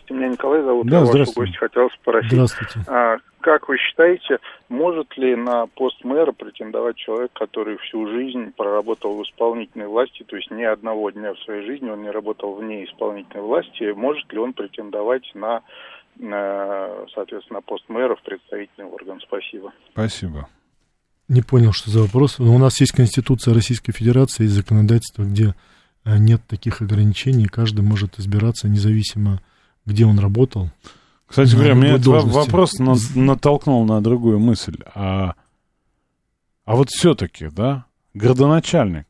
Здравствуйте, 0.08 0.14
меня 0.14 0.28
Николай 0.28 0.62
зовут. 0.62 0.86
Да, 0.86 0.98
Я 1.00 1.06
здравствуйте. 1.06 1.52
гостя 1.52 1.58
хотел 1.58 1.90
спросить. 1.90 2.32
Здравствуйте. 2.32 2.80
А, 2.86 3.16
как 3.40 3.68
вы 3.68 3.76
считаете, 3.78 4.38
может 4.68 5.16
ли 5.16 5.36
на 5.36 5.66
пост 5.66 6.02
мэра 6.04 6.32
претендовать 6.32 6.96
человек, 6.96 7.30
который 7.34 7.76
всю 7.78 8.06
жизнь 8.08 8.52
проработал 8.56 9.16
в 9.16 9.22
исполнительной 9.22 9.86
власти, 9.86 10.24
то 10.24 10.36
есть 10.36 10.50
ни 10.50 10.62
одного 10.62 11.10
дня 11.10 11.34
в 11.34 11.38
своей 11.40 11.66
жизни 11.66 11.90
он 11.90 12.02
не 12.02 12.10
работал 12.10 12.54
вне 12.54 12.84
исполнительной 12.84 13.42
власти, 13.42 13.92
может 13.92 14.32
ли 14.32 14.38
он 14.38 14.52
претендовать 14.54 15.30
на, 15.34 15.62
на, 16.16 16.88
соответственно, 17.14 17.60
пост 17.60 17.84
мэра 17.88 18.16
в 18.16 18.22
представительный 18.22 18.86
орган? 18.86 19.20
Спасибо. 19.20 19.72
Спасибо. 19.92 20.48
Не 21.28 21.42
понял, 21.42 21.72
что 21.72 21.90
за 21.90 22.00
вопрос. 22.00 22.38
Но 22.38 22.54
у 22.54 22.58
нас 22.58 22.80
есть 22.80 22.92
Конституция 22.92 23.52
Российской 23.52 23.92
Федерации, 23.92 24.44
есть 24.44 24.54
законодательство, 24.54 25.24
где 25.24 25.54
э, 26.04 26.16
нет 26.16 26.40
таких 26.46 26.80
ограничений. 26.80 27.44
Каждый 27.44 27.82
может 27.82 28.18
избираться 28.18 28.66
независимо, 28.66 29.40
где 29.88 30.04
он 30.04 30.18
работал. 30.18 30.70
Кстати 31.26 31.50
на 31.50 31.56
говоря, 31.56 31.74
меня 31.74 31.94
этот 31.94 32.06
вопрос 32.06 32.78
на- 32.78 32.96
натолкнул 33.14 33.84
на 33.84 34.00
другую 34.02 34.38
мысль. 34.38 34.78
А, 34.94 35.34
а 36.64 36.76
вот 36.76 36.90
все-таки, 36.90 37.48
да, 37.48 37.86
градоначальник, 38.14 39.06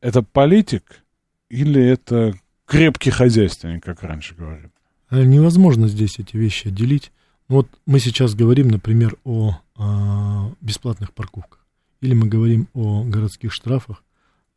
это 0.00 0.22
политик 0.22 1.02
или 1.48 1.82
это 1.82 2.34
крепкий 2.66 3.10
хозяйственник, 3.10 3.82
как 3.84 4.02
раньше 4.02 4.34
говорили? 4.34 4.70
Э, 5.10 5.24
Невозможно 5.24 5.88
здесь 5.88 6.18
эти 6.18 6.36
вещи 6.36 6.68
отделить. 6.68 7.12
Ну 7.48 7.56
вот 7.56 7.68
мы 7.86 7.98
сейчас 8.00 8.34
говорим, 8.34 8.68
например, 8.68 9.16
о, 9.24 9.58
а, 9.76 10.50
бесплатных 10.60 11.12
парковках. 11.12 11.60
Или 12.00 12.14
мы 12.14 12.26
говорим 12.28 12.68
о 12.74 13.04
городских 13.04 13.52
штрафах, 13.52 14.02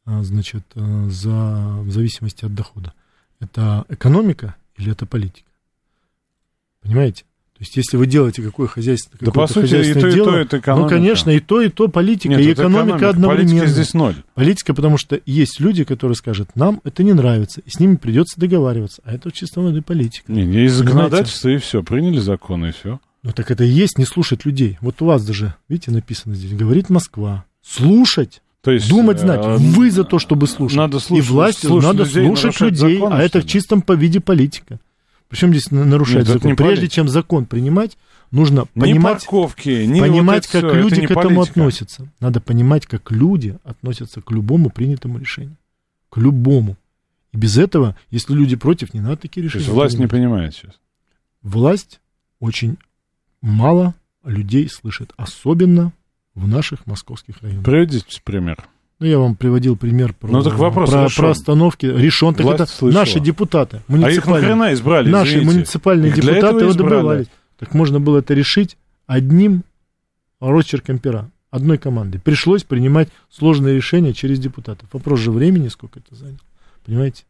а, 0.05 0.23
значит, 0.23 0.63
а, 0.75 1.07
за, 1.09 1.81
в 1.81 1.91
зависимости 1.91 2.45
от 2.45 2.53
дохода. 2.55 2.93
Это 3.39 3.85
экономика 3.89 4.55
или 4.77 4.91
это 4.91 5.05
политика? 5.05 5.47
Понимаете? 6.81 7.23
То 7.57 7.61
есть, 7.61 7.77
если 7.77 7.95
вы 7.95 8.05
делаете 8.05 8.41
какое 8.41 8.67
хозяйство, 8.67 9.17
Да, 9.21 9.31
по 9.31 9.47
сути, 9.47 9.59
и 9.59 9.61
хозяйственное 9.69 10.01
то, 10.01 10.07
и 10.09 10.13
дело, 10.13 10.31
то 10.33 10.37
это 10.39 10.57
экономика. 10.59 10.83
ну, 10.83 10.89
конечно, 10.99 11.29
и 11.29 11.39
то, 11.39 11.61
и 11.61 11.69
то 11.69 11.87
политика, 11.87 12.27
Нет, 12.35 12.41
и 12.41 12.51
экономика, 12.51 12.81
экономика. 12.97 13.09
одновременно. 13.09 13.49
Политика 13.61 13.67
здесь 13.67 13.93
ноль. 13.93 14.15
Политика, 14.33 14.73
потому 14.73 14.97
что 14.97 15.21
есть 15.25 15.61
люди, 15.61 15.85
которые 15.85 16.17
скажут, 16.17 16.53
нам 16.55 16.81
это 16.83 17.01
не 17.03 17.13
нравится, 17.13 17.61
и 17.61 17.69
с 17.69 17.79
ними 17.79 17.95
придется 17.95 18.37
договариваться. 18.41 19.01
А 19.05 19.13
это 19.13 19.29
в 19.29 19.33
чистом 19.33 19.69
виде 19.69 19.81
политика. 19.81 20.29
Не, 20.29 20.45
не 20.45 20.65
из 20.65 20.73
Понимаете? 20.73 20.75
законодательства 20.75 21.47
и 21.49 21.57
все. 21.57 21.81
Приняли 21.81 22.19
законы 22.19 22.67
и 22.67 22.71
все. 22.73 22.99
Ну 23.23 23.31
так 23.31 23.49
это 23.49 23.63
и 23.63 23.69
есть 23.69 23.97
не 23.97 24.05
слушать 24.05 24.43
людей. 24.45 24.77
Вот 24.81 25.01
у 25.01 25.05
вас 25.05 25.25
даже, 25.25 25.55
видите, 25.69 25.91
написано 25.91 26.35
здесь, 26.35 26.51
говорит 26.51 26.89
Москва. 26.89 27.45
Слушать. 27.65 28.41
То 28.65 28.71
есть, 28.71 28.89
Думать, 28.89 29.19
знать. 29.19 29.41
э, 29.45 29.57
Вы 29.57 29.91
за 29.91 30.03
то, 30.03 30.17
чтобы 30.17 30.47
слушать. 30.47 30.75
надо 30.77 30.99
слушать- 30.99 31.23
и 31.25 31.31
власти 31.31 31.67
слушать 31.67 31.87
надо 31.87 32.03
людей, 32.03 32.25
слушать 32.25 32.59
людей. 32.61 32.97
законы, 32.97 33.13
а 33.13 33.21
это 33.21 33.41
в 33.41 33.45
чистом 33.47 33.81
по 33.83 33.91
виде 33.93 34.19
политика. 34.19 34.79
Причем 35.29 35.51
здесь 35.51 35.69
на- 35.69 35.85
нарушать 35.85 36.15
Нет, 36.15 36.23
это 36.23 36.33
закон. 36.33 36.51
не 36.51 36.55
Прежде 36.55 36.75
политика. 36.77 36.95
чем 36.95 37.07
закон 37.09 37.45
принимать, 37.45 37.97
нужно 38.31 38.65
Ни 38.73 38.79
понимать, 38.81 39.19
парковки, 39.19 39.69
ни 39.85 39.99
понимать 39.99 40.47
вот 40.47 40.55
это 40.55 40.61
как 40.67 40.71
это 40.71 40.81
люди 40.81 40.99
не 41.01 41.05
к 41.07 41.11
этому 41.11 41.35
политика. 41.41 41.59
относятся. 41.61 42.07
Надо 42.19 42.41
понимать, 42.41 42.87
как 42.87 43.11
люди 43.11 43.55
относятся 43.63 44.21
к 44.21 44.31
любому 44.31 44.71
принятому 44.71 45.19
решению. 45.19 45.57
К 46.09 46.17
любому. 46.17 46.75
И 47.33 47.37
без 47.37 47.57
этого, 47.59 47.95
если 48.09 48.33
люди 48.33 48.55
против, 48.55 48.95
не 48.95 48.99
надо 48.99 49.17
такие 49.17 49.41
То 49.43 49.45
решения. 49.49 49.63
есть 49.65 49.73
власть 49.75 49.99
не 49.99 50.07
понимает 50.07 50.55
сейчас. 50.55 50.73
власть 51.43 51.99
очень 52.39 52.77
мало 53.43 53.93
людей 54.23 54.67
слышит, 54.69 55.11
особенно 55.17 55.93
в 56.35 56.47
наших 56.47 56.85
московских 56.85 57.41
районах. 57.41 57.65
Приведите 57.65 58.21
пример. 58.23 58.57
Ну, 58.99 59.07
я 59.07 59.19
вам 59.19 59.35
приводил 59.35 59.75
пример 59.75 60.13
про, 60.13 60.29
Ну, 60.31 60.41
так 60.43 60.53
вопрос 60.55 60.89
про, 60.89 61.03
решен. 61.05 61.21
про 61.23 61.29
остановки. 61.31 61.85
Решен. 61.85 62.33
Так 62.33 62.45
Власть 62.45 62.61
это 62.61 62.71
слышала. 62.71 63.01
наши 63.01 63.19
депутаты, 63.19 63.81
А 63.89 64.09
их 64.09 64.25
нахрена 64.25 64.73
избрали, 64.73 65.09
наши 65.09 65.31
извините? 65.31 65.51
муниципальные 65.53 66.09
Их 66.09 66.15
депутаты 66.15 66.63
его 66.63 66.73
добивались. 66.73 67.27
Так 67.59 67.73
можно 67.73 67.99
было 67.99 68.19
это 68.19 68.33
решить 68.33 68.77
одним 69.07 69.63
росчерком 70.39 70.97
пера, 70.99 71.29
одной 71.51 71.77
командой. 71.77 72.19
Пришлось 72.19 72.63
принимать 72.63 73.09
сложные 73.29 73.75
решения 73.75 74.13
через 74.13 74.39
депутатов. 74.39 74.87
Вопрос 74.93 75.19
же 75.19 75.31
времени, 75.31 75.67
сколько 75.69 75.99
это 75.99 76.15
заняло. 76.15 76.39
Понимаете? 76.85 77.23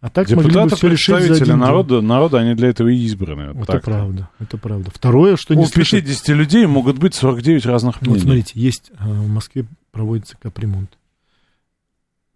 А 0.00 0.10
так 0.10 0.28
могли 0.30 0.44
бы 0.44 0.48
Депутаты, 0.50 0.76
все 0.76 0.88
решить 0.88 1.06
за 1.06 1.12
представители 1.16 1.42
один 1.42 1.54
день. 1.56 1.66
народа, 1.66 2.00
народа, 2.00 2.38
они 2.38 2.54
для 2.54 2.68
этого 2.68 2.86
и 2.88 2.96
избраны. 3.04 3.52
Вот 3.52 3.64
Это 3.64 3.72
так. 3.72 3.84
правда, 3.84 4.28
это 4.38 4.56
правда. 4.56 4.90
Второе, 4.94 5.36
что 5.36 5.54
не 5.54 5.62
У 5.64 5.66
слышат- 5.66 6.02
50 6.02 6.28
людей 6.36 6.66
могут 6.66 6.98
быть 6.98 7.14
49 7.16 7.66
разных 7.66 8.00
мнений. 8.00 8.14
Вот 8.18 8.22
смотрите, 8.22 8.52
есть 8.54 8.92
а, 8.96 9.08
в 9.08 9.28
Москве 9.28 9.64
проводится 9.90 10.36
капремонт. 10.36 10.96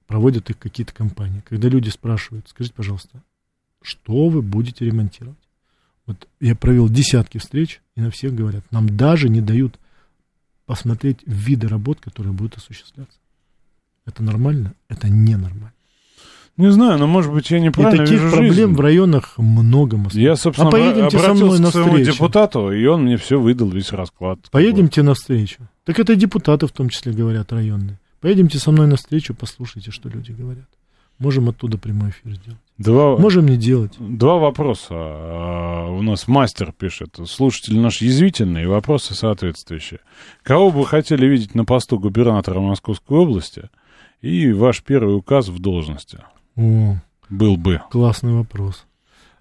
Проводят 0.08 0.50
их 0.50 0.58
какие-то 0.58 0.92
компании. 0.92 1.42
Когда 1.48 1.68
люди 1.68 1.88
спрашивают, 1.88 2.48
скажите, 2.48 2.74
пожалуйста, 2.74 3.22
что 3.80 4.28
вы 4.28 4.42
будете 4.42 4.84
ремонтировать? 4.84 5.38
Вот 6.06 6.26
я 6.40 6.56
провел 6.56 6.88
десятки 6.88 7.38
встреч, 7.38 7.80
и 7.94 8.00
на 8.00 8.10
всех 8.10 8.34
говорят, 8.34 8.64
нам 8.72 8.88
даже 8.96 9.28
не 9.28 9.40
дают 9.40 9.78
посмотреть 10.66 11.18
виды 11.26 11.68
работ, 11.68 12.00
которые 12.00 12.32
будут 12.32 12.56
осуществляться. 12.56 13.18
Это 14.04 14.22
нормально? 14.24 14.74
Это 14.88 15.08
ненормально. 15.08 15.72
Не 16.58 16.70
знаю, 16.70 16.98
но 16.98 17.06
может 17.06 17.32
быть 17.32 17.50
я 17.50 17.58
И 17.58 17.60
неправильно 17.62 18.04
таких 18.04 18.20
вижу 18.20 18.30
проблем 18.36 18.52
жизнь. 18.54 18.72
в 18.74 18.80
районах 18.80 19.38
много 19.38 19.94
в 19.94 19.98
Москве. 20.04 20.22
Я, 20.22 20.36
собственно, 20.36 20.68
а 20.68 20.72
поедемте 20.72 21.18
со 21.18 21.32
мной 21.34 21.58
на 21.58 21.68
к 21.68 21.72
своему 21.72 21.90
встречу. 21.92 22.12
депутату, 22.12 22.72
и 22.72 22.84
он 22.86 23.04
мне 23.04 23.16
все 23.16 23.40
выдал, 23.40 23.68
весь 23.70 23.90
расклад. 23.92 24.38
Поедемте 24.50 25.02
навстречу. 25.02 25.62
Так 25.84 25.98
это 25.98 26.12
и 26.12 26.16
депутаты 26.16 26.66
в 26.66 26.72
том 26.72 26.90
числе 26.90 27.12
говорят 27.12 27.52
районные. 27.52 27.98
Поедемте 28.20 28.58
со 28.58 28.70
мной 28.70 28.86
навстречу, 28.86 29.34
послушайте, 29.34 29.90
что 29.90 30.08
люди 30.10 30.32
говорят. 30.32 30.66
Можем 31.18 31.48
оттуда 31.48 31.78
прямой 31.78 32.10
эфир 32.10 32.34
сделать. 32.34 32.60
Два, 32.78 33.16
Можем 33.16 33.46
не 33.46 33.56
делать. 33.56 33.92
два 33.98 34.36
вопроса. 34.38 34.88
А, 34.92 35.88
У 35.90 36.02
нас 36.02 36.26
мастер 36.28 36.72
пишет. 36.76 37.16
Слушатель 37.26 37.78
наш 37.78 38.00
язвительный, 38.02 38.64
и 38.64 38.66
вопросы 38.66 39.14
соответствующие. 39.14 40.00
Кого 40.42 40.70
бы 40.70 40.80
вы 40.80 40.86
хотели 40.86 41.26
видеть 41.26 41.54
на 41.54 41.64
посту 41.64 41.98
губернатора 41.98 42.60
Московской 42.60 43.18
области? 43.18 43.70
И 44.20 44.52
ваш 44.52 44.82
первый 44.82 45.16
указ 45.16 45.48
в 45.48 45.58
должности 45.60 46.18
О, 46.56 46.96
был 47.28 47.56
бы. 47.56 47.80
классный 47.90 48.32
вопрос. 48.32 48.84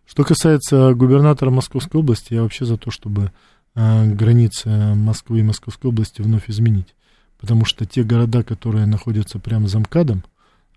Что 0.05 0.23
касается 0.23 0.93
губернатора 0.93 1.51
Московской 1.51 1.99
области, 1.99 2.33
я 2.33 2.43
вообще 2.43 2.65
за 2.65 2.77
то, 2.77 2.91
чтобы 2.91 3.31
а, 3.75 4.05
границы 4.05 4.69
Москвы 4.95 5.39
и 5.39 5.43
Московской 5.43 5.89
области 5.89 6.21
вновь 6.21 6.49
изменить. 6.49 6.95
Потому 7.39 7.65
что 7.65 7.85
те 7.85 8.03
города, 8.03 8.43
которые 8.43 8.85
находятся 8.85 9.39
прямо 9.39 9.67
за 9.67 9.79
МКАДом, 9.79 10.23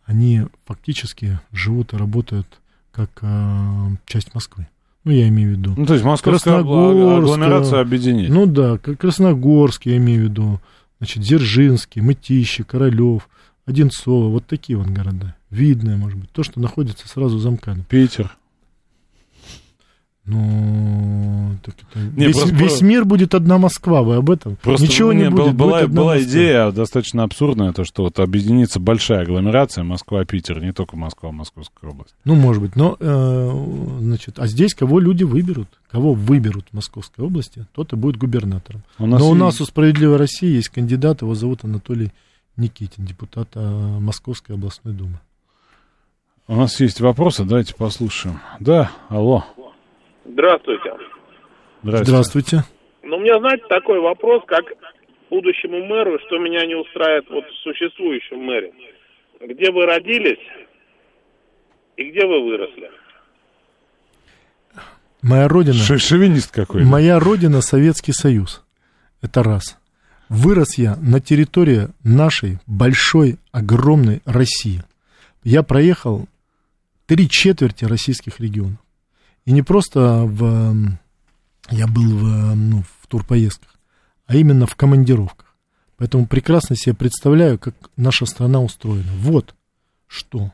они 0.05 0.43
фактически 0.67 1.41
живут 1.53 1.93
и 1.93 1.97
работают 1.97 2.47
как 2.93 3.11
а, 3.23 3.91
часть 4.07 4.35
Москвы. 4.35 4.69
Ну, 5.05 5.13
я 5.13 5.29
имею 5.29 5.51
в 5.51 5.59
виду. 5.59 5.75
Ну, 5.77 5.85
то 5.85 5.93
есть 5.95 6.05
московская 6.05 6.63
Красногорск, 6.63 7.35
агломерация 7.35 7.81
объединить. 7.81 8.31
Ну 8.31 8.47
да, 8.47 8.79
как 8.79 9.01
Красногорск, 9.01 9.85
я 9.87 9.99
имею 9.99 10.23
в 10.23 10.25
виду, 10.25 10.61
значит, 10.99 11.23
Дзержинский, 11.23 12.01
Мытищи, 12.01 12.63
Королев, 12.65 13.29
Одинцово, 13.67 14.29
вот 14.29 14.47
такие 14.47 14.77
вот 14.79 14.89
города. 14.89 15.35
Видное, 15.51 15.97
может 15.97 16.19
быть, 16.19 16.31
то, 16.31 16.43
что 16.43 16.61
находится 16.61 17.09
сразу 17.09 17.39
за 17.39 17.51
МКАДом. 17.51 17.85
Питер. 17.89 18.37
Ну, 20.27 21.57
так 21.63 21.75
это... 21.83 22.01
Не, 22.17 22.29
весь, 22.29 22.37
просто- 22.39 22.55
весь 22.55 22.81
мир 22.81 23.05
будет 23.05 23.35
одна 23.35 23.59
Москва, 23.59 24.03
вы 24.03 24.17
об 24.17 24.31
этом? 24.31 24.57
Просто 24.57 24.87
Ничего 24.87 25.13
не 25.13 25.29
был- 25.29 25.45
будет, 25.45 25.55
была, 25.55 25.81
будет 25.83 25.93
была 25.95 26.15
Москва. 26.15 26.31
идея 26.31 26.71
достаточно 26.71 27.25
абсурдная, 27.25 27.73
то, 27.75 27.85
что 27.85 28.05
вот 28.05 28.19
объединится 28.19 28.81
большая 28.81 29.23
агломерация 29.25 29.85
Москва-Питер, 29.85 30.63
не 30.63 30.73
только 30.73 30.97
Москва, 30.97 31.31
Московская 31.31 31.91
область. 31.91 32.15
Ну, 32.25 32.37
может 32.37 32.63
быть, 32.63 32.75
но, 32.75 32.97
э, 32.99 33.99
значит, 34.01 34.39
а 34.39 34.47
здесь 34.47 34.73
кого 34.73 34.99
люди 34.99 35.25
выберут? 35.25 35.69
Кого 35.91 36.15
выберут 36.15 36.65
в 36.71 36.75
Московской 36.75 37.23
области, 37.27 37.67
тот 37.75 37.93
и 37.93 37.97
будет 37.97 38.17
губернатором. 38.17 38.83
У 38.99 39.07
нас 39.07 39.21
но 39.21 39.29
у 39.29 39.35
и- 39.37 39.39
нас 39.39 39.61
у 39.61 39.67
«Справедливой 39.67 40.17
России» 40.17 40.55
есть 40.57 40.71
кандидат, 40.71 41.21
его 41.21 41.35
зовут 41.35 41.65
Анатолий 41.65 42.13
Никитин, 42.57 43.05
депутат 43.05 43.49
э, 43.57 43.61
Московской 43.61 44.55
областной 44.57 44.95
думы. 44.95 45.19
У 46.47 46.55
нас 46.57 46.79
есть 46.81 47.01
вопросы, 47.01 47.45
давайте 47.45 47.75
послушаем. 47.75 48.41
Да, 48.61 48.91
алло. 49.09 49.45
Здравствуйте. 50.25 50.93
Здравствуйте. 51.83 52.11
Здравствуйте. 52.11 52.65
Ну, 53.03 53.17
у 53.17 53.21
меня, 53.21 53.39
знаете, 53.39 53.65
такой 53.69 54.01
вопрос, 54.01 54.43
как 54.47 54.65
будущему 55.31 55.85
мэру, 55.87 56.19
что 56.27 56.39
меня 56.39 56.65
не 56.67 56.75
устраивает 56.75 57.29
вот 57.31 57.45
в 57.45 57.63
существующем 57.63 58.39
мэре. 58.39 58.73
Где 59.41 59.71
вы 59.73 59.85
родились 59.87 60.39
и 61.97 62.11
где 62.11 62.27
вы 62.27 62.45
выросли? 62.45 62.91
Моя 65.23 65.49
родина... 65.49 65.75
Ш- 65.75 65.99
Шовинист 65.99 66.53
какой-то. 66.53 66.87
Моя 66.87 67.19
родина 67.19 67.63
Советский 67.63 68.13
Союз. 68.13 68.63
Это 69.23 69.43
раз. 69.43 69.79
Вырос 70.29 70.79
я 70.79 70.97
на 70.97 71.21
территории 71.21 71.89
нашей 72.03 72.59
большой, 72.67 73.39
огромной 73.53 74.23
России. 74.25 74.83
Я 75.43 75.63
проехал 75.63 76.27
три 77.07 77.29
четверти 77.29 77.85
российских 77.85 78.41
регионов. 78.41 78.79
И 79.45 79.53
не 79.53 79.63
просто 79.63 80.25
в... 80.25 80.97
Я 81.71 81.87
был 81.87 82.17
в, 82.17 82.55
ну, 82.55 82.85
в 83.01 83.07
турпоездках, 83.07 83.79
а 84.27 84.37
именно 84.37 84.67
в 84.67 84.75
командировках. 84.77 85.55
Поэтому 85.97 86.27
прекрасно 86.27 86.77
себе 86.77 86.95
представляю, 86.95 87.59
как 87.59 87.75
наша 87.97 88.27
страна 88.27 88.61
устроена. 88.61 89.13
Вот 89.19 89.55
что 90.07 90.53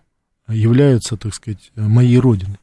является, 0.49 1.17
так 1.17 1.35
сказать, 1.35 1.71
моей 1.75 2.19
родиной. 2.19 2.59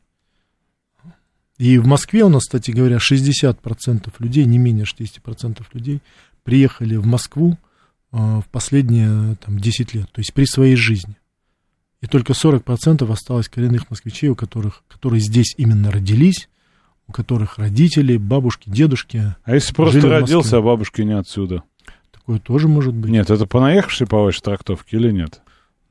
И 1.57 1.77
в 1.79 1.87
Москве 1.87 2.23
у 2.23 2.29
нас, 2.29 2.43
кстати 2.43 2.71
говоря, 2.71 2.97
60% 2.97 4.13
людей, 4.19 4.45
не 4.45 4.57
менее 4.57 4.85
60% 4.85 5.65
людей 5.73 6.01
приехали 6.47 6.95
в 6.95 7.05
Москву 7.05 7.57
э, 8.13 8.17
в 8.17 8.45
последние 8.49 9.35
там, 9.43 9.59
10 9.59 9.93
лет, 9.93 10.09
то 10.09 10.21
есть 10.21 10.33
при 10.33 10.45
своей 10.45 10.77
жизни. 10.77 11.17
И 11.99 12.07
только 12.07 12.31
40% 12.31 13.11
осталось 13.11 13.49
коренных 13.49 13.89
москвичей, 13.89 14.29
у 14.29 14.35
которых, 14.35 14.85
которые 14.87 15.19
здесь 15.19 15.55
именно 15.57 15.91
родились, 15.91 16.47
у 17.05 17.11
которых 17.11 17.57
родители, 17.57 18.15
бабушки, 18.15 18.69
дедушки. 18.69 19.35
А 19.43 19.55
если 19.55 19.73
просто 19.73 20.07
родился, 20.07 20.59
а 20.59 20.61
бабушка 20.61 21.03
не 21.03 21.17
отсюда? 21.17 21.63
Такое 22.11 22.39
тоже 22.39 22.69
может 22.69 22.93
быть. 22.93 23.11
Нет, 23.11 23.29
это 23.29 23.45
понаехавший 23.45 24.07
по 24.07 24.23
вашей 24.23 24.39
трактовке 24.39 24.95
или 24.95 25.11
нет? 25.11 25.41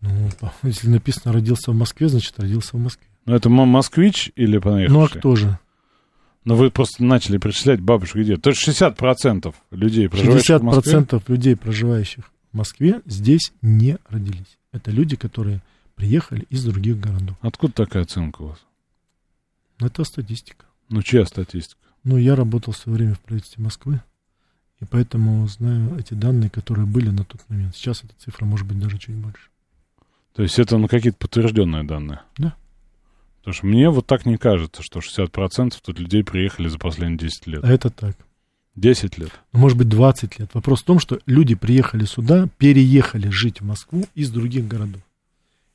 Ну, 0.00 0.30
если 0.62 0.88
написано 0.88 1.34
родился 1.34 1.70
в 1.70 1.74
Москве, 1.74 2.08
значит 2.08 2.32
родился 2.40 2.78
в 2.78 2.80
Москве. 2.80 3.06
Ну, 3.26 3.34
это 3.34 3.50
москвич 3.50 4.32
или 4.36 4.56
понаехавший? 4.56 4.98
Ну 4.98 5.04
а 5.04 5.08
кто 5.08 5.36
же? 5.36 5.58
Но 6.46 6.54
вы 6.54 6.70
просто 6.70 7.02
начали 7.02 7.38
перечислять 7.38 7.80
бабушек 7.80 8.18
где. 8.22 8.36
То 8.36 8.50
есть 8.50 8.66
60% 8.66 9.52
людей, 9.72 10.08
проживающих 10.08 10.60
в 10.60 10.62
Москве. 10.62 10.92
60% 10.92 11.22
людей, 11.26 11.56
проживающих 11.56 12.24
в 12.52 12.56
Москве, 12.56 13.02
здесь 13.04 13.52
не 13.62 13.98
родились. 14.08 14.56
Это 14.70 14.92
люди, 14.92 15.16
которые 15.16 15.60
приехали 15.96 16.46
из 16.48 16.64
других 16.64 17.00
городов. 17.00 17.36
Откуда 17.40 17.72
такая 17.72 18.04
оценка 18.04 18.42
у 18.42 18.46
вас? 18.46 18.58
Это 19.80 20.04
статистика. 20.04 20.66
Ну, 20.88 21.02
чья 21.02 21.26
статистика? 21.26 21.80
Ну, 22.04 22.16
я 22.16 22.36
работал 22.36 22.72
в 22.72 22.76
свое 22.76 22.96
время 22.96 23.14
в 23.14 23.20
правительстве 23.20 23.64
Москвы, 23.64 24.00
и 24.80 24.84
поэтому 24.84 25.48
знаю 25.48 25.98
эти 25.98 26.14
данные, 26.14 26.48
которые 26.48 26.86
были 26.86 27.08
на 27.08 27.24
тот 27.24 27.40
момент. 27.48 27.74
Сейчас 27.74 28.04
эта 28.04 28.14
цифра 28.20 28.44
может 28.44 28.68
быть 28.68 28.78
даже 28.78 28.98
чуть 28.98 29.16
больше. 29.16 29.48
То 30.32 30.44
есть 30.44 30.60
это 30.60 30.78
ну, 30.78 30.86
какие-то 30.86 31.18
подтвержденные 31.18 31.82
данные? 31.82 32.20
Да. 32.38 32.54
Потому 33.46 33.58
что 33.58 33.66
мне 33.66 33.90
вот 33.90 34.04
так 34.08 34.26
не 34.26 34.38
кажется, 34.38 34.82
что 34.82 34.98
60% 34.98 35.74
тут 35.80 36.00
людей 36.00 36.24
приехали 36.24 36.66
за 36.66 36.78
последние 36.78 37.16
10 37.18 37.46
лет. 37.46 37.62
А 37.62 37.70
это 37.70 37.90
так. 37.90 38.16
10 38.74 39.18
лет. 39.18 39.30
Ну, 39.52 39.60
может 39.60 39.78
быть, 39.78 39.88
20 39.88 40.40
лет. 40.40 40.50
Вопрос 40.52 40.82
в 40.82 40.84
том, 40.84 40.98
что 40.98 41.20
люди 41.26 41.54
приехали 41.54 42.06
сюда, 42.06 42.48
переехали 42.58 43.28
жить 43.28 43.60
в 43.60 43.64
Москву 43.64 44.04
из 44.16 44.30
других 44.30 44.66
городов. 44.66 45.00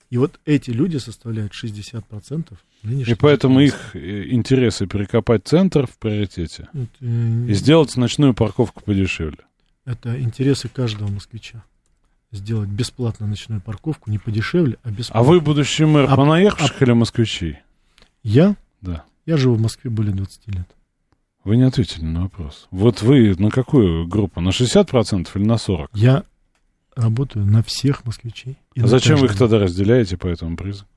И 0.10 0.18
вот 0.18 0.38
эти 0.46 0.72
люди 0.72 0.98
составляют 0.98 1.54
60% 1.54 2.58
И 2.84 3.16
поэтому 3.16 3.62
их 3.62 3.96
э, 3.96 4.28
интересы 4.32 4.86
перекопать 4.86 5.48
центр 5.48 5.88
в 5.88 5.98
приоритете 5.98 6.68
Вот, 6.74 6.90
э, 7.00 7.46
и 7.48 7.54
сделать 7.54 7.96
ночную 7.96 8.34
парковку 8.34 8.84
подешевле. 8.84 9.46
Это 9.86 10.22
интересы 10.22 10.68
каждого 10.68 11.10
москвича. 11.10 11.64
Сделать 12.32 12.70
бесплатно 12.70 13.28
ночную 13.28 13.60
парковку, 13.62 14.10
не 14.10 14.18
подешевле, 14.18 14.78
а 14.84 14.90
бесплатно. 14.90 15.20
А 15.20 15.24
вы 15.24 15.42
будущий 15.42 15.86
мэр 15.86 16.06
А- 16.10 16.16
понаехавших 16.16 16.82
или 16.82 16.94
москвичей? 16.94 17.60
Я? 18.24 18.56
Да. 18.80 19.04
Я 19.26 19.36
живу 19.38 19.56
в 19.56 19.62
Москве 19.62 19.92
более 19.92 20.14
20 20.14 20.48
лет. 20.48 20.68
Вы 21.44 21.58
не 21.58 21.64
ответили 21.64 22.06
на 22.06 22.24
вопрос. 22.24 22.68
Вот 22.72 23.02
вы 23.02 23.36
на 23.38 23.50
какую 23.50 24.08
группу? 24.08 24.40
На 24.42 24.50
60% 24.50 25.28
или 25.36 25.44
на 25.44 25.58
40%? 25.58 25.88
Я 25.94 26.24
работаю 26.96 27.46
на 27.46 27.64
всех 27.64 28.06
москвичей. 28.06 28.58
А 28.78 28.88
зачем 28.88 29.18
вы 29.18 29.26
их 29.26 29.38
тогда 29.38 29.60
разделяете 29.60 30.18
по 30.18 30.28
этому 30.28 30.56
признаку? 30.56 30.91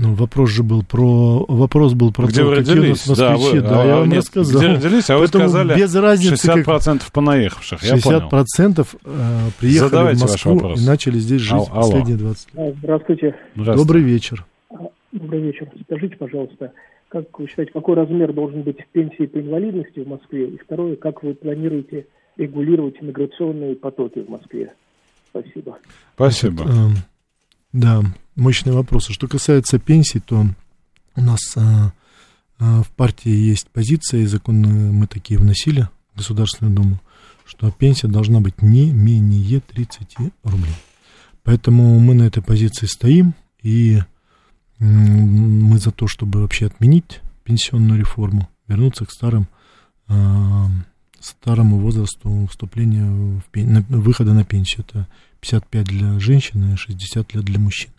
Ну, 0.00 0.14
вопрос 0.14 0.50
же 0.50 0.62
был 0.62 0.84
про... 0.84 1.44
Вопрос 1.48 1.92
был 1.94 2.12
про 2.12 2.26
Где 2.28 2.42
то, 2.42 2.46
вы 2.46 2.56
какие 2.56 2.72
у 2.72 2.76
родились? 2.76 3.04
нас 3.08 3.18
москвичи. 3.18 3.56
вы- 3.56 3.60
Да, 3.62 3.82
а, 3.82 3.86
я 3.86 3.96
вам 3.96 4.08
нет, 4.08 4.18
рассказал. 4.18 4.60
Где 4.62 4.70
родились, 4.74 5.10
а 5.10 5.14
вы 5.16 5.20
Поэтому 5.24 5.44
сказали 5.48 5.74
без 5.76 5.94
разницы, 5.96 6.46
как- 6.46 6.58
60% 6.68 7.12
понаехавших. 7.12 7.82
Я 7.82 7.96
понял. 7.96 8.28
60% 8.30 8.96
э, 9.04 9.50
приехали 9.58 9.88
Задавайте 9.88 10.18
в 10.18 10.22
ваш 10.22 10.30
Москву 10.30 10.54
вопрос. 10.54 10.80
и 10.80 10.86
начали 10.86 11.18
здесь 11.18 11.40
жить 11.40 11.52
Ал- 11.52 11.68
алло. 11.72 11.82
последние 11.82 12.16
20 12.16 12.54
лет. 12.54 12.62
А, 12.68 12.72
Здравствуйте. 12.78 13.34
Здравствуйте. 13.56 13.76
Добрый 13.84 14.02
вечер. 14.04 14.46
Добрый 15.10 15.40
вечер. 15.42 15.68
Скажите, 15.86 16.16
пожалуйста, 16.16 16.72
как 17.08 17.36
вы 17.36 17.48
считаете, 17.48 17.72
какой 17.72 17.96
размер 17.96 18.32
должен 18.32 18.62
быть 18.62 18.76
пенсии 18.92 19.26
по 19.26 19.38
инвалидности 19.40 19.98
в 19.98 20.06
Москве? 20.06 20.46
И 20.48 20.58
второе, 20.58 20.94
как 20.94 21.24
вы 21.24 21.34
планируете 21.34 22.06
регулировать 22.36 23.02
миграционные 23.02 23.74
потоки 23.74 24.20
в 24.20 24.28
Москве? 24.30 24.72
Спасибо. 25.32 25.76
Спасибо. 26.14 26.64
Да, 27.72 28.02
мощный 28.34 28.72
вопрос. 28.72 29.10
А 29.10 29.12
Что 29.12 29.28
касается 29.28 29.78
пенсий, 29.78 30.20
то 30.20 30.46
у 31.16 31.20
нас 31.20 31.40
а, 31.56 31.92
а, 32.58 32.82
в 32.82 32.88
партии 32.90 33.30
есть 33.30 33.68
позиция, 33.68 34.20
и 34.20 34.26
законы 34.26 34.92
мы 34.92 35.06
такие 35.06 35.38
вносили 35.38 35.88
в 36.14 36.18
Государственную 36.18 36.74
Думу, 36.74 37.00
что 37.44 37.70
пенсия 37.70 38.08
должна 38.08 38.40
быть 38.40 38.62
не 38.62 38.90
менее 38.90 39.60
30 39.60 40.16
рублей. 40.44 40.74
Поэтому 41.42 41.98
мы 42.00 42.14
на 42.14 42.24
этой 42.24 42.42
позиции 42.42 42.86
стоим, 42.86 43.34
и 43.62 44.00
мы 44.78 45.78
за 45.78 45.90
то, 45.90 46.06
чтобы 46.06 46.40
вообще 46.40 46.66
отменить 46.66 47.20
пенсионную 47.42 47.98
реформу, 47.98 48.48
вернуться 48.66 49.06
к 49.06 49.10
старым 49.10 49.48
а, 50.06 50.68
старому 51.20 51.78
возрасту 51.78 52.46
вступления 52.50 53.04
в 53.04 53.42
пен- 53.50 53.84
выхода 53.88 54.32
на 54.32 54.44
пенсию. 54.44 54.84
Это 54.88 55.08
55 55.40 55.84
для 55.86 56.18
женщин 56.18 56.72
и 56.72 56.76
60 56.76 57.34
лет 57.34 57.44
для 57.44 57.58
мужчин. 57.58 57.90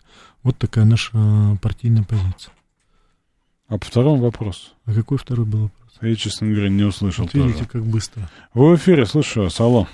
Вот 0.42 0.56
такая 0.56 0.84
наша 0.84 1.12
партийная 1.62 2.04
позиция. 2.04 2.52
А 3.68 3.78
по 3.78 3.84
второму 3.86 4.16
вопросу? 4.22 4.70
А 4.86 4.92
какой 4.94 5.18
второй 5.18 5.46
был 5.46 5.62
вопрос? 5.62 5.98
Я, 6.00 6.16
честно 6.16 6.48
говоря, 6.48 6.68
не 6.68 6.82
услышал 6.82 7.24
Вот 7.24 7.34
видите, 7.34 7.58
тоже. 7.58 7.68
как 7.68 7.82
быстро. 7.82 8.22
Вы 8.54 8.74
в 8.74 8.78
эфире, 8.78 9.06
слушаю 9.06 9.44
вас. 9.44 9.60
Алло. 9.60 9.86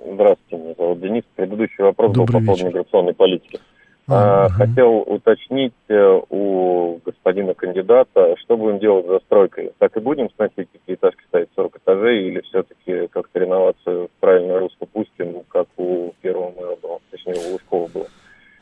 Здравствуйте, 0.00 0.56
меня 0.64 0.74
зовут 0.78 1.00
Денис. 1.00 1.22
Предыдущий 1.34 1.84
вопрос 1.84 2.12
Добрый 2.14 2.40
был 2.40 2.46
по 2.46 2.56
поводу 2.56 2.66
миграционной 2.66 3.14
политики. 3.14 3.60
Ага. 4.08 4.54
Хотел 4.54 5.04
уточнить 5.06 5.74
э, 5.88 6.20
у 6.30 6.98
господина 7.04 7.52
кандидата, 7.52 8.36
что 8.38 8.56
будем 8.56 8.78
делать 8.78 9.04
с 9.04 9.08
застройкой. 9.08 9.72
Так 9.78 9.96
и 9.96 10.00
будем 10.00 10.30
сносить 10.30 10.70
пятиэтажки 10.70 11.22
ставить 11.28 11.48
40 11.54 11.76
этажей 11.76 12.28
или 12.28 12.40
все-таки 12.40 13.06
как-то 13.08 13.38
реновацию 13.38 14.08
в 14.08 14.20
правильное 14.20 14.60
русло 14.60 14.86
пустим, 14.86 15.42
как 15.48 15.66
у 15.76 16.14
первого 16.22 16.52
мэра 16.52 16.76
было, 16.82 16.98
точнее 17.10 17.34
у 17.34 17.52
Лужкова 17.52 17.88
было. 17.88 18.06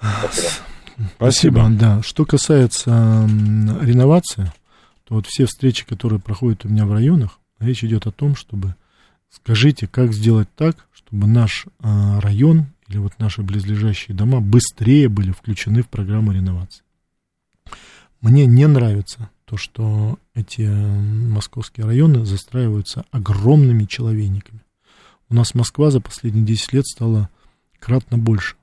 Спасибо. 0.00 0.48
Спасибо. 1.16 1.66
Да, 1.70 2.02
что 2.02 2.24
касается 2.24 2.90
м, 2.90 3.80
реновации, 3.82 4.50
то 5.06 5.14
вот 5.14 5.26
все 5.26 5.46
встречи, 5.46 5.86
которые 5.86 6.20
проходят 6.20 6.64
у 6.64 6.68
меня 6.68 6.86
в 6.86 6.92
районах, 6.92 7.38
речь 7.60 7.84
идет 7.84 8.06
о 8.06 8.12
том, 8.12 8.34
чтобы 8.34 8.74
скажите, 9.30 9.86
как 9.86 10.12
сделать 10.12 10.48
так, 10.56 10.88
чтобы 10.92 11.26
наш 11.26 11.66
а, 11.80 12.20
район 12.20 12.66
или 12.88 12.98
вот 12.98 13.18
наши 13.18 13.42
близлежащие 13.42 14.16
дома 14.16 14.40
быстрее 14.40 15.08
были 15.08 15.32
включены 15.32 15.82
в 15.82 15.88
программу 15.88 16.32
реновации. 16.32 16.82
Мне 18.20 18.46
не 18.46 18.66
нравится 18.66 19.30
то, 19.44 19.56
что 19.56 20.18
эти 20.34 20.62
м, 20.62 21.30
московские 21.30 21.86
районы 21.86 22.24
застраиваются 22.24 23.04
огромными 23.10 23.84
человейниками. 23.84 24.60
У 25.28 25.34
нас 25.34 25.54
Москва 25.54 25.90
за 25.90 26.00
последние 26.00 26.44
10 26.44 26.72
лет 26.72 26.86
стала 26.86 27.28
кратно 27.78 28.18
больше. 28.18 28.56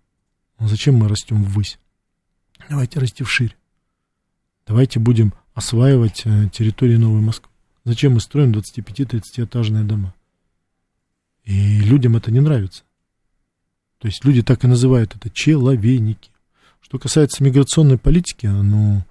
А 0.58 0.68
зачем 0.68 0.96
мы 0.96 1.08
растем 1.08 1.44
ввысь? 1.44 1.78
Давайте 2.70 3.00
расти 3.00 3.24
вширь. 3.24 3.56
Давайте 4.66 5.00
будем 5.00 5.34
осваивать 5.54 6.22
э, 6.26 6.50
территории 6.52 6.96
Новой 6.96 7.22
Москвы. 7.22 7.50
Зачем 7.84 8.14
мы 8.14 8.22
строим 8.22 8.54
25-30-этажные 8.54 9.84
дома? 9.84 10.14
И 11.44 11.80
людям 11.80 12.16
это 12.16 12.32
не 12.32 12.40
нравится. 12.40 12.84
То 14.04 14.08
есть 14.08 14.26
люди 14.26 14.44
так 14.44 14.66
и 14.66 14.68
называют 14.68 15.16
это 15.16 15.30
человейники. 15.30 16.30
Что 16.82 17.00
касается 17.00 17.42
миграционной 17.42 17.98
политики, 17.98 18.48
ну, 18.48 19.02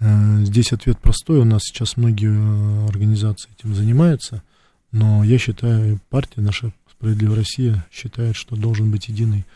э, 0.00 0.44
здесь 0.44 0.72
ответ 0.72 0.98
простой. 0.98 1.38
У 1.38 1.44
нас 1.44 1.62
сейчас 1.62 1.96
многие 1.96 2.32
э, 2.34 2.88
организации 2.88 3.48
этим 3.56 3.76
занимаются. 3.76 4.42
Но 4.90 5.22
я 5.22 5.38
считаю, 5.38 6.00
партия 6.10 6.40
наша 6.40 6.72
«Справедливая 6.90 7.36
Россия» 7.36 7.86
считает, 7.92 8.34
что 8.34 8.56
должен 8.56 8.90
быть 8.90 9.06
единый 9.06 9.46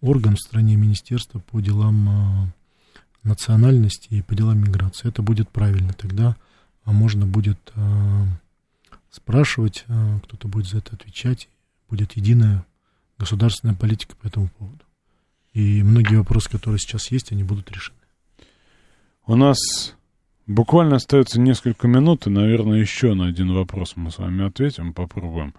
орган 0.00 0.34
в 0.34 0.40
стране 0.40 0.74
Министерства 0.74 1.38
по 1.38 1.60
делам 1.60 2.08
э, 2.08 2.98
национальности 3.22 4.08
и 4.14 4.22
по 4.22 4.34
делам 4.34 4.58
миграции. 4.58 5.06
Это 5.06 5.22
будет 5.22 5.48
правильно. 5.48 5.92
Тогда 5.92 6.34
а, 6.84 6.90
можно 6.90 7.24
будет 7.24 7.60
спрашивать, 9.12 9.84
кто-то 10.24 10.48
будет 10.48 10.66
за 10.66 10.78
это 10.78 10.96
отвечать. 10.96 11.48
Будет 11.88 12.16
единая 12.16 12.64
государственная 13.18 13.74
политика 13.74 14.14
по 14.16 14.26
этому 14.26 14.48
поводу. 14.58 14.84
И 15.52 15.82
многие 15.82 16.16
вопросы, 16.16 16.50
которые 16.50 16.78
сейчас 16.78 17.10
есть, 17.10 17.32
они 17.32 17.44
будут 17.44 17.70
решены. 17.70 17.98
У 19.26 19.36
нас 19.36 19.56
буквально 20.46 20.96
остается 20.96 21.40
несколько 21.40 21.88
минут, 21.88 22.26
и, 22.26 22.30
наверное, 22.30 22.78
еще 22.80 23.14
на 23.14 23.26
один 23.26 23.52
вопрос 23.52 23.96
мы 23.96 24.10
с 24.10 24.18
вами 24.18 24.46
ответим, 24.46 24.92
попробуем. 24.92 25.54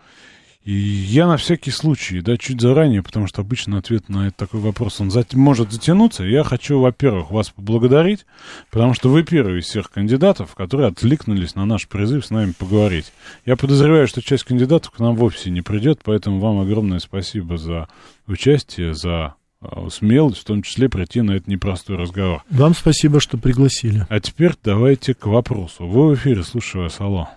И 0.65 0.73
я 0.73 1.27
на 1.27 1.37
всякий 1.37 1.69
случай, 1.69 2.21
да, 2.21 2.37
чуть 2.37 2.59
заранее, 2.59 3.03
потому 3.03 3.27
что 3.27 3.41
обычно 3.41 3.77
ответ 3.77 4.09
на 4.09 4.27
этот 4.27 4.37
такой 4.37 4.61
вопрос, 4.61 4.99
он 4.99 5.09
зат- 5.09 5.35
может 5.35 5.71
затянуться. 5.71 6.23
Я 6.23 6.43
хочу, 6.43 6.79
во-первых, 6.79 7.29
вас 7.29 7.51
поблагодарить, 7.51 8.25
потому 8.71 8.95
что 8.95 9.09
вы 9.09 9.21
первый 9.23 9.59
из 9.59 9.65
всех 9.65 9.91
кандидатов, 9.91 10.55
которые 10.55 10.87
откликнулись 10.87 11.53
на 11.53 11.65
наш 11.65 11.87
призыв 11.87 12.25
с 12.25 12.31
нами 12.31 12.51
поговорить. 12.57 13.13
Я 13.45 13.57
подозреваю, 13.57 14.07
что 14.07 14.23
часть 14.23 14.43
кандидатов 14.43 14.89
к 14.89 14.99
нам 14.99 15.15
вовсе 15.15 15.51
не 15.51 15.61
придет, 15.61 15.99
поэтому 16.03 16.39
вам 16.39 16.59
огромное 16.59 16.97
спасибо 16.97 17.57
за 17.57 17.87
участие, 18.25 18.95
за 18.95 19.35
а, 19.61 19.87
смелость, 19.91 20.39
в 20.39 20.45
том 20.45 20.63
числе 20.63 20.89
прийти 20.89 21.21
на 21.21 21.33
этот 21.33 21.47
непростой 21.47 21.95
разговор. 21.95 22.43
Вам 22.49 22.73
спасибо, 22.73 23.19
что 23.19 23.37
пригласили. 23.37 24.07
А 24.09 24.19
теперь 24.19 24.53
давайте 24.63 25.13
к 25.13 25.27
вопросу. 25.27 25.85
Вы 25.85 26.07
в 26.09 26.15
эфире, 26.15 26.41
слушаю 26.41 26.85
вас, 26.85 26.99
алло. 26.99 27.29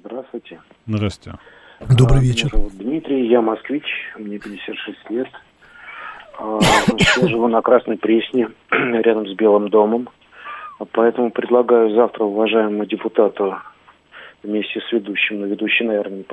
Здравствуйте. 0.00 0.58
Здрасте. 0.86 1.34
Добрый 1.80 2.22
вечер. 2.22 2.48
Меня 2.52 2.58
зовут 2.58 2.76
Дмитрий, 2.76 3.26
я 3.28 3.40
москвич, 3.40 3.84
мне 4.18 4.40
56 4.40 5.10
лет. 5.10 5.28
А, 6.36 6.58
я 7.20 7.28
живу 7.28 7.46
на 7.46 7.62
Красной 7.62 7.96
Пресне, 7.96 8.48
рядом 8.70 9.28
с 9.28 9.34
Белым 9.34 9.68
домом. 9.68 10.08
Поэтому 10.90 11.30
предлагаю 11.30 11.94
завтра 11.94 12.24
уважаемому 12.24 12.84
депутату 12.84 13.58
вместе 14.42 14.80
с 14.80 14.92
ведущим, 14.92 15.40
но 15.40 15.46
ведущий, 15.46 15.84
наверное, 15.84 16.24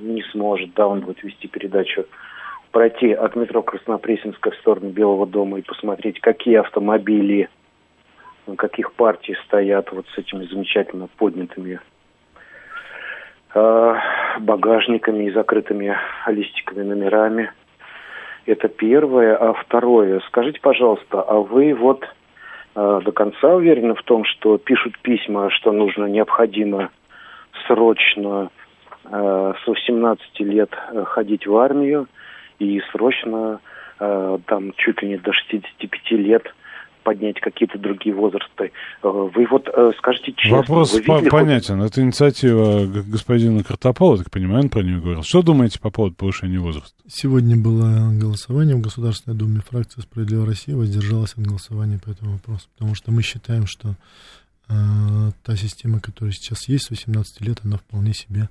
не, 0.00 0.22
сможет, 0.32 0.72
да, 0.72 0.86
он 0.86 1.00
будет 1.00 1.22
вести 1.22 1.46
передачу, 1.46 2.06
пройти 2.70 3.12
от 3.12 3.36
метро 3.36 3.62
Краснопресненская 3.62 4.54
в 4.54 4.56
сторону 4.56 4.88
Белого 4.88 5.26
дома 5.26 5.58
и 5.58 5.62
посмотреть, 5.62 6.20
какие 6.20 6.56
автомобили, 6.56 7.50
каких 8.56 8.92
партий 8.94 9.36
стоят 9.44 9.92
вот 9.92 10.06
с 10.14 10.18
этими 10.18 10.46
замечательно 10.46 11.06
поднятыми 11.18 11.80
багажниками 13.54 15.24
и 15.24 15.30
закрытыми 15.32 15.96
листиками 16.26 16.82
номерами. 16.82 17.52
Это 18.46 18.68
первое. 18.68 19.36
А 19.36 19.52
второе, 19.52 20.20
скажите, 20.26 20.60
пожалуйста, 20.60 21.20
а 21.22 21.34
вы 21.34 21.74
вот 21.74 22.04
э, 22.74 23.00
до 23.04 23.12
конца 23.12 23.54
уверены 23.54 23.94
в 23.94 24.02
том, 24.02 24.24
что 24.24 24.58
пишут 24.58 24.98
письма, 24.98 25.50
что 25.50 25.72
нужно, 25.72 26.06
необходимо 26.06 26.90
срочно 27.66 28.50
э, 29.04 29.52
с 29.62 29.66
18 29.66 30.40
лет 30.40 30.70
э, 30.92 31.04
ходить 31.04 31.46
в 31.46 31.56
армию 31.56 32.06
и 32.58 32.80
срочно 32.92 33.60
э, 33.98 34.38
там 34.46 34.72
чуть 34.76 35.02
ли 35.02 35.08
не 35.10 35.16
до 35.16 35.32
65 35.32 36.10
лет 36.12 36.54
поднять 37.02 37.40
какие-то 37.40 37.78
другие 37.78 38.14
возрасты. 38.14 38.72
Э, 39.02 39.08
Вы 39.34 39.46
вот 39.50 39.68
э, 39.68 39.92
скажите 39.98 40.32
честно, 40.36 40.58
Вопрос 40.58 40.92
вы 40.92 41.02
по- 41.02 41.12
видели 41.14 41.28
хоть- 41.28 41.30
понятен. 41.30 41.82
Это 41.82 42.00
инициатива 42.02 42.86
господина 42.86 43.62
Картопола, 43.64 44.18
так 44.18 44.30
понимаю, 44.30 44.64
он 44.64 44.68
про 44.68 44.82
нее 44.82 45.00
говорил. 45.00 45.22
Что 45.22 45.42
думаете 45.42 45.78
по 45.80 45.90
поводу 45.90 46.14
повышения 46.16 46.58
возраста? 46.58 46.94
Сегодня 47.08 47.56
было 47.56 48.10
голосование 48.12 48.76
в 48.76 48.80
Государственной 48.80 49.36
Думе. 49.36 49.60
Фракция 49.68 50.02
«Справедливая 50.02 50.46
Россия» 50.46 50.76
воздержалась 50.76 51.32
от 51.32 51.40
голосования 51.40 51.98
по 51.98 52.10
этому 52.10 52.32
вопросу, 52.32 52.68
потому 52.76 52.94
что 52.94 53.10
мы 53.12 53.22
считаем, 53.22 53.66
что 53.66 53.96
э, 54.68 54.74
та 55.44 55.56
система, 55.56 56.00
которая 56.00 56.32
сейчас 56.32 56.68
есть 56.68 56.86
с 56.86 56.90
18 56.90 57.40
лет, 57.40 57.58
она 57.64 57.76
вполне 57.78 58.14
себе, 58.14 58.48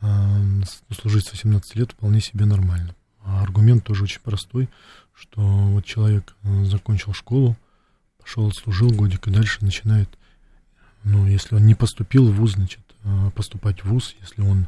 э, 0.00 0.06
с- 0.06 0.82
ну, 0.88 0.96
служить 0.96 1.26
с 1.26 1.32
18 1.32 1.76
лет 1.76 1.92
вполне 1.92 2.20
себе 2.20 2.44
нормально. 2.44 2.94
А 3.24 3.42
аргумент 3.42 3.84
тоже 3.84 4.04
очень 4.04 4.20
простой, 4.20 4.68
что 5.14 5.40
вот 5.40 5.84
человек 5.84 6.34
э, 6.44 6.64
закончил 6.64 7.12
школу, 7.14 7.56
пошел, 8.24 8.48
отслужил 8.48 8.90
годик 8.90 9.28
и 9.28 9.30
дальше 9.30 9.64
начинает, 9.64 10.08
ну, 11.04 11.26
если 11.26 11.54
он 11.54 11.66
не 11.66 11.74
поступил 11.74 12.26
в 12.30 12.34
ВУЗ, 12.34 12.54
значит, 12.54 12.80
э, 13.04 13.30
поступать 13.34 13.84
в 13.84 13.88
ВУЗ, 13.90 14.16
если 14.20 14.42
он 14.42 14.66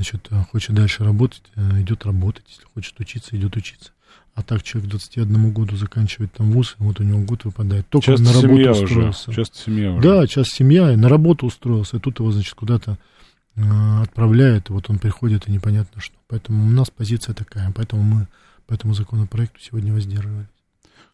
Значит, 0.00 0.28
э, 0.30 0.42
хочет 0.50 0.74
дальше 0.74 1.04
работать, 1.04 1.42
э, 1.56 1.82
идет 1.82 2.06
работать. 2.06 2.44
Если 2.48 2.64
хочет 2.72 2.98
учиться, 2.98 3.36
идет 3.36 3.54
учиться. 3.54 3.90
А 4.34 4.42
так 4.42 4.62
человек 4.62 4.88
к 4.88 4.92
21 4.92 5.52
году 5.52 5.76
заканчивает 5.76 6.32
там 6.32 6.52
вуз, 6.52 6.74
и 6.78 6.82
вот 6.82 7.00
у 7.00 7.02
него 7.02 7.20
год 7.20 7.44
выпадает. 7.44 7.86
Только 7.90 8.06
Часто 8.06 8.24
на 8.24 8.32
работу 8.32 8.48
семья 8.48 8.70
уже. 8.70 8.84
устроился. 8.84 9.34
Часто 9.34 9.58
семья 9.58 9.92
уже. 9.92 10.08
Да, 10.08 10.26
сейчас 10.26 10.48
семья, 10.48 10.90
и 10.94 10.96
на 10.96 11.10
работу 11.10 11.44
устроился, 11.44 11.98
и 11.98 12.00
тут 12.00 12.18
его, 12.18 12.32
значит, 12.32 12.54
куда-то 12.54 12.96
отправляют, 14.00 14.70
и 14.70 14.72
вот 14.72 14.88
он 14.88 14.98
приходит, 14.98 15.46
и 15.46 15.52
непонятно 15.52 16.00
что. 16.00 16.16
Поэтому 16.28 16.64
у 16.64 16.70
нас 16.70 16.88
позиция 16.88 17.34
такая, 17.34 17.70
поэтому 17.76 18.02
мы 18.02 18.26
по 18.66 18.72
этому 18.72 18.94
законопроекту 18.94 19.60
сегодня 19.60 19.92
воздерживались. 19.92 20.48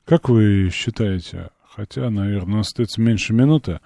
Как 0.05 0.29
вы 0.29 0.71
считаете, 0.73 1.49
хотя, 1.77 2.11
наверное, 2.11 2.55
у 2.55 2.59
нас 2.59 2.69
остается 2.69 3.01
меньше 3.01 3.35
минуты, 3.35 3.81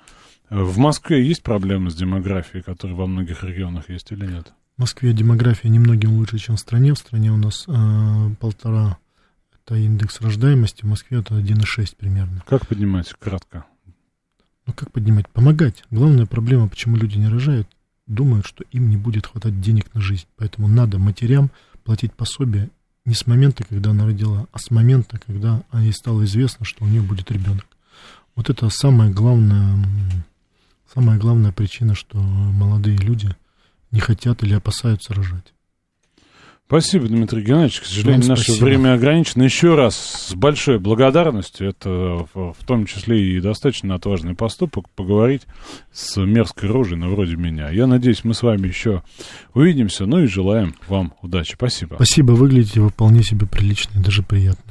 в 0.49 0.79
Москве 0.79 1.27
есть 1.27 1.43
проблемы 1.43 1.91
с 1.91 1.95
демографией, 1.95 2.63
которые 2.63 2.97
во 2.97 3.07
многих 3.07 3.45
регионах 3.45 3.89
есть 3.89 4.11
или 4.11 4.27
нет? 4.27 4.53
В 4.77 4.81
Москве 4.81 5.13
демография 5.13 5.69
немногим 5.69 6.13
лучше, 6.15 6.39
чем 6.39 6.57
в 6.57 6.61
стране. 6.61 6.95
В 6.95 6.99
стране 6.99 7.31
у 7.31 7.37
нас 7.37 7.67
э, 7.69 8.31
полтора, 8.41 8.99
это 9.53 9.77
индекс 9.77 10.21
рождаемости, 10.21 10.83
в 10.83 10.89
Москве 10.89 11.19
это 11.19 11.35
1,6 11.35 11.95
примерно. 11.97 12.43
Как 12.49 12.67
поднимать 12.67 13.13
кратко? 13.19 13.65
Ну, 14.67 14.73
как 14.73 14.91
поднимать? 14.91 15.29
Помогать. 15.29 15.85
Главная 15.91 16.27
проблема, 16.27 16.69
почему 16.69 16.97
люди 16.97 17.19
не 17.19 17.29
рожают, 17.29 17.69
думают, 18.07 18.47
что 18.47 18.65
им 18.73 18.91
не 18.91 18.97
будет 18.97 19.27
хватать 19.27 19.61
денег 19.61 19.95
на 19.95 20.01
жизнь. 20.01 20.27
Поэтому 20.37 20.67
надо 20.67 20.99
матерям 20.99 21.51
платить 21.85 22.13
пособие 22.13 22.71
не 23.05 23.15
с 23.15 23.27
момента, 23.27 23.65
когда 23.65 23.91
она 23.91 24.07
родила, 24.07 24.47
а 24.53 24.59
с 24.59 24.71
момента, 24.71 25.19
когда 25.19 25.63
ей 25.75 25.93
стало 25.93 26.25
известно, 26.25 26.65
что 26.65 26.85
у 26.85 26.89
нее 26.89 27.03
будет 27.03 27.31
ребенок. 27.31 27.67
Вот 28.41 28.49
это 28.49 28.71
самая 28.71 29.11
главная, 29.11 29.87
самая 30.95 31.19
главная 31.19 31.53
причина, 31.53 31.95
что 31.95 32.17
молодые 32.17 32.97
люди 32.97 33.29
не 33.91 34.01
хотят 34.01 34.43
или 34.43 34.55
опасаются 34.55 35.13
рожать. 35.13 35.53
Спасибо, 36.67 37.07
Дмитрий 37.07 37.43
Геннадьевич. 37.43 37.83
К 37.83 37.85
сожалению, 37.85 38.21
Вам 38.23 38.29
наше 38.31 38.45
спасибо. 38.45 38.65
время 38.65 38.95
ограничено. 38.95 39.43
Еще 39.43 39.75
раз 39.75 39.95
с 40.29 40.35
большой 40.35 40.79
благодарностью, 40.79 41.69
это 41.69 42.27
в, 42.33 42.55
том 42.67 42.87
числе 42.87 43.37
и 43.37 43.41
достаточно 43.43 43.95
отважный 43.95 44.35
поступок, 44.35 44.89
поговорить 44.89 45.43
с 45.93 46.17
мерзкой 46.17 46.71
рожей, 46.71 46.97
на 46.97 47.11
вроде 47.11 47.37
меня. 47.37 47.69
Я 47.69 47.87
надеюсь, 47.87 48.25
мы 48.25 48.33
с 48.33 48.41
вами 48.41 48.69
еще 48.69 49.03
увидимся, 49.53 50.07
ну 50.07 50.21
и 50.21 50.27
желаем 50.27 50.75
вам 50.89 51.13
удачи. 51.21 51.57
Спасибо. 51.57 51.97
Спасибо, 51.97 52.33
выглядите 52.33 52.81
вы 52.81 52.89
вполне 52.89 53.23
себе 53.23 53.47
прилично 53.47 53.99
и 53.99 54.03
даже 54.03 54.23
приятно. 54.23 54.70